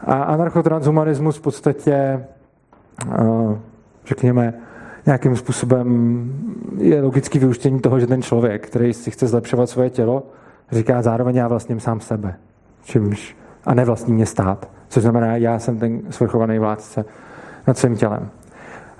A 0.00 0.22
anarchotranshumanismus 0.22 1.38
v 1.38 1.40
podstatě, 1.42 1.94
eh, 1.94 3.58
řekněme, 4.06 4.54
nějakým 5.06 5.36
způsobem 5.36 5.86
je 6.78 7.02
logický 7.02 7.38
vyuštění 7.38 7.80
toho, 7.80 8.00
že 8.00 8.06
ten 8.06 8.22
člověk, 8.22 8.66
který 8.66 8.92
si 8.92 9.10
chce 9.10 9.26
zlepšovat 9.26 9.70
svoje 9.70 9.90
tělo, 9.90 10.22
říká 10.72 11.02
zároveň 11.02 11.36
já 11.36 11.48
vlastním 11.48 11.80
sám 11.80 12.00
sebe. 12.00 12.34
Čímž, 12.84 13.36
a 13.66 13.74
nevlastní 13.74 14.14
mě 14.14 14.26
stát. 14.26 14.68
Což 14.94 15.02
znamená, 15.02 15.36
já 15.36 15.58
jsem 15.58 15.78
ten 15.78 16.02
svrchovaný 16.10 16.58
vládce 16.58 17.04
nad 17.66 17.78
svým 17.78 17.96
tělem. 17.96 18.28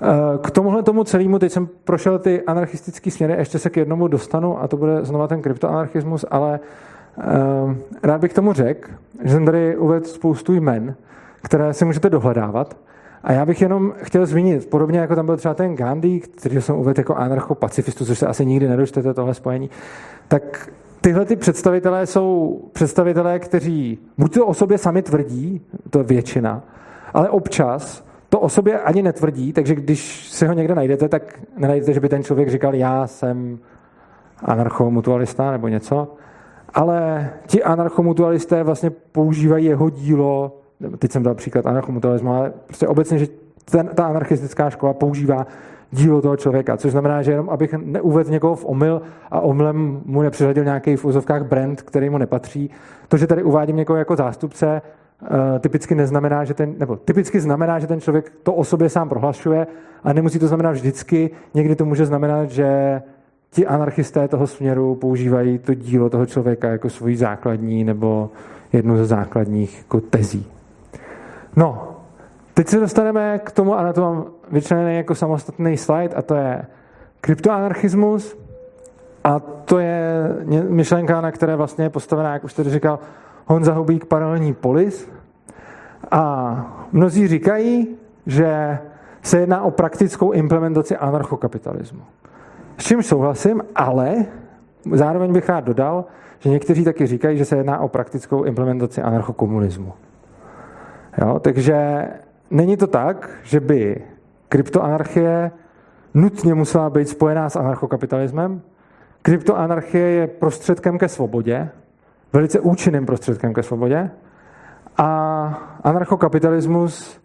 Eh, 0.01 0.37
k 0.41 0.51
tomuhle 0.51 0.83
tomu 0.83 1.03
celému, 1.03 1.39
teď 1.39 1.51
jsem 1.51 1.67
prošel 1.83 2.19
ty 2.19 2.41
anarchistické 2.41 3.11
směry, 3.11 3.33
ještě 3.33 3.59
se 3.59 3.69
k 3.69 3.77
jednomu 3.77 4.07
dostanu 4.07 4.61
a 4.61 4.67
to 4.67 4.77
bude 4.77 5.05
znova 5.05 5.27
ten 5.27 5.41
kryptoanarchismus, 5.41 6.25
ale 6.31 6.59
uh, 7.17 7.73
rád 8.03 8.21
bych 8.21 8.33
tomu 8.33 8.53
řekl, 8.53 8.89
že 9.23 9.33
jsem 9.33 9.45
tady 9.45 9.77
uvedl 9.77 10.05
spoustu 10.05 10.53
jmen, 10.53 10.95
které 11.41 11.73
si 11.73 11.85
můžete 11.85 12.09
dohledávat 12.09 12.77
a 13.23 13.31
já 13.31 13.45
bych 13.45 13.61
jenom 13.61 13.93
chtěl 14.03 14.25
zmínit, 14.25 14.69
podobně 14.69 14.99
jako 14.99 15.15
tam 15.15 15.25
byl 15.25 15.37
třeba 15.37 15.53
ten 15.53 15.75
Gandhi, 15.75 16.19
který 16.19 16.61
jsem 16.61 16.75
uvedl 16.75 16.99
jako 16.99 17.15
anarchopacifistu, 17.15 18.05
což 18.05 18.19
se 18.19 18.27
asi 18.27 18.45
nikdy 18.45 18.67
nedočtete 18.67 19.13
tohle 19.13 19.33
spojení, 19.33 19.69
tak 20.27 20.69
tyhle 21.05 21.25
ty 21.25 21.35
představitelé 21.35 22.05
jsou 22.05 22.59
představitelé, 22.73 23.39
kteří 23.39 23.99
buď 24.17 24.33
to 24.33 24.45
o 24.45 24.53
sobě 24.53 24.77
sami 24.77 25.01
tvrdí, 25.01 25.61
to 25.89 25.99
je 25.99 26.03
většina, 26.03 26.63
ale 27.13 27.29
občas 27.29 28.05
to 28.29 28.39
o 28.39 28.49
sobě 28.49 28.79
ani 28.79 29.01
netvrdí, 29.01 29.53
takže 29.53 29.75
když 29.75 30.29
si 30.29 30.47
ho 30.47 30.53
někde 30.53 30.75
najdete, 30.75 31.09
tak 31.09 31.39
nenajdete, 31.57 31.93
že 31.93 31.99
by 31.99 32.09
ten 32.09 32.23
člověk 32.23 32.49
říkal, 32.49 32.75
já 32.75 33.07
jsem 33.07 33.59
anarchomutualista 34.45 35.51
nebo 35.51 35.67
něco, 35.67 36.13
ale 36.73 37.29
ti 37.47 37.63
anarchomutualisté 37.63 38.63
vlastně 38.63 38.89
používají 38.89 39.65
jeho 39.65 39.89
dílo, 39.89 40.59
teď 40.99 41.11
jsem 41.11 41.23
dal 41.23 41.35
příklad 41.35 41.65
anarchomutualismu, 41.65 42.33
ale 42.33 42.53
prostě 42.65 42.87
obecně, 42.87 43.17
že 43.17 43.27
ten, 43.71 43.87
ta 43.87 44.05
anarchistická 44.05 44.69
škola 44.69 44.93
používá 44.93 45.47
dílo 45.91 46.21
toho 46.21 46.37
člověka, 46.37 46.77
což 46.77 46.91
znamená, 46.91 47.21
že 47.21 47.31
jenom 47.31 47.49
abych 47.49 47.73
neuvedl 47.73 48.31
někoho 48.31 48.55
v 48.55 48.65
omyl 48.65 49.01
a 49.31 49.39
omylem 49.39 50.01
mu 50.05 50.21
nepřiřadil 50.21 50.63
nějaký 50.63 50.95
v 50.95 51.05
úzovkách 51.05 51.43
brand, 51.43 51.81
který 51.81 52.09
mu 52.09 52.17
nepatří. 52.17 52.69
To, 53.07 53.17
že 53.17 53.27
tady 53.27 53.43
uvádím 53.43 53.75
někoho 53.75 53.97
jako 53.97 54.15
zástupce, 54.15 54.81
eh, 55.23 55.59
typicky 55.59 55.95
neznamená, 55.95 56.43
že 56.43 56.53
ten, 56.53 56.75
nebo 56.77 56.95
typicky 56.95 57.39
znamená, 57.39 57.79
že 57.79 57.87
ten 57.87 58.01
člověk 58.01 58.31
to 58.43 58.53
o 58.53 58.63
sobě 58.63 58.89
sám 58.89 59.09
prohlašuje 59.09 59.67
a 60.03 60.13
nemusí 60.13 60.39
to 60.39 60.47
znamenat 60.47 60.71
vždycky. 60.71 61.29
Někdy 61.53 61.75
to 61.75 61.85
může 61.85 62.05
znamenat, 62.05 62.49
že 62.49 63.01
ti 63.51 63.67
anarchisté 63.67 64.27
toho 64.27 64.47
směru 64.47 64.95
používají 64.95 65.57
to 65.57 65.73
dílo 65.73 66.09
toho 66.09 66.25
člověka 66.25 66.67
jako 66.67 66.89
svoji 66.89 67.17
základní 67.17 67.83
nebo 67.83 68.29
jednu 68.73 68.97
ze 68.97 69.05
základních 69.05 69.77
jako 69.77 70.01
tezí. 70.01 70.47
No, 71.55 71.95
Teď 72.55 72.67
se 72.67 72.79
dostaneme 72.79 73.39
k 73.39 73.51
tomu, 73.51 73.79
a 73.79 73.93
to 73.93 74.01
mám 74.01 74.25
vyčleněný 74.51 74.97
jako 74.97 75.15
samostatný 75.15 75.77
slide, 75.77 76.15
a 76.15 76.21
to 76.21 76.35
je 76.35 76.65
kryptoanarchismus. 77.21 78.37
A 79.23 79.39
to 79.39 79.79
je 79.79 80.29
myšlenka, 80.69 81.21
na 81.21 81.31
které 81.31 81.55
vlastně 81.55 81.85
je 81.85 81.89
postavená, 81.89 82.33
jak 82.33 82.43
už 82.43 82.53
tady 82.53 82.69
říkal 82.69 82.99
Honza 83.45 83.73
Hubík, 83.73 84.05
paralelní 84.05 84.53
polis. 84.53 85.09
A 86.11 86.87
mnozí 86.91 87.27
říkají, 87.27 87.95
že 88.25 88.79
se 89.21 89.39
jedná 89.39 89.61
o 89.61 89.71
praktickou 89.71 90.31
implementaci 90.31 90.97
anarchokapitalismu. 90.97 92.01
S 92.77 92.83
čím 92.83 93.03
souhlasím, 93.03 93.63
ale 93.75 94.15
zároveň 94.91 95.33
bych 95.33 95.49
rád 95.49 95.63
dodal, 95.63 96.05
že 96.39 96.49
někteří 96.49 96.83
taky 96.83 97.07
říkají, 97.07 97.37
že 97.37 97.45
se 97.45 97.57
jedná 97.57 97.79
o 97.79 97.87
praktickou 97.87 98.43
implementaci 98.43 99.01
anarchokomunismu. 99.01 99.93
Jo, 101.21 101.39
takže 101.39 102.07
není 102.51 102.77
to 102.77 102.87
tak, 102.87 103.29
že 103.43 103.59
by 103.59 104.01
kryptoanarchie 104.49 105.51
nutně 106.13 106.53
musela 106.53 106.89
být 106.89 107.09
spojená 107.09 107.49
s 107.49 107.55
anarchokapitalismem. 107.55 108.61
Kryptoanarchie 109.21 110.07
je 110.07 110.27
prostředkem 110.27 110.97
ke 110.97 111.07
svobodě, 111.07 111.69
velice 112.33 112.59
účinným 112.59 113.05
prostředkem 113.05 113.53
ke 113.53 113.63
svobodě. 113.63 114.11
A 114.97 115.07
anarchokapitalismus 115.83 117.21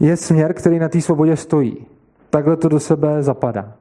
je 0.00 0.16
směr, 0.16 0.54
který 0.54 0.78
na 0.78 0.88
té 0.88 1.00
svobodě 1.00 1.36
stojí. 1.36 1.86
Takhle 2.30 2.56
to 2.56 2.68
do 2.68 2.80
sebe 2.80 3.22
zapadá. 3.22 3.72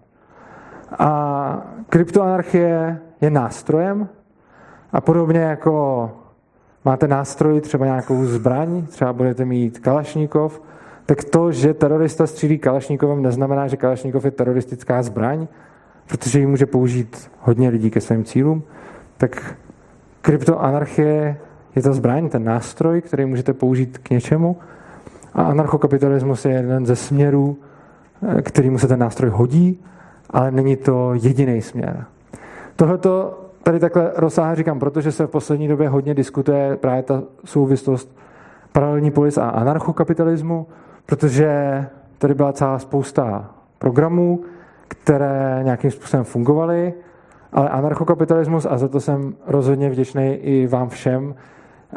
A 1.00 1.62
kryptoanarchie 1.90 3.00
je 3.22 3.30
nástrojem 3.30 4.10
a 4.94 5.02
podobně 5.02 5.40
jako 5.40 6.12
máte 6.86 7.08
nástroj, 7.08 7.62
třeba 7.62 7.86
nějakou 7.86 8.26
zbraň, 8.26 8.86
třeba 8.86 9.14
budete 9.14 9.46
mít 9.46 9.80
Kalašníkov, 9.80 10.62
tak 11.08 11.24
to, 11.24 11.52
že 11.52 11.74
terorista 11.74 12.28
střílí 12.28 12.58
Kalašníkovem, 12.58 13.22
neznamená, 13.22 13.68
že 13.68 13.78
Kalašníkov 13.78 14.26
je 14.26 14.32
teroristická 14.32 15.04
zbraň, 15.04 15.48
protože 16.08 16.40
ji 16.40 16.46
může 16.46 16.66
použít 16.66 17.32
hodně 17.40 17.70
lidí 17.70 17.90
ke 17.90 18.02
svým 18.02 18.24
cílům, 18.24 18.64
tak 19.18 19.56
kryptoanarchie 20.22 21.38
je 21.76 21.82
ta 21.82 21.94
zbraň, 21.94 22.30
ten 22.30 22.44
nástroj, 22.44 23.02
který 23.02 23.26
můžete 23.26 23.54
použít 23.54 23.98
k 23.98 24.10
něčemu. 24.10 24.58
A 25.34 25.44
anarchokapitalismus 25.44 26.46
je 26.46 26.52
jeden 26.52 26.86
ze 26.86 26.96
směrů, 26.96 27.58
eh, 28.38 28.42
kterýmu 28.42 28.80
se 28.80 28.88
ten 28.88 29.00
nástroj 29.00 29.30
hodí, 29.30 29.80
ale 30.30 30.52
není 30.52 30.76
to 30.76 31.14
jediný 31.14 31.62
směr. 31.62 32.06
Tohleto 32.76 33.40
tady 33.64 33.80
takhle 33.80 34.12
rozsáhle 34.16 34.56
říkám, 34.56 34.80
protože 34.80 35.12
se 35.12 35.28
v 35.28 35.30
poslední 35.30 35.68
době 35.68 35.90
hodně 35.90 36.14
diskutuje 36.14 36.78
právě 36.78 37.04
ta 37.04 37.24
souvislost 37.46 38.18
paralelní 38.72 39.12
polis 39.12 39.38
a 39.38 39.50
anarchokapitalismu, 39.50 40.68
protože 41.08 41.86
tady 42.18 42.34
byla 42.34 42.54
celá 42.54 42.80
spousta 42.80 43.52
programů, 43.80 44.44
které 44.88 45.60
nějakým 45.64 45.92
způsobem 45.92 46.26
fungovaly, 46.26 46.94
ale 47.54 47.70
anarchokapitalismus, 47.70 48.68
a 48.70 48.78
za 48.78 48.88
to 48.88 49.00
jsem 49.00 49.36
rozhodně 49.48 49.90
vděčný 49.90 50.34
i 50.34 50.68
vám 50.68 50.90
všem, 50.90 51.36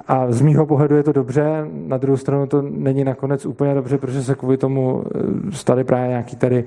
a 0.09 0.33
z 0.33 0.41
mýho 0.41 0.67
pohledu 0.67 0.97
je 0.97 1.03
to 1.03 1.13
dobře, 1.13 1.67
na 1.87 1.97
druhou 1.97 2.17
stranu 2.17 2.47
to 2.47 2.63
není 2.63 3.05
nakonec 3.05 3.47
úplně 3.47 3.75
dobře, 3.75 3.99
protože 3.99 4.23
se 4.23 4.35
kvůli 4.35 4.57
tomu 4.57 5.05
eh, 5.05 5.53
staly 5.53 5.85
právě 5.85 6.09
nějaký 6.09 6.37
tady 6.37 6.65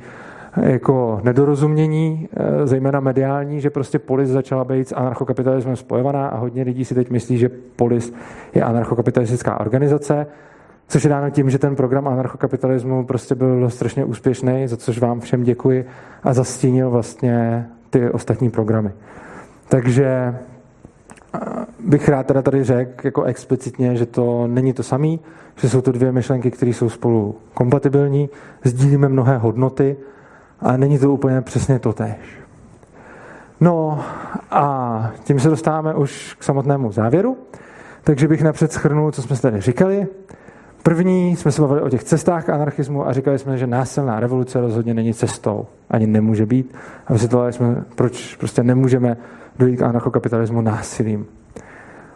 eh, 0.57 0.71
jako 0.71 1.19
nedorozumění, 1.23 2.29
eh, 2.33 2.67
zejména 2.67 2.99
mediální, 2.99 3.61
že 3.61 3.69
prostě 3.69 3.99
polis 3.99 4.29
začala 4.29 4.63
být 4.63 4.87
s 4.87 4.95
anarchokapitalismem 4.95 5.75
spojovaná 5.75 6.27
a 6.27 6.37
hodně 6.37 6.63
lidí 6.63 6.85
si 6.85 6.95
teď 6.95 7.09
myslí, 7.09 7.37
že 7.37 7.49
polis 7.75 8.13
je 8.55 8.63
anarchokapitalistická 8.63 9.59
organizace, 9.59 10.27
což 10.93 11.03
je 11.03 11.09
dáno 11.09 11.29
tím, 11.29 11.49
že 11.49 11.59
ten 11.59 11.75
program 11.75 12.07
anarchokapitalismu 12.07 13.05
prostě 13.05 13.35
byl 13.35 13.69
strašně 13.69 14.05
úspěšný, 14.05 14.67
za 14.67 14.77
což 14.77 14.99
vám 14.99 15.19
všem 15.19 15.43
děkuji 15.43 15.85
a 16.23 16.33
zastínil 16.33 16.89
vlastně 16.89 17.65
ty 17.89 18.09
ostatní 18.09 18.49
programy. 18.49 18.91
Takže 19.69 20.35
bych 21.79 22.09
rád 22.09 22.25
teda 22.25 22.41
tady 22.41 22.63
řekl 22.63 23.07
jako 23.07 23.23
explicitně, 23.23 23.95
že 23.95 24.05
to 24.05 24.47
není 24.47 24.73
to 24.73 24.83
samý, 24.83 25.19
že 25.55 25.69
jsou 25.69 25.81
to 25.81 25.91
dvě 25.91 26.11
myšlenky, 26.11 26.51
které 26.51 26.71
jsou 26.71 26.89
spolu 26.89 27.35
kompatibilní, 27.53 28.29
sdílíme 28.63 29.09
mnohé 29.09 29.37
hodnoty 29.37 29.97
a 30.59 30.77
není 30.77 30.99
to 30.99 31.13
úplně 31.13 31.41
přesně 31.41 31.79
to 31.79 31.93
tež. 31.93 32.17
No 33.59 34.03
a 34.51 35.11
tím 35.23 35.39
se 35.39 35.49
dostáváme 35.49 35.95
už 35.95 36.33
k 36.39 36.43
samotnému 36.43 36.91
závěru, 36.91 37.37
takže 38.03 38.27
bych 38.27 38.43
napřed 38.43 38.71
schrnul, 38.71 39.11
co 39.11 39.21
jsme 39.21 39.37
tady 39.37 39.61
říkali. 39.61 40.07
První 40.83 41.35
jsme 41.35 41.51
se 41.51 41.61
bavili 41.61 41.81
o 41.81 41.89
těch 41.89 42.03
cestách 42.03 42.49
anarchismu 42.49 43.07
a 43.07 43.13
říkali 43.13 43.39
jsme, 43.39 43.57
že 43.57 43.67
násilná 43.67 44.19
revoluce 44.19 44.61
rozhodně 44.61 44.93
není 44.93 45.13
cestou, 45.13 45.65
ani 45.89 46.07
nemůže 46.07 46.45
být. 46.45 46.75
A 47.07 47.13
vysvětlovali 47.13 47.53
jsme, 47.53 47.83
proč 47.95 48.35
prostě 48.35 48.63
nemůžeme 48.63 49.17
dojít 49.59 49.77
k 49.77 49.81
anarchokapitalismu 49.81 50.61
násilím. 50.61 51.25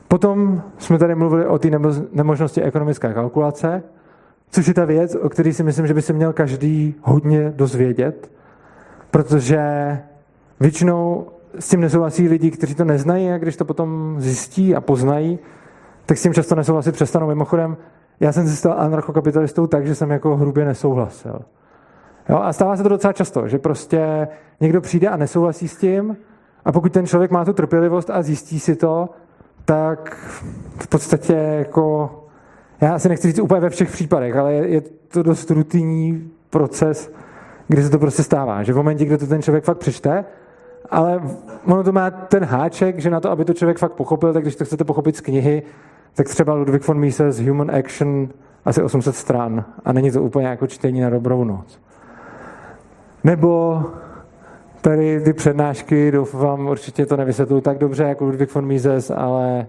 Potom 0.08 0.62
jsme 0.78 0.98
tady 0.98 1.16
mluvili 1.16 1.46
o 1.46 1.60
té 1.60 1.70
nemožnosti 2.12 2.62
ekonomické 2.62 3.14
kalkulace, 3.14 3.84
což 4.52 4.68
je 4.68 4.74
ta 4.74 4.86
věc, 4.86 5.16
o 5.16 5.30
které 5.30 5.54
si 5.54 5.64
myslím, 5.64 5.88
že 5.88 5.94
by 5.94 6.02
se 6.02 6.14
měl 6.14 6.34
každý 6.34 6.96
hodně 7.02 7.54
dozvědět, 7.56 8.32
protože 9.12 9.60
většinou 10.60 11.28
s 11.60 11.70
tím 11.70 11.82
nesouhlasí 11.82 12.28
lidi, 12.28 12.52
kteří 12.52 12.76
to 12.76 12.86
neznají 12.86 13.32
a 13.32 13.38
když 13.38 13.56
to 13.56 13.66
potom 13.66 14.16
zjistí 14.20 14.76
a 14.76 14.82
poznají, 14.82 15.40
tak 16.06 16.18
s 16.18 16.24
tím 16.24 16.34
často 16.34 16.56
nesouhlasit 16.56 16.92
přestanou. 16.92 17.28
Mimochodem, 17.28 17.78
já 18.20 18.32
jsem 18.32 18.48
se 18.48 18.56
stal 18.56 18.76
anarchokapitalistou 18.78 19.68
tak, 19.68 19.88
že 19.88 19.96
jsem 19.96 20.12
jako 20.12 20.36
hrubě 20.38 20.66
nesouhlasil. 20.66 21.40
Jo, 22.30 22.38
a 22.38 22.54
stává 22.54 22.78
se 22.78 22.84
to 22.84 22.90
docela 22.90 23.14
často, 23.14 23.48
že 23.48 23.60
prostě 23.60 24.28
někdo 24.62 24.82
přijde 24.82 25.08
a 25.08 25.18
nesouhlasí 25.18 25.68
s 25.68 25.78
tím 25.78 26.18
a 26.66 26.72
pokud 26.72 26.94
ten 26.94 27.08
člověk 27.08 27.32
má 27.32 27.46
tu 27.46 27.54
trpělivost 27.54 28.10
a 28.10 28.22
zjistí 28.22 28.60
si 28.60 28.76
to, 28.76 29.10
tak 29.66 30.16
v 30.78 30.88
podstatě 30.88 31.34
jako, 31.34 32.12
já 32.82 32.96
asi 32.96 33.10
nechci 33.10 33.28
říct 33.28 33.40
úplně 33.40 33.62
ve 33.62 33.70
všech 33.70 33.92
případech, 33.92 34.36
ale 34.36 34.54
je, 34.54 34.82
to 35.08 35.24
dost 35.24 35.52
rutinní 35.52 36.32
proces, 36.50 37.12
kdy 37.68 37.84
se 37.84 37.90
to 37.90 38.00
prostě 38.00 38.24
stává. 38.24 38.64
Že 38.64 38.74
v 38.74 38.78
momentě, 38.78 39.06
kdy 39.06 39.18
to 39.18 39.28
ten 39.28 39.42
člověk 39.42 39.64
fakt 39.64 39.78
přečte, 39.78 40.26
ale 40.90 41.22
ono 41.66 41.84
to 41.84 41.92
má 41.92 42.12
ten 42.12 42.46
háček, 42.46 43.00
že 43.00 43.10
na 43.10 43.20
to, 43.20 43.32
aby 43.32 43.46
to 43.46 43.54
člověk 43.54 43.78
fakt 43.78 43.92
pochopil, 43.92 44.34
tak 44.34 44.44
když 44.44 44.56
to 44.56 44.66
chcete 44.66 44.84
pochopit 44.84 45.18
z 45.18 45.22
knihy, 45.22 45.64
tak 46.14 46.28
třeba 46.28 46.54
Ludwig 46.54 46.88
von 46.88 47.00
Mises 47.00 47.40
Human 47.40 47.72
Action 47.72 48.30
asi 48.66 48.82
800 48.82 49.16
stran 49.16 49.66
a 49.86 49.94
není 49.94 50.12
to 50.12 50.24
úplně 50.24 50.48
jako 50.48 50.68
čtení 50.68 51.02
na 51.02 51.10
dobrou 51.10 51.44
noc. 51.44 51.80
Nebo 53.24 53.84
tady 54.82 55.22
ty 55.22 55.34
přednášky, 55.34 56.12
doufám, 56.12 56.68
určitě 56.68 57.06
to 57.06 57.18
nevysvětluju 57.18 57.62
tak 57.62 57.78
dobře 57.78 58.04
jako 58.04 58.26
Ludwig 58.26 58.56
von 58.56 58.66
Mises, 58.66 59.12
ale 59.16 59.68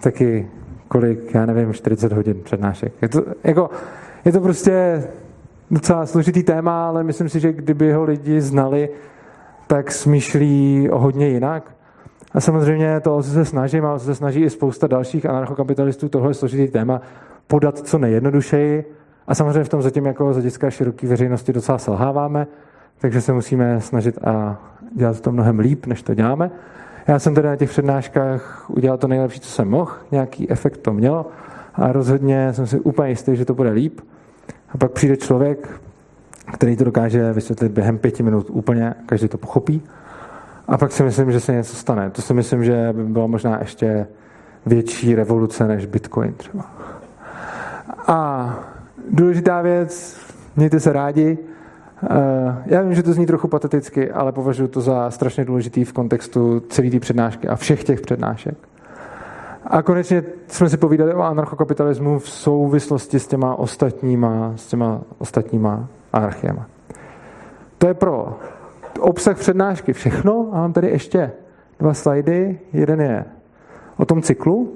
taky 0.00 0.50
kolik, 0.88 1.34
já 1.34 1.46
nevím, 1.46 1.72
40 1.72 2.12
hodin 2.12 2.40
přednášek. 2.44 2.92
Je 3.02 3.08
to, 3.08 3.24
jako, 3.44 3.70
je 4.24 4.32
to 4.32 4.40
prostě 4.40 5.04
docela 5.70 6.06
složitý 6.06 6.42
téma, 6.42 6.88
ale 6.88 7.04
myslím 7.04 7.28
si, 7.28 7.40
že 7.40 7.52
kdyby 7.52 7.92
ho 7.92 8.04
lidi 8.04 8.40
znali, 8.40 8.88
tak 9.66 9.92
smýšlí 9.92 10.88
o 10.90 10.98
hodně 10.98 11.28
jinak. 11.28 11.74
A 12.32 12.40
samozřejmě 12.40 13.00
to 13.00 13.22
se 13.22 13.44
snažím, 13.44 13.84
ale 13.84 13.98
se 13.98 14.14
snaží 14.14 14.40
i 14.40 14.50
spousta 14.50 14.86
dalších 14.86 15.26
anarchokapitalistů 15.26 16.08
tohle 16.08 16.34
složitý 16.34 16.72
téma 16.72 17.00
podat 17.46 17.78
co 17.78 17.98
nejjednodušeji. 17.98 18.94
A 19.26 19.34
samozřejmě 19.34 19.64
v 19.64 19.68
tom 19.68 19.82
zatím 19.82 20.06
jako 20.06 20.32
z 20.32 20.36
hlediska 20.36 20.70
široké 20.70 21.06
veřejnosti 21.06 21.52
docela 21.52 21.78
selháváme, 21.78 22.46
takže 22.98 23.20
se 23.20 23.32
musíme 23.32 23.80
snažit 23.80 24.18
a 24.24 24.62
dělat 24.96 25.20
to 25.20 25.32
mnohem 25.32 25.58
líp, 25.58 25.86
než 25.86 26.02
to 26.02 26.14
děláme. 26.14 26.50
Já 27.08 27.18
jsem 27.18 27.34
tedy 27.34 27.48
na 27.48 27.56
těch 27.56 27.70
přednáškách 27.70 28.70
udělal 28.70 28.98
to 28.98 29.08
nejlepší, 29.08 29.40
co 29.40 29.50
jsem 29.50 29.68
mohl, 29.68 29.92
nějaký 30.10 30.50
efekt 30.50 30.76
to 30.76 30.92
mělo 30.92 31.26
a 31.74 31.92
rozhodně 31.92 32.52
jsem 32.52 32.66
si 32.66 32.80
úplně 32.80 33.08
jistý, 33.08 33.36
že 33.36 33.44
to 33.44 33.54
bude 33.54 33.70
líp. 33.70 34.00
A 34.68 34.78
pak 34.78 34.92
přijde 34.92 35.16
člověk, 35.16 35.80
který 36.52 36.76
to 36.76 36.84
dokáže 36.84 37.32
vysvětlit 37.32 37.72
během 37.72 37.98
pěti 37.98 38.22
minut 38.22 38.46
úplně, 38.50 38.94
každý 39.06 39.28
to 39.28 39.38
pochopí. 39.38 39.82
A 40.68 40.78
pak 40.78 40.92
si 40.92 41.02
myslím, 41.02 41.32
že 41.32 41.40
se 41.40 41.52
něco 41.52 41.76
stane. 41.76 42.10
To 42.10 42.22
si 42.22 42.34
myslím, 42.34 42.64
že 42.64 42.88
by 42.92 43.04
byla 43.04 43.26
možná 43.26 43.58
ještě 43.60 44.06
větší 44.66 45.14
revoluce 45.14 45.66
než 45.66 45.86
Bitcoin 45.86 46.32
třeba. 46.32 46.66
A 48.06 48.54
důležitá 49.10 49.62
věc, 49.62 50.20
mějte 50.56 50.80
se 50.80 50.92
rádi, 50.92 51.38
Eh, 52.02 52.62
já 52.66 52.82
vím, 52.82 52.94
že 52.94 53.02
to 53.02 53.12
zní 53.12 53.26
trochu 53.26 53.48
pateticky, 53.48 54.10
ale 54.10 54.32
považuji 54.32 54.68
to 54.68 54.80
za 54.80 55.10
strašně 55.10 55.44
důležitý 55.44 55.84
v 55.84 55.92
kontextu 55.92 56.60
celé 56.60 56.90
té 56.90 57.00
přednášky 57.00 57.48
a 57.48 57.56
všech 57.56 57.84
těch 57.84 58.00
přednášek. 58.00 58.54
A 59.66 59.82
konečně 59.82 60.22
jsme 60.46 60.68
si 60.68 60.76
povídali 60.76 61.14
o 61.14 61.22
anarchokapitalismu 61.22 62.18
v 62.18 62.30
souvislosti 62.30 63.20
s 63.20 63.26
těma 63.26 63.54
ostatníma, 63.54 64.52
s 64.56 64.66
těma 64.66 65.00
ostatníma 65.18 65.88
anarchiema. 66.12 66.66
To 67.78 67.86
je 67.86 67.94
pro 67.94 68.38
obsah 68.98 69.38
přednášky 69.38 69.92
všechno 69.92 70.48
a 70.52 70.56
mám 70.56 70.72
tady 70.72 70.88
ještě 70.88 71.32
dva 71.78 71.94
slajdy. 71.94 72.60
Jeden 72.72 73.00
je 73.00 73.24
o 73.96 74.04
tom 74.04 74.22
cyklu. 74.22 74.72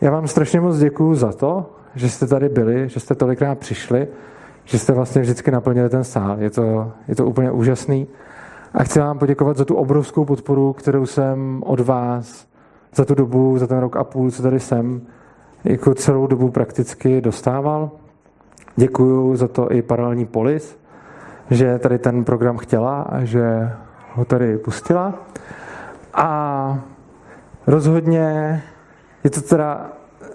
Já 0.00 0.10
vám 0.10 0.28
strašně 0.28 0.60
moc 0.60 0.78
děkuju 0.78 1.14
za 1.14 1.32
to, 1.32 1.74
že 1.94 2.08
jste 2.08 2.26
tady 2.26 2.48
byli, 2.48 2.88
že 2.88 3.00
jste 3.00 3.14
tolikrát 3.14 3.58
přišli 3.58 4.08
že 4.70 4.78
jste 4.78 4.92
vlastně 4.92 5.22
vždycky 5.22 5.50
naplnili 5.50 5.88
ten 5.88 6.04
sál. 6.04 6.36
Je 6.38 6.50
to, 6.50 6.92
je 7.08 7.14
to 7.16 7.26
úplně 7.26 7.50
úžasný. 7.50 8.06
A 8.74 8.84
chci 8.84 9.00
vám 9.00 9.18
poděkovat 9.18 9.56
za 9.56 9.64
tu 9.64 9.74
obrovskou 9.74 10.24
podporu, 10.24 10.72
kterou 10.72 11.06
jsem 11.06 11.62
od 11.66 11.80
vás 11.80 12.46
za 12.94 13.04
tu 13.04 13.14
dobu, 13.14 13.58
za 13.58 13.66
ten 13.66 13.78
rok 13.78 13.96
a 13.96 14.04
půl, 14.04 14.30
co 14.30 14.42
tady 14.42 14.60
jsem, 14.60 15.02
jako 15.64 15.94
celou 15.94 16.26
dobu 16.26 16.50
prakticky 16.50 17.20
dostával. 17.20 17.90
Děkuju 18.76 19.36
za 19.36 19.48
to 19.48 19.72
i 19.72 19.82
paralelní 19.82 20.26
polis, 20.26 20.78
že 21.50 21.78
tady 21.78 21.98
ten 21.98 22.24
program 22.24 22.58
chtěla 22.58 23.02
a 23.02 23.24
že 23.24 23.72
ho 24.14 24.24
tady 24.24 24.58
pustila. 24.58 25.14
A 26.14 26.80
rozhodně 27.66 28.62
je 29.24 29.30
to 29.30 29.40
teda 29.40 29.90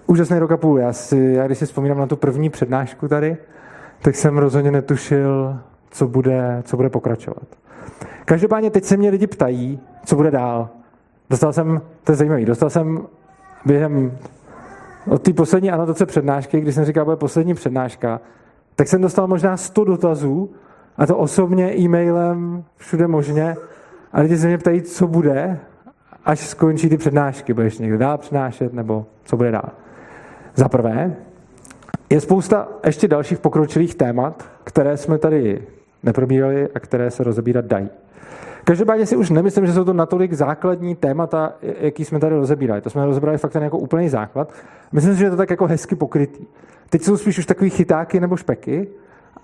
úžasný 0.07 0.39
rok 0.39 0.51
a 0.51 0.57
půl. 0.57 0.79
Já, 0.79 0.93
si, 0.93 1.17
já 1.17 1.45
když 1.45 1.57
si 1.57 1.65
vzpomínám 1.65 1.97
na 1.97 2.07
tu 2.07 2.15
první 2.15 2.49
přednášku 2.49 3.07
tady, 3.07 3.37
tak 4.01 4.15
jsem 4.15 4.37
rozhodně 4.37 4.71
netušil, 4.71 5.59
co 5.91 6.07
bude, 6.07 6.61
co 6.65 6.77
bude 6.77 6.89
pokračovat. 6.89 7.47
Každopádně 8.25 8.71
teď 8.71 8.83
se 8.83 8.97
mě 8.97 9.09
lidi 9.09 9.27
ptají, 9.27 9.79
co 10.05 10.15
bude 10.15 10.31
dál. 10.31 10.69
Dostal 11.29 11.53
jsem, 11.53 11.81
to 12.03 12.11
je 12.11 12.15
zajímavé, 12.15 12.45
dostal 12.45 12.69
jsem 12.69 13.01
během 13.65 14.17
od 15.07 15.21
té 15.21 15.33
poslední 15.33 15.71
anotace 15.71 16.05
přednášky, 16.05 16.61
když 16.61 16.75
jsem 16.75 16.85
říkal, 16.85 17.05
bude 17.05 17.17
poslední 17.17 17.53
přednáška, 17.53 18.21
tak 18.75 18.87
jsem 18.87 19.01
dostal 19.01 19.27
možná 19.27 19.57
100 19.57 19.83
dotazů, 19.83 20.49
a 20.97 21.05
to 21.05 21.17
osobně, 21.17 21.77
e-mailem, 21.79 22.63
všude 22.77 23.07
možně. 23.07 23.55
A 24.13 24.21
lidi 24.21 24.37
se 24.37 24.47
mě 24.47 24.57
ptají, 24.57 24.81
co 24.81 25.07
bude, 25.07 25.59
až 26.25 26.39
skončí 26.39 26.89
ty 26.89 26.97
přednášky. 26.97 27.53
Budeš 27.53 27.77
někdo 27.77 27.97
dál 27.97 28.17
přednášet, 28.17 28.73
nebo 28.73 29.05
co 29.23 29.37
bude 29.37 29.51
dál. 29.51 29.69
Za 30.55 30.69
prvé, 30.69 31.15
je 32.09 32.21
spousta 32.21 32.67
ještě 32.85 33.07
dalších 33.07 33.39
pokročilých 33.39 33.95
témat, 33.95 34.49
které 34.63 34.97
jsme 34.97 35.17
tady 35.17 35.61
neprobírali 36.03 36.69
a 36.75 36.79
které 36.79 37.11
se 37.11 37.23
rozebírat 37.23 37.65
dají. 37.65 37.89
Každopádně 38.63 39.05
si 39.05 39.15
už 39.15 39.29
nemyslím, 39.29 39.65
že 39.65 39.73
jsou 39.73 39.83
to 39.83 39.93
natolik 39.93 40.33
základní 40.33 40.95
témata, 40.95 41.53
jaký 41.61 42.05
jsme 42.05 42.19
tady 42.19 42.35
rozebírali. 42.35 42.81
To 42.81 42.89
jsme 42.89 43.05
rozebrali 43.05 43.37
fakt 43.37 43.51
ten 43.51 43.63
jako 43.63 43.77
úplný 43.77 44.09
základ. 44.09 44.53
Myslím 44.91 45.13
si, 45.13 45.19
že 45.19 45.25
je 45.25 45.29
to 45.29 45.37
tak 45.37 45.49
jako 45.49 45.67
hezky 45.67 45.95
pokrytý. 45.95 46.45
Teď 46.89 47.01
jsou 47.01 47.17
spíš 47.17 47.37
už 47.39 47.45
takový 47.45 47.69
chytáky 47.69 48.19
nebo 48.19 48.37
špeky 48.37 48.87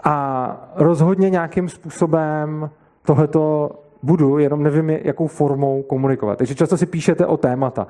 a 0.04 0.72
rozhodně 0.76 1.30
nějakým 1.30 1.70
způsobem 1.70 2.70
tohleto 3.06 3.72
budu, 4.04 4.38
jenom 4.38 4.64
nevím, 4.64 4.90
jakou 4.90 5.28
formou 5.28 5.82
komunikovat. 5.82 6.38
Takže 6.38 6.56
často 6.56 6.78
si 6.78 6.86
píšete 6.86 7.26
o 7.26 7.38
témata. 7.38 7.88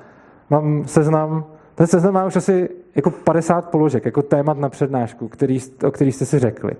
Mám 0.50 0.84
seznam, 0.86 1.44
ten 1.74 1.86
seznam 1.86 2.14
má 2.14 2.24
už 2.24 2.36
asi 2.36 2.68
jako 2.96 3.10
50 3.10 3.70
položek, 3.70 4.04
jako 4.04 4.22
témat 4.22 4.58
na 4.58 4.68
přednášku, 4.68 5.28
který, 5.28 5.58
o 5.86 5.90
který 5.90 6.12
jste 6.12 6.26
si 6.26 6.38
řekli. 6.38 6.72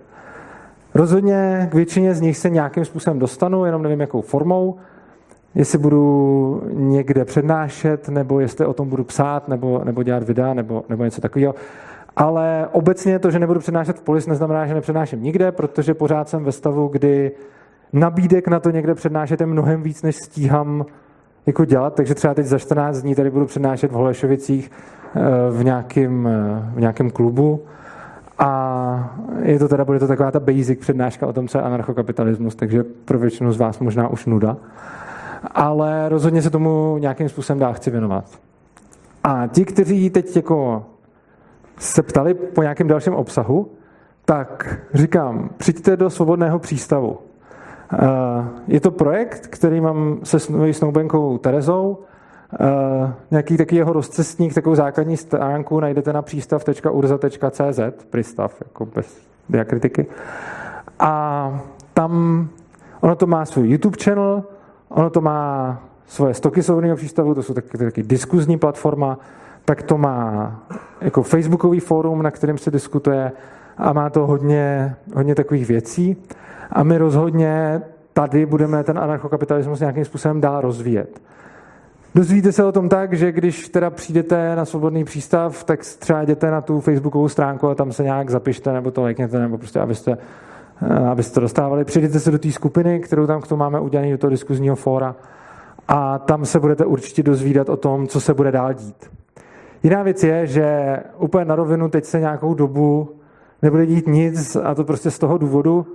Rozhodně 0.94 1.68
k 1.70 1.74
většině 1.74 2.14
z 2.14 2.20
nich 2.20 2.36
se 2.36 2.50
nějakým 2.50 2.84
způsobem 2.84 3.18
dostanu, 3.18 3.64
jenom 3.64 3.82
nevím, 3.82 4.00
jakou 4.00 4.20
formou. 4.20 4.76
Jestli 5.54 5.78
budu 5.78 6.62
někde 6.72 7.24
přednášet, 7.24 8.08
nebo 8.08 8.40
jestli 8.40 8.66
o 8.66 8.72
tom 8.72 8.88
budu 8.88 9.04
psát, 9.04 9.48
nebo, 9.48 9.80
nebo 9.84 10.02
dělat 10.02 10.22
videa, 10.22 10.54
nebo, 10.54 10.84
nebo 10.88 11.04
něco 11.04 11.20
takového. 11.20 11.54
Ale 12.16 12.68
obecně 12.72 13.18
to, 13.18 13.30
že 13.30 13.38
nebudu 13.38 13.60
přednášet 13.60 13.98
v 13.98 14.02
polis, 14.02 14.26
neznamená, 14.26 14.66
že 14.66 14.74
nepřednáším 14.74 15.22
nikde, 15.22 15.52
protože 15.52 15.94
pořád 15.94 16.28
jsem 16.28 16.44
ve 16.44 16.52
stavu, 16.52 16.88
kdy 16.88 17.32
nabídek 17.92 18.48
na 18.48 18.60
to 18.60 18.70
někde 18.70 18.94
přednášet 18.94 19.40
je 19.40 19.46
mnohem 19.46 19.82
víc, 19.82 20.02
než 20.02 20.16
stíhám 20.16 20.86
jako 21.46 21.64
dělat, 21.64 21.94
takže 21.94 22.14
třeba 22.14 22.34
teď 22.34 22.46
za 22.46 22.58
14 22.58 23.02
dní 23.02 23.14
tady 23.14 23.30
budu 23.30 23.46
přednášet 23.46 23.90
v 23.90 23.94
Holešovicích 23.94 24.70
eh, 25.16 25.20
v 25.50 25.64
nějakém, 25.64 26.26
eh, 26.26 26.72
v 26.74 26.80
nějakém 26.80 27.10
klubu 27.10 27.64
a 28.38 29.16
je 29.42 29.58
to 29.58 29.68
teda, 29.68 29.84
bude 29.84 29.98
to 29.98 30.06
taková 30.06 30.30
ta 30.30 30.40
basic 30.40 30.80
přednáška 30.80 31.26
o 31.26 31.32
tom, 31.32 31.48
co 31.48 31.58
je 31.58 31.64
anarchokapitalismus, 31.64 32.54
takže 32.54 32.84
pro 33.04 33.18
většinu 33.18 33.52
z 33.52 33.58
vás 33.58 33.78
možná 33.78 34.08
už 34.08 34.26
nuda. 34.26 34.56
Ale 35.50 36.08
rozhodně 36.08 36.42
se 36.42 36.50
tomu 36.50 36.98
nějakým 36.98 37.28
způsobem 37.28 37.58
dál 37.58 37.74
chci 37.74 37.90
věnovat. 37.90 38.24
A 39.24 39.46
ti, 39.46 39.64
kteří 39.64 40.10
teď 40.10 40.36
jako 40.36 40.84
se 41.82 42.02
ptali 42.02 42.34
po 42.34 42.62
nějakém 42.62 42.88
dalším 42.88 43.14
obsahu, 43.14 43.70
tak 44.24 44.78
říkám, 44.94 45.50
přijďte 45.56 45.96
do 45.96 46.10
svobodného 46.10 46.58
přístavu. 46.58 47.18
Eh, 47.92 47.98
je 48.68 48.80
to 48.80 48.90
projekt, 48.90 49.46
který 49.46 49.80
mám 49.80 50.20
se 50.22 50.38
svojí 50.38 50.74
snoubenkou 50.74 51.38
Terezou. 51.38 51.98
Eh, 52.60 53.12
nějaký 53.30 53.56
taký 53.56 53.76
jeho 53.76 53.92
rozcestník, 53.92 54.54
takovou 54.54 54.74
základní 54.74 55.16
stránku 55.16 55.80
najdete 55.80 56.12
na 56.12 56.22
přístav.urza.cz, 56.22 57.80
přístav, 58.10 58.62
jako 58.64 58.86
bez 58.86 59.16
diakritiky. 59.48 60.06
A 60.98 61.62
tam 61.94 62.48
ono 63.00 63.16
to 63.16 63.26
má 63.26 63.44
svůj 63.44 63.68
YouTube 63.68 63.96
channel, 64.04 64.44
ono 64.88 65.10
to 65.10 65.20
má 65.20 65.80
svoje 66.06 66.34
stoky 66.34 66.62
svobodného 66.62 66.96
přístavu, 66.96 67.34
to 67.34 67.42
jsou 67.42 67.54
taky, 67.54 67.78
taky 67.78 68.02
diskuzní 68.02 68.58
platforma, 68.58 69.18
tak 69.64 69.82
to 69.82 69.98
má 69.98 70.56
jako 71.00 71.22
facebookový 71.22 71.80
fórum, 71.80 72.22
na 72.22 72.30
kterém 72.30 72.58
se 72.58 72.70
diskutuje 72.70 73.32
a 73.78 73.92
má 73.92 74.10
to 74.10 74.26
hodně, 74.26 74.94
hodně 75.14 75.34
takových 75.34 75.68
věcí. 75.68 76.16
A 76.70 76.82
my 76.82 76.98
rozhodně 76.98 77.82
tady 78.12 78.46
budeme 78.46 78.84
ten 78.84 78.98
anarchokapitalismus 78.98 79.80
nějakým 79.80 80.04
způsobem 80.04 80.40
dál 80.40 80.60
rozvíjet. 80.60 81.20
Dozvíte 82.14 82.52
se 82.52 82.64
o 82.64 82.72
tom 82.72 82.88
tak, 82.88 83.12
že 83.12 83.32
když 83.32 83.68
teda 83.68 83.90
přijdete 83.90 84.56
na 84.56 84.64
svobodný 84.64 85.04
přístav, 85.04 85.64
tak 85.64 85.80
třeba 85.80 86.22
jděte 86.22 86.50
na 86.50 86.60
tu 86.60 86.80
facebookovou 86.80 87.28
stránku 87.28 87.68
a 87.68 87.74
tam 87.74 87.92
se 87.92 88.02
nějak 88.02 88.30
zapište, 88.30 88.72
nebo 88.72 88.90
to 88.90 89.02
lajkněte, 89.02 89.38
nebo 89.38 89.58
prostě 89.58 89.80
abyste, 89.80 90.18
eh, 90.82 91.08
abyste 91.08 91.34
to 91.34 91.40
dostávali. 91.40 91.84
Přijdete 91.84 92.20
se 92.20 92.30
do 92.30 92.38
té 92.38 92.52
skupiny, 92.52 93.00
kterou 93.00 93.26
tam 93.26 93.40
k 93.40 93.48
tomu 93.48 93.58
máme 93.58 93.80
udělaný, 93.80 94.10
do 94.10 94.18
toho 94.18 94.30
diskuzního 94.30 94.76
fóra 94.76 95.16
a 95.88 96.18
tam 96.18 96.46
se 96.46 96.60
budete 96.60 96.84
určitě 96.84 97.22
dozvídat 97.22 97.68
o 97.68 97.76
tom, 97.76 98.06
co 98.06 98.20
se 98.20 98.34
bude 98.34 98.52
dál 98.52 98.72
dít. 98.72 99.10
Jiná 99.82 100.02
věc 100.02 100.24
je, 100.24 100.46
že 100.46 100.98
úplně 101.18 101.44
na 101.44 101.54
rovinu 101.54 101.88
teď 101.88 102.04
se 102.04 102.20
nějakou 102.20 102.54
dobu 102.54 103.08
nebude 103.62 103.86
dít 103.86 104.06
nic 104.06 104.56
a 104.56 104.74
to 104.74 104.84
prostě 104.84 105.10
z 105.10 105.18
toho 105.18 105.38
důvodu, 105.38 105.86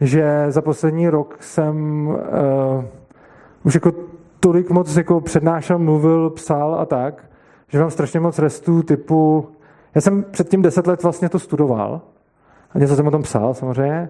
že 0.00 0.46
za 0.48 0.62
poslední 0.62 1.08
rok 1.08 1.36
jsem 1.40 2.06
uh, 2.08 2.14
už 3.64 3.74
jako 3.74 3.92
tolik 4.40 4.70
moc 4.70 4.96
jako 4.96 5.20
přednášel, 5.20 5.78
mluvil, 5.78 6.30
psal 6.30 6.74
a 6.74 6.84
tak, 6.84 7.24
že 7.68 7.78
mám 7.78 7.90
strašně 7.90 8.20
moc 8.20 8.38
restů 8.38 8.82
typu... 8.82 9.48
Já 9.94 10.00
jsem 10.00 10.24
předtím 10.30 10.62
deset 10.62 10.86
let 10.86 11.02
vlastně 11.02 11.28
to 11.28 11.38
studoval 11.38 12.00
a 12.74 12.78
něco 12.78 12.96
jsem 12.96 13.06
o 13.06 13.10
tom 13.10 13.22
psal 13.22 13.54
samozřejmě, 13.54 14.08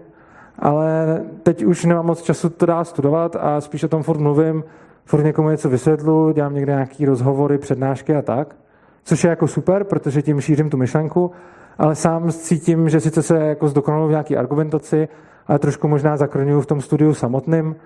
ale 0.59 1.20
teď 1.43 1.65
už 1.65 1.85
nemám 1.85 2.07
moc 2.07 2.23
času 2.23 2.48
to 2.48 2.66
dál 2.66 2.85
studovat 2.85 3.36
a 3.40 3.61
spíš 3.61 3.85
o 3.85 3.89
tom 3.89 4.02
furt 4.02 4.19
mluvím, 4.19 4.65
furt 5.05 5.23
někomu 5.23 5.51
něco 5.51 5.69
vysvětlu, 5.69 6.32
dělám 6.32 6.55
někde 6.55 6.73
nějaký 6.73 7.07
rozhovory, 7.07 7.59
přednášky 7.59 8.16
a 8.16 8.23
tak, 8.23 8.57
což 9.05 9.24
je 9.24 9.31
jako 9.31 9.47
super, 9.47 9.85
protože 9.85 10.22
tím 10.22 10.40
šířím 10.40 10.70
tu 10.70 10.77
myšlenku, 10.77 11.31
ale 11.78 11.94
sám 11.94 12.32
cítím, 12.32 12.89
že 12.89 13.01
sice 13.01 13.22
se 13.22 13.39
jako 13.39 13.68
zdokonalu 13.68 14.06
v 14.06 14.10
nějaké 14.10 14.36
argumentaci, 14.36 15.09
ale 15.47 15.59
trošku 15.59 15.89
možná 15.89 16.16
zakrňuju 16.16 16.60
v 16.60 16.66
tom 16.66 16.81
studiu 16.81 17.14
samotným, 17.14 17.77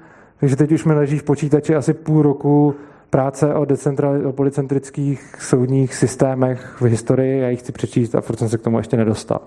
takže 0.40 0.56
teď 0.56 0.72
už 0.72 0.84
mi 0.84 0.94
leží 0.94 1.18
v 1.18 1.22
počítači 1.22 1.74
asi 1.74 1.94
půl 1.94 2.22
roku 2.22 2.74
práce 3.10 3.54
o, 3.54 3.66
o 4.28 4.32
policentrických 4.32 5.36
soudních 5.40 5.94
systémech 5.94 6.76
v 6.80 6.84
historii, 6.84 7.40
já 7.40 7.48
jich 7.48 7.60
chci 7.60 7.72
přečíst 7.72 8.14
a 8.14 8.20
furt 8.20 8.38
jsem 8.38 8.48
se 8.48 8.58
k 8.58 8.62
tomu 8.62 8.78
ještě 8.78 8.96
nedostal. 8.96 9.40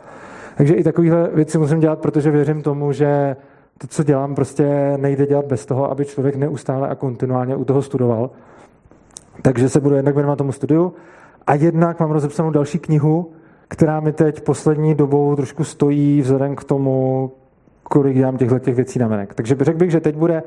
Takže 0.58 0.74
i 0.74 0.84
takovéhle 0.84 1.30
věci 1.34 1.58
musím 1.58 1.80
dělat, 1.80 2.00
protože 2.00 2.32
věřím 2.32 2.62
tomu, 2.62 2.92
že 2.92 3.36
to, 3.78 3.88
co 3.88 4.04
dělám, 4.04 4.36
prostě 4.36 4.94
nejde 4.98 5.26
dělat 5.26 5.46
bez 5.46 5.66
toho, 5.66 5.92
aby 5.92 6.06
člověk 6.06 6.36
neustále 6.36 6.88
a 6.88 6.96
kontinuálně 6.96 7.56
u 7.56 7.66
toho 7.66 7.82
studoval. 7.82 8.30
Takže 9.42 9.70
se 9.70 9.80
budu 9.80 9.96
jednak 9.96 10.16
věnovat 10.16 10.36
tomu 10.36 10.52
studiu 10.52 10.94
a 11.48 11.56
jednak 11.56 12.00
mám 12.00 12.12
rozepsanou 12.12 12.52
další 12.52 12.80
knihu, 12.80 13.32
která 13.68 14.00
mi 14.00 14.14
teď 14.14 14.42
poslední 14.42 14.96
dobou 14.96 15.36
trošku 15.36 15.64
stojí 15.64 16.22
vzhledem 16.22 16.56
k 16.56 16.64
tomu, 16.64 17.32
kolik 17.84 18.16
dělám 18.16 18.38
těchto 18.38 18.60
těch 18.60 18.76
věcí 18.76 19.00
na 19.00 19.08
venek. 19.08 19.36
Takže 19.36 19.56
řekl 19.60 19.80
bych, 19.80 19.92
že 19.92 20.00
teď 20.00 20.16
bude 20.16 20.44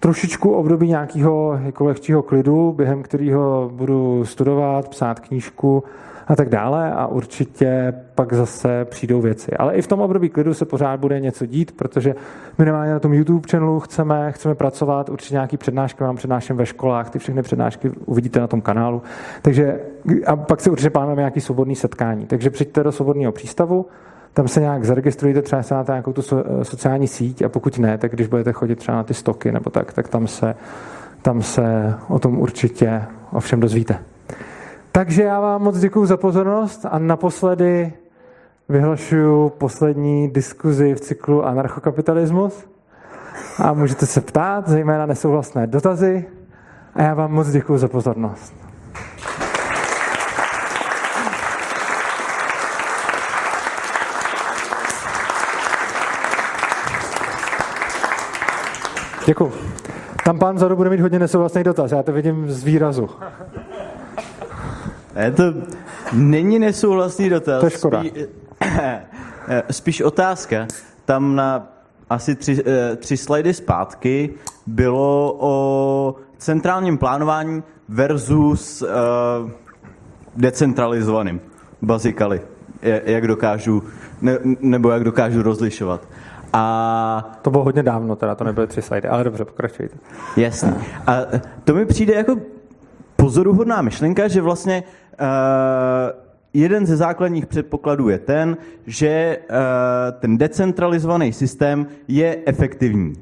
trošičku 0.00 0.52
období 0.52 0.88
nějakého 0.88 1.58
jako 1.64 1.84
lehčího 1.84 2.22
klidu, 2.22 2.72
během 2.72 3.02
kterého 3.02 3.70
budu 3.74 4.24
studovat, 4.24 4.88
psát 4.88 5.20
knížku 5.20 5.84
a 6.32 6.36
tak 6.36 6.48
dále 6.48 6.92
a 6.92 7.06
určitě 7.06 7.94
pak 8.14 8.32
zase 8.32 8.84
přijdou 8.84 9.20
věci. 9.20 9.52
Ale 9.52 9.74
i 9.74 9.82
v 9.82 9.86
tom 9.86 10.00
období 10.00 10.28
klidu 10.28 10.54
se 10.54 10.64
pořád 10.64 11.00
bude 11.00 11.20
něco 11.20 11.46
dít, 11.46 11.72
protože 11.76 12.14
minimálně 12.58 12.92
na 12.92 12.98
tom 12.98 13.14
YouTube 13.14 13.48
channelu 13.50 13.80
chceme, 13.80 14.32
chceme 14.32 14.54
pracovat, 14.54 15.08
určitě 15.08 15.34
nějaký 15.34 15.56
přednášky 15.56 16.04
mám 16.04 16.16
přednáším 16.16 16.56
ve 16.56 16.66
školách, 16.66 17.10
ty 17.10 17.18
všechny 17.18 17.42
přednášky 17.42 17.90
uvidíte 18.06 18.40
na 18.40 18.46
tom 18.46 18.60
kanálu. 18.60 19.02
Takže 19.42 19.80
a 20.26 20.36
pak 20.36 20.60
si 20.60 20.70
určitě 20.70 20.90
plánujeme 20.90 21.20
nějaký 21.22 21.40
svobodný 21.40 21.76
setkání. 21.76 22.26
Takže 22.26 22.50
přijďte 22.50 22.82
do 22.82 22.92
svobodného 22.92 23.32
přístavu, 23.32 23.86
tam 24.34 24.48
se 24.48 24.60
nějak 24.60 24.84
zaregistrujete, 24.84 25.42
třeba 25.42 25.62
se 25.62 25.74
na 25.74 25.84
nějakou 25.88 26.12
tu 26.12 26.22
sociální 26.62 27.08
síť 27.08 27.42
a 27.42 27.48
pokud 27.48 27.78
ne, 27.78 27.98
tak 27.98 28.12
když 28.12 28.26
budete 28.26 28.52
chodit 28.52 28.76
třeba 28.76 28.96
na 28.96 29.02
ty 29.02 29.14
stoky 29.14 29.52
nebo 29.52 29.70
tak, 29.70 29.92
tak 29.92 30.08
tam 30.08 30.26
se, 30.26 30.54
tam 31.22 31.42
se 31.42 31.94
o 32.08 32.18
tom 32.18 32.38
určitě 32.38 33.02
o 33.32 33.40
všem 33.40 33.60
dozvíte. 33.60 34.11
Takže 34.92 35.22
já 35.22 35.40
vám 35.40 35.62
moc 35.62 35.78
děkuji 35.78 36.06
za 36.06 36.16
pozornost 36.16 36.86
a 36.90 36.98
naposledy 36.98 37.92
vyhlašuju 38.68 39.48
poslední 39.48 40.30
diskuzi 40.30 40.94
v 40.94 41.00
cyklu 41.00 41.46
anarchokapitalismus 41.46 42.66
a 43.58 43.72
můžete 43.72 44.06
se 44.06 44.20
ptát, 44.20 44.68
zejména 44.68 45.06
nesouhlasné 45.06 45.66
dotazy 45.66 46.24
a 46.94 47.02
já 47.02 47.14
vám 47.14 47.32
moc 47.32 47.50
děkuji 47.50 47.78
za 47.78 47.88
pozornost. 47.88 48.54
Děkuji. 59.26 59.52
Tam 60.24 60.38
pán 60.38 60.56
vzadu 60.56 60.76
bude 60.76 60.90
mít 60.90 61.00
hodně 61.00 61.18
nesouhlasný 61.18 61.64
dotaz, 61.64 61.92
já 61.92 62.02
to 62.02 62.12
vidím 62.12 62.50
z 62.50 62.64
výrazu. 62.64 63.08
Je 65.16 65.30
to 65.30 65.42
není 66.12 66.58
nesouhlasný 66.58 67.28
dotaz. 67.28 67.60
To 67.60 67.66
je 67.66 67.70
škoda. 67.70 68.02
Spíš, 68.02 68.22
spíš 69.70 70.00
otázka. 70.00 70.66
Tam 71.04 71.36
na 71.36 71.68
asi 72.10 72.34
tři, 72.34 72.62
eh, 72.66 72.96
tři 72.96 73.16
slajdy 73.16 73.54
zpátky 73.54 74.30
bylo 74.66 75.36
o 75.38 76.14
centrálním 76.38 76.98
plánování 76.98 77.62
versus 77.88 78.82
uh, 78.82 79.50
decentralizovaným. 80.36 81.40
Basically. 81.82 82.40
Jak 83.04 83.26
dokážu, 83.26 83.82
ne, 84.20 84.38
nebo 84.60 84.90
jak 84.90 85.04
dokážu 85.04 85.42
rozlišovat. 85.42 86.08
A... 86.52 87.38
To 87.42 87.50
bylo 87.50 87.64
hodně 87.64 87.82
dávno, 87.82 88.16
teda 88.16 88.34
to 88.34 88.44
nebyly 88.44 88.66
tři 88.66 88.82
slajdy, 88.82 89.08
ale 89.08 89.24
dobře, 89.24 89.44
pokračujte. 89.44 89.96
Jasně. 90.36 90.74
A 91.06 91.16
to 91.64 91.74
mi 91.74 91.86
přijde 91.86 92.14
jako 92.14 92.36
pozoruhodná 93.16 93.82
myšlenka, 93.82 94.28
že 94.28 94.40
vlastně 94.40 94.82
uh, 94.82 95.01
jeden 96.54 96.86
ze 96.86 96.96
základních 96.96 97.46
předpokladů 97.46 98.08
je 98.08 98.18
ten, 98.18 98.56
že 98.86 99.38
uh, 99.50 99.56
ten 100.20 100.38
decentralizovaný 100.38 101.32
systém 101.32 101.86
je 102.08 102.36
efektivní. 102.46 103.14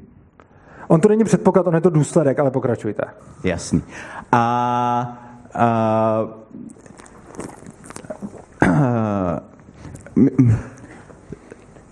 On 0.87 1.01
to 1.01 1.09
není 1.09 1.23
předpoklad, 1.23 1.67
on 1.67 1.75
je 1.75 1.81
to 1.81 1.89
důsledek, 1.89 2.39
ale 2.39 2.51
pokračujte. 2.51 3.03
Jasný. 3.43 3.83
A, 4.31 5.17
a 5.53 6.27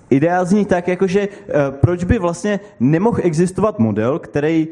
Idea 0.10 0.46
zní 0.46 0.66
tak, 0.66 0.88
jakože 0.88 1.28
proč 1.70 2.04
by 2.04 2.20
vlastně 2.20 2.60
nemohl 2.80 3.18
existovat 3.24 3.80
model, 3.80 4.20
který 4.20 4.68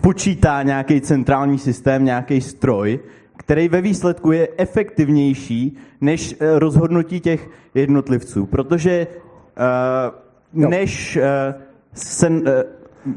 počítá 0.00 0.62
nějaký 0.62 1.00
centrální 1.00 1.58
systém, 1.58 2.04
nějaký 2.04 2.40
stroj, 2.40 3.00
který 3.36 3.68
ve 3.68 3.80
výsledku 3.80 4.32
je 4.32 4.48
efektivnější 4.56 5.76
než 6.00 6.34
uh, 6.34 6.58
rozhodnutí 6.58 7.20
těch 7.20 7.48
jednotlivců. 7.74 8.46
Protože 8.46 9.06
uh, 10.54 10.68
než 10.68 11.16
uh, 11.16 11.22
se 11.92 12.28
uh, 12.28 12.38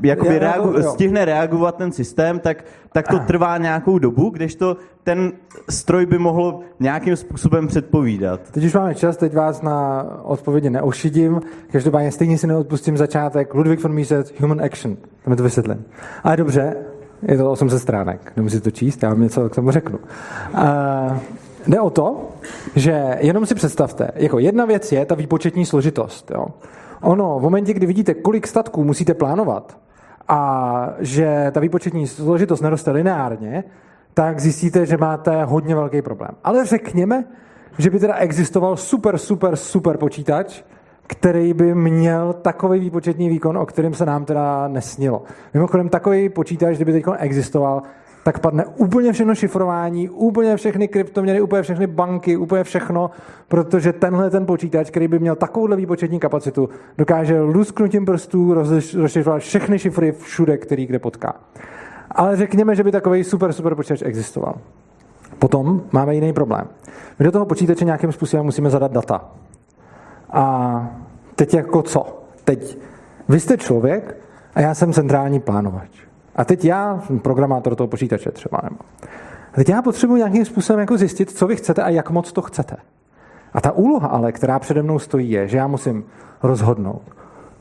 jakoby 0.03 0.39
reagu- 0.39 0.91
stihne 0.93 1.25
reagovat 1.25 1.75
ten 1.75 1.91
systém, 1.91 2.39
tak, 2.39 2.65
tak 2.93 3.07
to 3.07 3.19
trvá 3.27 3.57
nějakou 3.57 3.99
dobu, 3.99 4.29
kdežto 4.29 4.77
ten 5.03 5.31
stroj 5.69 6.05
by 6.05 6.17
mohl 6.17 6.59
nějakým 6.79 7.15
způsobem 7.15 7.67
předpovídat. 7.67 8.41
Teď 8.51 8.63
už 8.63 8.73
máme 8.73 8.95
čas, 8.95 9.17
teď 9.17 9.35
vás 9.35 9.61
na 9.61 10.05
odpovědi 10.23 10.69
neošidím, 10.69 11.41
každopádně 11.71 12.11
stejně 12.11 12.37
si 12.37 12.47
neodpustím 12.47 12.97
začátek. 12.97 13.53
Ludwig 13.53 13.83
von 13.83 13.93
Mises, 13.93 14.33
Human 14.39 14.61
Action, 14.61 14.95
tam 15.23 15.31
je 15.31 15.37
to 15.37 15.43
vysvětlím. 15.43 15.85
Ale 16.23 16.37
dobře, 16.37 16.75
je 17.21 17.37
to 17.37 17.51
800 17.51 17.81
stránek, 17.81 18.33
nemusíte 18.35 18.61
to 18.61 18.71
číst, 18.71 19.03
já 19.03 19.09
vám 19.09 19.21
něco 19.21 19.49
k 19.49 19.55
tomu 19.55 19.71
řeknu. 19.71 19.99
Uh, 20.53 21.17
jde 21.67 21.79
o 21.79 21.89
to, 21.89 22.29
že 22.75 23.17
jenom 23.19 23.45
si 23.45 23.55
představte, 23.55 24.11
jako 24.15 24.39
jedna 24.39 24.65
věc 24.65 24.91
je 24.91 25.05
ta 25.05 25.15
výpočetní 25.15 25.65
složitost. 25.65 26.31
Jo? 26.31 26.45
Ono, 27.01 27.39
v 27.39 27.41
momentě, 27.41 27.73
kdy 27.73 27.85
vidíte, 27.85 28.13
kolik 28.13 28.47
statků 28.47 28.83
musíte 28.83 29.13
plánovat 29.13 29.77
a 30.27 30.93
že 30.99 31.51
ta 31.51 31.59
výpočetní 31.59 32.07
složitost 32.07 32.61
neroste 32.61 32.91
lineárně, 32.91 33.63
tak 34.13 34.39
zjistíte, 34.39 34.85
že 34.85 34.97
máte 34.97 35.43
hodně 35.43 35.75
velký 35.75 36.01
problém. 36.01 36.31
Ale 36.43 36.65
řekněme, 36.65 37.23
že 37.77 37.89
by 37.89 37.99
teda 37.99 38.15
existoval 38.15 38.77
super, 38.77 39.17
super, 39.17 39.55
super 39.55 39.97
počítač, 39.97 40.63
který 41.07 41.53
by 41.53 41.75
měl 41.75 42.33
takový 42.33 42.79
výpočetní 42.79 43.29
výkon, 43.29 43.57
o 43.57 43.65
kterém 43.65 43.93
se 43.93 44.05
nám 44.05 44.25
teda 44.25 44.67
nesnilo. 44.67 45.23
Mimochodem, 45.53 45.89
takový 45.89 46.29
počítač, 46.29 46.75
kdyby 46.75 46.91
teď 46.91 47.03
existoval, 47.17 47.81
tak 48.23 48.39
padne 48.39 48.65
úplně 48.65 49.13
všechno 49.13 49.35
šifrování, 49.35 50.09
úplně 50.09 50.55
všechny 50.55 50.87
kryptoměny, 50.87 51.41
úplně 51.41 51.61
všechny 51.61 51.87
banky, 51.87 52.37
úplně 52.37 52.63
všechno, 52.63 53.11
protože 53.47 53.93
tenhle 53.93 54.29
ten 54.29 54.45
počítač, 54.45 54.89
který 54.89 55.07
by 55.07 55.19
měl 55.19 55.35
takovouhle 55.35 55.75
výpočetní 55.75 56.19
kapacitu, 56.19 56.69
dokáže 56.97 57.41
lusknutím 57.41 58.05
prstů 58.05 58.53
rozšifrovat 58.97 59.41
všechny 59.41 59.79
šifry 59.79 60.11
všude, 60.11 60.57
který 60.57 60.85
kde 60.85 60.99
potká. 60.99 61.33
Ale 62.11 62.35
řekněme, 62.35 62.75
že 62.75 62.83
by 62.83 62.91
takový 62.91 63.23
super, 63.23 63.53
super 63.53 63.75
počítač 63.75 64.01
existoval. 64.01 64.55
Potom 65.39 65.81
máme 65.91 66.15
jiný 66.15 66.33
problém. 66.33 66.67
My 67.19 67.25
do 67.25 67.31
toho 67.31 67.45
počítače 67.45 67.85
nějakým 67.85 68.11
způsobem 68.11 68.45
musíme 68.45 68.69
zadat 68.69 68.91
data. 68.91 69.31
A 70.29 70.95
teď 71.35 71.53
jako 71.53 71.81
co? 71.81 72.23
Teď 72.43 72.77
vy 73.29 73.39
jste 73.39 73.57
člověk 73.57 74.17
a 74.55 74.61
já 74.61 74.75
jsem 74.75 74.93
centrální 74.93 75.39
plánovač. 75.39 76.10
A 76.35 76.45
teď 76.45 76.65
já, 76.65 77.03
programátor 77.21 77.75
toho 77.75 77.87
počítače 77.87 78.31
třeba, 78.31 78.59
nebo. 78.63 78.77
A 79.53 79.55
teď 79.55 79.69
já 79.69 79.81
potřebuji 79.81 80.15
nějakým 80.15 80.45
způsobem 80.45 80.79
jako 80.79 80.97
zjistit, 80.97 81.31
co 81.31 81.47
vy 81.47 81.55
chcete 81.55 81.83
a 81.83 81.89
jak 81.89 82.09
moc 82.09 82.31
to 82.31 82.41
chcete. 82.41 82.75
A 83.53 83.61
ta 83.61 83.71
úloha 83.71 84.07
ale, 84.07 84.31
která 84.31 84.59
přede 84.59 84.83
mnou 84.83 84.99
stojí, 84.99 85.31
je, 85.31 85.47
že 85.47 85.57
já 85.57 85.67
musím 85.67 86.03
rozhodnout, 86.43 87.01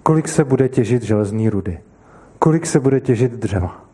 kolik 0.03 0.29
se 0.29 0.45
bude 0.45 0.69
těžit 0.69 1.03
železný 1.03 1.49
rudy, 1.49 1.81
kolik 2.39 2.67
se 2.67 2.81
bude 2.81 3.01
těžit 3.01 3.33
dřeva, 3.33 3.85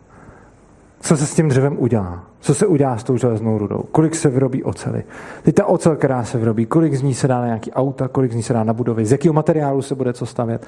co 1.00 1.16
se 1.16 1.26
s 1.26 1.34
tím 1.34 1.48
dřevem 1.48 1.76
udělá, 1.78 2.24
co 2.40 2.54
se 2.54 2.66
udělá 2.66 2.98
s 2.98 3.04
tou 3.04 3.16
železnou 3.16 3.58
rudou, 3.58 3.84
kolik 3.92 4.14
se 4.14 4.28
vyrobí 4.28 4.64
ocely. 4.64 5.04
Teď 5.42 5.54
ta 5.54 5.66
ocel, 5.66 5.96
která 5.96 6.24
se 6.24 6.38
vyrobí, 6.38 6.66
kolik 6.66 6.94
z 6.94 7.02
ní 7.02 7.14
se 7.14 7.28
dá 7.28 7.40
na 7.40 7.46
nějaký 7.46 7.72
auta, 7.72 8.08
kolik 8.08 8.32
z 8.32 8.34
ní 8.34 8.42
se 8.42 8.52
dá 8.52 8.64
na 8.64 8.72
budovy, 8.72 9.06
z 9.06 9.12
jakého 9.12 9.32
materiálu 9.32 9.82
se 9.82 9.94
bude 9.94 10.12
co 10.12 10.26
stavět. 10.26 10.66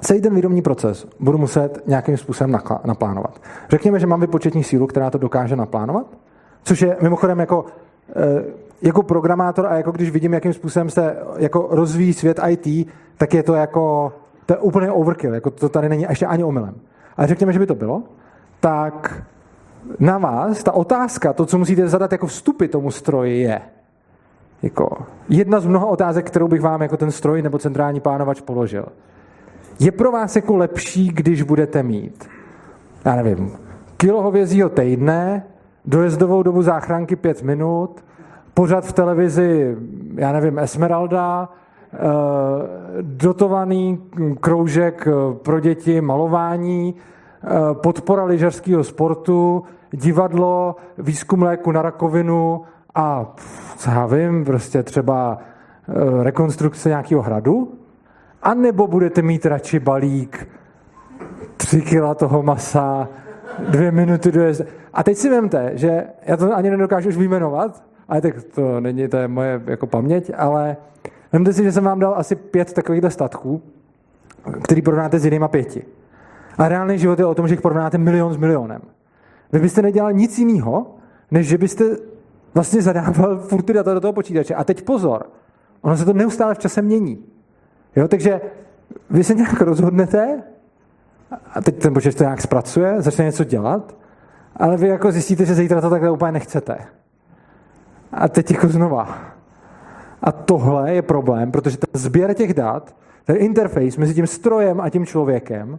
Celý 0.00 0.20
ten 0.20 0.34
výrobní 0.34 0.62
proces 0.62 1.08
budu 1.20 1.38
muset 1.38 1.82
nějakým 1.86 2.16
způsobem 2.16 2.58
naplánovat. 2.84 3.40
Řekněme, 3.70 4.00
že 4.00 4.06
mám 4.06 4.20
vypočetní 4.20 4.64
sílu, 4.64 4.86
která 4.86 5.10
to 5.10 5.18
dokáže 5.18 5.56
naplánovat, 5.56 6.06
což 6.62 6.82
je 6.82 6.96
mimochodem 7.02 7.40
jako, 7.40 7.64
eh, 8.16 8.44
jako 8.82 9.02
programátor 9.02 9.66
a 9.66 9.76
jako 9.76 9.92
když 9.92 10.10
vidím, 10.10 10.34
jakým 10.34 10.52
způsobem 10.52 10.90
se 10.90 11.16
jako 11.36 11.68
rozvíjí 11.70 12.12
svět 12.12 12.40
IT, 12.48 12.88
tak 13.16 13.34
je 13.34 13.42
to 13.42 13.54
jako, 13.54 14.12
to 14.46 14.52
je 14.52 14.58
úplně 14.58 14.92
overkill, 14.92 15.34
jako 15.34 15.50
to 15.50 15.68
tady 15.68 15.88
není 15.88 16.06
ještě 16.08 16.26
ani 16.26 16.44
omylem. 16.44 16.74
Ale 17.16 17.26
řekněme, 17.26 17.52
že 17.52 17.58
by 17.58 17.66
to 17.66 17.74
bylo, 17.74 18.02
tak 18.60 19.22
na 19.98 20.18
vás 20.18 20.62
ta 20.62 20.72
otázka, 20.72 21.32
to, 21.32 21.46
co 21.46 21.58
musíte 21.58 21.88
zadat 21.88 22.12
jako 22.12 22.26
vstupy 22.26 22.66
tomu 22.66 22.90
stroji 22.90 23.40
je, 23.40 23.60
jako 24.62 24.96
jedna 25.28 25.60
z 25.60 25.66
mnoha 25.66 25.86
otázek, 25.86 26.26
kterou 26.26 26.48
bych 26.48 26.60
vám 26.60 26.82
jako 26.82 26.96
ten 26.96 27.10
stroj 27.10 27.42
nebo 27.42 27.58
centrální 27.58 28.00
plánovač 28.00 28.40
položil. 28.40 28.86
Je 29.80 29.92
pro 29.92 30.12
vás 30.12 30.36
jako 30.36 30.56
lepší, 30.56 31.08
když 31.08 31.42
budete 31.42 31.82
mít, 31.82 32.28
já 33.04 33.16
nevím, 33.16 33.52
kilo 33.96 34.22
hovězího 34.22 34.68
týdne, 34.68 35.46
dojezdovou 35.84 36.42
dobu 36.42 36.62
záchranky 36.62 37.16
pět 37.16 37.42
minut, 37.42 38.04
pořád 38.54 38.84
v 38.86 38.92
televizi, 38.92 39.76
já 40.14 40.32
nevím, 40.32 40.58
Esmeralda, 40.58 41.48
eh, 41.92 41.98
dotovaný 43.02 44.02
kroužek 44.40 45.08
eh, 45.08 45.34
pro 45.34 45.60
děti, 45.60 46.00
malování, 46.00 46.94
eh, 46.94 47.48
podpora 47.72 48.24
lyžařského 48.24 48.84
sportu, 48.84 49.62
divadlo, 49.90 50.76
výzkum 50.98 51.42
léku 51.42 51.72
na 51.72 51.82
rakovinu 51.82 52.62
a 52.94 53.34
co 53.76 53.90
já 53.90 54.06
vím, 54.06 54.44
prostě 54.44 54.82
třeba 54.82 55.38
rekonstrukce 56.22 56.88
nějakého 56.88 57.22
hradu, 57.22 57.79
a 58.42 58.54
nebo 58.54 58.86
budete 58.86 59.22
mít 59.22 59.46
radši 59.46 59.78
balík 59.78 60.48
tři 61.56 61.82
kila 61.82 62.14
toho 62.14 62.42
masa, 62.42 63.08
dvě 63.68 63.90
minuty 63.90 64.32
dojezd. 64.32 64.62
A 64.92 65.02
teď 65.02 65.16
si 65.16 65.30
vemte, 65.30 65.70
že 65.74 66.04
já 66.26 66.36
to 66.36 66.56
ani 66.56 66.70
nedokážu 66.70 67.08
už 67.08 67.16
vyjmenovat, 67.16 67.82
ale 68.08 68.20
tak 68.20 68.34
to 68.54 68.80
není, 68.80 69.08
to 69.08 69.16
je 69.16 69.28
moje 69.28 69.62
jako 69.66 69.86
paměť, 69.86 70.30
ale 70.36 70.76
vemte 71.32 71.52
si, 71.52 71.64
že 71.64 71.72
jsem 71.72 71.84
vám 71.84 71.98
dal 71.98 72.14
asi 72.16 72.36
pět 72.36 72.72
takových 72.72 73.02
statků, 73.08 73.62
který 74.62 74.82
porovnáte 74.82 75.18
s 75.18 75.24
jinýma 75.24 75.48
pěti. 75.48 75.84
A 76.58 76.68
reálný 76.68 76.98
život 76.98 77.18
je 77.18 77.26
o 77.26 77.34
tom, 77.34 77.48
že 77.48 77.54
jich 77.54 77.60
porovnáte 77.60 77.98
milion 77.98 78.32
s 78.32 78.36
milionem. 78.36 78.80
Vy 79.52 79.58
byste 79.58 79.82
nedělal 79.82 80.12
nic 80.12 80.38
jiného, 80.38 80.94
než 81.30 81.48
že 81.48 81.58
byste 81.58 81.84
vlastně 82.54 82.82
zadával 82.82 83.38
furt 83.38 83.62
ty 83.62 83.72
data 83.72 83.94
do 83.94 84.00
toho 84.00 84.12
počítače. 84.12 84.54
A 84.54 84.64
teď 84.64 84.82
pozor, 84.82 85.26
ono 85.82 85.96
se 85.96 86.04
to 86.04 86.12
neustále 86.12 86.54
v 86.54 86.58
čase 86.58 86.82
mění. 86.82 87.24
Jo, 87.96 88.08
takže 88.08 88.40
vy 89.10 89.24
se 89.24 89.34
nějak 89.34 89.60
rozhodnete 89.60 90.42
a 91.54 91.60
teď 91.60 91.78
ten 91.78 91.94
počítač 91.94 92.14
to 92.14 92.24
nějak 92.24 92.40
zpracuje, 92.40 93.02
začne 93.02 93.24
něco 93.24 93.44
dělat, 93.44 93.94
ale 94.56 94.76
vy 94.76 94.88
jako 94.88 95.12
zjistíte, 95.12 95.44
že 95.44 95.54
zítra 95.54 95.80
to 95.80 95.90
takhle 95.90 96.10
úplně 96.10 96.32
nechcete. 96.32 96.78
A 98.12 98.28
teď 98.28 98.50
jako 98.50 98.68
znova. 98.68 99.18
A 100.22 100.32
tohle 100.32 100.94
je 100.94 101.02
problém, 101.02 101.52
protože 101.52 101.76
ten 101.78 102.00
sběr 102.00 102.34
těch 102.34 102.54
dat, 102.54 102.94
ten 103.24 103.36
interface 103.36 104.00
mezi 104.00 104.14
tím 104.14 104.26
strojem 104.26 104.80
a 104.80 104.90
tím 104.90 105.06
člověkem 105.06 105.78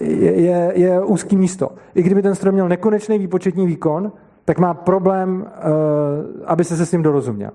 je, 0.00 0.40
je, 0.40 0.72
je 0.74 1.04
úzký 1.04 1.36
místo. 1.36 1.70
I 1.94 2.02
kdyby 2.02 2.22
ten 2.22 2.34
stroj 2.34 2.52
měl 2.52 2.68
nekonečný 2.68 3.18
výpočetní 3.18 3.66
výkon, 3.66 4.12
tak 4.44 4.58
má 4.58 4.74
problém, 4.74 5.40
uh, 5.40 5.46
aby 6.46 6.64
se 6.64 6.76
se 6.76 6.86
s 6.86 6.92
ním 6.92 7.02
dorozuměl. 7.02 7.50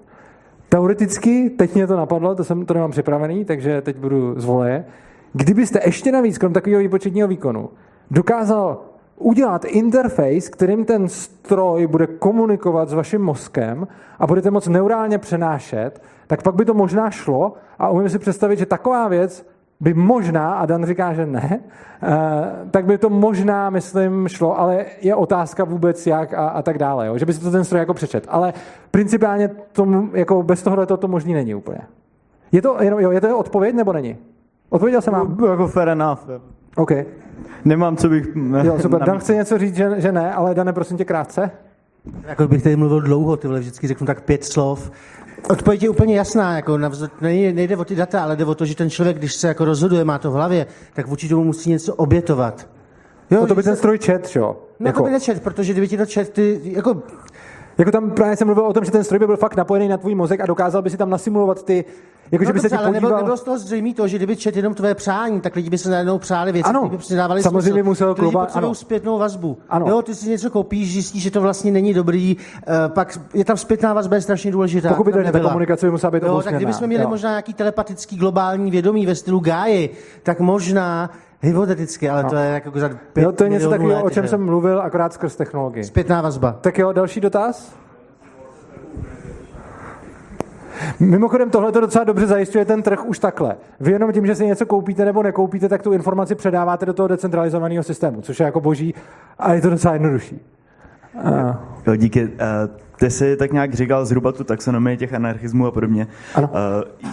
Teoreticky, 0.76 1.50
teď 1.50 1.76
mě 1.76 1.88
to 1.88 1.98
napadlo, 1.98 2.36
to 2.36 2.44
jsem 2.44 2.66
to 2.66 2.74
nemám 2.74 2.92
připravený, 2.92 3.46
takže 3.46 3.82
teď 3.82 3.98
budu 3.98 4.40
zvoleje. 4.40 4.86
Kdybyste 5.34 5.80
ještě 5.86 6.12
navíc, 6.12 6.38
krom 6.38 6.54
takového 6.54 6.82
výpočetního 6.82 7.28
výkonu, 7.28 7.70
dokázal 8.12 8.82
udělat 9.18 9.66
interface, 9.66 10.52
kterým 10.52 10.86
ten 10.86 11.08
stroj 11.08 11.88
bude 11.88 12.08
komunikovat 12.08 12.90
s 12.90 12.94
vaším 12.94 13.22
mozkem 13.22 13.88
a 14.20 14.28
budete 14.28 14.52
moc 14.52 14.68
neurálně 14.68 15.18
přenášet, 15.18 16.02
tak 16.28 16.44
pak 16.44 16.56
by 16.56 16.66
to 16.66 16.74
možná 16.74 17.12
šlo 17.12 17.54
a 17.80 17.90
umím 17.90 18.10
si 18.10 18.20
představit, 18.20 18.60
že 18.60 18.66
taková 18.66 19.08
věc 19.08 19.48
by 19.80 19.94
možná, 19.94 20.54
a 20.54 20.66
Dan 20.66 20.86
říká, 20.86 21.14
že 21.14 21.26
ne, 21.26 21.60
eh, 22.04 22.10
tak 22.72 22.86
by 22.86 22.98
to 22.98 23.10
možná, 23.10 23.70
myslím, 23.70 24.28
šlo, 24.28 24.60
ale 24.60 24.86
je 25.02 25.16
otázka 25.16 25.64
vůbec 25.64 26.08
jak 26.08 26.34
a, 26.34 26.48
a 26.48 26.62
tak 26.62 26.78
dále, 26.78 27.08
jo? 27.08 27.18
že 27.18 27.26
by 27.26 27.34
si 27.34 27.40
to 27.40 27.52
ten 27.52 27.64
stroj 27.64 27.80
jako 27.80 27.94
přečet. 27.94 28.26
Ale 28.30 28.54
principiálně 28.92 29.48
tomu, 29.72 30.10
jako 30.14 30.44
bez 30.44 30.64
tohohle 30.64 30.86
to, 30.86 30.98
to 30.98 31.08
možný 31.08 31.34
není 31.34 31.56
úplně. 31.56 31.80
Je 32.52 32.62
to, 32.62 32.78
jo, 32.82 33.12
je 33.12 33.22
to 33.22 33.38
odpověď 33.38 33.76
nebo 33.76 33.94
není? 33.94 34.18
Odpověděl 34.70 35.02
jsem 35.02 35.14
vám. 35.14 35.38
Jako 35.50 35.68
fair 35.68 35.90
enough. 35.90 36.20
OK. 36.76 36.92
Nemám, 37.66 37.98
co 37.98 38.10
bych... 38.10 38.28
Jo, 38.64 38.80
super. 38.80 39.04
Dan 39.04 39.20
chce 39.20 39.36
něco 39.36 39.58
říct, 39.58 39.76
že, 39.76 40.02
že 40.02 40.12
ne, 40.12 40.34
ale 40.34 40.56
Dane, 40.56 40.74
prosím 40.74 40.98
tě 40.98 41.06
krátce. 41.06 41.52
Jako 42.28 42.48
bych 42.48 42.64
tady 42.64 42.76
mluvil 42.76 43.02
dlouho, 43.02 43.38
tyhle 43.38 43.60
vždycky 43.60 43.88
řeknu 43.88 44.08
tak 44.08 44.22
pět 44.22 44.44
slov. 44.44 44.92
Odpověď 45.50 45.84
je 45.84 45.90
úplně 45.90 46.18
jasná, 46.18 46.56
jako 46.56 46.72
navz- 46.74 47.10
nejde, 47.22 47.54
nejde 47.54 47.78
o 47.78 47.86
ty 47.86 47.96
data, 47.96 48.24
ale 48.24 48.36
jde 48.36 48.46
o 48.46 48.56
to, 48.56 48.66
že 48.66 48.76
ten 48.76 48.90
člověk, 48.90 49.18
když 49.18 49.34
se 49.34 49.48
jako 49.48 49.66
rozhoduje, 49.66 50.06
má 50.06 50.18
to 50.18 50.32
v 50.32 50.34
hlavě, 50.34 50.66
tak 50.94 51.08
vůči 51.08 51.30
tomu 51.30 51.44
musí 51.44 51.70
něco 51.70 51.96
obětovat. 51.96 52.68
Jo, 53.32 53.42
No 53.42 53.48
to 53.48 53.56
by 53.56 53.64
ten 53.64 53.76
stroj 53.76 54.00
čet, 54.00 54.32
jo? 54.36 54.58
No 54.80 54.88
jako, 54.88 55.00
to 55.00 55.04
by 55.06 55.12
nečet, 55.12 55.44
protože 55.44 55.72
kdyby 55.72 55.88
ti 55.88 55.98
to 55.98 56.06
čet, 56.06 56.30
ty, 56.30 56.62
jako, 56.64 57.04
Jako 57.78 57.92
tam 57.92 58.12
právě 58.12 58.38
jsem 58.38 58.48
mluvil 58.48 58.66
o 58.66 58.74
tom, 58.74 58.86
že 58.86 58.92
ten 58.92 59.04
stroj 59.04 59.20
by 59.20 59.26
byl 59.28 59.38
fakt 59.38 59.56
napojený 59.56 59.88
na 59.88 59.98
tvůj 59.98 60.16
mozek 60.16 60.40
a 60.42 60.46
dokázal 60.46 60.82
by 60.82 60.90
si 60.90 60.98
tam 60.98 61.10
nasimulovat 61.10 61.64
ty, 61.66 61.86
jako 62.32 62.44
no 62.44 62.48
že 62.50 62.54
by 62.54 62.60
se 62.60 62.70
ti 62.70 62.76
ale 62.76 62.86
nebylo, 62.86 63.02
podíval... 63.02 63.18
nebylo 63.20 63.38
z 63.38 63.44
toho 63.44 63.58
zřejmé 63.60 63.94
to, 63.94 64.08
že 64.08 64.18
kdyby 64.18 64.36
čet 64.36 64.56
jenom 64.56 64.74
tvé 64.74 64.96
přání, 64.96 65.42
tak 65.42 65.56
lidi 65.56 65.70
by 65.70 65.78
se 65.78 65.90
najednou 65.90 66.18
přáli 66.18 66.52
věci, 66.52 66.70
Ano, 66.70 66.80
které 66.80 66.92
by 66.92 66.98
přidávaly 66.98 67.44
samozřejmě 67.44 67.72
smysl. 67.72 67.84
musel 67.90 68.16
potřebují 68.16 68.48
ano. 68.54 68.76
zpětnou 68.76 69.20
vazbu. 69.20 69.58
Ano. 69.70 69.86
Jo, 69.90 70.02
ty 70.02 70.16
si 70.16 70.30
něco 70.30 70.50
koupíš, 70.50 70.94
zjistíš, 70.94 71.24
že 71.24 71.32
to 71.32 71.42
vlastně 71.42 71.72
není 71.72 71.94
dobrý, 71.94 72.38
eh, 72.68 72.90
pak 72.90 73.20
je 73.34 73.46
tam 73.46 73.58
zpětná 73.58 73.94
vazba, 73.94 74.16
je 74.16 74.22
strašně 74.22 74.52
důležitá. 74.52 74.90
Pokud 74.90 75.06
by 75.06 75.12
to- 75.12 75.18
ta 75.18 75.24
nebyla. 75.24 75.50
komunikace 75.50 75.86
by 75.86 75.92
musela 75.92 76.12
být 76.12 76.18
jo, 76.18 76.22
tak 76.22 76.32
obousměrná, 76.32 76.58
kdybychom 76.58 76.88
měli 76.88 77.04
jo. 77.04 77.10
možná 77.10 77.30
nějaký 77.30 77.54
telepatický 77.54 78.18
globální 78.18 78.72
vědomí 78.72 79.06
ve 79.06 79.16
stylu 79.16 79.40
Gáji, 79.40 79.90
tak 80.24 80.40
možná 80.40 81.10
hypoteticky, 81.46 82.10
ale 82.10 82.24
to 82.24 82.36
je 82.36 82.50
jako 82.50 82.80
za 82.80 82.90
pět 83.14 83.24
Jo, 83.24 83.32
to 83.32 83.44
je 83.44 83.50
něco 83.50 83.70
takového, 83.70 84.04
o 84.04 84.10
čem 84.10 84.24
že? 84.24 84.30
jsem 84.30 84.46
mluvil, 84.46 84.82
akorát 84.82 85.14
skrz 85.14 85.36
technologii. 85.36 85.84
Zpětná 85.84 86.22
vazba. 86.22 86.58
Tak 86.62 86.78
jo, 86.78 86.92
další 86.92 87.22
dotaz? 87.22 87.76
Mimochodem, 91.00 91.50
tohle 91.50 91.72
to 91.72 91.80
docela 91.80 92.04
dobře 92.04 92.28
zajišťuje 92.28 92.66
ten 92.66 92.82
trh 92.82 93.06
už 93.06 93.20
takhle. 93.20 93.56
Vy 93.80 93.92
jenom 93.92 94.12
tím, 94.12 94.26
že 94.26 94.36
si 94.36 94.46
něco 94.46 94.66
koupíte 94.66 95.06
nebo 95.06 95.24
nekoupíte, 95.24 95.70
tak 95.70 95.82
tu 95.82 95.94
informaci 95.94 96.36
předáváte 96.36 96.86
do 96.86 96.94
toho 96.94 97.08
decentralizovaného 97.08 97.84
systému, 97.84 98.22
což 98.22 98.40
je 98.40 98.46
jako 98.46 98.62
boží 98.62 98.96
a 99.40 99.54
je 99.54 99.62
to 99.62 99.70
docela 99.70 99.94
jednodušší. 99.94 100.40
A, 101.24 101.64
Jo, 101.88 101.96
díky. 101.96 102.24
Uh, 102.24 102.30
ty 103.00 103.10
jsi 103.10 103.38
tak 103.38 103.52
nějak 103.52 103.74
říkal 103.74 104.06
zhruba 104.06 104.32
tu 104.32 104.44
taxonomii 104.44 104.98
těch 104.98 105.14
anarchismů 105.14 105.68
a 105.68 105.72
podobně. 105.72 106.08
Ano. 106.36 106.50
Uh, 106.54 107.10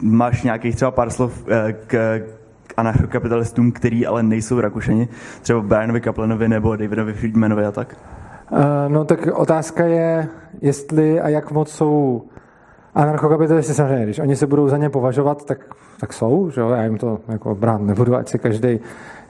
máš 0.00 0.42
nějakých 0.42 0.76
třeba 0.76 0.90
pár 0.90 1.10
slov 1.10 1.42
uh, 1.42 1.46
k, 1.86 2.18
k 2.18 2.37
anarchokapitalistům, 2.78 3.72
který 3.72 4.06
ale 4.06 4.22
nejsou 4.22 4.60
Rakušani, 4.60 5.08
třeba 5.42 5.60
Brianovi 5.60 6.00
Kaplanovi 6.00 6.48
nebo 6.48 6.76
Davidovi 6.76 7.12
Friedmanovi 7.12 7.64
a 7.64 7.72
tak? 7.72 7.96
a, 8.50 8.88
no 8.88 9.04
tak 9.04 9.26
otázka 9.34 9.84
je, 9.84 10.28
jestli 10.60 11.20
a 11.20 11.28
jak 11.28 11.50
moc 11.50 11.70
jsou 11.70 12.22
anarchokapitalisti 12.94 13.74
samozřejmě, 13.74 14.04
když 14.04 14.18
oni 14.18 14.36
se 14.36 14.46
budou 14.46 14.68
za 14.68 14.76
ně 14.76 14.90
považovat, 14.90 15.44
tak, 15.44 15.58
tak 16.00 16.12
jsou, 16.12 16.50
že 16.50 16.60
jo? 16.60 16.68
já 16.68 16.84
jim 16.84 16.98
to 16.98 17.18
jako 17.28 17.54
brát 17.54 17.80
nebudu, 17.80 18.16
ať 18.16 18.28
si 18.28 18.38
každý 18.38 18.80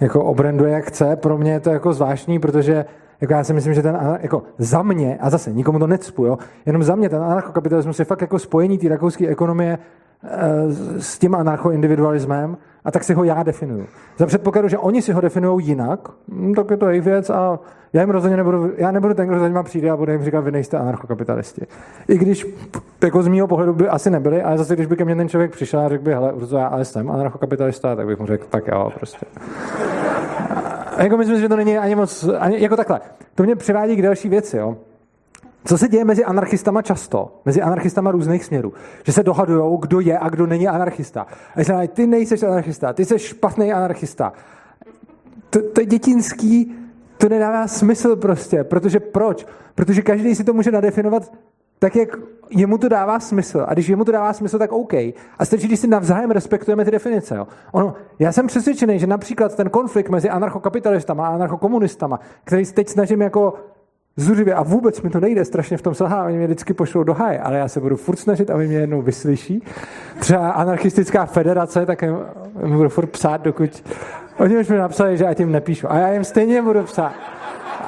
jako 0.00 0.24
obranduje 0.24 0.72
jak 0.72 0.84
chce. 0.84 1.16
Pro 1.16 1.38
mě 1.38 1.52
je 1.52 1.60
to 1.60 1.70
jako 1.70 1.92
zvláštní, 1.92 2.38
protože 2.38 2.84
jako 3.20 3.32
já 3.32 3.44
si 3.44 3.52
myslím, 3.52 3.74
že 3.74 3.82
ten 3.82 4.18
jako 4.20 4.42
za 4.58 4.82
mě, 4.82 5.18
a 5.20 5.30
zase 5.30 5.52
nikomu 5.52 5.78
to 5.78 5.86
necpu, 5.86 6.26
jo, 6.26 6.38
jenom 6.66 6.82
za 6.82 6.94
mě 6.94 7.08
ten 7.08 7.22
anarchokapitalismus 7.22 7.98
je 7.98 8.04
fakt 8.04 8.20
jako 8.20 8.38
spojení 8.38 8.78
té 8.78 8.88
rakouské 8.88 9.28
ekonomie 9.28 9.78
eh, 10.24 10.38
s 10.98 11.18
tím 11.18 11.34
anarchoindividualismem 11.34 12.56
a 12.84 12.90
tak 12.90 13.04
si 13.04 13.14
ho 13.14 13.24
já 13.24 13.42
definuju. 13.42 13.86
Za 14.18 14.26
předpokladu, 14.26 14.68
že 14.68 14.78
oni 14.78 15.02
si 15.02 15.12
ho 15.12 15.20
definují 15.20 15.66
jinak, 15.66 16.08
hm, 16.28 16.54
tak 16.54 16.70
je 16.70 16.76
to 16.76 16.88
jejich 16.88 17.04
věc 17.04 17.30
a 17.30 17.58
já 17.92 18.00
jim 18.00 18.10
rozhodně 18.10 18.36
nebudu, 18.36 18.72
já 18.76 18.90
nebudu 18.90 19.14
ten, 19.14 19.28
kdo 19.28 19.38
za 19.38 19.48
nima 19.48 19.62
přijde 19.62 19.90
a 19.90 19.96
bude 19.96 20.12
jim 20.12 20.24
říkat, 20.24 20.40
vy 20.40 20.52
nejste 20.52 20.78
anarchokapitalisti. 20.78 21.66
I 22.08 22.18
když 22.18 22.46
jako 23.02 23.22
z 23.22 23.28
mého 23.28 23.46
pohledu 23.46 23.72
by 23.74 23.88
asi 23.88 24.10
nebyli, 24.10 24.42
ale 24.42 24.58
zase 24.58 24.74
když 24.74 24.86
by 24.86 24.96
ke 24.96 25.04
mně 25.04 25.16
ten 25.16 25.28
člověk 25.28 25.52
přišel 25.52 25.80
a 25.80 25.88
řekl 25.88 26.04
by, 26.04 26.14
hele, 26.14 26.32
Urzo, 26.32 26.56
já 26.56 26.66
ale 26.66 26.84
jsem 26.84 27.10
anarchokapitalista, 27.10 27.96
tak 27.96 28.06
bych 28.06 28.18
mu 28.18 28.26
řekl, 28.26 28.46
tak 28.50 28.66
jo, 28.66 28.90
prostě. 28.94 29.26
A 30.96 31.02
jako 31.02 31.16
myslím, 31.16 31.40
že 31.40 31.48
to 31.48 31.56
není 31.56 31.78
ani 31.78 31.94
moc, 31.94 32.28
ani, 32.38 32.62
jako 32.62 32.76
takhle. 32.76 33.00
To 33.34 33.42
mě 33.42 33.56
přivádí 33.56 33.96
k 33.96 34.02
další 34.02 34.28
věci, 34.28 34.56
jo. 34.56 34.76
Co 35.68 35.78
se 35.78 35.88
děje 35.88 36.04
mezi 36.04 36.24
anarchistama 36.24 36.82
často, 36.82 37.40
mezi 37.44 37.62
anarchistama 37.62 38.10
různých 38.10 38.44
směrů, 38.44 38.72
že 39.04 39.12
se 39.12 39.22
dohadují, 39.22 39.78
kdo 39.80 40.00
je 40.00 40.18
a 40.18 40.28
kdo 40.28 40.46
není 40.46 40.68
anarchista. 40.68 41.26
A 41.56 41.62
že 41.62 41.74
ty 41.92 42.06
nejseš 42.06 42.42
anarchista, 42.42 42.92
ty 42.92 43.04
jsi 43.04 43.18
špatný 43.18 43.72
anarchista. 43.72 44.32
To, 45.50 45.62
to 45.62 45.80
je 45.80 45.86
dětinský, 45.86 46.74
to 47.18 47.28
nedává 47.28 47.66
smysl 47.66 48.16
prostě, 48.16 48.64
protože 48.64 49.00
proč? 49.00 49.46
Protože 49.74 50.02
každý 50.02 50.34
si 50.34 50.44
to 50.44 50.52
může 50.52 50.70
nadefinovat 50.70 51.32
tak, 51.78 51.96
jak 51.96 52.16
jemu 52.50 52.78
to 52.78 52.88
dává 52.88 53.20
smysl. 53.20 53.64
A 53.68 53.74
když 53.74 53.88
jemu 53.88 54.04
to 54.04 54.12
dává 54.12 54.32
smysl, 54.32 54.58
tak 54.58 54.72
OK. 54.72 54.94
A 55.38 55.44
stačí, 55.44 55.66
když 55.66 55.80
si 55.80 55.86
navzájem 55.86 56.30
respektujeme 56.30 56.84
ty 56.84 56.90
definice. 56.90 57.36
Jo. 57.36 57.46
Ono, 57.72 57.94
já 58.18 58.32
jsem 58.32 58.46
přesvědčený, 58.46 58.98
že 58.98 59.06
například 59.06 59.56
ten 59.56 59.70
konflikt 59.70 60.08
mezi 60.08 60.30
anarchokapitalistama 60.30 61.28
a 61.28 61.34
anarchokomunistama, 61.34 62.20
který 62.44 62.66
teď 62.66 62.88
snažím 62.88 63.22
jako 63.22 63.54
zuřivě 64.18 64.54
a 64.54 64.62
vůbec 64.62 65.02
mi 65.02 65.10
to 65.10 65.20
nejde, 65.20 65.44
strašně 65.44 65.76
v 65.76 65.82
tom 65.82 65.94
selhá, 65.94 66.24
oni 66.24 66.36
mě 66.36 66.46
vždycky 66.46 66.74
pošlou 66.74 67.02
do 67.02 67.14
háje, 67.14 67.38
ale 67.38 67.58
já 67.58 67.68
se 67.68 67.80
budu 67.80 67.96
furt 67.96 68.16
snažit, 68.16 68.50
aby 68.50 68.66
mě 68.66 68.78
jednou 68.78 69.02
vyslyší. 69.02 69.62
Třeba 70.18 70.50
anarchistická 70.50 71.26
federace, 71.26 71.86
tak 71.86 72.02
jim 72.02 72.16
budu 72.76 72.88
furt 72.88 73.06
psát, 73.06 73.40
dokud... 73.40 73.84
Oni 74.38 74.58
už 74.58 74.68
mi 74.68 74.76
napsali, 74.76 75.16
že 75.16 75.24
já 75.24 75.34
tím 75.34 75.52
nepíšu. 75.52 75.92
A 75.92 75.98
já 75.98 76.12
jim 76.12 76.24
stejně 76.24 76.62
budu 76.62 76.82
psát. 76.82 77.12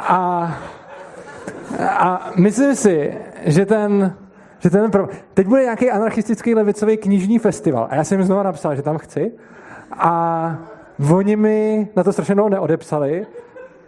A, 0.08 0.52
a 1.88 2.30
myslím 2.36 2.74
si, 2.74 3.14
že 3.44 3.66
ten, 3.66 4.14
že 4.58 4.70
ten 4.70 4.90
pro... 4.90 5.08
Teď 5.34 5.46
bude 5.46 5.62
nějaký 5.62 5.90
anarchistický 5.90 6.54
levicový 6.54 6.96
knižní 6.96 7.38
festival 7.38 7.86
a 7.90 7.94
já 7.94 8.04
jsem 8.04 8.18
jim 8.18 8.26
znovu 8.26 8.42
napsal, 8.42 8.76
že 8.76 8.82
tam 8.82 8.98
chci 8.98 9.32
a 9.92 10.56
oni 11.12 11.36
mi 11.36 11.88
na 11.96 12.04
to 12.04 12.12
strašně 12.12 12.34
neodepsali, 12.34 13.26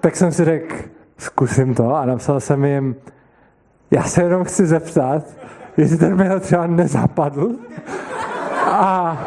tak 0.00 0.16
jsem 0.16 0.32
si 0.32 0.44
řekl, 0.44 0.74
zkusím 1.22 1.74
to 1.74 1.94
a 1.94 2.06
napsal 2.06 2.40
jsem 2.40 2.64
jim, 2.64 2.96
já 3.90 4.02
se 4.02 4.22
jenom 4.22 4.44
chci 4.44 4.66
zeptat, 4.66 5.24
jestli 5.76 5.98
ten 5.98 6.16
mail 6.16 6.40
třeba 6.40 6.66
nezapadl. 6.66 7.50
A 8.66 9.18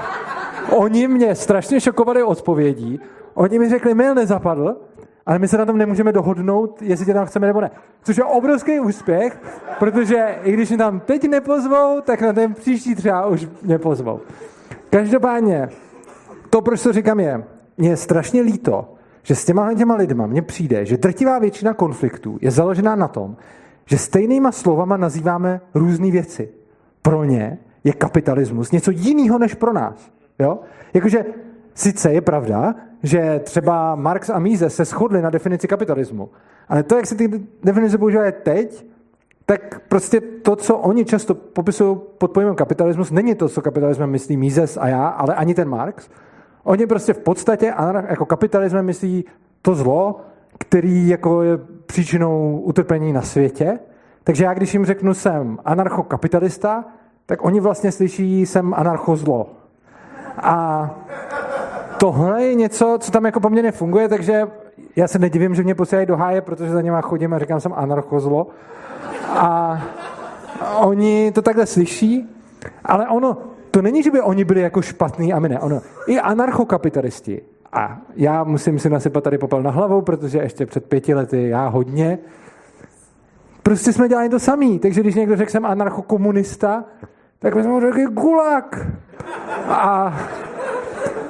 oni 0.71 1.07
mě 1.07 1.35
strašně 1.35 1.81
šokovali 1.81 2.23
odpovědí. 2.23 2.99
Oni 3.33 3.59
mi 3.59 3.69
řekli, 3.69 3.93
mail 3.93 4.15
nezapadl, 4.15 4.75
ale 5.25 5.39
my 5.39 5.47
se 5.47 5.57
na 5.57 5.65
tom 5.65 5.77
nemůžeme 5.77 6.11
dohodnout, 6.11 6.81
jestli 6.81 7.05
tě 7.05 7.13
tam 7.13 7.25
chceme 7.25 7.47
nebo 7.47 7.61
ne. 7.61 7.71
Což 8.03 8.17
je 8.17 8.23
obrovský 8.23 8.79
úspěch, 8.79 9.39
protože 9.79 10.35
i 10.43 10.51
když 10.51 10.69
mě 10.69 10.77
tam 10.77 10.99
teď 10.99 11.29
nepozvou, 11.29 12.01
tak 12.01 12.21
na 12.21 12.33
ten 12.33 12.53
příští 12.53 12.95
třeba 12.95 13.25
už 13.25 13.47
mě 13.61 13.79
pozvou. 13.79 14.19
Každopádně, 14.89 15.69
to, 16.49 16.61
proč 16.61 16.83
to 16.83 16.93
říkám, 16.93 17.19
je, 17.19 17.43
mě 17.77 17.89
je 17.89 17.97
strašně 17.97 18.41
líto, 18.41 18.94
že 19.25 19.35
s 19.35 19.45
těma 19.45 19.73
těma 19.73 19.95
lidma 19.95 20.27
mně 20.27 20.41
přijde, 20.41 20.85
že 20.85 20.97
drtivá 20.97 21.39
většina 21.39 21.73
konfliktů 21.73 22.37
je 22.41 22.51
založená 22.51 22.95
na 22.95 23.07
tom, 23.07 23.35
že 23.85 23.97
stejnýma 23.97 24.51
slovama 24.51 24.97
nazýváme 24.97 25.61
různé 25.73 26.11
věci. 26.11 26.49
Pro 27.01 27.23
ně 27.23 27.57
je 27.83 27.93
kapitalismus 27.93 28.71
něco 28.71 28.91
jiného 28.91 29.39
než 29.39 29.53
pro 29.53 29.73
nás. 29.73 30.11
Jo? 30.39 30.59
Jakože 30.93 31.25
sice 31.73 32.13
je 32.13 32.21
pravda, 32.21 32.75
že 33.03 33.39
třeba 33.43 33.95
Marx 33.95 34.29
a 34.29 34.39
Mises 34.39 34.75
se 34.75 34.85
shodli 34.85 35.21
na 35.21 35.29
definici 35.29 35.67
kapitalismu, 35.67 36.29
ale 36.69 36.83
to, 36.83 36.95
jak 36.95 37.05
se 37.05 37.15
ty 37.15 37.31
definice 37.63 37.97
používají 37.97 38.33
teď, 38.43 38.85
tak 39.45 39.81
prostě 39.89 40.21
to, 40.21 40.55
co 40.55 40.77
oni 40.77 41.05
často 41.05 41.35
popisují 41.35 41.97
pod 42.17 42.31
pojmem 42.31 42.55
kapitalismus, 42.55 43.11
není 43.11 43.35
to, 43.35 43.49
co 43.49 43.61
kapitalismem 43.61 44.09
myslí 44.09 44.37
Mises 44.37 44.77
a 44.77 44.87
já, 44.87 45.07
ale 45.07 45.35
ani 45.35 45.53
ten 45.53 45.69
Marx. 45.69 46.09
Oni 46.65 46.87
prostě 46.87 47.13
v 47.13 47.19
podstatě 47.19 47.73
jako 48.09 48.25
kapitalismem 48.25 48.85
myslí 48.85 49.25
to 49.61 49.75
zlo, 49.75 50.21
který 50.59 51.07
jako 51.07 51.41
je 51.41 51.57
příčinou 51.85 52.59
utrpení 52.59 53.13
na 53.13 53.21
světě. 53.21 53.79
Takže 54.23 54.43
já, 54.43 54.53
když 54.53 54.73
jim 54.73 54.85
řeknu, 54.85 55.13
jsem 55.13 55.59
anarchokapitalista, 55.65 56.85
tak 57.25 57.45
oni 57.45 57.59
vlastně 57.59 57.91
slyší, 57.91 58.45
jsem 58.45 58.73
anarchozlo. 58.73 59.47
A 60.37 60.89
tohle 61.97 62.43
je 62.43 62.55
něco, 62.55 62.97
co 62.99 63.11
tam 63.11 63.25
jako 63.25 63.39
poměrně 63.39 63.71
funguje, 63.71 64.09
takže 64.09 64.47
já 64.95 65.07
se 65.07 65.19
nedivím, 65.19 65.55
že 65.55 65.63
mě 65.63 65.75
posílají 65.75 66.07
do 66.07 66.17
háje, 66.17 66.41
protože 66.41 66.71
za 66.71 66.81
něma 66.81 67.01
chodím 67.01 67.33
a 67.33 67.39
říkám, 67.39 67.59
jsem 67.59 67.73
anarchozlo. 67.73 68.47
A 69.29 69.81
oni 70.79 71.31
to 71.31 71.41
takhle 71.41 71.65
slyší, 71.65 72.29
ale 72.85 73.07
ono, 73.07 73.37
to 73.75 73.81
není, 73.81 74.03
že 74.03 74.11
by 74.11 74.21
oni 74.21 74.43
byli 74.45 74.61
jako 74.61 74.81
špatný 74.81 75.33
a 75.33 75.39
my 75.39 75.49
ne. 75.49 75.59
Ono, 75.59 75.81
i 76.07 76.19
anarchokapitalisti, 76.19 77.41
a 77.73 77.97
já 78.15 78.43
musím 78.43 78.79
si 78.79 78.89
nasypat 78.89 79.23
tady 79.23 79.37
popel 79.37 79.63
na 79.63 79.71
hlavu, 79.71 80.01
protože 80.01 80.37
ještě 80.37 80.65
před 80.65 80.85
pěti 80.85 81.13
lety 81.13 81.49
já 81.49 81.67
hodně, 81.67 82.19
prostě 83.63 83.93
jsme 83.93 84.09
dělali 84.09 84.29
to 84.29 84.39
samý. 84.39 84.79
Takže 84.79 85.01
když 85.01 85.15
někdo 85.15 85.35
řekl, 85.35 85.51
jsem 85.51 85.65
anarchokomunista, 85.65 86.83
tak 87.39 87.55
my 87.55 87.63
jsme 87.63 87.71
mu 87.71 87.81
řekli 87.81 88.05
gulag. 88.05 88.87
A, 89.67 90.19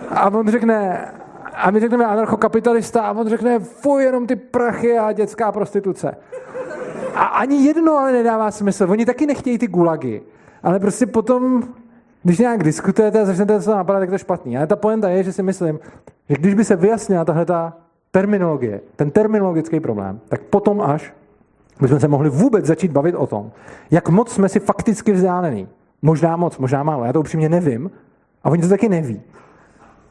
a 0.09 0.29
on 0.29 0.47
řekne, 0.47 1.07
a 1.53 1.71
my 1.71 1.79
řekneme 1.79 2.05
anarchokapitalista 2.05 3.01
a 3.01 3.11
on 3.11 3.27
řekne, 3.27 3.59
fuj, 3.59 4.03
jenom 4.03 4.27
ty 4.27 4.35
prachy 4.35 4.97
a 4.97 5.11
dětská 5.11 5.51
prostituce. 5.51 6.17
A 7.15 7.23
ani 7.23 7.65
jedno 7.65 7.97
ale 7.97 8.11
nedává 8.11 8.51
smysl. 8.51 8.87
Oni 8.89 9.05
taky 9.05 9.25
nechtějí 9.25 9.57
ty 9.57 9.67
gulagy. 9.67 10.21
Ale 10.63 10.79
prostě 10.79 11.05
potom, 11.05 11.63
když 12.25 12.39
nějak 12.39 12.63
diskutujete 12.63 13.21
a 13.21 13.25
začnete 13.25 13.61
se 13.61 13.71
napadat, 13.71 13.99
tak 13.99 14.09
to 14.09 14.15
je 14.15 14.19
špatný. 14.19 14.57
Ale 14.57 14.67
ta 14.67 14.75
poenta 14.75 15.09
je, 15.09 15.23
že 15.23 15.33
si 15.33 15.43
myslím, 15.43 15.79
že 16.29 16.35
když 16.35 16.53
by 16.53 16.63
se 16.65 16.75
vyjasnila 16.75 17.25
tahle 17.25 17.45
ta 17.45 17.77
terminologie, 18.11 18.81
ten 18.95 19.11
terminologický 19.11 19.79
problém, 19.79 20.19
tak 20.29 20.41
potom 20.41 20.81
až 20.81 21.13
bychom 21.81 21.99
se 21.99 22.07
mohli 22.07 22.29
vůbec 22.29 22.65
začít 22.65 22.91
bavit 22.91 23.15
o 23.15 23.27
tom, 23.27 23.51
jak 23.91 24.09
moc 24.09 24.31
jsme 24.31 24.49
si 24.49 24.59
fakticky 24.59 25.11
vzdálení. 25.11 25.67
Možná 26.01 26.37
moc, 26.37 26.57
možná 26.57 26.83
málo, 26.83 27.05
já 27.05 27.13
to 27.13 27.19
upřímně 27.19 27.49
nevím. 27.49 27.91
A 28.43 28.49
oni 28.49 28.61
to 28.61 28.69
taky 28.69 28.89
neví. 28.89 29.21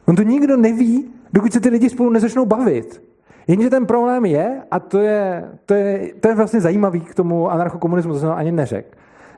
On 0.05 0.15
to 0.15 0.21
nikdo 0.21 0.57
neví, 0.57 1.11
dokud 1.33 1.53
se 1.53 1.59
ty 1.59 1.69
lidi 1.69 1.89
spolu 1.89 2.09
nezačnou 2.09 2.45
bavit. 2.45 3.03
Jenže 3.47 3.69
ten 3.69 3.85
problém 3.85 4.25
je, 4.25 4.61
a 4.71 4.79
to 4.79 4.99
je, 4.99 5.49
to 5.65 5.73
je, 5.73 6.13
to 6.19 6.27
je 6.27 6.35
vlastně 6.35 6.61
zajímavý 6.61 7.01
k 7.01 7.15
tomu 7.15 7.51
anarchokomunismu, 7.51 8.13
to 8.13 8.19
jsem 8.19 8.31
ani 8.31 8.51
neřekl. 8.51 8.89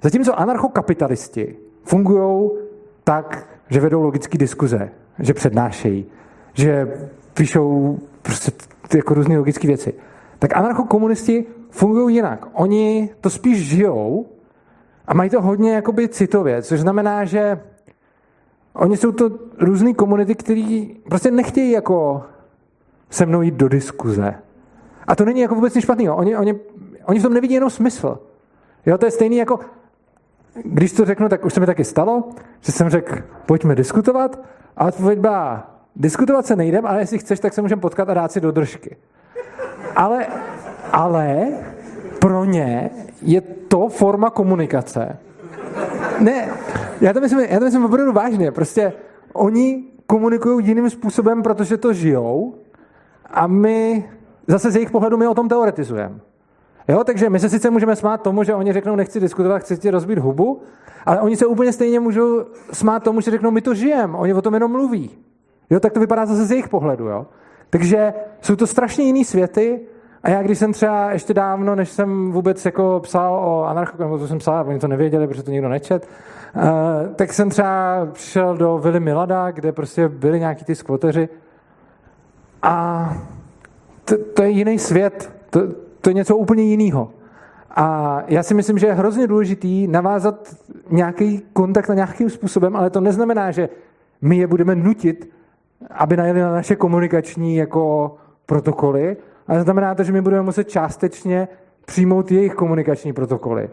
Zatímco 0.02 0.40
anarchokapitalisti 0.40 1.56
fungují 1.84 2.50
tak, 3.08 3.48
že 3.70 3.80
vedou 3.80 4.02
logické 4.02 4.38
diskuze, 4.38 4.90
že 5.20 5.34
přednášejí, 5.34 6.06
že 6.54 6.88
píšou 7.34 8.00
prostě 8.22 8.52
jako 8.96 9.14
různé 9.14 9.38
logické 9.38 9.68
věci. 9.68 9.94
Tak 10.40 10.58
anarchokomunisti 10.58 11.46
fungují 11.70 12.16
jinak. 12.16 12.48
Oni 12.54 13.10
to 13.22 13.30
spíš 13.30 13.68
žijou 13.68 14.26
a 15.08 15.14
mají 15.14 15.30
to 15.30 15.42
hodně 15.42 15.74
jakoby 15.74 16.10
citově, 16.10 16.62
což 16.62 16.80
znamená, 16.80 17.26
že 17.26 17.60
oni 18.74 18.98
jsou 18.98 19.12
to 19.12 19.32
různé 19.60 19.94
komunity, 19.94 20.36
které 20.36 20.86
prostě 21.10 21.32
nechtějí 21.32 21.72
jako 21.72 22.24
se 23.10 23.26
mnou 23.26 23.42
jít 23.42 23.54
do 23.54 23.70
diskuze. 23.70 24.36
A 25.08 25.16
to 25.16 25.26
není 25.26 25.40
jako 25.42 25.56
vůbec 25.56 25.76
nic 25.76 25.84
špatného. 25.84 26.16
Oni, 26.16 26.38
oni, 26.38 26.60
oni 27.06 27.20
v 27.20 27.24
tom 27.24 27.34
nevidí 27.34 27.54
jenom 27.54 27.70
smysl. 27.70 28.20
Jo, 28.86 28.98
to 28.98 29.06
je 29.06 29.12
stejný 29.12 29.38
jako, 29.38 29.60
když 30.64 30.92
to 30.92 31.06
řeknu, 31.06 31.30
tak 31.30 31.46
už 31.46 31.54
se 31.54 31.60
mi 31.60 31.66
taky 31.66 31.84
stalo, 31.84 32.30
že 32.62 32.72
jsem 32.72 32.90
řekl, 32.90 33.16
pojďme 33.46 33.76
diskutovat, 33.76 34.40
a 34.78 34.86
odpověď 34.86 35.20
byla, 35.20 35.72
diskutovat 35.96 36.46
se 36.46 36.56
nejdem, 36.56 36.86
ale 36.86 37.00
jestli 37.00 37.18
chceš, 37.18 37.40
tak 37.40 37.54
se 37.54 37.62
můžeme 37.62 37.82
potkat 37.82 38.10
a 38.10 38.14
dát 38.14 38.32
si 38.32 38.42
do 38.42 38.52
držky. 38.52 38.96
Ale, 39.96 40.28
ale 40.92 41.48
pro 42.20 42.46
ně 42.46 42.90
je 43.22 43.42
to 43.42 43.90
forma 43.90 44.30
komunikace. 44.30 45.18
Ne, 46.20 46.50
já 47.02 47.14
to 47.14 47.22
myslím, 47.22 47.40
já 47.40 47.60
to 47.60 47.66
myslím 47.66 47.86
opravdu 47.86 48.12
vážně. 48.12 48.52
Prostě 48.52 48.94
oni 49.34 49.84
komunikují 50.08 50.68
jiným 50.68 50.90
způsobem, 50.90 51.44
protože 51.44 51.78
to 51.78 51.94
žijou 51.94 52.56
a 53.26 53.48
my 53.48 54.10
zase 54.48 54.72
z 54.72 54.76
jejich 54.76 54.92
pohledu 54.92 55.18
my 55.18 55.28
o 55.28 55.34
tom 55.34 55.50
teoretizujeme. 55.50 56.20
Jo, 56.88 57.04
takže 57.04 57.30
my 57.30 57.40
se 57.40 57.50
sice 57.50 57.70
můžeme 57.70 57.96
smát 57.96 58.22
tomu, 58.22 58.44
že 58.44 58.56
oni 58.56 58.74
řeknou, 58.74 58.96
nechci 58.96 59.20
diskutovat, 59.20 59.60
chci 59.60 59.78
ti 59.78 59.90
rozbít 59.90 60.20
hubu, 60.20 60.62
ale 61.06 61.22
oni 61.22 61.38
se 61.38 61.46
úplně 61.46 61.74
stejně 61.74 62.00
můžou 62.00 62.46
smát 62.74 63.04
tomu, 63.04 63.22
že 63.22 63.32
řeknou, 63.32 63.52
my 63.52 63.62
to 63.62 63.74
žijeme, 63.74 64.18
oni 64.18 64.34
o 64.34 64.42
tom 64.42 64.54
jenom 64.54 64.72
mluví. 64.72 65.10
Jo, 65.70 65.80
tak 65.80 65.94
to 65.94 66.00
vypadá 66.00 66.26
zase 66.26 66.46
z 66.46 66.52
jejich 66.52 66.70
pohledu, 66.70 67.08
jo. 67.08 67.26
Takže 67.70 68.14
jsou 68.42 68.56
to 68.56 68.68
strašně 68.68 69.06
jiný 69.06 69.26
světy 69.26 69.80
a 70.24 70.30
já, 70.30 70.44
když 70.44 70.58
jsem 70.58 70.74
třeba 70.74 71.12
ještě 71.12 71.34
dávno, 71.34 71.76
než 71.76 71.90
jsem 71.90 72.32
vůbec 72.32 72.66
jako 72.66 73.00
psal 73.04 73.36
o 73.36 73.64
anarcho, 73.64 74.04
nebo 74.04 74.18
to 74.18 74.28
jsem 74.28 74.38
psal, 74.38 74.66
oni 74.68 74.80
to 74.80 74.88
nevěděli, 74.88 75.28
protože 75.28 75.44
to 75.44 75.52
nikdo 75.52 75.70
nečet, 75.70 76.08
uh, 76.56 76.62
tak 77.16 77.34
jsem 77.34 77.50
třeba 77.50 78.08
přišel 78.12 78.58
do 78.58 78.78
Vily 78.78 79.00
Milada, 79.00 79.52
kde 79.52 79.72
prostě 79.72 80.08
byli 80.08 80.40
nějaký 80.40 80.66
ty 80.66 80.76
skvoteři 80.76 81.30
a 82.62 83.14
to, 84.06 84.16
to 84.34 84.44
je 84.44 84.50
jiný 84.50 84.80
svět, 84.80 85.32
to, 85.50 85.87
to 86.08 86.12
je 86.12 86.14
něco 86.14 86.38
úplně 86.38 86.64
jiného. 86.64 87.10
A 87.70 88.20
já 88.28 88.44
si 88.44 88.54
myslím, 88.54 88.78
že 88.78 88.88
je 88.88 88.94
hrozně 88.94 89.28
důležitý 89.28 89.88
navázat 89.88 90.56
nějaký 90.90 91.42
kontakt 91.54 91.90
na 91.90 91.96
nějakým 91.96 92.30
způsobem, 92.30 92.76
ale 92.76 92.90
to 92.90 93.02
neznamená, 93.02 93.52
že 93.52 93.70
my 94.22 94.38
je 94.38 94.48
budeme 94.48 94.76
nutit, 94.76 95.30
aby 95.92 96.18
najeli 96.18 96.42
na 96.42 96.52
naše 96.52 96.76
komunikační 96.76 97.56
jako 97.56 98.16
protokoly, 98.46 99.18
ale 99.48 99.64
znamená 99.64 99.96
to, 99.96 100.04
že 100.04 100.12
my 100.12 100.22
budeme 100.22 100.42
muset 100.42 100.70
částečně 100.70 101.48
přijmout 101.86 102.32
jejich 102.32 102.54
komunikační 102.54 103.14
protokoly. 103.14 103.70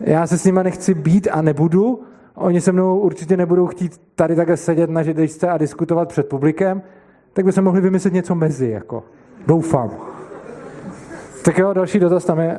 Já 0.00 0.26
se 0.26 0.38
s 0.38 0.44
nimi 0.44 0.60
nechci 0.62 0.94
být 0.94 1.28
a 1.32 1.42
nebudu, 1.42 2.02
oni 2.34 2.60
se 2.60 2.72
mnou 2.72 2.98
určitě 2.98 3.36
nebudou 3.36 3.66
chtít 3.66 4.00
tady 4.14 4.36
takhle 4.36 4.56
sedět 4.56 4.90
na 4.90 5.02
židličce 5.02 5.48
a 5.48 5.58
diskutovat 5.58 6.08
před 6.08 6.28
publikem, 6.28 6.82
tak 7.32 7.44
by 7.44 7.52
se 7.52 7.60
mohli 7.60 7.80
vymyslet 7.80 8.14
něco 8.14 8.34
mezi, 8.34 8.70
jako. 8.70 9.04
Doufám. 9.46 10.11
Tak 11.42 11.58
jo, 11.58 11.72
další 11.72 11.98
dotaz 11.98 12.24
tam 12.24 12.40
je. 12.40 12.58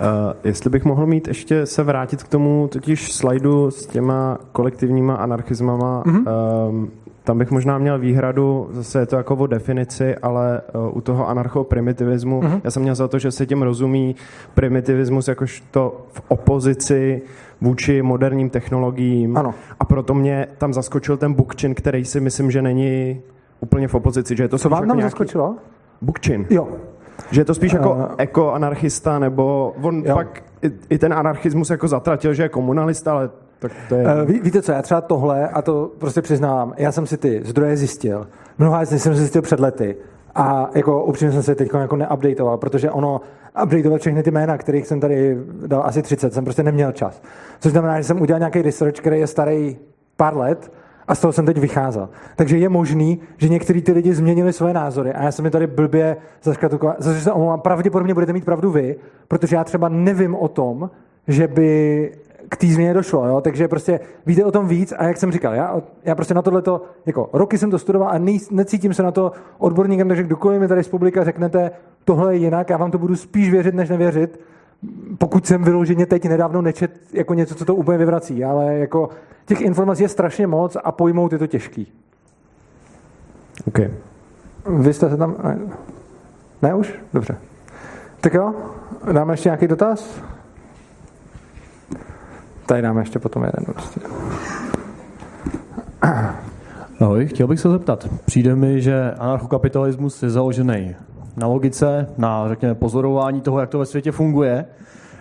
Uh, 0.00 0.06
jestli 0.44 0.70
bych 0.70 0.84
mohl 0.84 1.06
mít 1.06 1.28
ještě 1.28 1.66
se 1.66 1.82
vrátit 1.82 2.22
k 2.22 2.28
tomu 2.28 2.68
totiž 2.72 3.12
slajdu 3.12 3.70
s 3.70 3.86
těma 3.86 4.38
kolektivníma 4.52 5.14
anarchismama, 5.14 6.02
mm-hmm. 6.02 6.22
uh, 6.68 6.88
tam 7.24 7.38
bych 7.38 7.50
možná 7.50 7.78
měl 7.78 7.98
výhradu, 7.98 8.68
zase 8.72 8.98
je 8.98 9.06
to 9.06 9.16
jako 9.16 9.36
o 9.36 9.46
definici, 9.46 10.16
ale 10.16 10.60
uh, 10.74 10.96
u 10.96 11.00
toho 11.00 11.28
anarchoprimitivismu, 11.28 12.40
mm-hmm. 12.40 12.60
já 12.64 12.70
jsem 12.70 12.82
měl 12.82 12.94
za 12.94 13.08
to, 13.08 13.18
že 13.18 13.30
se 13.30 13.46
tím 13.46 13.62
rozumí 13.62 14.16
primitivismus 14.54 15.28
jakožto 15.28 16.06
v 16.12 16.22
opozici 16.28 17.22
vůči 17.60 18.02
moderním 18.02 18.50
technologiím. 18.50 19.36
Ano. 19.36 19.54
A 19.80 19.84
proto 19.84 20.14
mě 20.14 20.46
tam 20.58 20.72
zaskočil 20.72 21.16
ten 21.16 21.32
Bukčin, 21.32 21.74
který 21.74 22.04
si 22.04 22.20
myslím, 22.20 22.50
že 22.50 22.62
není 22.62 23.22
úplně 23.60 23.88
v 23.88 23.94
opozici. 23.94 24.36
Že 24.36 24.42
je 24.42 24.48
to 24.48 24.58
Co 24.58 24.68
vám 24.68 24.82
jako 24.82 24.88
tam 24.88 24.96
nějaký... 24.96 25.10
zaskočilo? 25.10 25.56
Bukčin. 26.00 26.46
Jo. 26.50 26.68
Že 27.30 27.40
je 27.40 27.44
to 27.44 27.54
spíš 27.54 27.72
jako 27.72 27.90
Uh, 27.90 28.06
ekoanarchista, 28.18 29.18
nebo 29.18 29.74
on 29.82 30.02
jo. 30.06 30.14
pak 30.14 30.42
i, 30.62 30.70
i 30.88 30.98
ten 30.98 31.14
anarchismus 31.14 31.70
jako 31.70 31.88
zatratil, 31.88 32.34
že 32.34 32.42
je 32.42 32.48
komunalista, 32.48 33.12
ale 33.12 33.30
tak 33.58 33.72
to 33.88 33.94
je... 33.94 34.04
Uh, 34.04 34.24
ví, 34.24 34.40
víte 34.40 34.62
co, 34.62 34.72
já 34.72 34.82
třeba 34.82 35.00
tohle, 35.00 35.48
a 35.48 35.62
to 35.62 35.90
prostě 35.98 36.22
přiznávám, 36.22 36.74
já 36.76 36.92
jsem 36.92 37.06
si 37.06 37.16
ty 37.16 37.40
zdroje 37.44 37.76
zjistil. 37.76 38.26
Mnoha 38.58 38.84
z 38.84 38.90
nich 38.90 39.02
jsem 39.02 39.14
si 39.14 39.20
zjistil 39.20 39.42
před 39.42 39.60
lety. 39.60 39.96
A 40.34 40.70
jako 40.74 41.04
upřímně 41.04 41.32
jsem 41.32 41.42
se 41.42 41.54
teď 41.54 41.70
jako 41.74 41.96
neupdateoval, 41.96 42.56
protože 42.56 42.90
ono 42.90 43.20
updateovat 43.62 44.00
všechny 44.00 44.22
ty 44.22 44.30
jména, 44.30 44.58
kterých 44.58 44.86
jsem 44.86 45.00
tady 45.00 45.38
dal 45.66 45.82
asi 45.84 46.02
30, 46.02 46.34
jsem 46.34 46.44
prostě 46.44 46.62
neměl 46.62 46.92
čas. 46.92 47.22
Což 47.60 47.72
znamená, 47.72 47.98
že 47.98 48.04
jsem 48.04 48.22
udělal 48.22 48.38
nějaký 48.38 48.62
research, 48.62 48.94
který 48.94 49.20
je 49.20 49.26
starý 49.26 49.76
pár 50.16 50.36
let 50.36 50.72
a 51.10 51.14
z 51.14 51.20
toho 51.20 51.32
jsem 51.32 51.46
teď 51.46 51.58
vycházel. 51.58 52.08
Takže 52.36 52.58
je 52.58 52.68
možný, 52.68 53.20
že 53.36 53.48
některý 53.48 53.82
ty 53.82 53.92
lidi 53.92 54.14
změnili 54.14 54.52
svoje 54.52 54.74
názory 54.74 55.12
a 55.12 55.22
já 55.22 55.32
jsem 55.32 55.42
mi 55.42 55.50
tady 55.50 55.66
blbě 55.66 56.16
zaškatukoval. 56.42 56.96
Zase 56.98 57.20
se 57.20 57.32
omlouvám, 57.32 57.60
pravděpodobně 57.60 58.14
budete 58.14 58.32
mít 58.32 58.44
pravdu 58.44 58.70
vy, 58.70 58.96
protože 59.28 59.56
já 59.56 59.64
třeba 59.64 59.88
nevím 59.88 60.34
o 60.34 60.48
tom, 60.48 60.90
že 61.28 61.48
by 61.48 62.12
k 62.48 62.56
té 62.56 62.66
změně 62.66 62.94
došlo, 62.94 63.26
jo? 63.26 63.40
takže 63.40 63.68
prostě 63.68 64.00
víte 64.26 64.44
o 64.44 64.52
tom 64.52 64.68
víc 64.68 64.92
a 64.98 65.04
jak 65.04 65.16
jsem 65.16 65.32
říkal, 65.32 65.54
já, 65.54 65.82
já 66.04 66.14
prostě 66.14 66.34
na 66.34 66.42
tohleto, 66.42 66.82
jako 67.06 67.30
roky 67.32 67.58
jsem 67.58 67.70
to 67.70 67.78
studoval 67.78 68.08
a 68.08 68.18
nej, 68.18 68.38
necítím 68.50 68.94
se 68.94 69.02
na 69.02 69.10
to 69.10 69.32
odborníkem, 69.58 70.08
takže 70.08 70.22
kdokoliv 70.22 70.60
mi 70.60 70.68
tady 70.68 70.84
z 70.84 70.88
publika 70.88 71.24
řeknete, 71.24 71.70
tohle 72.04 72.34
je 72.34 72.38
jinak, 72.38 72.70
já 72.70 72.76
vám 72.76 72.90
to 72.90 72.98
budu 72.98 73.16
spíš 73.16 73.50
věřit, 73.50 73.74
než 73.74 73.88
nevěřit, 73.88 74.40
pokud 75.18 75.46
jsem 75.46 75.64
vyloženě 75.64 76.06
teď 76.06 76.28
nedávno 76.28 76.62
nečet 76.62 76.90
jako 77.12 77.34
něco, 77.34 77.54
co 77.54 77.64
to 77.64 77.74
úplně 77.74 77.98
vyvrací, 77.98 78.44
ale 78.44 78.74
jako 78.78 79.08
těch 79.50 79.60
informací 79.60 80.02
je 80.02 80.08
strašně 80.08 80.46
moc 80.46 80.76
a 80.84 80.92
pojmout 80.92 81.32
je 81.32 81.38
to 81.38 81.46
těžký. 81.46 81.92
OK. 83.66 83.78
Vy 84.78 84.94
jste 84.94 85.10
se 85.10 85.16
tam... 85.16 85.36
Ne, 85.44 85.58
ne 86.62 86.74
už? 86.74 86.94
Dobře. 87.14 87.36
Tak 88.20 88.34
jo, 88.34 88.54
dáme 89.12 89.32
ještě 89.32 89.48
nějaký 89.48 89.66
dotaz? 89.66 90.22
Tady 92.66 92.82
dáme 92.82 93.00
ještě 93.00 93.18
potom 93.18 93.44
jeden. 93.44 93.64
Prostě. 93.64 94.00
Ahoj, 97.00 97.26
chtěl 97.26 97.46
bych 97.46 97.60
se 97.60 97.70
zeptat. 97.70 98.08
Přijde 98.24 98.56
mi, 98.56 98.80
že 98.82 99.12
anarchokapitalismus 99.18 100.22
je 100.22 100.30
založený 100.30 100.96
na 101.36 101.46
logice, 101.46 102.08
na, 102.18 102.48
řekněme, 102.48 102.74
pozorování 102.74 103.40
toho, 103.40 103.60
jak 103.60 103.70
to 103.70 103.78
ve 103.78 103.86
světě 103.86 104.12
funguje 104.12 104.64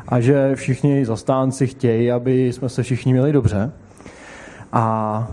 a 0.07 0.19
že 0.19 0.55
všichni 0.55 1.05
zastánci 1.05 1.67
chtějí, 1.67 2.11
aby 2.11 2.53
jsme 2.53 2.69
se 2.69 2.83
všichni 2.83 3.13
měli 3.13 3.31
dobře. 3.31 3.71
A 4.71 5.27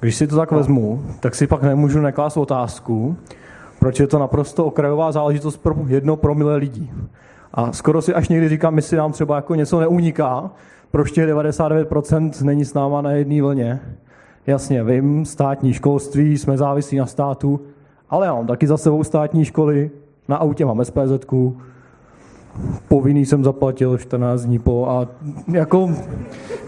když 0.00 0.16
si 0.16 0.26
to 0.26 0.36
tak 0.36 0.50
vezmu, 0.50 1.02
tak 1.20 1.34
si 1.34 1.46
pak 1.46 1.62
nemůžu 1.62 2.00
neklást 2.00 2.36
otázku, 2.36 3.16
proč 3.80 4.00
je 4.00 4.06
to 4.06 4.18
naprosto 4.18 4.64
okrajová 4.64 5.12
záležitost 5.12 5.56
pro 5.56 5.74
jedno 5.86 6.16
promile 6.16 6.56
lidí. 6.56 6.90
A 7.54 7.72
skoro 7.72 8.02
si 8.02 8.14
až 8.14 8.28
někdy 8.28 8.48
říkám, 8.48 8.76
jestli 8.76 8.96
nám 8.96 9.12
třeba 9.12 9.36
jako 9.36 9.54
něco 9.54 9.80
neuniká, 9.80 10.50
proč 10.90 11.10
těch 11.10 11.28
99% 11.28 12.44
není 12.44 12.64
s 12.64 12.74
náma 12.74 13.00
na 13.00 13.10
jedné 13.10 13.42
vlně. 13.42 13.80
Jasně, 14.46 14.84
vím, 14.84 15.24
státní 15.24 15.72
školství, 15.72 16.38
jsme 16.38 16.56
závislí 16.56 16.98
na 16.98 17.06
státu, 17.06 17.60
ale 18.10 18.26
já 18.26 18.34
mám 18.34 18.46
taky 18.46 18.66
za 18.66 18.76
sebou 18.76 19.04
státní 19.04 19.44
školy, 19.44 19.90
na 20.28 20.36
autě 20.36 20.64
mám 20.64 20.84
SPZ, 20.84 21.26
povinný 22.88 23.26
jsem 23.26 23.44
zaplatil 23.44 23.98
14 23.98 24.42
dní 24.42 24.58
po 24.58 24.88
a 24.88 25.08
jako 25.52 25.90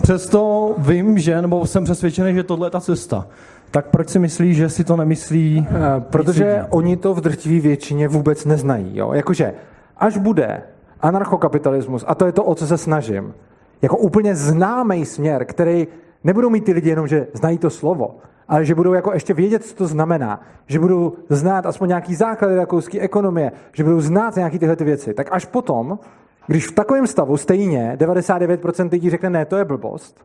přesto 0.02 0.74
vím, 0.78 1.18
že, 1.18 1.42
nebo 1.42 1.66
jsem 1.66 1.84
přesvědčený, 1.84 2.34
že 2.34 2.42
tohle 2.42 2.66
je 2.66 2.70
ta 2.70 2.80
cesta. 2.80 3.26
Tak 3.70 3.86
proč 3.86 4.08
si 4.08 4.18
myslí, 4.18 4.54
že 4.54 4.68
si 4.68 4.84
to 4.84 4.96
nemyslí? 4.96 5.66
Eh, 5.70 6.00
Protože 6.00 6.64
oni 6.70 6.96
to 6.96 7.14
v 7.14 7.20
drtivé 7.20 7.60
většině 7.60 8.08
vůbec 8.08 8.44
neznají. 8.44 8.96
Jo? 8.96 9.12
Jakože 9.12 9.54
až 9.96 10.16
bude 10.16 10.62
anarchokapitalismus, 11.00 12.04
a 12.06 12.14
to 12.14 12.26
je 12.26 12.32
to, 12.32 12.44
o 12.44 12.54
co 12.54 12.66
se 12.66 12.78
snažím, 12.78 13.34
jako 13.82 13.96
úplně 13.96 14.36
známý 14.36 15.04
směr, 15.04 15.44
který 15.44 15.86
nebudou 16.24 16.50
mít 16.50 16.64
ty 16.64 16.72
lidi 16.72 16.88
jenom, 16.88 17.06
že 17.06 17.26
znají 17.32 17.58
to 17.58 17.70
slovo, 17.70 18.16
ale 18.48 18.64
že 18.64 18.74
budou 18.74 18.92
jako 18.92 19.12
ještě 19.12 19.34
vědět, 19.34 19.64
co 19.64 19.74
to 19.74 19.86
znamená, 19.86 20.40
že 20.66 20.78
budou 20.78 21.12
znát 21.28 21.66
aspoň 21.66 21.88
nějaký 21.88 22.14
základy 22.14 22.56
rakouské 22.56 23.00
ekonomie, 23.00 23.52
že 23.72 23.84
budou 23.84 24.00
znát 24.00 24.36
nějaké 24.36 24.58
tyhle 24.58 24.76
ty 24.76 24.84
věci, 24.84 25.14
tak 25.14 25.28
až 25.32 25.44
potom 25.44 25.98
když 26.46 26.68
v 26.68 26.72
takovém 26.72 27.06
stavu 27.06 27.36
stejně 27.36 27.96
99% 28.00 28.90
lidí 28.92 29.10
řekne, 29.10 29.30
ne, 29.30 29.44
to 29.44 29.56
je 29.56 29.64
blbost, 29.64 30.20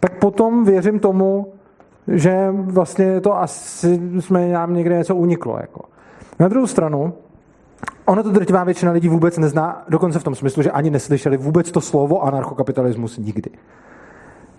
tak 0.00 0.18
potom 0.18 0.64
věřím 0.64 0.98
tomu, 0.98 1.52
že 2.08 2.48
vlastně 2.50 3.20
to 3.20 3.38
asi 3.38 4.00
jsme 4.20 4.48
nám 4.48 4.74
někde 4.74 4.98
něco 4.98 5.16
uniklo. 5.16 5.58
Jako. 5.60 5.80
Na 6.38 6.48
druhou 6.48 6.66
stranu, 6.66 7.14
ono 8.04 8.22
to 8.22 8.30
drtivá 8.30 8.64
většina 8.64 8.92
lidí 8.92 9.08
vůbec 9.08 9.38
nezná, 9.38 9.84
dokonce 9.88 10.18
v 10.18 10.24
tom 10.24 10.34
smyslu, 10.34 10.62
že 10.62 10.70
ani 10.70 10.90
neslyšeli 10.90 11.36
vůbec 11.36 11.70
to 11.70 11.80
slovo 11.80 12.22
anarchokapitalismus 12.22 13.18
nikdy. 13.18 13.50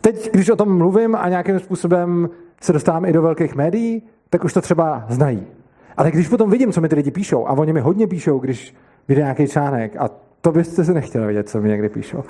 Teď, 0.08 0.32
když 0.32 0.50
o 0.50 0.56
tom 0.56 0.78
mluvím 0.78 1.16
a 1.16 1.30
nějakým 1.30 1.60
způsobem 1.60 2.30
se 2.62 2.74
dostávám 2.74 3.06
i 3.06 3.14
do 3.14 3.22
velkých 3.22 3.56
médií, 3.56 4.04
tak 4.30 4.44
už 4.44 4.54
to 4.54 4.62
třeba 4.62 5.06
znají. 5.10 5.48
Ale 5.98 6.12
když 6.12 6.28
potom 6.28 6.50
vidím, 6.50 6.72
co 6.72 6.82
mi 6.82 6.90
ty 6.90 6.96
lidi 6.96 7.12
píšou, 7.12 7.48
a 7.48 7.52
oni 7.52 7.74
mi 7.74 7.80
hodně 7.80 8.08
píšou, 8.08 8.40
když 8.40 8.76
vyjde 9.08 9.22
nějaký 9.22 9.48
článek, 9.48 9.96
a 10.00 10.10
to 10.42 10.52
byste 10.52 10.86
si 10.86 10.94
nechtěli 10.94 11.28
vidět, 11.28 11.50
co 11.50 11.62
mi 11.62 11.70
někdy 11.70 11.90
píšou. 11.90 12.24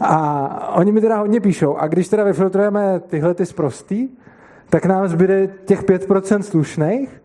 A 0.00 0.76
oni 0.76 0.92
mi 0.92 1.00
teda 1.00 1.18
hodně 1.18 1.40
píšou. 1.40 1.76
A 1.76 1.86
když 1.86 2.08
teda 2.08 2.24
vyfiltrujeme 2.24 3.00
tyhle 3.00 3.34
ty 3.34 3.46
zprostý, 3.46 4.08
tak 4.70 4.86
nám 4.86 5.08
zbyde 5.08 5.48
těch 5.64 5.84
5% 5.84 6.40
slušných 6.40 7.22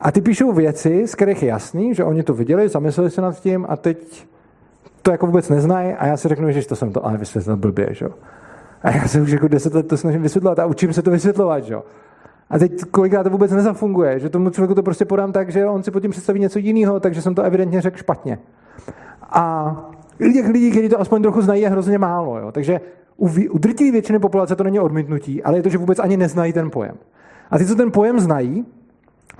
a 0.00 0.12
ty 0.12 0.20
píšou 0.20 0.52
věci, 0.52 1.06
z 1.06 1.14
kterých 1.14 1.42
je 1.42 1.48
jasný, 1.48 1.94
že 1.94 2.04
oni 2.04 2.22
to 2.22 2.34
viděli, 2.34 2.68
zamysleli 2.68 3.10
se 3.10 3.20
nad 3.20 3.40
tím 3.40 3.66
a 3.68 3.76
teď 3.76 4.26
to 5.02 5.10
jako 5.10 5.26
vůbec 5.26 5.48
neznají 5.48 5.92
a 5.92 6.06
já 6.06 6.16
si 6.16 6.28
řeknu, 6.28 6.50
že 6.50 6.66
to 6.66 6.76
jsem 6.76 6.92
to 6.92 7.06
ale 7.06 7.18
vysvětlil 7.18 7.56
blbě, 7.56 7.88
že? 7.90 8.06
A 8.82 8.90
já 8.90 9.08
se 9.08 9.20
už 9.20 9.30
jako 9.30 9.48
deset 9.48 9.74
let 9.74 9.88
to 9.88 9.96
snažím 9.96 10.22
vysvětlovat 10.22 10.58
a 10.58 10.66
učím 10.66 10.92
se 10.92 11.02
to 11.02 11.10
vysvětlovat, 11.10 11.64
že? 11.64 11.76
A 12.50 12.58
teď 12.58 12.80
kolikrát 12.90 13.22
to 13.22 13.30
vůbec 13.30 13.50
nezafunguje, 13.50 14.20
že 14.20 14.28
tomu 14.28 14.50
člověku 14.50 14.74
to 14.74 14.82
prostě 14.82 15.04
podám 15.04 15.32
tak, 15.32 15.52
že 15.52 15.66
on 15.66 15.82
si 15.82 15.90
pod 15.90 16.00
tím 16.00 16.10
představí 16.10 16.40
něco 16.40 16.58
jiného, 16.58 17.00
takže 17.00 17.22
jsem 17.22 17.34
to 17.34 17.42
evidentně 17.42 17.80
řekl 17.80 17.96
špatně. 17.96 18.38
A 19.22 19.76
těch 20.18 20.48
lidí, 20.48 20.70
kteří 20.70 20.88
to 20.88 21.00
aspoň 21.00 21.22
trochu 21.22 21.42
znají, 21.42 21.62
je 21.62 21.68
hrozně 21.68 21.98
málo. 21.98 22.38
Jo? 22.38 22.52
Takže 22.52 22.80
u, 23.16 23.28
u 23.50 23.58
drtivé 23.58 23.90
většiny 23.92 24.18
populace 24.18 24.56
to 24.56 24.64
není 24.64 24.80
odmítnutí, 24.80 25.42
ale 25.42 25.58
je 25.58 25.62
to, 25.62 25.68
že 25.68 25.78
vůbec 25.78 25.98
ani 25.98 26.16
neznají 26.16 26.52
ten 26.52 26.70
pojem. 26.70 26.96
A 27.50 27.58
ty, 27.58 27.66
co 27.66 27.74
ten 27.74 27.92
pojem 27.92 28.20
znají, 28.20 28.66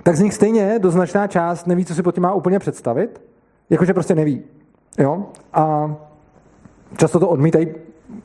tak 0.03 0.15
z 0.15 0.21
nich 0.21 0.33
stejně 0.33 0.79
doznačná 0.79 1.27
část 1.27 1.67
neví, 1.67 1.85
co 1.85 1.95
si 1.95 2.03
pod 2.03 2.15
tím 2.15 2.23
má 2.23 2.33
úplně 2.33 2.59
představit, 2.59 3.21
jakože 3.69 3.93
prostě 3.93 4.15
neví. 4.15 4.43
Jo? 4.97 5.25
A 5.53 5.95
často 6.97 7.19
to 7.19 7.29
odmítají, 7.29 7.67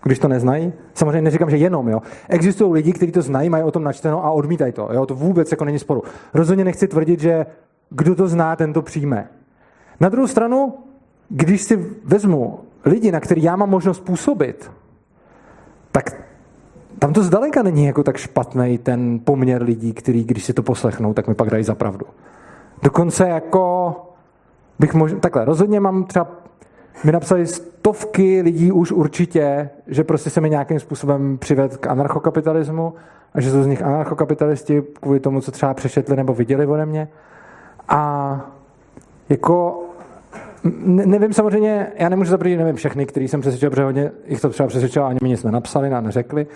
když 0.02 0.18
to 0.18 0.28
neznají. 0.28 0.72
Samozřejmě 0.94 1.22
neříkám, 1.22 1.50
že 1.50 1.56
jenom. 1.56 1.88
Jo? 1.88 2.02
Existují 2.28 2.72
lidi, 2.72 2.92
kteří 2.92 3.12
to 3.12 3.22
znají, 3.22 3.50
mají 3.50 3.64
o 3.64 3.70
tom 3.70 3.84
načteno 3.84 4.24
a 4.24 4.30
odmítají 4.30 4.72
to. 4.72 4.88
Jo? 4.92 5.06
To 5.06 5.14
vůbec 5.14 5.50
jako 5.50 5.64
není 5.64 5.78
sporu. 5.78 6.02
Rozhodně 6.34 6.64
nechci 6.64 6.88
tvrdit, 6.88 7.20
že 7.20 7.46
kdo 7.90 8.14
to 8.14 8.28
zná, 8.28 8.56
ten 8.56 8.72
to 8.72 8.82
přijme. 8.82 9.28
Na 10.00 10.08
druhou 10.08 10.26
stranu, 10.26 10.74
když 11.28 11.62
si 11.62 11.76
vezmu 12.04 12.60
lidi, 12.84 13.12
na 13.12 13.20
který 13.20 13.42
já 13.42 13.56
mám 13.56 13.70
možnost 13.70 14.00
působit, 14.00 14.70
tak 15.92 16.22
tam 16.98 17.12
to 17.12 17.22
zdaleka 17.22 17.62
není 17.62 17.86
jako 17.86 18.02
tak 18.02 18.16
špatný 18.16 18.78
ten 18.78 19.20
poměr 19.24 19.62
lidí, 19.62 19.92
který, 19.92 20.24
když 20.24 20.44
si 20.44 20.52
to 20.52 20.62
poslechnou, 20.62 21.14
tak 21.14 21.28
mi 21.28 21.34
pak 21.34 21.50
dají 21.50 21.64
za 21.64 21.74
pravdu. 21.74 22.06
Dokonce 22.82 23.28
jako 23.28 23.96
bych 24.78 24.94
možná, 24.94 25.18
takhle, 25.18 25.44
rozhodně 25.44 25.80
mám 25.80 26.04
třeba, 26.04 26.28
mi 27.04 27.12
napsali 27.12 27.46
stovky 27.46 28.42
lidí 28.42 28.72
už 28.72 28.92
určitě, 28.92 29.70
že 29.86 30.04
prostě 30.04 30.30
se 30.30 30.40
mi 30.40 30.50
nějakým 30.50 30.80
způsobem 30.80 31.38
přived 31.38 31.76
k 31.76 31.86
anarchokapitalismu 31.86 32.94
a 33.34 33.40
že 33.40 33.50
jsou 33.50 33.62
z 33.62 33.66
nich 33.66 33.82
anarchokapitalisti 33.82 34.82
kvůli 35.00 35.20
tomu, 35.20 35.40
co 35.40 35.50
třeba 35.50 35.74
přešetli 35.74 36.16
nebo 36.16 36.34
viděli 36.34 36.66
ode 36.66 36.86
mě. 36.86 37.08
A 37.88 38.40
jako 39.28 39.82
ne, 40.64 41.06
nevím 41.06 41.32
samozřejmě, 41.32 41.86
já 41.96 42.08
nemůžu 42.08 42.30
zaprý, 42.30 42.56
nevím 42.56 42.76
všechny, 42.76 43.06
který 43.06 43.28
jsem 43.28 43.40
přesvědčil, 43.40 43.70
protože 43.70 43.84
hodně 43.84 44.10
jich 44.26 44.40
to 44.40 44.48
třeba 44.48 44.66
přesvědčil, 44.66 45.06
ani 45.06 45.18
mi 45.22 45.28
nic 45.28 45.44
nenapsali, 45.44 45.90
a 45.90 46.00
neřekli. 46.00 46.46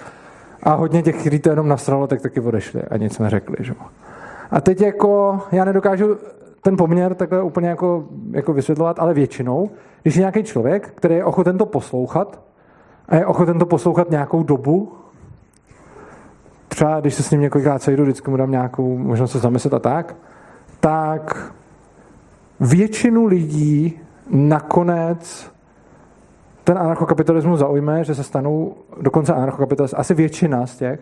A 0.62 0.74
hodně 0.74 1.02
těch, 1.02 1.16
kteří 1.16 1.38
to 1.38 1.50
jenom 1.50 1.68
nasralo, 1.68 2.06
tak 2.06 2.20
taky 2.20 2.40
odešli 2.40 2.82
a 2.82 2.96
nic 2.96 3.18
neřekli. 3.18 3.56
Že? 3.60 3.74
A 4.50 4.60
teď 4.60 4.80
jako, 4.80 5.40
já 5.52 5.64
nedokážu 5.64 6.16
ten 6.62 6.76
poměr 6.76 7.14
takhle 7.14 7.42
úplně 7.42 7.68
jako, 7.68 8.04
jako 8.30 8.52
vysvětlovat, 8.52 8.98
ale 8.98 9.14
většinou, 9.14 9.70
když 10.02 10.16
je 10.16 10.20
nějaký 10.20 10.42
člověk, 10.42 10.92
který 10.94 11.14
je 11.14 11.24
ochoten 11.24 11.58
to 11.58 11.66
poslouchat 11.66 12.40
a 13.08 13.16
je 13.16 13.26
ochoten 13.26 13.58
to 13.58 13.66
poslouchat 13.66 14.10
nějakou 14.10 14.42
dobu, 14.42 14.92
třeba 16.68 17.00
když 17.00 17.14
se 17.14 17.22
s 17.22 17.30
ním 17.30 17.40
několikrát 17.40 17.82
sejdu, 17.82 18.02
vždycky 18.02 18.30
mu 18.30 18.36
dám 18.36 18.50
nějakou 18.50 18.98
možnost 18.98 19.32
se 19.32 19.38
zamyslet 19.38 19.74
a 19.74 19.78
tak, 19.78 20.16
tak 20.80 21.52
většinu 22.60 23.26
lidí 23.26 24.00
nakonec 24.30 25.50
ten 26.64 26.78
anarchokapitalismus 26.78 27.58
zaujme, 27.58 28.04
že 28.04 28.14
se 28.14 28.24
stanou 28.24 28.74
dokonce 29.00 29.34
anarchokapitalisty, 29.34 29.96
asi 29.96 30.14
většina 30.14 30.66
z 30.66 30.76
těch, 30.76 31.00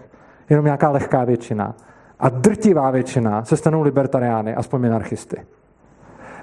jenom 0.50 0.64
nějaká 0.64 0.90
lehká 0.90 1.24
většina. 1.24 1.74
A 2.20 2.28
drtivá 2.28 2.90
většina 2.90 3.44
se 3.44 3.56
stanou 3.56 3.82
libertariány, 3.82 4.54
aspoň 4.54 4.80
minarchisty. 4.80 5.36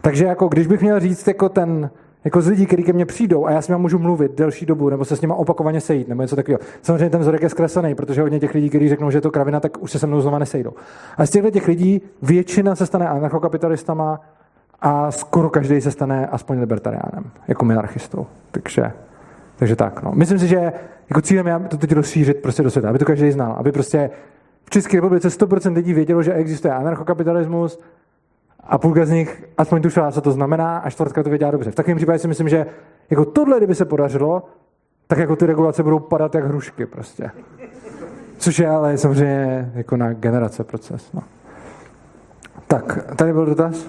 Takže 0.02 0.26
jako, 0.26 0.48
když 0.48 0.68
bych 0.68 0.82
měl 0.82 1.00
říct 1.00 1.28
jako 1.28 1.50
ten, 1.50 1.90
jako 2.24 2.42
z 2.42 2.48
lidí, 2.48 2.66
kteří 2.66 2.84
ke 2.84 2.94
mně 2.94 3.06
přijdou 3.06 3.46
a 3.46 3.52
já 3.52 3.62
s 3.62 3.68
nimi 3.68 3.82
můžu 3.82 4.00
mluvit 4.00 4.38
delší 4.38 4.66
dobu, 4.66 4.90
nebo 4.90 5.06
se 5.06 5.16
s 5.16 5.22
nimi 5.22 5.34
opakovaně 5.38 5.82
sejít, 5.82 6.08
nebo 6.08 6.22
něco 6.22 6.36
takového. 6.36 6.60
Samozřejmě 6.82 7.10
ten 7.10 7.22
vzorek 7.22 7.42
je 7.42 7.50
zkreslený, 7.50 7.96
protože 7.96 8.22
hodně 8.22 8.40
těch 8.40 8.54
lidí, 8.54 8.70
kteří 8.70 8.90
řeknou, 8.90 9.12
že 9.12 9.18
je 9.18 9.22
to 9.22 9.32
kravina, 9.32 9.60
tak 9.60 9.84
už 9.84 9.92
se 9.92 10.00
se 10.00 10.08
mnou 10.08 10.22
znova 10.22 10.40
nesejdou. 10.40 10.74
A 11.18 11.26
z 11.26 11.30
těchto 11.30 11.52
těch 11.52 11.68
lidí 11.68 12.02
většina 12.22 12.76
se 12.76 12.86
stane 12.86 13.10
anarchokapitalistama 13.10 14.22
a 14.82 15.12
skoro 15.12 15.50
každý 15.50 15.82
se 15.82 15.92
stane 15.92 16.28
aspoň 16.28 16.60
libertariánem, 16.60 17.32
jako 17.48 17.66
minarchistou. 17.66 18.28
Takže, 18.52 18.92
takže 19.56 19.76
tak. 19.76 20.04
No. 20.04 20.12
Myslím 20.16 20.40
si, 20.40 20.48
že 20.48 20.74
jako 21.10 21.22
cílem 21.22 21.48
je 21.48 21.60
to 21.60 21.78
teď 21.78 21.92
rozšířit 21.92 22.42
prostě 22.42 22.64
do 22.64 22.72
světa, 22.72 22.90
aby 22.90 23.00
to 23.00 23.06
každý 23.06 23.32
znal, 23.32 23.56
aby 23.58 23.72
prostě 23.72 24.10
v 24.66 24.70
České 24.70 24.98
republice 24.98 25.28
100% 25.28 25.74
lidí 25.74 25.94
vědělo, 25.94 26.24
že 26.24 26.34
existuje 26.34 26.74
anarchokapitalismus 26.74 27.80
a 28.60 28.78
půlka 28.78 29.06
z 29.06 29.12
nich 29.12 29.44
aspoň 29.58 29.82
tušila, 29.82 30.12
co 30.12 30.22
to 30.22 30.32
znamená 30.32 30.78
a 30.78 30.90
čtvrtka 30.90 31.24
to 31.24 31.30
věděla 31.30 31.52
dobře. 31.52 31.72
V 31.72 31.76
takovém 31.76 31.98
případě 31.98 32.20
si 32.20 32.28
myslím, 32.28 32.50
že 32.50 32.66
jako 33.10 33.26
tohle, 33.26 33.58
kdyby 33.58 33.76
se 33.76 33.86
podařilo, 33.86 34.44
tak 35.08 35.18
jako 35.20 35.36
ty 35.36 35.46
regulace 35.46 35.84
budou 35.84 36.00
padat 36.00 36.36
jak 36.36 36.46
hrušky 36.46 36.86
prostě. 36.86 37.32
Což 38.38 38.60
je 38.60 38.70
ale 38.70 38.98
samozřejmě 38.98 39.72
jako 39.76 39.98
na 39.98 40.14
generace 40.14 40.64
proces. 40.64 41.14
No. 41.14 41.24
Tak, 42.68 43.16
tady 43.16 43.34
byl 43.34 43.46
dotaz. 43.46 43.88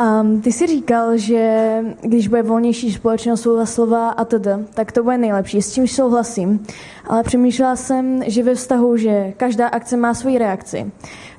Um, 0.00 0.40
ty 0.40 0.52
jsi 0.52 0.66
říkal, 0.66 1.16
že 1.16 1.78
když 2.00 2.28
bude 2.28 2.42
volnější 2.42 2.92
společnost 2.92 3.46
slova 3.64 4.10
a 4.10 4.24
td., 4.24 4.48
tak 4.74 4.92
to 4.92 5.02
bude 5.02 5.18
nejlepší, 5.18 5.62
s 5.62 5.72
čímž 5.72 5.92
souhlasím. 5.92 6.66
Ale 7.06 7.22
přemýšlela 7.22 7.76
jsem, 7.76 8.22
že 8.26 8.42
ve 8.42 8.54
vztahu, 8.54 8.96
že 8.96 9.32
každá 9.36 9.68
akce 9.68 9.96
má 9.96 10.14
svoji 10.14 10.38
reakci. 10.38 10.92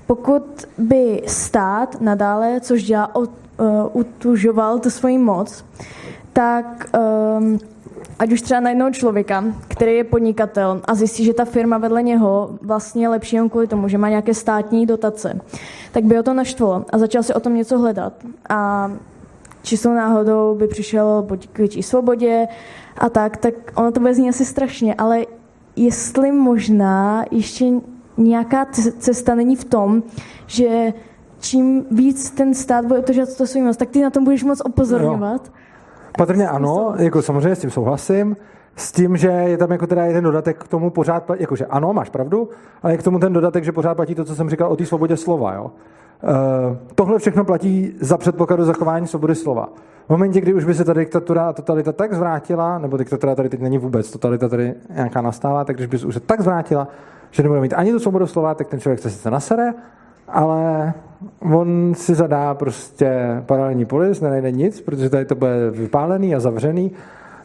Pokud 0.07 0.44
by 0.77 1.22
stát 1.27 2.02
nadále, 2.02 2.61
což 2.61 2.84
dělá, 2.84 3.15
uh, 3.15 3.26
utužoval 3.94 4.80
tu 4.80 4.90
svoji 4.90 5.18
moc, 5.18 5.65
tak 6.34 6.90
um, 7.38 7.60
ať 8.19 8.32
už 8.32 8.41
třeba 8.41 8.60
na 8.60 8.69
jednoho 8.69 8.91
člověka, 8.91 9.44
který 9.68 9.95
je 9.95 10.03
podnikatel 10.03 10.82
a 10.86 10.95
zjistí, 10.95 11.26
že 11.26 11.34
ta 11.34 11.45
firma 11.45 11.77
vedle 11.77 12.03
něho 12.03 12.49
vlastně 12.61 13.03
je 13.06 13.10
lepší 13.10 13.36
jen 13.36 13.49
kvůli 13.49 13.68
tomu, 13.68 13.88
že 13.88 13.98
má 13.98 14.10
nějaké 14.10 14.34
státní 14.34 14.86
dotace, 14.86 15.40
tak 15.91 16.03
by 16.03 16.19
o 16.19 16.23
to 16.23 16.34
naštvalo 16.34 16.86
a 16.90 16.98
začal 16.98 17.23
si 17.23 17.34
o 17.34 17.40
tom 17.40 17.56
něco 17.56 17.80
hledat. 17.80 18.14
A 18.49 18.91
čistou 19.61 19.94
náhodou 19.94 20.56
by 20.56 20.68
přišel 20.68 21.27
k 21.53 21.57
větší 21.57 21.84
svobodě 21.84 22.48
a 22.98 23.10
tak, 23.10 23.38
tak 23.38 23.53
ono 23.76 23.91
to 23.91 23.99
bude 23.99 24.14
znít 24.14 24.30
asi 24.30 24.45
strašně, 24.45 24.95
ale 24.95 25.26
jestli 25.76 26.32
možná 26.32 27.26
ještě 27.32 27.65
nějaká 28.18 28.65
cesta 28.99 29.36
není 29.36 29.56
v 29.56 29.64
tom, 29.64 30.03
že 30.48 30.94
čím 31.40 31.86
víc 31.91 32.32
ten 32.32 32.53
stát 32.53 32.86
bude 32.86 32.99
otožovat 32.99 33.38
to 33.38 33.48
svým 33.48 33.65
moc, 33.65 33.77
tak 33.77 33.90
ty 33.90 34.02
na 34.02 34.10
tom 34.10 34.23
budeš 34.23 34.44
moc 34.44 34.61
opozorňovat. 34.61 35.41
Jo. 35.45 35.53
Patrně 36.18 36.48
ano, 36.48 36.94
jako 36.98 37.22
samozřejmě 37.22 37.56
s 37.56 37.60
tím 37.60 37.70
souhlasím. 37.70 38.36
S 38.76 38.92
tím, 38.92 39.18
že 39.18 39.28
je 39.28 39.58
tam 39.58 39.72
jako 39.72 39.88
teda 39.88 40.06
jeden 40.06 40.24
dodatek 40.24 40.64
k 40.64 40.68
tomu 40.68 40.90
pořád, 40.90 41.32
jakože 41.40 41.66
ano, 41.66 41.94
máš 41.94 42.10
pravdu, 42.10 42.50
ale 42.84 42.94
je 42.94 42.98
k 42.98 43.04
tomu 43.04 43.20
ten 43.20 43.34
dodatek, 43.34 43.64
že 43.64 43.72
pořád 43.72 43.96
platí 43.96 44.16
to, 44.16 44.26
co 44.26 44.36
jsem 44.36 44.50
říkal 44.50 44.72
o 44.72 44.76
té 44.76 44.86
svobodě 44.86 45.18
slova. 45.18 45.54
Jo? 45.54 45.64
Uh, 45.64 46.78
tohle 46.96 47.20
všechno 47.20 47.46
platí 47.46 47.96
za 48.00 48.18
předpokladu 48.18 48.64
zachování 48.64 49.08
svobody 49.08 49.36
slova. 49.36 49.70
V 50.06 50.10
momentě, 50.10 50.42
kdy 50.42 50.54
už 50.54 50.66
by 50.66 50.74
se 50.74 50.84
ta 50.84 50.94
diktatura 50.94 51.50
a 51.50 51.54
totalita 51.54 51.92
tak 51.92 52.14
zvrátila, 52.14 52.80
nebo 52.80 52.98
diktatura 52.98 53.36
tady 53.36 53.50
teď 53.50 53.62
není 53.62 53.78
vůbec, 53.78 54.12
totalita 54.12 54.50
tady 54.50 54.74
nějaká 54.90 55.22
nastává, 55.22 55.64
tak 55.64 55.76
když 55.76 55.88
by 55.88 56.00
se 56.00 56.08
už 56.08 56.20
tak 56.26 56.42
zvrátila, 56.42 56.88
že 57.32 57.44
nebude 57.44 57.62
mít 57.62 57.74
ani 57.74 57.92
tu 57.92 58.00
svobodu 58.00 58.28
slova, 58.28 58.56
tak 58.56 58.68
ten 58.68 58.80
člověk 58.80 59.00
se 59.00 59.10
sice 59.10 59.32
nasere, 59.32 59.74
ale 60.27 60.93
on 61.52 61.93
si 61.95 62.15
zadá 62.15 62.53
prostě 62.53 63.41
paralelní 63.45 63.85
polis, 63.85 64.22
nenajde 64.22 64.52
nic, 64.52 64.81
protože 64.81 65.10
tady 65.10 65.26
to 65.26 65.35
bude 65.35 65.72
vypálený 65.72 66.35
a 66.35 66.39
zavřený 66.39 66.91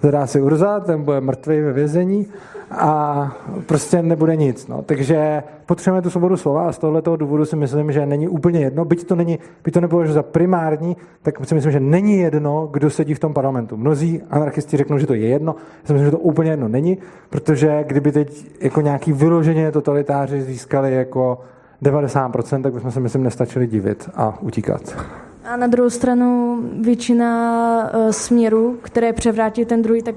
zadá 0.02 0.26
si 0.26 0.40
Urza, 0.40 0.80
ten 0.80 1.02
bude 1.02 1.20
mrtvý 1.20 1.60
ve 1.60 1.72
vězení 1.72 2.26
a 2.70 3.36
prostě 3.66 4.02
nebude 4.02 4.36
nic. 4.36 4.68
No. 4.68 4.82
Takže 4.82 5.42
potřebujeme 5.66 6.02
tu 6.02 6.10
svobodu 6.10 6.36
slova 6.36 6.68
a 6.68 6.72
z 6.72 6.78
tohoto 6.78 7.16
důvodu 7.16 7.44
si 7.44 7.56
myslím, 7.56 7.92
že 7.92 8.06
není 8.06 8.28
úplně 8.28 8.60
jedno, 8.60 8.84
byť 8.84 9.06
to, 9.06 9.16
není, 9.16 9.38
byť 9.64 9.74
to 9.74 9.80
nepovažuji 9.80 10.12
za 10.12 10.22
primární, 10.22 10.96
tak 11.22 11.46
si 11.46 11.54
myslím, 11.54 11.72
že 11.72 11.80
není 11.80 12.18
jedno, 12.18 12.68
kdo 12.72 12.90
sedí 12.90 13.14
v 13.14 13.18
tom 13.18 13.34
parlamentu. 13.34 13.76
Mnozí 13.76 14.22
anarchisti 14.30 14.76
řeknou, 14.76 14.98
že 14.98 15.06
to 15.06 15.14
je 15.14 15.28
jedno, 15.28 15.54
já 15.82 15.86
si 15.86 15.92
myslím, 15.92 16.06
že 16.06 16.10
to 16.10 16.18
úplně 16.18 16.50
jedno 16.50 16.68
není, 16.68 16.98
protože 17.30 17.84
kdyby 17.86 18.12
teď 18.12 18.46
jako 18.60 18.80
nějaký 18.80 19.12
vyloženě 19.12 19.72
totalitáři 19.72 20.42
získali 20.42 20.94
jako 20.94 21.38
90%, 21.82 22.62
tak 22.62 22.72
bychom 22.72 22.90
se, 22.90 23.00
myslím, 23.00 23.22
nestačili 23.22 23.66
divit 23.66 24.10
a 24.14 24.38
utíkat. 24.40 24.96
A 25.44 25.56
na 25.56 25.66
druhou 25.66 25.90
stranu 25.90 26.58
většina 26.80 27.90
uh, 27.94 28.10
směrů, 28.10 28.78
které 28.82 29.12
převrátí 29.12 29.64
ten 29.64 29.82
druhý, 29.82 30.02
tak 30.02 30.14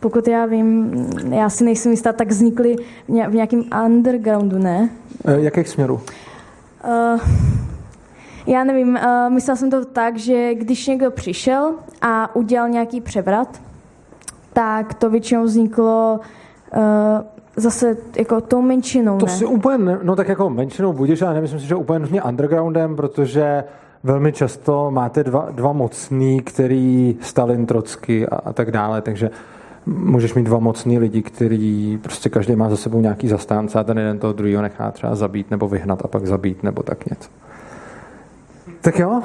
pokud 0.00 0.28
já 0.28 0.46
vím, 0.46 0.92
já 1.30 1.48
si 1.48 1.64
nejsem 1.64 1.92
jistá, 1.92 2.12
tak 2.12 2.28
vznikly 2.28 2.76
v 3.08 3.34
nějakém 3.34 3.64
undergroundu, 3.84 4.58
ne? 4.58 4.90
E, 5.24 5.40
jakých 5.40 5.68
směrů? 5.68 6.00
Uh, 6.84 7.20
já 8.46 8.64
nevím, 8.64 8.88
uh, 8.88 9.32
myslel 9.32 9.56
jsem 9.56 9.70
to 9.70 9.84
tak, 9.84 10.16
že 10.16 10.54
když 10.54 10.86
někdo 10.86 11.10
přišel 11.10 11.74
a 12.02 12.36
udělal 12.36 12.68
nějaký 12.68 13.00
převrat, 13.00 13.60
tak 14.52 14.94
to 14.94 15.10
většinou 15.10 15.44
vzniklo 15.44 16.20
uh, 16.76 16.80
zase 17.60 17.96
jako 18.18 18.40
tou 18.40 18.62
menšinou, 18.62 19.18
To 19.18 19.26
ne? 19.26 19.32
si 19.32 19.44
úplně, 19.44 19.98
no 20.02 20.16
tak 20.16 20.28
jako 20.28 20.50
menšinou 20.50 20.92
budeš, 20.92 21.22
ale 21.22 21.34
nemyslím 21.34 21.60
si, 21.60 21.66
že 21.66 21.74
úplně 21.74 21.98
nutně 21.98 22.22
undergroundem, 22.22 22.96
protože 22.96 23.64
velmi 24.02 24.32
často 24.32 24.90
máte 24.90 25.24
dva, 25.24 25.48
dva 25.50 25.72
mocný, 25.72 26.40
který 26.40 27.16
Stalin, 27.20 27.66
Trocky 27.66 28.26
a, 28.26 28.36
a 28.36 28.52
tak 28.52 28.70
dále, 28.70 29.02
takže 29.02 29.30
můžeš 29.86 30.34
mít 30.34 30.42
dva 30.42 30.58
mocný 30.58 30.98
lidi, 30.98 31.22
který 31.22 31.98
prostě 32.02 32.28
každý 32.28 32.56
má 32.56 32.70
za 32.70 32.76
sebou 32.76 33.00
nějaký 33.00 33.28
zastánce 33.28 33.78
a 33.78 33.84
ten 33.84 33.98
jeden 33.98 34.18
toho 34.18 34.32
druhého 34.32 34.62
nechá 34.62 34.90
třeba 34.90 35.14
zabít 35.14 35.50
nebo 35.50 35.68
vyhnat 35.68 36.04
a 36.04 36.08
pak 36.08 36.26
zabít 36.26 36.62
nebo 36.62 36.82
tak 36.82 37.10
něco. 37.10 37.30
Tak 38.80 38.98
jo. 38.98 39.22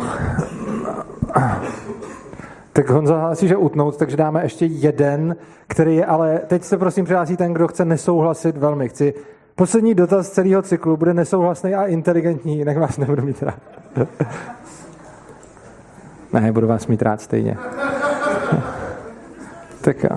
Tak 2.76 2.90
Honza 2.90 3.20
hlásí, 3.20 3.48
že 3.48 3.58
utnout, 3.58 3.98
takže 3.98 4.18
dáme 4.18 4.44
ještě 4.44 4.66
jeden, 4.66 5.36
který 5.68 5.96
je, 5.96 6.06
ale 6.06 6.42
teď 6.48 6.64
se 6.64 6.78
prosím 6.78 7.06
přihlásí 7.06 7.38
ten, 7.38 7.54
kdo 7.54 7.68
chce 7.68 7.86
nesouhlasit 7.86 8.58
velmi. 8.58 8.90
Chci 8.90 9.14
Poslední 9.56 9.96
dotaz 9.96 10.30
celého 10.30 10.62
cyklu 10.62 10.98
bude 10.98 11.14
nesouhlasný 11.14 11.76
a 11.76 11.86
inteligentní, 11.86 12.58
jinak 12.58 12.78
vás 12.78 12.98
nebudu 12.98 13.22
mít 13.22 13.44
rád. 13.44 13.60
ne, 16.34 16.52
budu 16.52 16.68
vás 16.68 16.88
mít 16.88 17.02
rád 17.02 17.22
stejně. 17.22 17.58
tak 19.82 20.04
jo. 20.04 20.10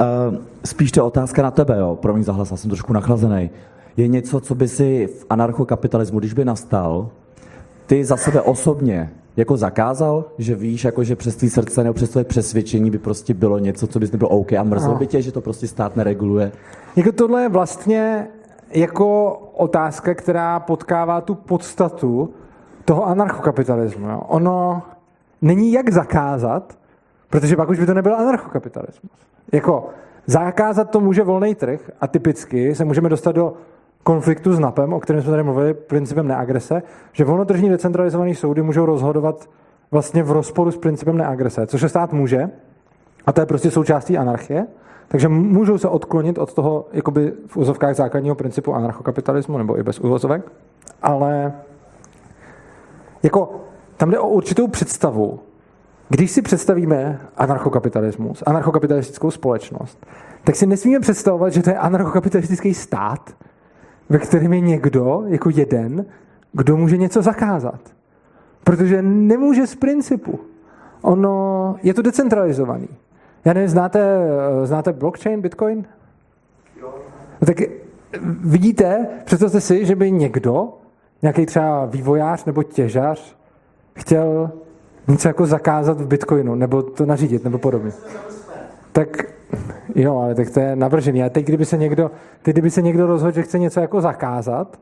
Uh, 0.00 0.36
spíš 0.64 0.92
to 0.92 1.00
je 1.00 1.04
otázka 1.04 1.42
na 1.42 1.50
tebe, 1.50 1.78
jo. 1.78 1.98
Promiň 2.02 2.24
za 2.24 2.32
hlas, 2.32 2.50
já 2.50 2.56
jsem 2.56 2.70
trošku 2.70 2.92
nachlazený. 2.92 3.50
Je 3.96 4.08
něco, 4.08 4.40
co 4.40 4.54
by 4.54 4.68
si 4.68 5.06
v 5.06 5.26
anarchokapitalismu, 5.30 6.18
když 6.18 6.34
by 6.34 6.44
nastal, 6.44 7.10
ty 7.90 8.04
za 8.04 8.16
sebe 8.16 8.40
osobně 8.40 9.10
jako 9.36 9.56
zakázal, 9.56 10.24
že 10.38 10.54
víš, 10.54 10.84
jako 10.84 11.04
že 11.04 11.16
přes 11.16 11.36
tvý 11.36 11.50
srdce 11.50 11.84
nebo 11.84 11.94
přes 11.94 12.10
tvoje 12.10 12.24
přesvědčení 12.24 12.90
by 12.90 12.98
prostě 12.98 13.34
bylo 13.34 13.58
něco, 13.58 13.86
co 13.86 13.98
bys 13.98 14.12
nebylo 14.12 14.30
OK 14.30 14.52
a 14.52 14.62
mrzlo 14.62 14.94
by 14.94 15.06
tě, 15.06 15.22
že 15.22 15.32
to 15.32 15.40
prostě 15.40 15.68
stát 15.68 15.96
nereguluje? 15.96 16.52
Jako 16.96 17.12
tohle 17.12 17.42
je 17.42 17.48
vlastně 17.48 18.28
jako 18.70 19.32
otázka, 19.56 20.14
která 20.14 20.60
potkává 20.60 21.20
tu 21.20 21.34
podstatu 21.34 22.34
toho 22.84 23.06
anarchokapitalismu. 23.06 24.08
Jo. 24.08 24.22
Ono 24.28 24.82
není 25.42 25.72
jak 25.72 25.92
zakázat, 25.92 26.78
protože 27.30 27.56
pak 27.56 27.68
už 27.68 27.78
by 27.78 27.86
to 27.86 27.94
nebyl 27.94 28.14
anarchokapitalismus. 28.14 29.12
Jako 29.52 29.88
zakázat 30.26 30.90
to 30.90 31.00
může 31.00 31.22
volný 31.22 31.54
trh 31.54 31.90
a 32.00 32.06
typicky 32.06 32.74
se 32.74 32.84
můžeme 32.84 33.08
dostat 33.08 33.32
do 33.32 33.54
konfliktu 34.02 34.52
s 34.52 34.58
NAPem, 34.58 34.92
o 34.92 35.00
kterém 35.00 35.22
jsme 35.22 35.30
tady 35.30 35.42
mluvili, 35.42 35.74
principem 35.74 36.28
neagrese, 36.28 36.82
že 37.12 37.24
volnotržní 37.24 37.68
decentralizované 37.68 38.34
soudy 38.34 38.62
můžou 38.62 38.86
rozhodovat 38.86 39.48
vlastně 39.90 40.22
v 40.22 40.30
rozporu 40.30 40.70
s 40.70 40.76
principem 40.76 41.16
neagrese, 41.16 41.66
což 41.66 41.80
se 41.80 41.88
stát 41.88 42.12
může, 42.12 42.50
a 43.26 43.32
to 43.32 43.40
je 43.40 43.46
prostě 43.46 43.70
součástí 43.70 44.18
anarchie, 44.18 44.66
takže 45.08 45.28
můžou 45.28 45.78
se 45.78 45.88
odklonit 45.88 46.38
od 46.38 46.54
toho 46.54 46.86
jakoby 46.92 47.32
v 47.46 47.56
úzovkách 47.56 47.96
základního 47.96 48.34
principu 48.34 48.74
anarchokapitalismu, 48.74 49.58
nebo 49.58 49.78
i 49.78 49.82
bez 49.82 49.98
úvozovek, 49.98 50.52
ale 51.02 51.52
jako 53.22 53.60
tam 53.96 54.10
jde 54.10 54.18
o 54.18 54.28
určitou 54.28 54.68
představu. 54.68 55.40
Když 56.08 56.30
si 56.30 56.42
představíme 56.42 57.20
anarchokapitalismus, 57.36 58.42
anarchokapitalistickou 58.46 59.30
společnost, 59.30 60.06
tak 60.44 60.56
si 60.56 60.66
nesmíme 60.66 61.00
představovat, 61.00 61.52
že 61.52 61.62
to 61.62 61.70
je 61.70 61.78
anarchokapitalistický 61.78 62.74
stát, 62.74 63.30
ve 64.10 64.18
kterém 64.18 64.52
je 64.52 64.60
někdo, 64.60 65.22
jako 65.26 65.50
jeden, 65.54 66.06
kdo 66.52 66.76
může 66.76 66.96
něco 66.96 67.22
zakázat. 67.22 67.80
Protože 68.64 69.02
nemůže 69.02 69.66
z 69.66 69.74
principu. 69.74 70.40
Ono 71.02 71.76
je 71.82 71.94
to 71.94 72.02
decentralizovaný. 72.02 72.88
Já 73.44 73.52
nevím, 73.52 73.68
znáte, 73.68 74.18
znáte 74.64 74.92
blockchain, 74.92 75.40
bitcoin? 75.40 75.84
No 77.40 77.46
tak 77.46 77.56
vidíte, 78.40 79.06
představte 79.24 79.60
si, 79.60 79.86
že 79.86 79.96
by 79.96 80.12
někdo, 80.12 80.68
nějaký 81.22 81.46
třeba 81.46 81.84
vývojář 81.84 82.44
nebo 82.44 82.62
těžař, 82.62 83.36
chtěl 83.94 84.50
něco 85.08 85.28
jako 85.28 85.46
zakázat 85.46 86.00
v 86.00 86.06
bitcoinu, 86.06 86.54
nebo 86.54 86.82
to 86.82 87.06
nařídit, 87.06 87.44
nebo 87.44 87.58
podobně. 87.58 87.92
Tak 88.92 89.24
jo, 89.94 90.18
ale 90.18 90.34
tak 90.34 90.50
to 90.50 90.60
je 90.60 90.76
navržený. 90.76 91.22
A 91.22 91.28
teď, 91.28 91.46
kdyby 91.46 91.64
se 91.64 91.76
někdo, 91.76 92.10
teď, 92.42 92.54
kdyby 92.54 92.70
se 92.70 92.82
někdo 92.82 93.06
rozhodl, 93.06 93.34
že 93.34 93.42
chce 93.42 93.58
něco 93.58 93.80
jako 93.80 94.00
zakázat, 94.00 94.80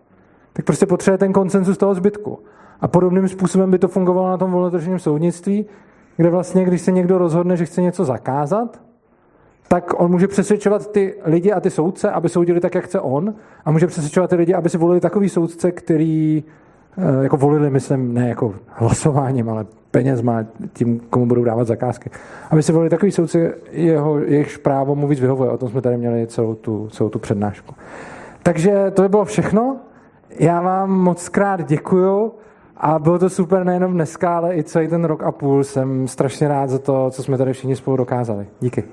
tak 0.53 0.65
prostě 0.65 0.87
potřebuje 0.87 1.19
ten 1.19 1.33
konsenzus 1.33 1.79
toho 1.79 1.95
zbytku. 1.95 2.39
A 2.81 2.89
podobným 2.89 3.29
způsobem 3.29 3.71
by 3.71 3.79
to 3.79 3.89
fungovalo 3.89 4.29
na 4.29 4.37
tom 4.37 4.53
volnotržním 4.53 4.99
soudnictví, 4.99 5.67
kde 6.17 6.31
vlastně, 6.31 6.65
když 6.65 6.81
se 6.81 6.93
někdo 6.93 7.19
rozhodne, 7.19 7.57
že 7.57 7.65
chce 7.65 7.83
něco 7.83 8.05
zakázat, 8.05 8.81
tak 9.69 10.01
on 10.01 10.11
může 10.11 10.29
přesvědčovat 10.29 10.93
ty 10.93 11.15
lidi 11.25 11.53
a 11.53 11.61
ty 11.61 11.71
soudce, 11.71 12.11
aby 12.11 12.29
soudili 12.29 12.61
tak, 12.61 12.75
jak 12.75 12.85
chce 12.85 13.01
on, 13.01 13.35
a 13.65 13.71
může 13.71 13.87
přesvědčovat 13.87 14.31
ty 14.31 14.37
lidi, 14.37 14.55
aby 14.55 14.69
si 14.69 14.79
volili 14.79 15.01
takový 15.01 15.29
soudce, 15.29 15.73
který 15.73 16.45
jako 17.21 17.37
volili, 17.37 17.71
myslím, 17.71 18.15
ne 18.15 18.29
jako 18.29 18.55
hlasováním, 18.69 19.49
ale 19.49 19.67
penězma, 19.91 20.45
tím, 20.73 21.01
komu 21.11 21.27
budou 21.27 21.45
dávat 21.45 21.67
zakázky. 21.67 22.11
Aby 22.51 22.63
si 22.63 22.73
volili 22.73 22.91
takový 22.91 23.13
soudce, 23.13 23.55
jeho, 23.71 24.19
jejichž 24.19 24.57
právo 24.57 24.95
mu 24.95 25.07
víc 25.07 25.21
vyhovuje. 25.21 25.51
O 25.51 25.59
tom 25.59 25.69
jsme 25.69 25.81
tady 25.81 25.97
měli 25.97 26.27
celou 26.27 26.55
tu, 26.55 26.89
celou 26.89 27.11
tu 27.11 27.19
přednášku. 27.19 27.75
Takže 28.43 28.91
to 28.91 29.03
by 29.03 29.09
bylo 29.09 29.25
všechno. 29.25 29.77
Já 30.39 30.61
vám 30.61 30.91
moc 30.91 31.29
krát 31.29 31.69
děkuju 31.69 32.33
a 32.77 32.99
bylo 32.99 33.19
to 33.19 33.31
super 33.31 33.65
nejenom 33.65 33.93
dneska, 33.93 34.37
ale 34.37 34.57
i 34.57 34.63
celý 34.63 34.89
ten 34.89 35.05
rok 35.05 35.23
a 35.23 35.33
půl. 35.33 35.65
Jsem 35.65 36.09
strašně 36.09 36.49
rád 36.49 36.71
za 36.71 36.79
to, 36.79 37.11
co 37.11 37.23
jsme 37.23 37.39
tady 37.39 37.53
všichni 37.53 37.77
spolu 37.77 37.97
dokázali. 37.97 38.47
Díky. 38.61 38.85